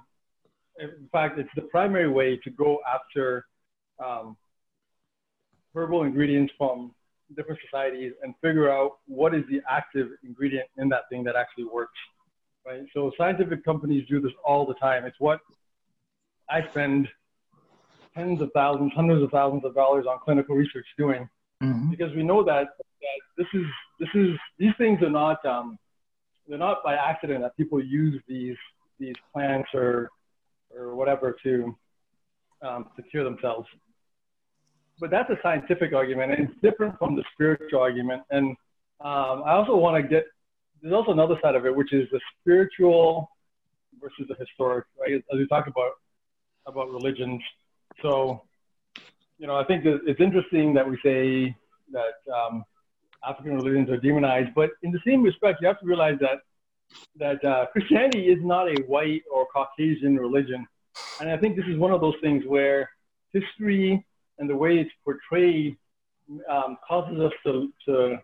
in 0.80 1.10
fact 1.11 1.38
it's 1.38 1.49
the 1.56 1.61
primary 1.64 2.10
way 2.10 2.38
to 2.38 2.49
go 2.49 2.80
after 2.91 3.45
um, 4.03 4.36
herbal 5.76 6.03
ingredients 6.03 6.52
from 6.57 6.94
different 7.35 7.60
societies 7.64 8.14
and 8.23 8.34
figure 8.41 8.72
out 8.72 8.97
what 9.07 9.35
is 9.35 9.43
the 9.49 9.61
active 9.69 10.07
ingredient 10.23 10.68
in 10.77 10.89
that 10.89 11.01
thing 11.10 11.23
that 11.23 11.35
actually 11.35 11.65
works 11.65 11.97
right 12.65 12.81
so 12.93 13.11
scientific 13.18 13.64
companies 13.64 14.07
do 14.10 14.19
this 14.19 14.31
all 14.43 14.65
the 14.65 14.73
time 14.76 15.06
it's 15.06 15.19
what 15.19 15.39
i 16.49 16.65
spend 16.69 17.07
tens 18.15 18.41
of 18.41 18.49
thousands 18.53 18.91
hundreds 18.95 19.23
of 19.23 19.30
thousands 19.31 19.64
of 19.64 19.73
dollars 19.76 20.06
on 20.10 20.18
clinical 20.23 20.56
research 20.56 20.85
doing 20.97 21.30
mm-hmm. 21.61 21.89
because 21.89 22.14
we 22.15 22.23
know 22.23 22.43
that, 22.43 22.68
that 22.77 22.89
this 23.38 23.47
is 23.53 23.65
this 23.99 24.10
is 24.14 24.38
these 24.57 24.73
things 24.77 25.01
are 25.01 25.10
not 25.10 25.43
um, 25.45 25.77
they're 26.47 26.57
not 26.57 26.84
by 26.84 26.95
accident 26.95 27.41
that 27.41 27.56
people 27.57 27.84
use 27.84 28.22
these 28.27 28.57
these 28.99 29.15
plants 29.34 29.69
or 29.73 30.10
or 30.76 30.95
whatever 30.95 31.35
to 31.43 31.76
um, 32.61 32.89
to 32.95 33.01
cure 33.03 33.23
themselves. 33.23 33.68
But 35.00 35.12
that's 35.12 35.30
a 35.30 35.38
scientific 35.42 35.94
argument, 35.94 36.34
and 36.34 36.50
it's 36.50 36.62
different 36.62 36.98
from 37.00 37.16
the 37.16 37.24
spiritual 37.34 37.80
argument. 37.80 38.24
And 38.32 38.50
um, 39.02 39.44
I 39.46 39.54
also 39.54 39.76
want 39.76 40.02
to 40.02 40.08
get 40.08 40.26
there's 40.82 40.94
also 40.94 41.12
another 41.12 41.36
side 41.42 41.56
of 41.56 41.66
it, 41.66 41.76
which 41.76 41.94
is 41.94 42.08
the 42.12 42.20
spiritual 42.40 43.30
versus 44.02 44.26
the 44.28 44.36
historic, 44.36 44.86
right? 45.00 45.16
As 45.16 45.38
we 45.38 45.48
talk 45.48 45.68
about 45.68 45.92
about 46.66 46.90
religions. 46.90 47.42
So, 48.02 48.44
you 49.38 49.48
know, 49.48 49.56
I 49.56 49.64
think 49.66 49.86
it's 49.86 50.20
interesting 50.20 50.74
that 50.76 50.88
we 50.88 50.98
say 51.04 51.56
that 51.92 52.34
um, 52.34 52.64
African 53.28 53.56
religions 53.56 53.90
are 53.90 53.98
demonized. 53.98 54.54
But 54.56 54.72
in 54.84 54.92
the 54.92 55.00
same 55.06 55.24
respect, 55.24 55.60
you 55.62 55.68
have 55.68 55.80
to 55.80 55.86
realize 55.86 56.18
that 56.22 56.40
that 57.18 57.44
uh, 57.44 57.66
Christianity 57.72 58.28
is 58.28 58.40
not 58.42 58.68
a 58.68 58.82
white 58.84 59.24
or 59.34 59.48
Caucasian 59.54 60.18
religion, 60.18 60.68
and 61.20 61.30
I 61.30 61.38
think 61.38 61.56
this 61.56 61.66
is 61.66 61.78
one 61.78 61.92
of 61.92 62.02
those 62.02 62.16
things 62.22 62.44
where 62.48 62.90
history 63.34 64.06
and 64.40 64.49
the 64.49 64.56
way 64.56 64.80
it's 64.80 64.91
portrayed 65.03 65.78
um, 66.49 66.78
causes 66.88 67.20
us 67.20 67.34
to, 67.45 67.72
to 67.86 68.18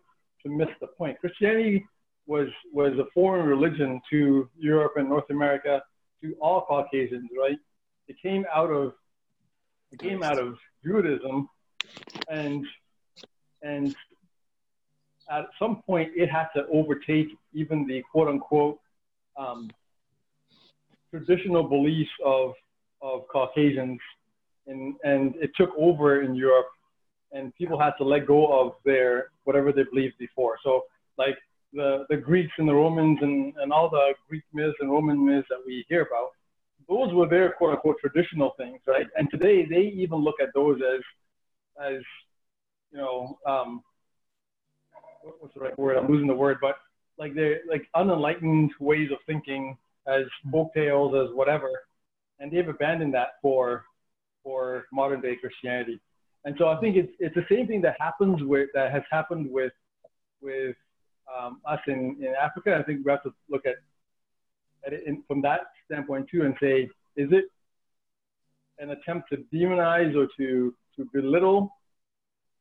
to 0.44 0.50
miss 0.50 0.70
the 0.80 0.88
point. 0.88 1.20
Christianity 1.20 1.86
was 2.28 2.48
was 2.72 2.94
a 3.00 3.06
foreign 3.14 3.46
religion 3.48 4.02
to 4.12 4.50
Europe 4.58 4.94
and 4.96 5.10
North 5.10 5.30
America, 5.30 5.82
to 6.22 6.34
all 6.40 6.62
Caucasians, 6.62 7.30
right? 7.40 7.58
It 8.08 8.16
came 8.22 8.46
out 8.54 8.72
of 8.72 8.94
it 9.92 10.00
came 10.00 10.24
out 10.24 10.40
of 10.40 10.58
Judaism, 10.84 11.50
and 12.30 12.66
and 13.62 13.96
at 15.30 15.46
some 15.58 15.82
point 15.86 16.12
it 16.16 16.30
had 16.30 16.48
to 16.56 16.66
overtake 16.72 17.28
even 17.54 17.88
the 17.88 18.04
quote 18.12 18.28
unquote 18.28 18.80
um, 19.38 19.70
traditional 21.10 21.64
beliefs 21.64 22.12
of, 22.24 22.54
of 23.02 23.28
Caucasians 23.32 24.00
and 24.68 24.96
and 25.04 25.36
it 25.36 25.52
took 25.56 25.72
over 25.78 26.22
in 26.22 26.36
Europe, 26.36 26.68
and 27.32 27.54
people 27.56 27.80
had 27.80 27.94
to 27.98 28.04
let 28.04 28.26
go 28.26 28.48
of 28.48 28.74
their 28.84 29.30
whatever 29.44 29.72
they 29.72 29.84
believed 29.84 30.18
before. 30.18 30.58
So 30.64 30.84
like 31.18 31.38
the 31.74 32.06
the 32.10 32.18
Greeks 32.18 32.54
and 32.58 32.68
the 32.68 32.74
Romans 32.74 33.20
and 33.22 33.54
and 33.58 33.72
all 33.72 33.90
the 33.90 34.14
Greek 34.30 34.44
myths 34.54 34.78
and 34.80 34.90
Roman 34.92 35.24
myths 35.24 35.48
that 35.50 35.60
we 35.66 35.86
hear 35.90 36.02
about, 36.02 36.30
those 36.88 37.14
were 37.14 37.28
their 37.28 37.52
quote 37.54 37.72
unquote 37.72 37.98
traditional 38.00 38.54
things, 38.58 38.80
right? 38.88 39.08
And 39.18 39.30
today 39.30 39.66
they 39.66 39.94
even 39.96 40.20
look 40.20 40.36
at 40.42 40.50
those 40.54 40.80
as 40.82 41.02
as 41.82 42.02
you 42.92 42.98
know 42.98 43.38
um, 43.46 43.84
what's 45.40 45.54
the 45.54 45.60
right 45.60 45.78
word? 45.78 45.98
I'm 45.98 46.08
losing 46.08 46.28
the 46.28 46.34
word, 46.34 46.58
but 46.62 46.76
like 47.18 47.34
they're 47.34 47.62
like 47.70 47.88
unenlightened 47.96 48.72
ways 48.80 49.10
of 49.12 49.18
thinking 49.26 49.78
as 50.08 50.24
folk 50.52 50.74
tales, 50.74 51.16
as 51.16 51.36
whatever, 51.36 51.70
and 52.40 52.52
they've 52.52 52.68
abandoned 52.68 53.14
that 53.14 53.36
for 53.42 53.86
for 54.46 54.86
modern 54.94 55.20
day 55.20 55.36
Christianity. 55.36 56.00
And 56.46 56.56
so 56.60 56.70
I 56.70 56.80
think 56.80 56.96
it's 56.96 57.12
it's 57.20 57.36
the 57.36 57.46
same 57.54 57.66
thing 57.68 57.82
that 57.82 57.96
happens 58.00 58.44
with 58.44 58.70
that 58.76 58.92
has 58.92 59.04
happened 59.12 59.46
with 59.50 59.74
with 60.42 60.76
um, 61.36 61.60
us 61.66 61.80
in, 61.88 62.18
in 62.20 62.34
Africa. 62.40 62.78
I 62.80 62.84
think 62.84 63.04
we 63.04 63.12
have 63.12 63.24
to 63.24 63.34
look 63.50 63.66
at, 63.66 63.78
at 64.86 64.94
it 64.94 65.04
in, 65.08 65.24
from 65.28 65.42
that 65.42 65.62
standpoint 65.86 66.28
too 66.32 66.44
and 66.44 66.56
say, 66.62 66.84
is 67.16 67.30
it 67.32 67.46
an 68.78 68.92
attempt 68.92 69.30
to 69.32 69.38
demonize 69.54 70.16
or 70.16 70.28
to, 70.38 70.74
to 70.96 71.10
belittle 71.14 71.72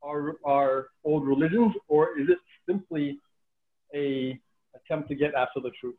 our, 0.03 0.37
our 0.47 0.89
old 1.05 1.27
religions, 1.27 1.75
or 1.89 2.19
is 2.19 2.29
it 2.29 2.39
simply 2.67 3.19
a 3.95 4.39
attempt 4.75 5.09
to 5.09 5.15
get 5.15 5.35
after 5.35 5.61
the 5.61 5.71
truth? 5.81 5.97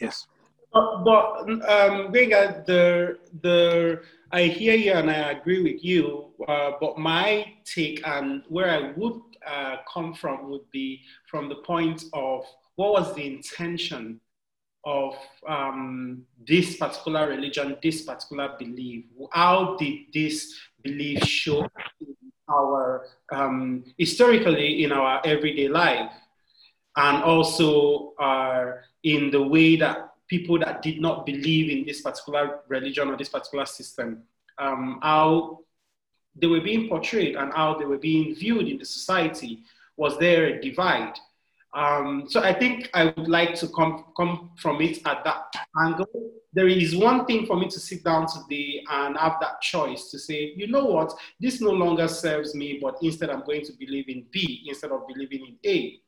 Yes. 0.00 0.26
But, 0.72 1.04
but 1.04 1.40
um, 1.68 2.12
the 2.12 3.18
the 3.42 4.00
I 4.32 4.44
hear 4.44 4.74
you 4.74 4.92
and 4.92 5.10
I 5.10 5.32
agree 5.32 5.62
with 5.62 5.84
you. 5.84 6.30
Uh, 6.48 6.72
but 6.80 6.98
my 6.98 7.52
take 7.64 8.06
and 8.06 8.42
where 8.48 8.70
I 8.70 8.92
would 8.96 9.20
uh, 9.46 9.76
come 9.92 10.14
from 10.14 10.50
would 10.50 10.70
be 10.70 11.02
from 11.30 11.48
the 11.50 11.56
point 11.56 12.04
of 12.14 12.44
what 12.76 12.92
was 12.92 13.14
the 13.14 13.26
intention 13.26 14.20
of 14.84 15.14
um, 15.46 16.22
this 16.46 16.76
particular 16.76 17.28
religion, 17.28 17.76
this 17.82 18.02
particular 18.02 18.56
belief? 18.58 19.04
How 19.30 19.76
did 19.76 20.06
this 20.12 20.58
belief 20.82 21.22
show 21.24 21.68
in 22.00 22.16
our 22.50 23.06
um, 23.30 23.84
historically 23.98 24.84
in 24.84 24.92
our 24.92 25.20
everyday 25.24 25.68
life, 25.68 26.10
and 26.96 27.22
also 27.22 28.14
uh, 28.14 28.72
in 29.02 29.30
the 29.30 29.42
way 29.42 29.76
that 29.76 30.11
people 30.32 30.58
that 30.58 30.80
did 30.80 30.98
not 30.98 31.26
believe 31.26 31.68
in 31.68 31.84
this 31.84 32.00
particular 32.00 32.60
religion 32.66 33.06
or 33.08 33.16
this 33.18 33.28
particular 33.28 33.66
system, 33.66 34.22
um, 34.56 34.98
how 35.02 35.58
they 36.34 36.46
were 36.46 36.62
being 36.62 36.88
portrayed 36.88 37.36
and 37.36 37.52
how 37.52 37.74
they 37.74 37.84
were 37.84 37.98
being 37.98 38.34
viewed 38.34 38.66
in 38.66 38.78
the 38.78 38.84
society. 38.98 39.62
Was 39.98 40.18
there 40.18 40.46
a 40.46 40.58
divide? 40.58 41.16
Um, 41.74 42.24
so 42.28 42.40
I 42.40 42.54
think 42.54 42.88
I 42.94 43.12
would 43.14 43.28
like 43.28 43.54
to 43.56 43.68
come, 43.68 44.06
come 44.16 44.52
from 44.56 44.80
it 44.80 45.06
at 45.06 45.22
that 45.24 45.52
angle. 45.84 46.08
There 46.54 46.68
is 46.68 46.96
one 46.96 47.26
thing 47.26 47.44
for 47.44 47.56
me 47.58 47.68
to 47.68 47.78
sit 47.78 48.02
down 48.02 48.26
today 48.26 48.82
and 48.90 49.18
have 49.18 49.36
that 49.42 49.60
choice 49.60 50.10
to 50.12 50.18
say, 50.18 50.54
you 50.56 50.66
know 50.66 50.86
what, 50.86 51.12
this 51.40 51.60
no 51.60 51.72
longer 51.72 52.08
serves 52.08 52.54
me, 52.54 52.78
but 52.80 52.96
instead 53.02 53.28
I'm 53.28 53.44
going 53.44 53.66
to 53.66 53.72
believe 53.78 54.08
in 54.08 54.24
B 54.30 54.64
instead 54.66 54.92
of 54.92 55.06
believing 55.06 55.42
in 55.46 55.70
A. 55.70 56.00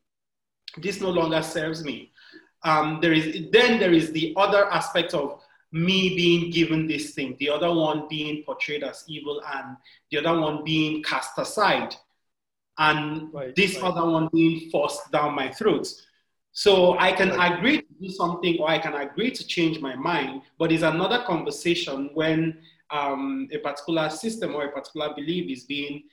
This 0.79 1.03
no 1.03 1.11
longer 1.11 1.43
serves 1.43 1.85
me. 1.85 2.11
Um, 2.65 2.99
there 3.01 3.13
is 3.13 3.51
then 3.53 3.79
there 3.79 3.93
is 3.93 4.11
the 4.13 4.33
other 4.37 4.71
aspect 4.71 5.15
of 5.15 5.41
me 5.71 6.15
being 6.17 6.51
given 6.51 6.87
this 6.87 7.15
thing, 7.15 7.37
the 7.41 7.51
other 7.51 7.73
one 7.73 8.07
being 8.09 8.43
portrayed 8.45 8.83
as 8.83 9.05
evil, 9.07 9.43
and 9.55 9.77
the 10.11 10.19
other 10.19 10.41
one 10.41 10.65
being 10.65 11.03
cast 11.03 11.39
aside 11.39 11.95
and 12.79 13.33
Right, 13.33 13.55
this 13.55 13.75
right. 13.77 13.85
other 13.85 14.09
one 14.09 14.29
being 14.33 14.71
forced 14.71 15.11
down 15.11 15.35
my 15.35 15.51
throat. 15.51 15.87
So 16.53 16.97
I 16.99 17.13
can 17.13 17.33
agree 17.33 17.79
to 17.83 17.87
do 18.01 18.09
something 18.09 18.59
or 18.61 18.71
I 18.71 18.79
can 18.79 18.95
agree 18.95 19.31
to 19.33 19.47
change 19.47 19.81
my 19.81 19.97
mind, 19.97 20.43
but 20.59 20.71
it's 20.71 20.83
another 20.83 21.25
conversation 21.27 22.11
when 22.15 22.59
um, 22.91 23.49
a 23.53 23.59
particular 23.59 24.09
system 24.09 24.55
or 24.55 24.67
a 24.67 24.71
particular 24.73 25.13
belief 25.15 25.51
is 25.51 25.65
being 25.65 26.05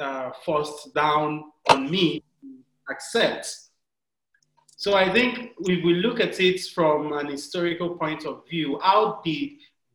uh, 0.00 0.30
forced 0.44 0.94
down 0.94 1.44
on 1.68 1.90
me 1.90 2.22
to 2.40 2.48
accept. 2.90 3.69
So 4.80 4.94
I 4.94 5.12
think 5.12 5.52
if 5.58 5.84
we 5.84 5.92
look 5.96 6.20
at 6.20 6.40
it 6.40 6.58
from 6.58 7.12
an 7.12 7.26
historical 7.26 7.98
point 7.98 8.24
of 8.24 8.48
view, 8.48 8.78
how 8.82 9.20
did 9.22 9.50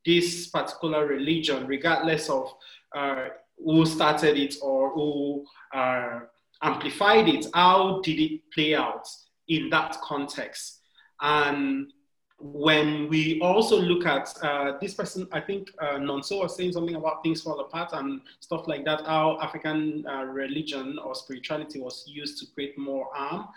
this 0.05 0.45
particular 0.45 1.07
religion, 1.07 1.65
regardless 1.65 2.29
of 2.29 2.53
uh, 2.95 3.29
who 3.57 3.83
started 3.87 4.37
it 4.37 4.53
or 4.61 4.91
who 4.91 5.43
uh, 5.73 6.19
amplified 6.61 7.27
it, 7.27 7.47
how 7.55 7.99
did 8.03 8.19
it 8.19 8.41
play 8.53 8.75
out 8.75 9.07
in 9.47 9.71
that 9.71 9.97
context? 10.01 10.81
And 11.19 11.91
when 12.37 13.09
we 13.09 13.41
also 13.41 13.81
look 13.81 14.05
at 14.05 14.31
uh, 14.43 14.73
this 14.79 14.93
person, 14.93 15.27
I 15.31 15.41
think 15.41 15.71
uh, 15.81 15.97
Nonso 15.97 16.41
was 16.41 16.55
saying 16.55 16.73
something 16.73 16.95
about 16.95 17.23
things 17.23 17.41
fall 17.41 17.59
apart 17.59 17.89
and 17.93 18.21
stuff 18.39 18.67
like 18.67 18.85
that, 18.85 19.07
how 19.07 19.39
African 19.41 20.05
uh, 20.07 20.25
religion 20.25 20.99
or 21.03 21.15
spirituality 21.15 21.81
was 21.81 22.03
used 22.05 22.37
to 22.41 22.53
create 22.53 22.77
more 22.77 23.07
harm. 23.15 23.47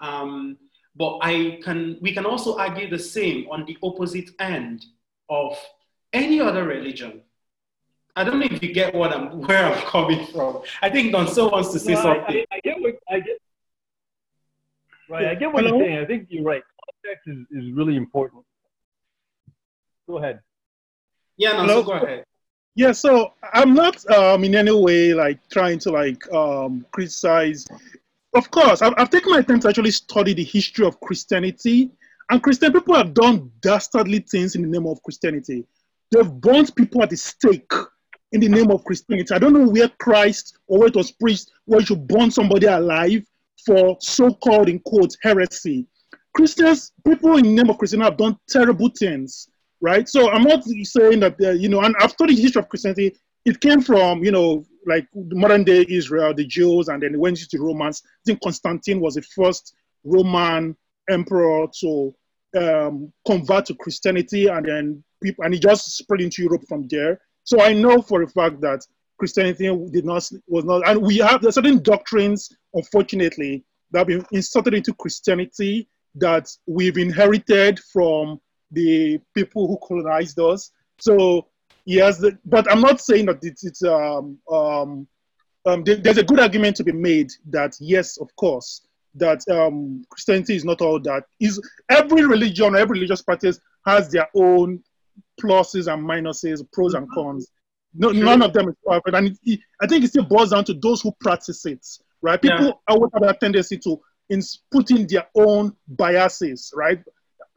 Um, 0.00 0.56
but 0.98 1.18
I 1.22 1.60
can, 1.62 1.96
we 2.00 2.12
can 2.12 2.26
also 2.26 2.58
argue 2.58 2.90
the 2.90 2.98
same 2.98 3.46
on 3.50 3.64
the 3.64 3.78
opposite 3.82 4.30
end 4.40 4.84
of 5.30 5.56
any 6.12 6.40
other 6.40 6.64
religion. 6.64 7.22
I 8.16 8.24
don't 8.24 8.40
know 8.40 8.46
if 8.50 8.60
you 8.60 8.72
get 8.72 8.92
what 8.94 9.12
I'm, 9.12 9.40
where 9.46 9.64
I'm 9.72 9.80
coming 9.86 10.26
from. 10.26 10.62
I 10.82 10.90
think 10.90 11.14
Nonso 11.14 11.52
wants 11.52 11.72
to 11.72 11.78
say 11.78 11.94
No, 11.94 12.02
something. 12.02 12.44
I, 12.50 12.56
I 12.56 12.60
get 12.64 12.80
what 12.80 12.96
I 13.08 13.20
get. 13.20 13.38
Right, 15.08 15.26
I 15.28 15.34
get 15.36 15.52
what 15.52 15.64
Hello? 15.64 15.78
you're 15.78 15.86
saying. 15.86 15.98
I 16.00 16.04
think 16.04 16.26
you're 16.28 16.44
right. 16.44 16.62
Context 17.04 17.28
is, 17.28 17.64
is 17.64 17.72
really 17.72 17.96
important. 17.96 18.44
Go 20.08 20.18
ahead. 20.18 20.40
Yeah, 21.36 21.52
Nonso, 21.52 21.66
Hello? 21.66 21.82
go 21.84 21.92
ahead. 21.92 22.24
Yeah, 22.74 22.92
so 22.92 23.34
I'm 23.54 23.74
not 23.74 24.08
um, 24.10 24.44
in 24.44 24.54
any 24.54 24.72
way 24.72 25.14
like 25.14 25.38
trying 25.48 25.78
to 25.80 25.90
like 25.90 26.30
um, 26.32 26.86
criticize. 26.92 27.66
Of 28.38 28.52
course, 28.52 28.82
I've, 28.82 28.94
I've 28.96 29.10
taken 29.10 29.32
my 29.32 29.42
time 29.42 29.58
to 29.58 29.68
actually 29.68 29.90
study 29.90 30.32
the 30.32 30.44
history 30.44 30.86
of 30.86 31.00
Christianity, 31.00 31.90
and 32.30 32.40
Christian 32.40 32.72
people 32.72 32.94
have 32.94 33.12
done 33.12 33.50
dastardly 33.60 34.20
things 34.20 34.54
in 34.54 34.62
the 34.62 34.68
name 34.68 34.86
of 34.86 35.02
Christianity. 35.02 35.64
They've 36.12 36.30
burnt 36.30 36.72
people 36.76 37.02
at 37.02 37.10
the 37.10 37.16
stake 37.16 37.72
in 38.30 38.40
the 38.40 38.48
name 38.48 38.70
of 38.70 38.84
Christianity. 38.84 39.34
I 39.34 39.40
don't 39.40 39.54
know 39.54 39.68
where 39.68 39.88
Christ 39.98 40.56
or 40.68 40.78
where 40.78 40.86
it 40.86 40.94
was 40.94 41.10
preached 41.10 41.50
where 41.64 41.80
you 41.80 41.86
should 41.86 42.06
burn 42.06 42.30
somebody 42.30 42.66
alive 42.66 43.24
for 43.66 43.96
so-called 43.98 44.68
in 44.68 44.78
quotes 44.78 45.16
heresy. 45.20 45.88
Christians, 46.32 46.92
people 47.04 47.38
in 47.38 47.42
the 47.42 47.54
name 47.56 47.70
of 47.70 47.78
Christianity 47.78 48.08
have 48.08 48.18
done 48.18 48.38
terrible 48.48 48.90
things, 48.96 49.48
right? 49.80 50.08
So 50.08 50.30
I'm 50.30 50.44
not 50.44 50.62
saying 50.62 51.18
that, 51.20 51.34
uh, 51.42 51.50
you 51.50 51.68
know, 51.68 51.80
and 51.80 51.96
I've 51.98 52.12
studied 52.12 52.36
the 52.38 52.42
history 52.42 52.60
of 52.62 52.68
Christianity. 52.68 53.16
It 53.44 53.60
came 53.60 53.80
from, 53.80 54.22
you 54.22 54.30
know, 54.30 54.64
like 54.88 55.06
modern 55.14 55.64
day 55.64 55.84
Israel, 55.88 56.34
the 56.34 56.46
Jews, 56.46 56.88
and 56.88 57.02
then 57.02 57.14
it 57.14 57.20
went 57.20 57.40
into 57.40 57.64
Romans. 57.64 58.02
I 58.04 58.22
think 58.26 58.42
Constantine 58.42 59.00
was 59.00 59.14
the 59.14 59.22
first 59.22 59.74
Roman 60.04 60.76
emperor 61.10 61.66
to 61.80 62.14
um, 62.56 63.12
convert 63.26 63.66
to 63.66 63.74
Christianity, 63.74 64.46
and 64.46 64.66
then 64.66 65.04
people, 65.22 65.44
and 65.44 65.54
it 65.54 65.62
just 65.62 65.96
spread 65.96 66.20
into 66.20 66.42
Europe 66.42 66.64
from 66.68 66.88
there. 66.88 67.20
So 67.44 67.60
I 67.60 67.72
know 67.72 68.02
for 68.02 68.22
a 68.22 68.28
fact 68.28 68.60
that 68.62 68.84
Christianity 69.18 69.64
did 69.90 70.04
not 70.04 70.28
was 70.46 70.64
not, 70.64 70.88
and 70.88 71.02
we 71.02 71.18
have 71.18 71.42
certain 71.50 71.82
doctrines, 71.82 72.48
unfortunately, 72.74 73.64
that 73.90 74.00
have 74.00 74.06
been 74.06 74.24
inserted 74.32 74.74
into 74.74 74.94
Christianity 74.94 75.88
that 76.16 76.48
we've 76.66 76.98
inherited 76.98 77.78
from 77.92 78.40
the 78.70 79.20
people 79.34 79.66
who 79.66 79.78
colonized 79.86 80.38
us. 80.38 80.70
So 80.98 81.48
yes, 81.88 82.18
the, 82.18 82.38
but 82.44 82.70
I'm 82.70 82.80
not 82.82 83.00
saying 83.00 83.26
that 83.26 83.38
it's, 83.42 83.64
it's 83.64 83.82
um, 83.82 84.38
um, 84.50 85.06
um, 85.66 85.82
there- 85.84 85.96
there's 85.96 86.18
a 86.18 86.22
good 86.24 86.38
argument 86.40 86.76
to 86.76 86.84
be 86.84 86.92
made 86.92 87.30
that 87.50 87.72
yes, 87.80 88.18
of 88.18 88.28
course, 88.36 88.82
that 89.14 89.40
um, 89.50 90.04
Christianity 90.10 90.54
is 90.54 90.64
not 90.64 90.80
all 90.82 91.00
that. 91.00 91.24
Is 91.40 91.60
every 91.90 92.24
religion, 92.26 92.76
every 92.76 92.98
religious 92.98 93.22
practice 93.22 93.58
has 93.86 94.10
their 94.10 94.28
own 94.34 94.82
pluses 95.40 95.92
and 95.92 96.02
minuses, 96.06 96.64
pros 96.72 96.94
and 96.94 97.08
cons. 97.12 97.48
No, 97.94 98.10
none 98.10 98.42
of 98.42 98.52
them 98.52 98.68
is 98.68 98.74
perfect, 98.86 99.16
and 99.16 99.28
it, 99.28 99.38
it- 99.44 99.60
I 99.80 99.86
think 99.86 100.04
it 100.04 100.08
still 100.08 100.24
boils 100.24 100.50
down 100.50 100.64
to 100.66 100.74
those 100.74 101.00
who 101.00 101.12
practice 101.20 101.64
it, 101.64 101.84
right? 102.20 102.40
People 102.40 102.66
Yeah. 102.66 102.72
always 102.94 103.10
have 103.14 103.22
a 103.22 103.34
tendency 103.38 103.78
to 103.78 103.98
in 104.30 104.42
put 104.70 104.90
in 104.90 105.06
their 105.06 105.26
own 105.34 105.74
biases, 105.88 106.70
right? 106.76 107.02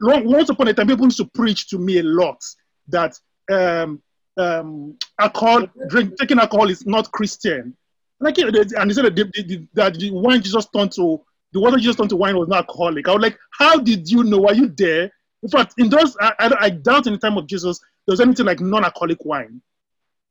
Long, 0.00 0.24
once 0.24 0.48
upon 0.48 0.68
a 0.68 0.72
time, 0.74 0.86
people 0.86 1.04
used 1.04 1.18
to 1.18 1.26
preach 1.26 1.68
to 1.68 1.78
me 1.78 1.98
a 1.98 2.02
lot 2.02 2.40
that 2.88 3.12
um, 3.50 4.00
um, 4.36 4.96
alcohol, 5.18 5.66
drink, 5.88 6.14
taking 6.18 6.38
alcohol 6.38 6.70
is 6.70 6.86
not 6.86 7.10
Christian. 7.12 7.76
Like, 8.20 8.38
and 8.38 8.54
they 8.54 8.94
said 8.94 9.04
that 9.04 9.16
the, 9.16 9.66
that 9.74 9.94
the 9.94 10.10
wine 10.12 10.42
Jesus 10.42 10.66
turned 10.74 10.92
to, 10.92 11.20
the 11.52 11.60
water 11.60 11.76
Jesus 11.76 11.96
turned 11.96 12.10
to 12.10 12.16
wine 12.16 12.36
was 12.36 12.48
not 12.48 12.58
alcoholic. 12.58 13.08
I 13.08 13.12
was 13.12 13.22
like, 13.22 13.38
how 13.58 13.78
did 13.78 14.08
you 14.08 14.22
know? 14.24 14.40
Were 14.40 14.54
you 14.54 14.68
there? 14.68 15.10
In 15.42 15.48
fact, 15.48 15.74
in 15.78 15.88
those, 15.88 16.16
I, 16.20 16.32
I, 16.38 16.56
I 16.60 16.70
doubt 16.70 17.08
in 17.08 17.14
the 17.14 17.18
time 17.18 17.36
of 17.36 17.46
Jesus, 17.46 17.80
there 18.06 18.12
was 18.12 18.20
anything 18.20 18.46
like 18.46 18.60
non-alcoholic 18.60 19.24
wine. 19.24 19.60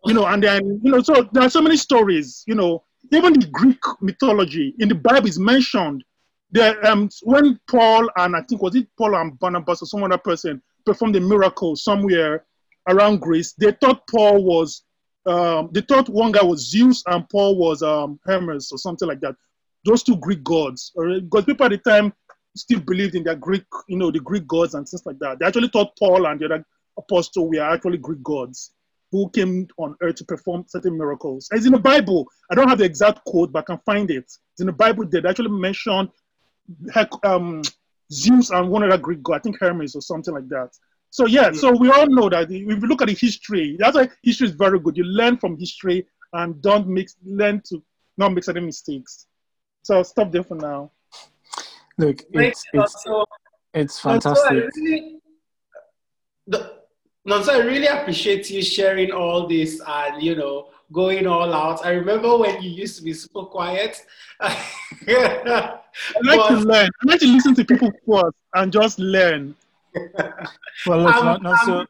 You 0.05 0.13
know, 0.13 0.25
and 0.25 0.41
then 0.41 0.81
you 0.83 0.91
know, 0.91 1.01
so 1.01 1.29
there 1.31 1.43
are 1.43 1.49
so 1.49 1.61
many 1.61 1.77
stories. 1.77 2.43
You 2.47 2.55
know, 2.55 2.83
even 3.11 3.33
the 3.33 3.45
Greek 3.47 3.83
mythology 4.01 4.73
in 4.79 4.89
the 4.89 4.95
Bible 4.95 5.27
is 5.27 5.37
mentioned. 5.37 6.03
There, 6.49 6.85
um, 6.85 7.09
when 7.23 7.59
Paul 7.69 8.09
and 8.17 8.35
I 8.35 8.41
think 8.41 8.61
was 8.61 8.75
it 8.75 8.87
Paul 8.97 9.15
and 9.15 9.37
Barnabas 9.37 9.83
or 9.83 9.85
some 9.85 10.03
other 10.03 10.17
person 10.17 10.61
performed 10.85 11.15
a 11.15 11.21
miracle 11.21 11.75
somewhere 11.75 12.45
around 12.87 13.19
Greece, 13.19 13.53
they 13.53 13.71
thought 13.71 14.07
Paul 14.07 14.43
was, 14.43 14.83
um, 15.25 15.69
they 15.71 15.81
thought 15.81 16.09
one 16.09 16.31
guy 16.31 16.43
was 16.43 16.69
Zeus 16.69 17.03
and 17.07 17.27
Paul 17.29 17.57
was 17.57 17.83
um, 17.83 18.19
Hermes 18.25 18.71
or 18.71 18.77
something 18.77 19.07
like 19.07 19.21
that. 19.21 19.35
Those 19.85 20.03
two 20.03 20.17
Greek 20.17 20.43
gods, 20.43 20.91
because 20.95 21.45
people 21.45 21.65
at 21.65 21.71
the 21.71 21.77
time 21.77 22.13
still 22.55 22.79
believed 22.79 23.15
in 23.15 23.23
their 23.23 23.35
Greek, 23.35 23.63
you 23.87 23.97
know, 23.97 24.11
the 24.11 24.19
Greek 24.19 24.47
gods 24.47 24.75
and 24.75 24.87
things 24.87 25.05
like 25.05 25.19
that. 25.19 25.39
They 25.39 25.45
actually 25.45 25.69
thought 25.69 25.97
Paul 25.97 26.27
and 26.27 26.39
the 26.39 26.45
other 26.45 26.65
apostle 26.97 27.49
were 27.49 27.61
actually 27.61 27.97
Greek 27.97 28.21
gods 28.23 28.73
who 29.11 29.29
came 29.29 29.67
on 29.77 29.95
earth 30.01 30.15
to 30.15 30.25
perform 30.25 30.65
certain 30.67 30.97
miracles. 30.97 31.49
It's 31.51 31.65
in 31.65 31.73
the 31.73 31.79
Bible. 31.79 32.27
I 32.49 32.55
don't 32.55 32.69
have 32.69 32.77
the 32.77 32.85
exact 32.85 33.25
quote, 33.25 33.51
but 33.51 33.59
I 33.59 33.73
can 33.73 33.79
find 33.85 34.09
it. 34.09 34.23
It's 34.23 34.59
in 34.59 34.67
the 34.67 34.73
Bible. 34.73 35.05
They 35.05 35.21
actually 35.27 35.49
mentioned 35.49 36.09
um, 37.23 37.61
Zeus 38.11 38.51
and 38.51 38.69
one 38.69 38.83
other 38.83 38.97
Greek 38.97 39.21
god, 39.21 39.35
I 39.35 39.39
think 39.39 39.59
Hermes 39.59 39.95
or 39.95 40.01
something 40.01 40.33
like 40.33 40.47
that. 40.49 40.69
So 41.11 41.25
yeah, 41.27 41.49
mm. 41.49 41.55
so 41.55 41.75
we 41.75 41.91
all 41.91 42.07
know 42.07 42.29
that 42.29 42.49
if 42.49 42.61
you 42.61 42.75
look 42.87 43.01
at 43.01 43.09
the 43.09 43.13
history, 43.13 43.75
that's 43.77 43.95
why 43.95 44.09
history 44.23 44.47
is 44.47 44.53
very 44.53 44.79
good. 44.79 44.97
You 44.97 45.03
learn 45.03 45.37
from 45.37 45.57
history 45.57 46.07
and 46.33 46.61
don't 46.61 46.87
mix, 46.87 47.17
learn 47.23 47.61
to 47.67 47.83
not 48.17 48.33
make 48.33 48.47
any 48.47 48.61
mistakes. 48.61 49.27
So 49.83 49.97
I'll 49.97 50.03
stop 50.05 50.31
there 50.31 50.43
for 50.43 50.55
now. 50.55 50.91
Look, 51.97 52.23
it's 52.31 52.63
it's, 52.73 53.05
it's 53.73 53.99
fantastic. 53.99 54.69
Nonso 57.27 57.49
I 57.49 57.59
really 57.59 57.85
appreciate 57.87 58.49
you 58.49 58.63
sharing 58.63 59.11
all 59.11 59.47
this 59.47 59.79
and 59.85 60.23
you 60.23 60.35
know 60.35 60.69
going 60.91 61.27
all 61.27 61.53
out. 61.53 61.85
I 61.85 61.91
remember 61.91 62.37
when 62.37 62.61
you 62.61 62.69
used 62.69 62.97
to 62.97 63.03
be 63.03 63.13
super 63.13 63.43
quiet. 63.43 64.01
I 64.39 64.47
like 66.23 66.37
but, 66.37 66.47
to 66.49 66.55
learn. 66.55 66.89
I 66.89 67.05
like 67.05 67.19
to 67.19 67.27
listen 67.27 67.53
to 67.55 67.65
people 67.65 67.91
first 68.07 68.35
and 68.55 68.71
just 68.71 68.97
learn. 68.97 69.55
Well, 70.87 70.99
look, 70.99 71.15
I'm, 71.15 71.25
not, 71.25 71.41
not 71.43 71.59
I'm, 71.59 71.65
so. 71.65 71.85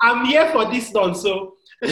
I'm 0.00 0.26
here 0.26 0.50
for 0.50 0.70
this 0.70 0.90
done, 0.90 1.14
so 1.14 1.54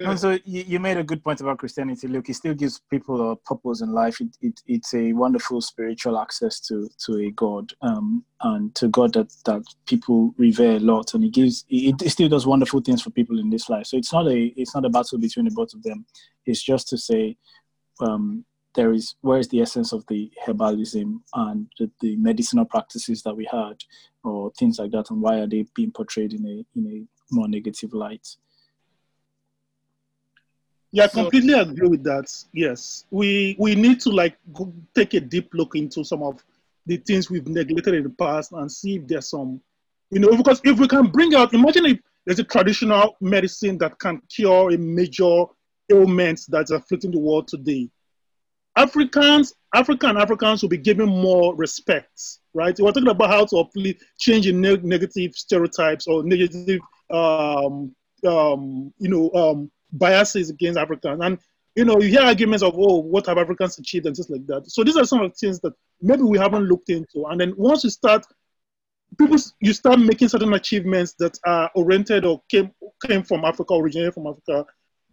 and 0.00 0.18
so 0.18 0.38
you, 0.44 0.64
you, 0.66 0.80
made 0.80 0.96
a 0.96 1.04
good 1.04 1.22
point 1.22 1.40
about 1.40 1.58
Christianity. 1.58 2.08
Look, 2.08 2.30
it 2.30 2.34
still 2.34 2.54
gives 2.54 2.80
people 2.90 3.32
a 3.32 3.36
purpose 3.36 3.82
in 3.82 3.92
life. 3.92 4.20
It, 4.22 4.36
it, 4.40 4.60
it's 4.66 4.94
a 4.94 5.12
wonderful 5.12 5.60
spiritual 5.60 6.18
access 6.18 6.60
to 6.60 6.88
to 7.04 7.18
a 7.18 7.30
God, 7.32 7.72
um, 7.82 8.24
and 8.40 8.74
to 8.76 8.88
God 8.88 9.12
that 9.14 9.30
that 9.44 9.62
people 9.84 10.34
revere 10.38 10.76
a 10.76 10.80
lot, 10.80 11.12
and 11.12 11.24
it 11.24 11.32
gives 11.32 11.66
it, 11.68 12.00
it 12.00 12.10
still 12.10 12.28
does 12.28 12.46
wonderful 12.46 12.80
things 12.80 13.02
for 13.02 13.10
people 13.10 13.38
in 13.38 13.50
this 13.50 13.68
life. 13.68 13.86
So 13.86 13.98
it's 13.98 14.12
not 14.12 14.26
a 14.28 14.46
it's 14.56 14.74
not 14.74 14.86
a 14.86 14.90
battle 14.90 15.18
between 15.18 15.44
the 15.44 15.50
both 15.50 15.74
of 15.74 15.82
them. 15.82 16.06
It's 16.46 16.62
just 16.62 16.88
to 16.88 16.96
say, 16.96 17.36
um, 18.00 18.46
there 18.74 18.92
is 18.92 19.14
where 19.20 19.38
is 19.38 19.48
the 19.48 19.60
essence 19.60 19.92
of 19.92 20.06
the 20.08 20.30
herbalism 20.46 21.20
and 21.34 21.66
the, 21.78 21.90
the 22.00 22.16
medicinal 22.16 22.64
practices 22.64 23.22
that 23.22 23.34
we 23.34 23.48
had, 23.50 23.82
or 24.22 24.50
things 24.58 24.78
like 24.78 24.90
that, 24.92 25.10
and 25.10 25.20
why 25.20 25.38
are 25.38 25.46
they 25.46 25.64
being 25.74 25.92
portrayed 25.92 26.32
in 26.32 26.44
a 26.46 26.78
in 26.78 26.86
a 26.86 27.34
more 27.34 27.48
negative 27.48 27.92
light? 27.92 28.36
Yeah, 30.92 31.04
I 31.04 31.08
completely 31.08 31.54
agree 31.54 31.88
with 31.88 32.04
that. 32.04 32.32
Yes, 32.52 33.04
we 33.10 33.56
we 33.58 33.74
need 33.74 34.00
to 34.00 34.10
like 34.10 34.36
go, 34.52 34.72
take 34.94 35.14
a 35.14 35.20
deep 35.20 35.50
look 35.52 35.74
into 35.74 36.04
some 36.04 36.22
of 36.22 36.44
the 36.86 36.98
things 36.98 37.30
we've 37.30 37.48
neglected 37.48 37.94
in 37.94 38.04
the 38.04 38.10
past 38.10 38.52
and 38.52 38.70
see 38.70 38.96
if 38.96 39.06
there's 39.06 39.28
some, 39.28 39.60
you 40.10 40.20
know, 40.20 40.36
because 40.36 40.60
if 40.64 40.78
we 40.78 40.86
can 40.86 41.06
bring 41.06 41.34
out, 41.34 41.54
imagine 41.54 41.86
if 41.86 41.98
there's 42.24 42.38
a 42.38 42.44
traditional 42.44 43.16
medicine 43.20 43.78
that 43.78 43.98
can 43.98 44.20
cure 44.28 44.72
a 44.72 44.78
major 44.78 45.44
ailment 45.90 46.40
that's 46.48 46.70
afflicting 46.70 47.10
the 47.10 47.18
world 47.18 47.48
today. 47.48 47.88
Africans, 48.76 49.54
African 49.74 50.16
Africans 50.16 50.62
will 50.62 50.68
be 50.68 50.78
given 50.78 51.08
more 51.08 51.54
respect, 51.54 52.38
right? 52.54 52.78
We're 52.78 52.92
talking 52.92 53.08
about 53.08 53.30
how 53.30 53.44
to 53.44 53.56
hopefully 53.56 53.98
change 54.18 54.46
in 54.46 54.60
ne- 54.60 54.76
negative 54.78 55.34
stereotypes 55.34 56.06
or 56.06 56.24
negative, 56.24 56.80
um, 57.10 57.94
um, 58.26 58.92
you 58.98 59.08
know, 59.08 59.30
um, 59.32 59.70
biases 59.92 60.50
against 60.50 60.78
Africans. 60.78 61.20
And 61.22 61.38
you 61.76 61.84
know, 61.84 62.00
you 62.00 62.08
hear 62.08 62.22
arguments 62.22 62.62
of, 62.62 62.74
oh, 62.76 62.98
what 62.98 63.26
have 63.26 63.38
Africans 63.38 63.78
achieved 63.78 64.06
and 64.06 64.14
things 64.14 64.30
like 64.30 64.46
that. 64.46 64.70
So 64.70 64.84
these 64.84 64.96
are 64.96 65.04
some 65.04 65.20
of 65.20 65.30
the 65.32 65.36
things 65.36 65.58
that 65.60 65.72
maybe 66.00 66.22
we 66.22 66.38
haven't 66.38 66.64
looked 66.64 66.88
into. 66.88 67.26
And 67.26 67.40
then 67.40 67.52
once 67.56 67.82
you 67.82 67.90
start, 67.90 68.24
people, 69.18 69.36
you 69.60 69.72
start 69.72 69.98
making 69.98 70.28
certain 70.28 70.52
achievements 70.54 71.14
that 71.18 71.36
are 71.44 71.70
oriented 71.74 72.24
or 72.24 72.42
came 72.48 72.70
came 73.04 73.24
from 73.24 73.44
Africa, 73.44 73.74
originated 73.74 74.14
from 74.14 74.28
Africa, 74.28 74.64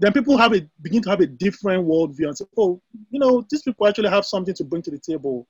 then 0.01 0.13
people 0.13 0.35
have 0.35 0.53
a 0.53 0.61
begin 0.81 1.01
to 1.03 1.09
have 1.09 1.21
a 1.21 1.27
different 1.27 1.87
worldview 1.87 2.27
and 2.27 2.37
say, 2.37 2.45
oh, 2.57 2.81
you 3.11 3.19
know, 3.19 3.45
these 3.49 3.61
people 3.61 3.87
actually 3.87 4.09
have 4.09 4.25
something 4.25 4.55
to 4.55 4.63
bring 4.63 4.81
to 4.81 4.91
the 4.91 4.97
table. 4.97 5.47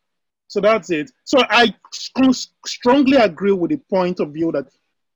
So 0.48 0.60
that's 0.60 0.90
it. 0.92 1.10
So 1.24 1.40
I 1.50 1.74
strongly 2.66 3.16
agree 3.16 3.54
with 3.54 3.72
the 3.72 3.78
point 3.78 4.20
of 4.20 4.34
view 4.34 4.52
that 4.52 4.68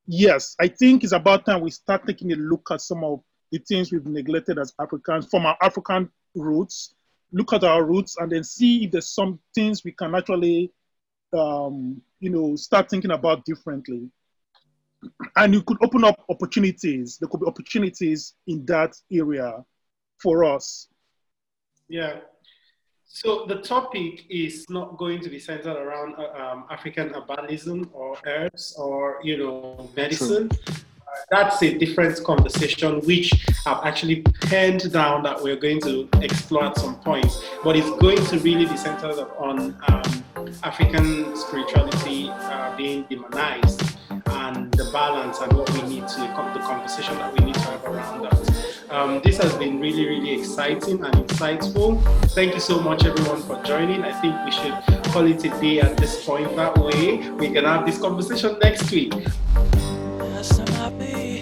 yes, 0.08 0.56
I 0.60 0.70
think 0.70 1.04
it's 1.04 1.12
about 1.12 1.46
time 1.46 1.62
we 1.62 1.72
start 1.72 2.08
taking 2.08 2.32
a 2.32 2.36
look 2.36 2.70
at 2.72 2.80
some 2.80 3.04
of 3.04 3.22
the 3.52 3.60
things 3.60 3.92
we've 3.92 4.06
neglected 4.06 4.58
as 4.58 4.74
Africans 4.80 5.28
from 5.30 5.46
our 5.46 5.58
African 5.62 6.10
roots, 6.34 6.96
look 7.34 7.52
at 7.52 7.66
our 7.66 7.84
roots, 7.84 8.16
and 8.18 8.32
then 8.32 8.44
see 8.44 8.86
if 8.86 8.92
there's 8.92 9.14
some 9.14 9.40
things 9.54 9.84
we 9.84 9.92
can 9.92 10.16
actually, 10.16 10.72
um, 11.34 12.02
you 12.22 12.30
know, 12.30 12.56
start 12.56 12.90
thinking 12.90 13.12
about 13.12 13.44
differently. 13.44 14.10
And 15.36 15.54
you 15.54 15.62
could 15.64 15.78
open 15.84 16.04
up 16.04 16.24
opportunities. 16.30 17.18
There 17.18 17.30
could 17.30 17.42
be 17.42 17.48
opportunities 17.48 18.34
in 18.48 18.66
that 18.66 18.96
area 19.12 19.64
for 20.20 20.44
us. 20.44 20.88
Yeah. 21.88 22.20
So 23.06 23.46
the 23.46 23.62
topic 23.62 24.26
is 24.30 24.66
not 24.70 24.98
going 24.98 25.22
to 25.22 25.30
be 25.30 25.40
centered 25.40 25.78
around 25.78 26.16
uh, 26.16 26.32
um, 26.42 26.66
African 26.70 27.10
herbalism 27.10 27.90
or 27.94 28.18
herbs 28.26 28.76
or 28.78 29.20
you 29.24 29.38
know 29.38 29.90
medicine. 29.96 30.50
True 30.50 30.76
that's 31.30 31.62
a 31.64 31.78
different 31.78 32.24
conversation, 32.24 33.00
which 33.02 33.46
I've 33.66 33.86
actually 33.86 34.22
penned 34.22 34.92
down 34.92 35.24
that 35.24 35.42
we're 35.42 35.56
going 35.56 35.82
to 35.82 36.10
explore 36.22 36.66
at 36.66 36.78
some 36.78 36.96
point. 37.00 37.28
But 37.64 37.76
it's 37.76 37.90
going 38.02 38.24
to 38.26 38.40
really 38.40 38.66
be 38.66 38.78
centered 38.78 39.20
on 39.38 39.78
um, 39.88 40.54
African 40.64 41.36
spirituality 41.36 42.30
uh, 42.30 42.76
being 42.78 43.04
demonized 43.04 43.98
and 44.28 44.72
the 44.74 44.90
balance 44.92 45.40
and 45.40 45.54
what 45.54 45.70
we 45.74 45.82
need 45.84 46.08
to, 46.08 46.20
the 46.20 46.60
conversation 46.62 47.16
that 47.16 47.34
we 47.38 47.46
need 47.46 47.56
to 47.56 47.62
have 47.62 47.84
around 47.86 48.24
that. 48.24 48.76
Um, 48.90 49.22
this 49.24 49.38
has 49.38 49.54
been 49.56 49.80
really, 49.80 50.08
really 50.08 50.40
exciting 50.40 51.04
and 51.04 51.14
insightful. 51.16 52.04
Thank 52.32 52.54
you 52.54 52.60
so 52.60 52.80
much, 52.80 53.04
everyone, 53.06 53.42
for 53.42 53.62
joining. 53.64 54.04
I 54.04 54.14
think 54.22 54.36
we 54.46 54.52
should 54.52 54.74
call 55.12 55.26
it 55.26 55.44
a 55.44 55.50
day 55.60 55.80
at 55.82 55.98
this 55.98 56.26
point. 56.26 56.56
That 56.56 56.78
way, 56.78 57.30
we 57.32 57.50
can 57.50 57.66
have 57.66 57.86
this 57.86 57.98
conversation 57.98 58.58
next 58.62 58.92
week. 58.92 59.14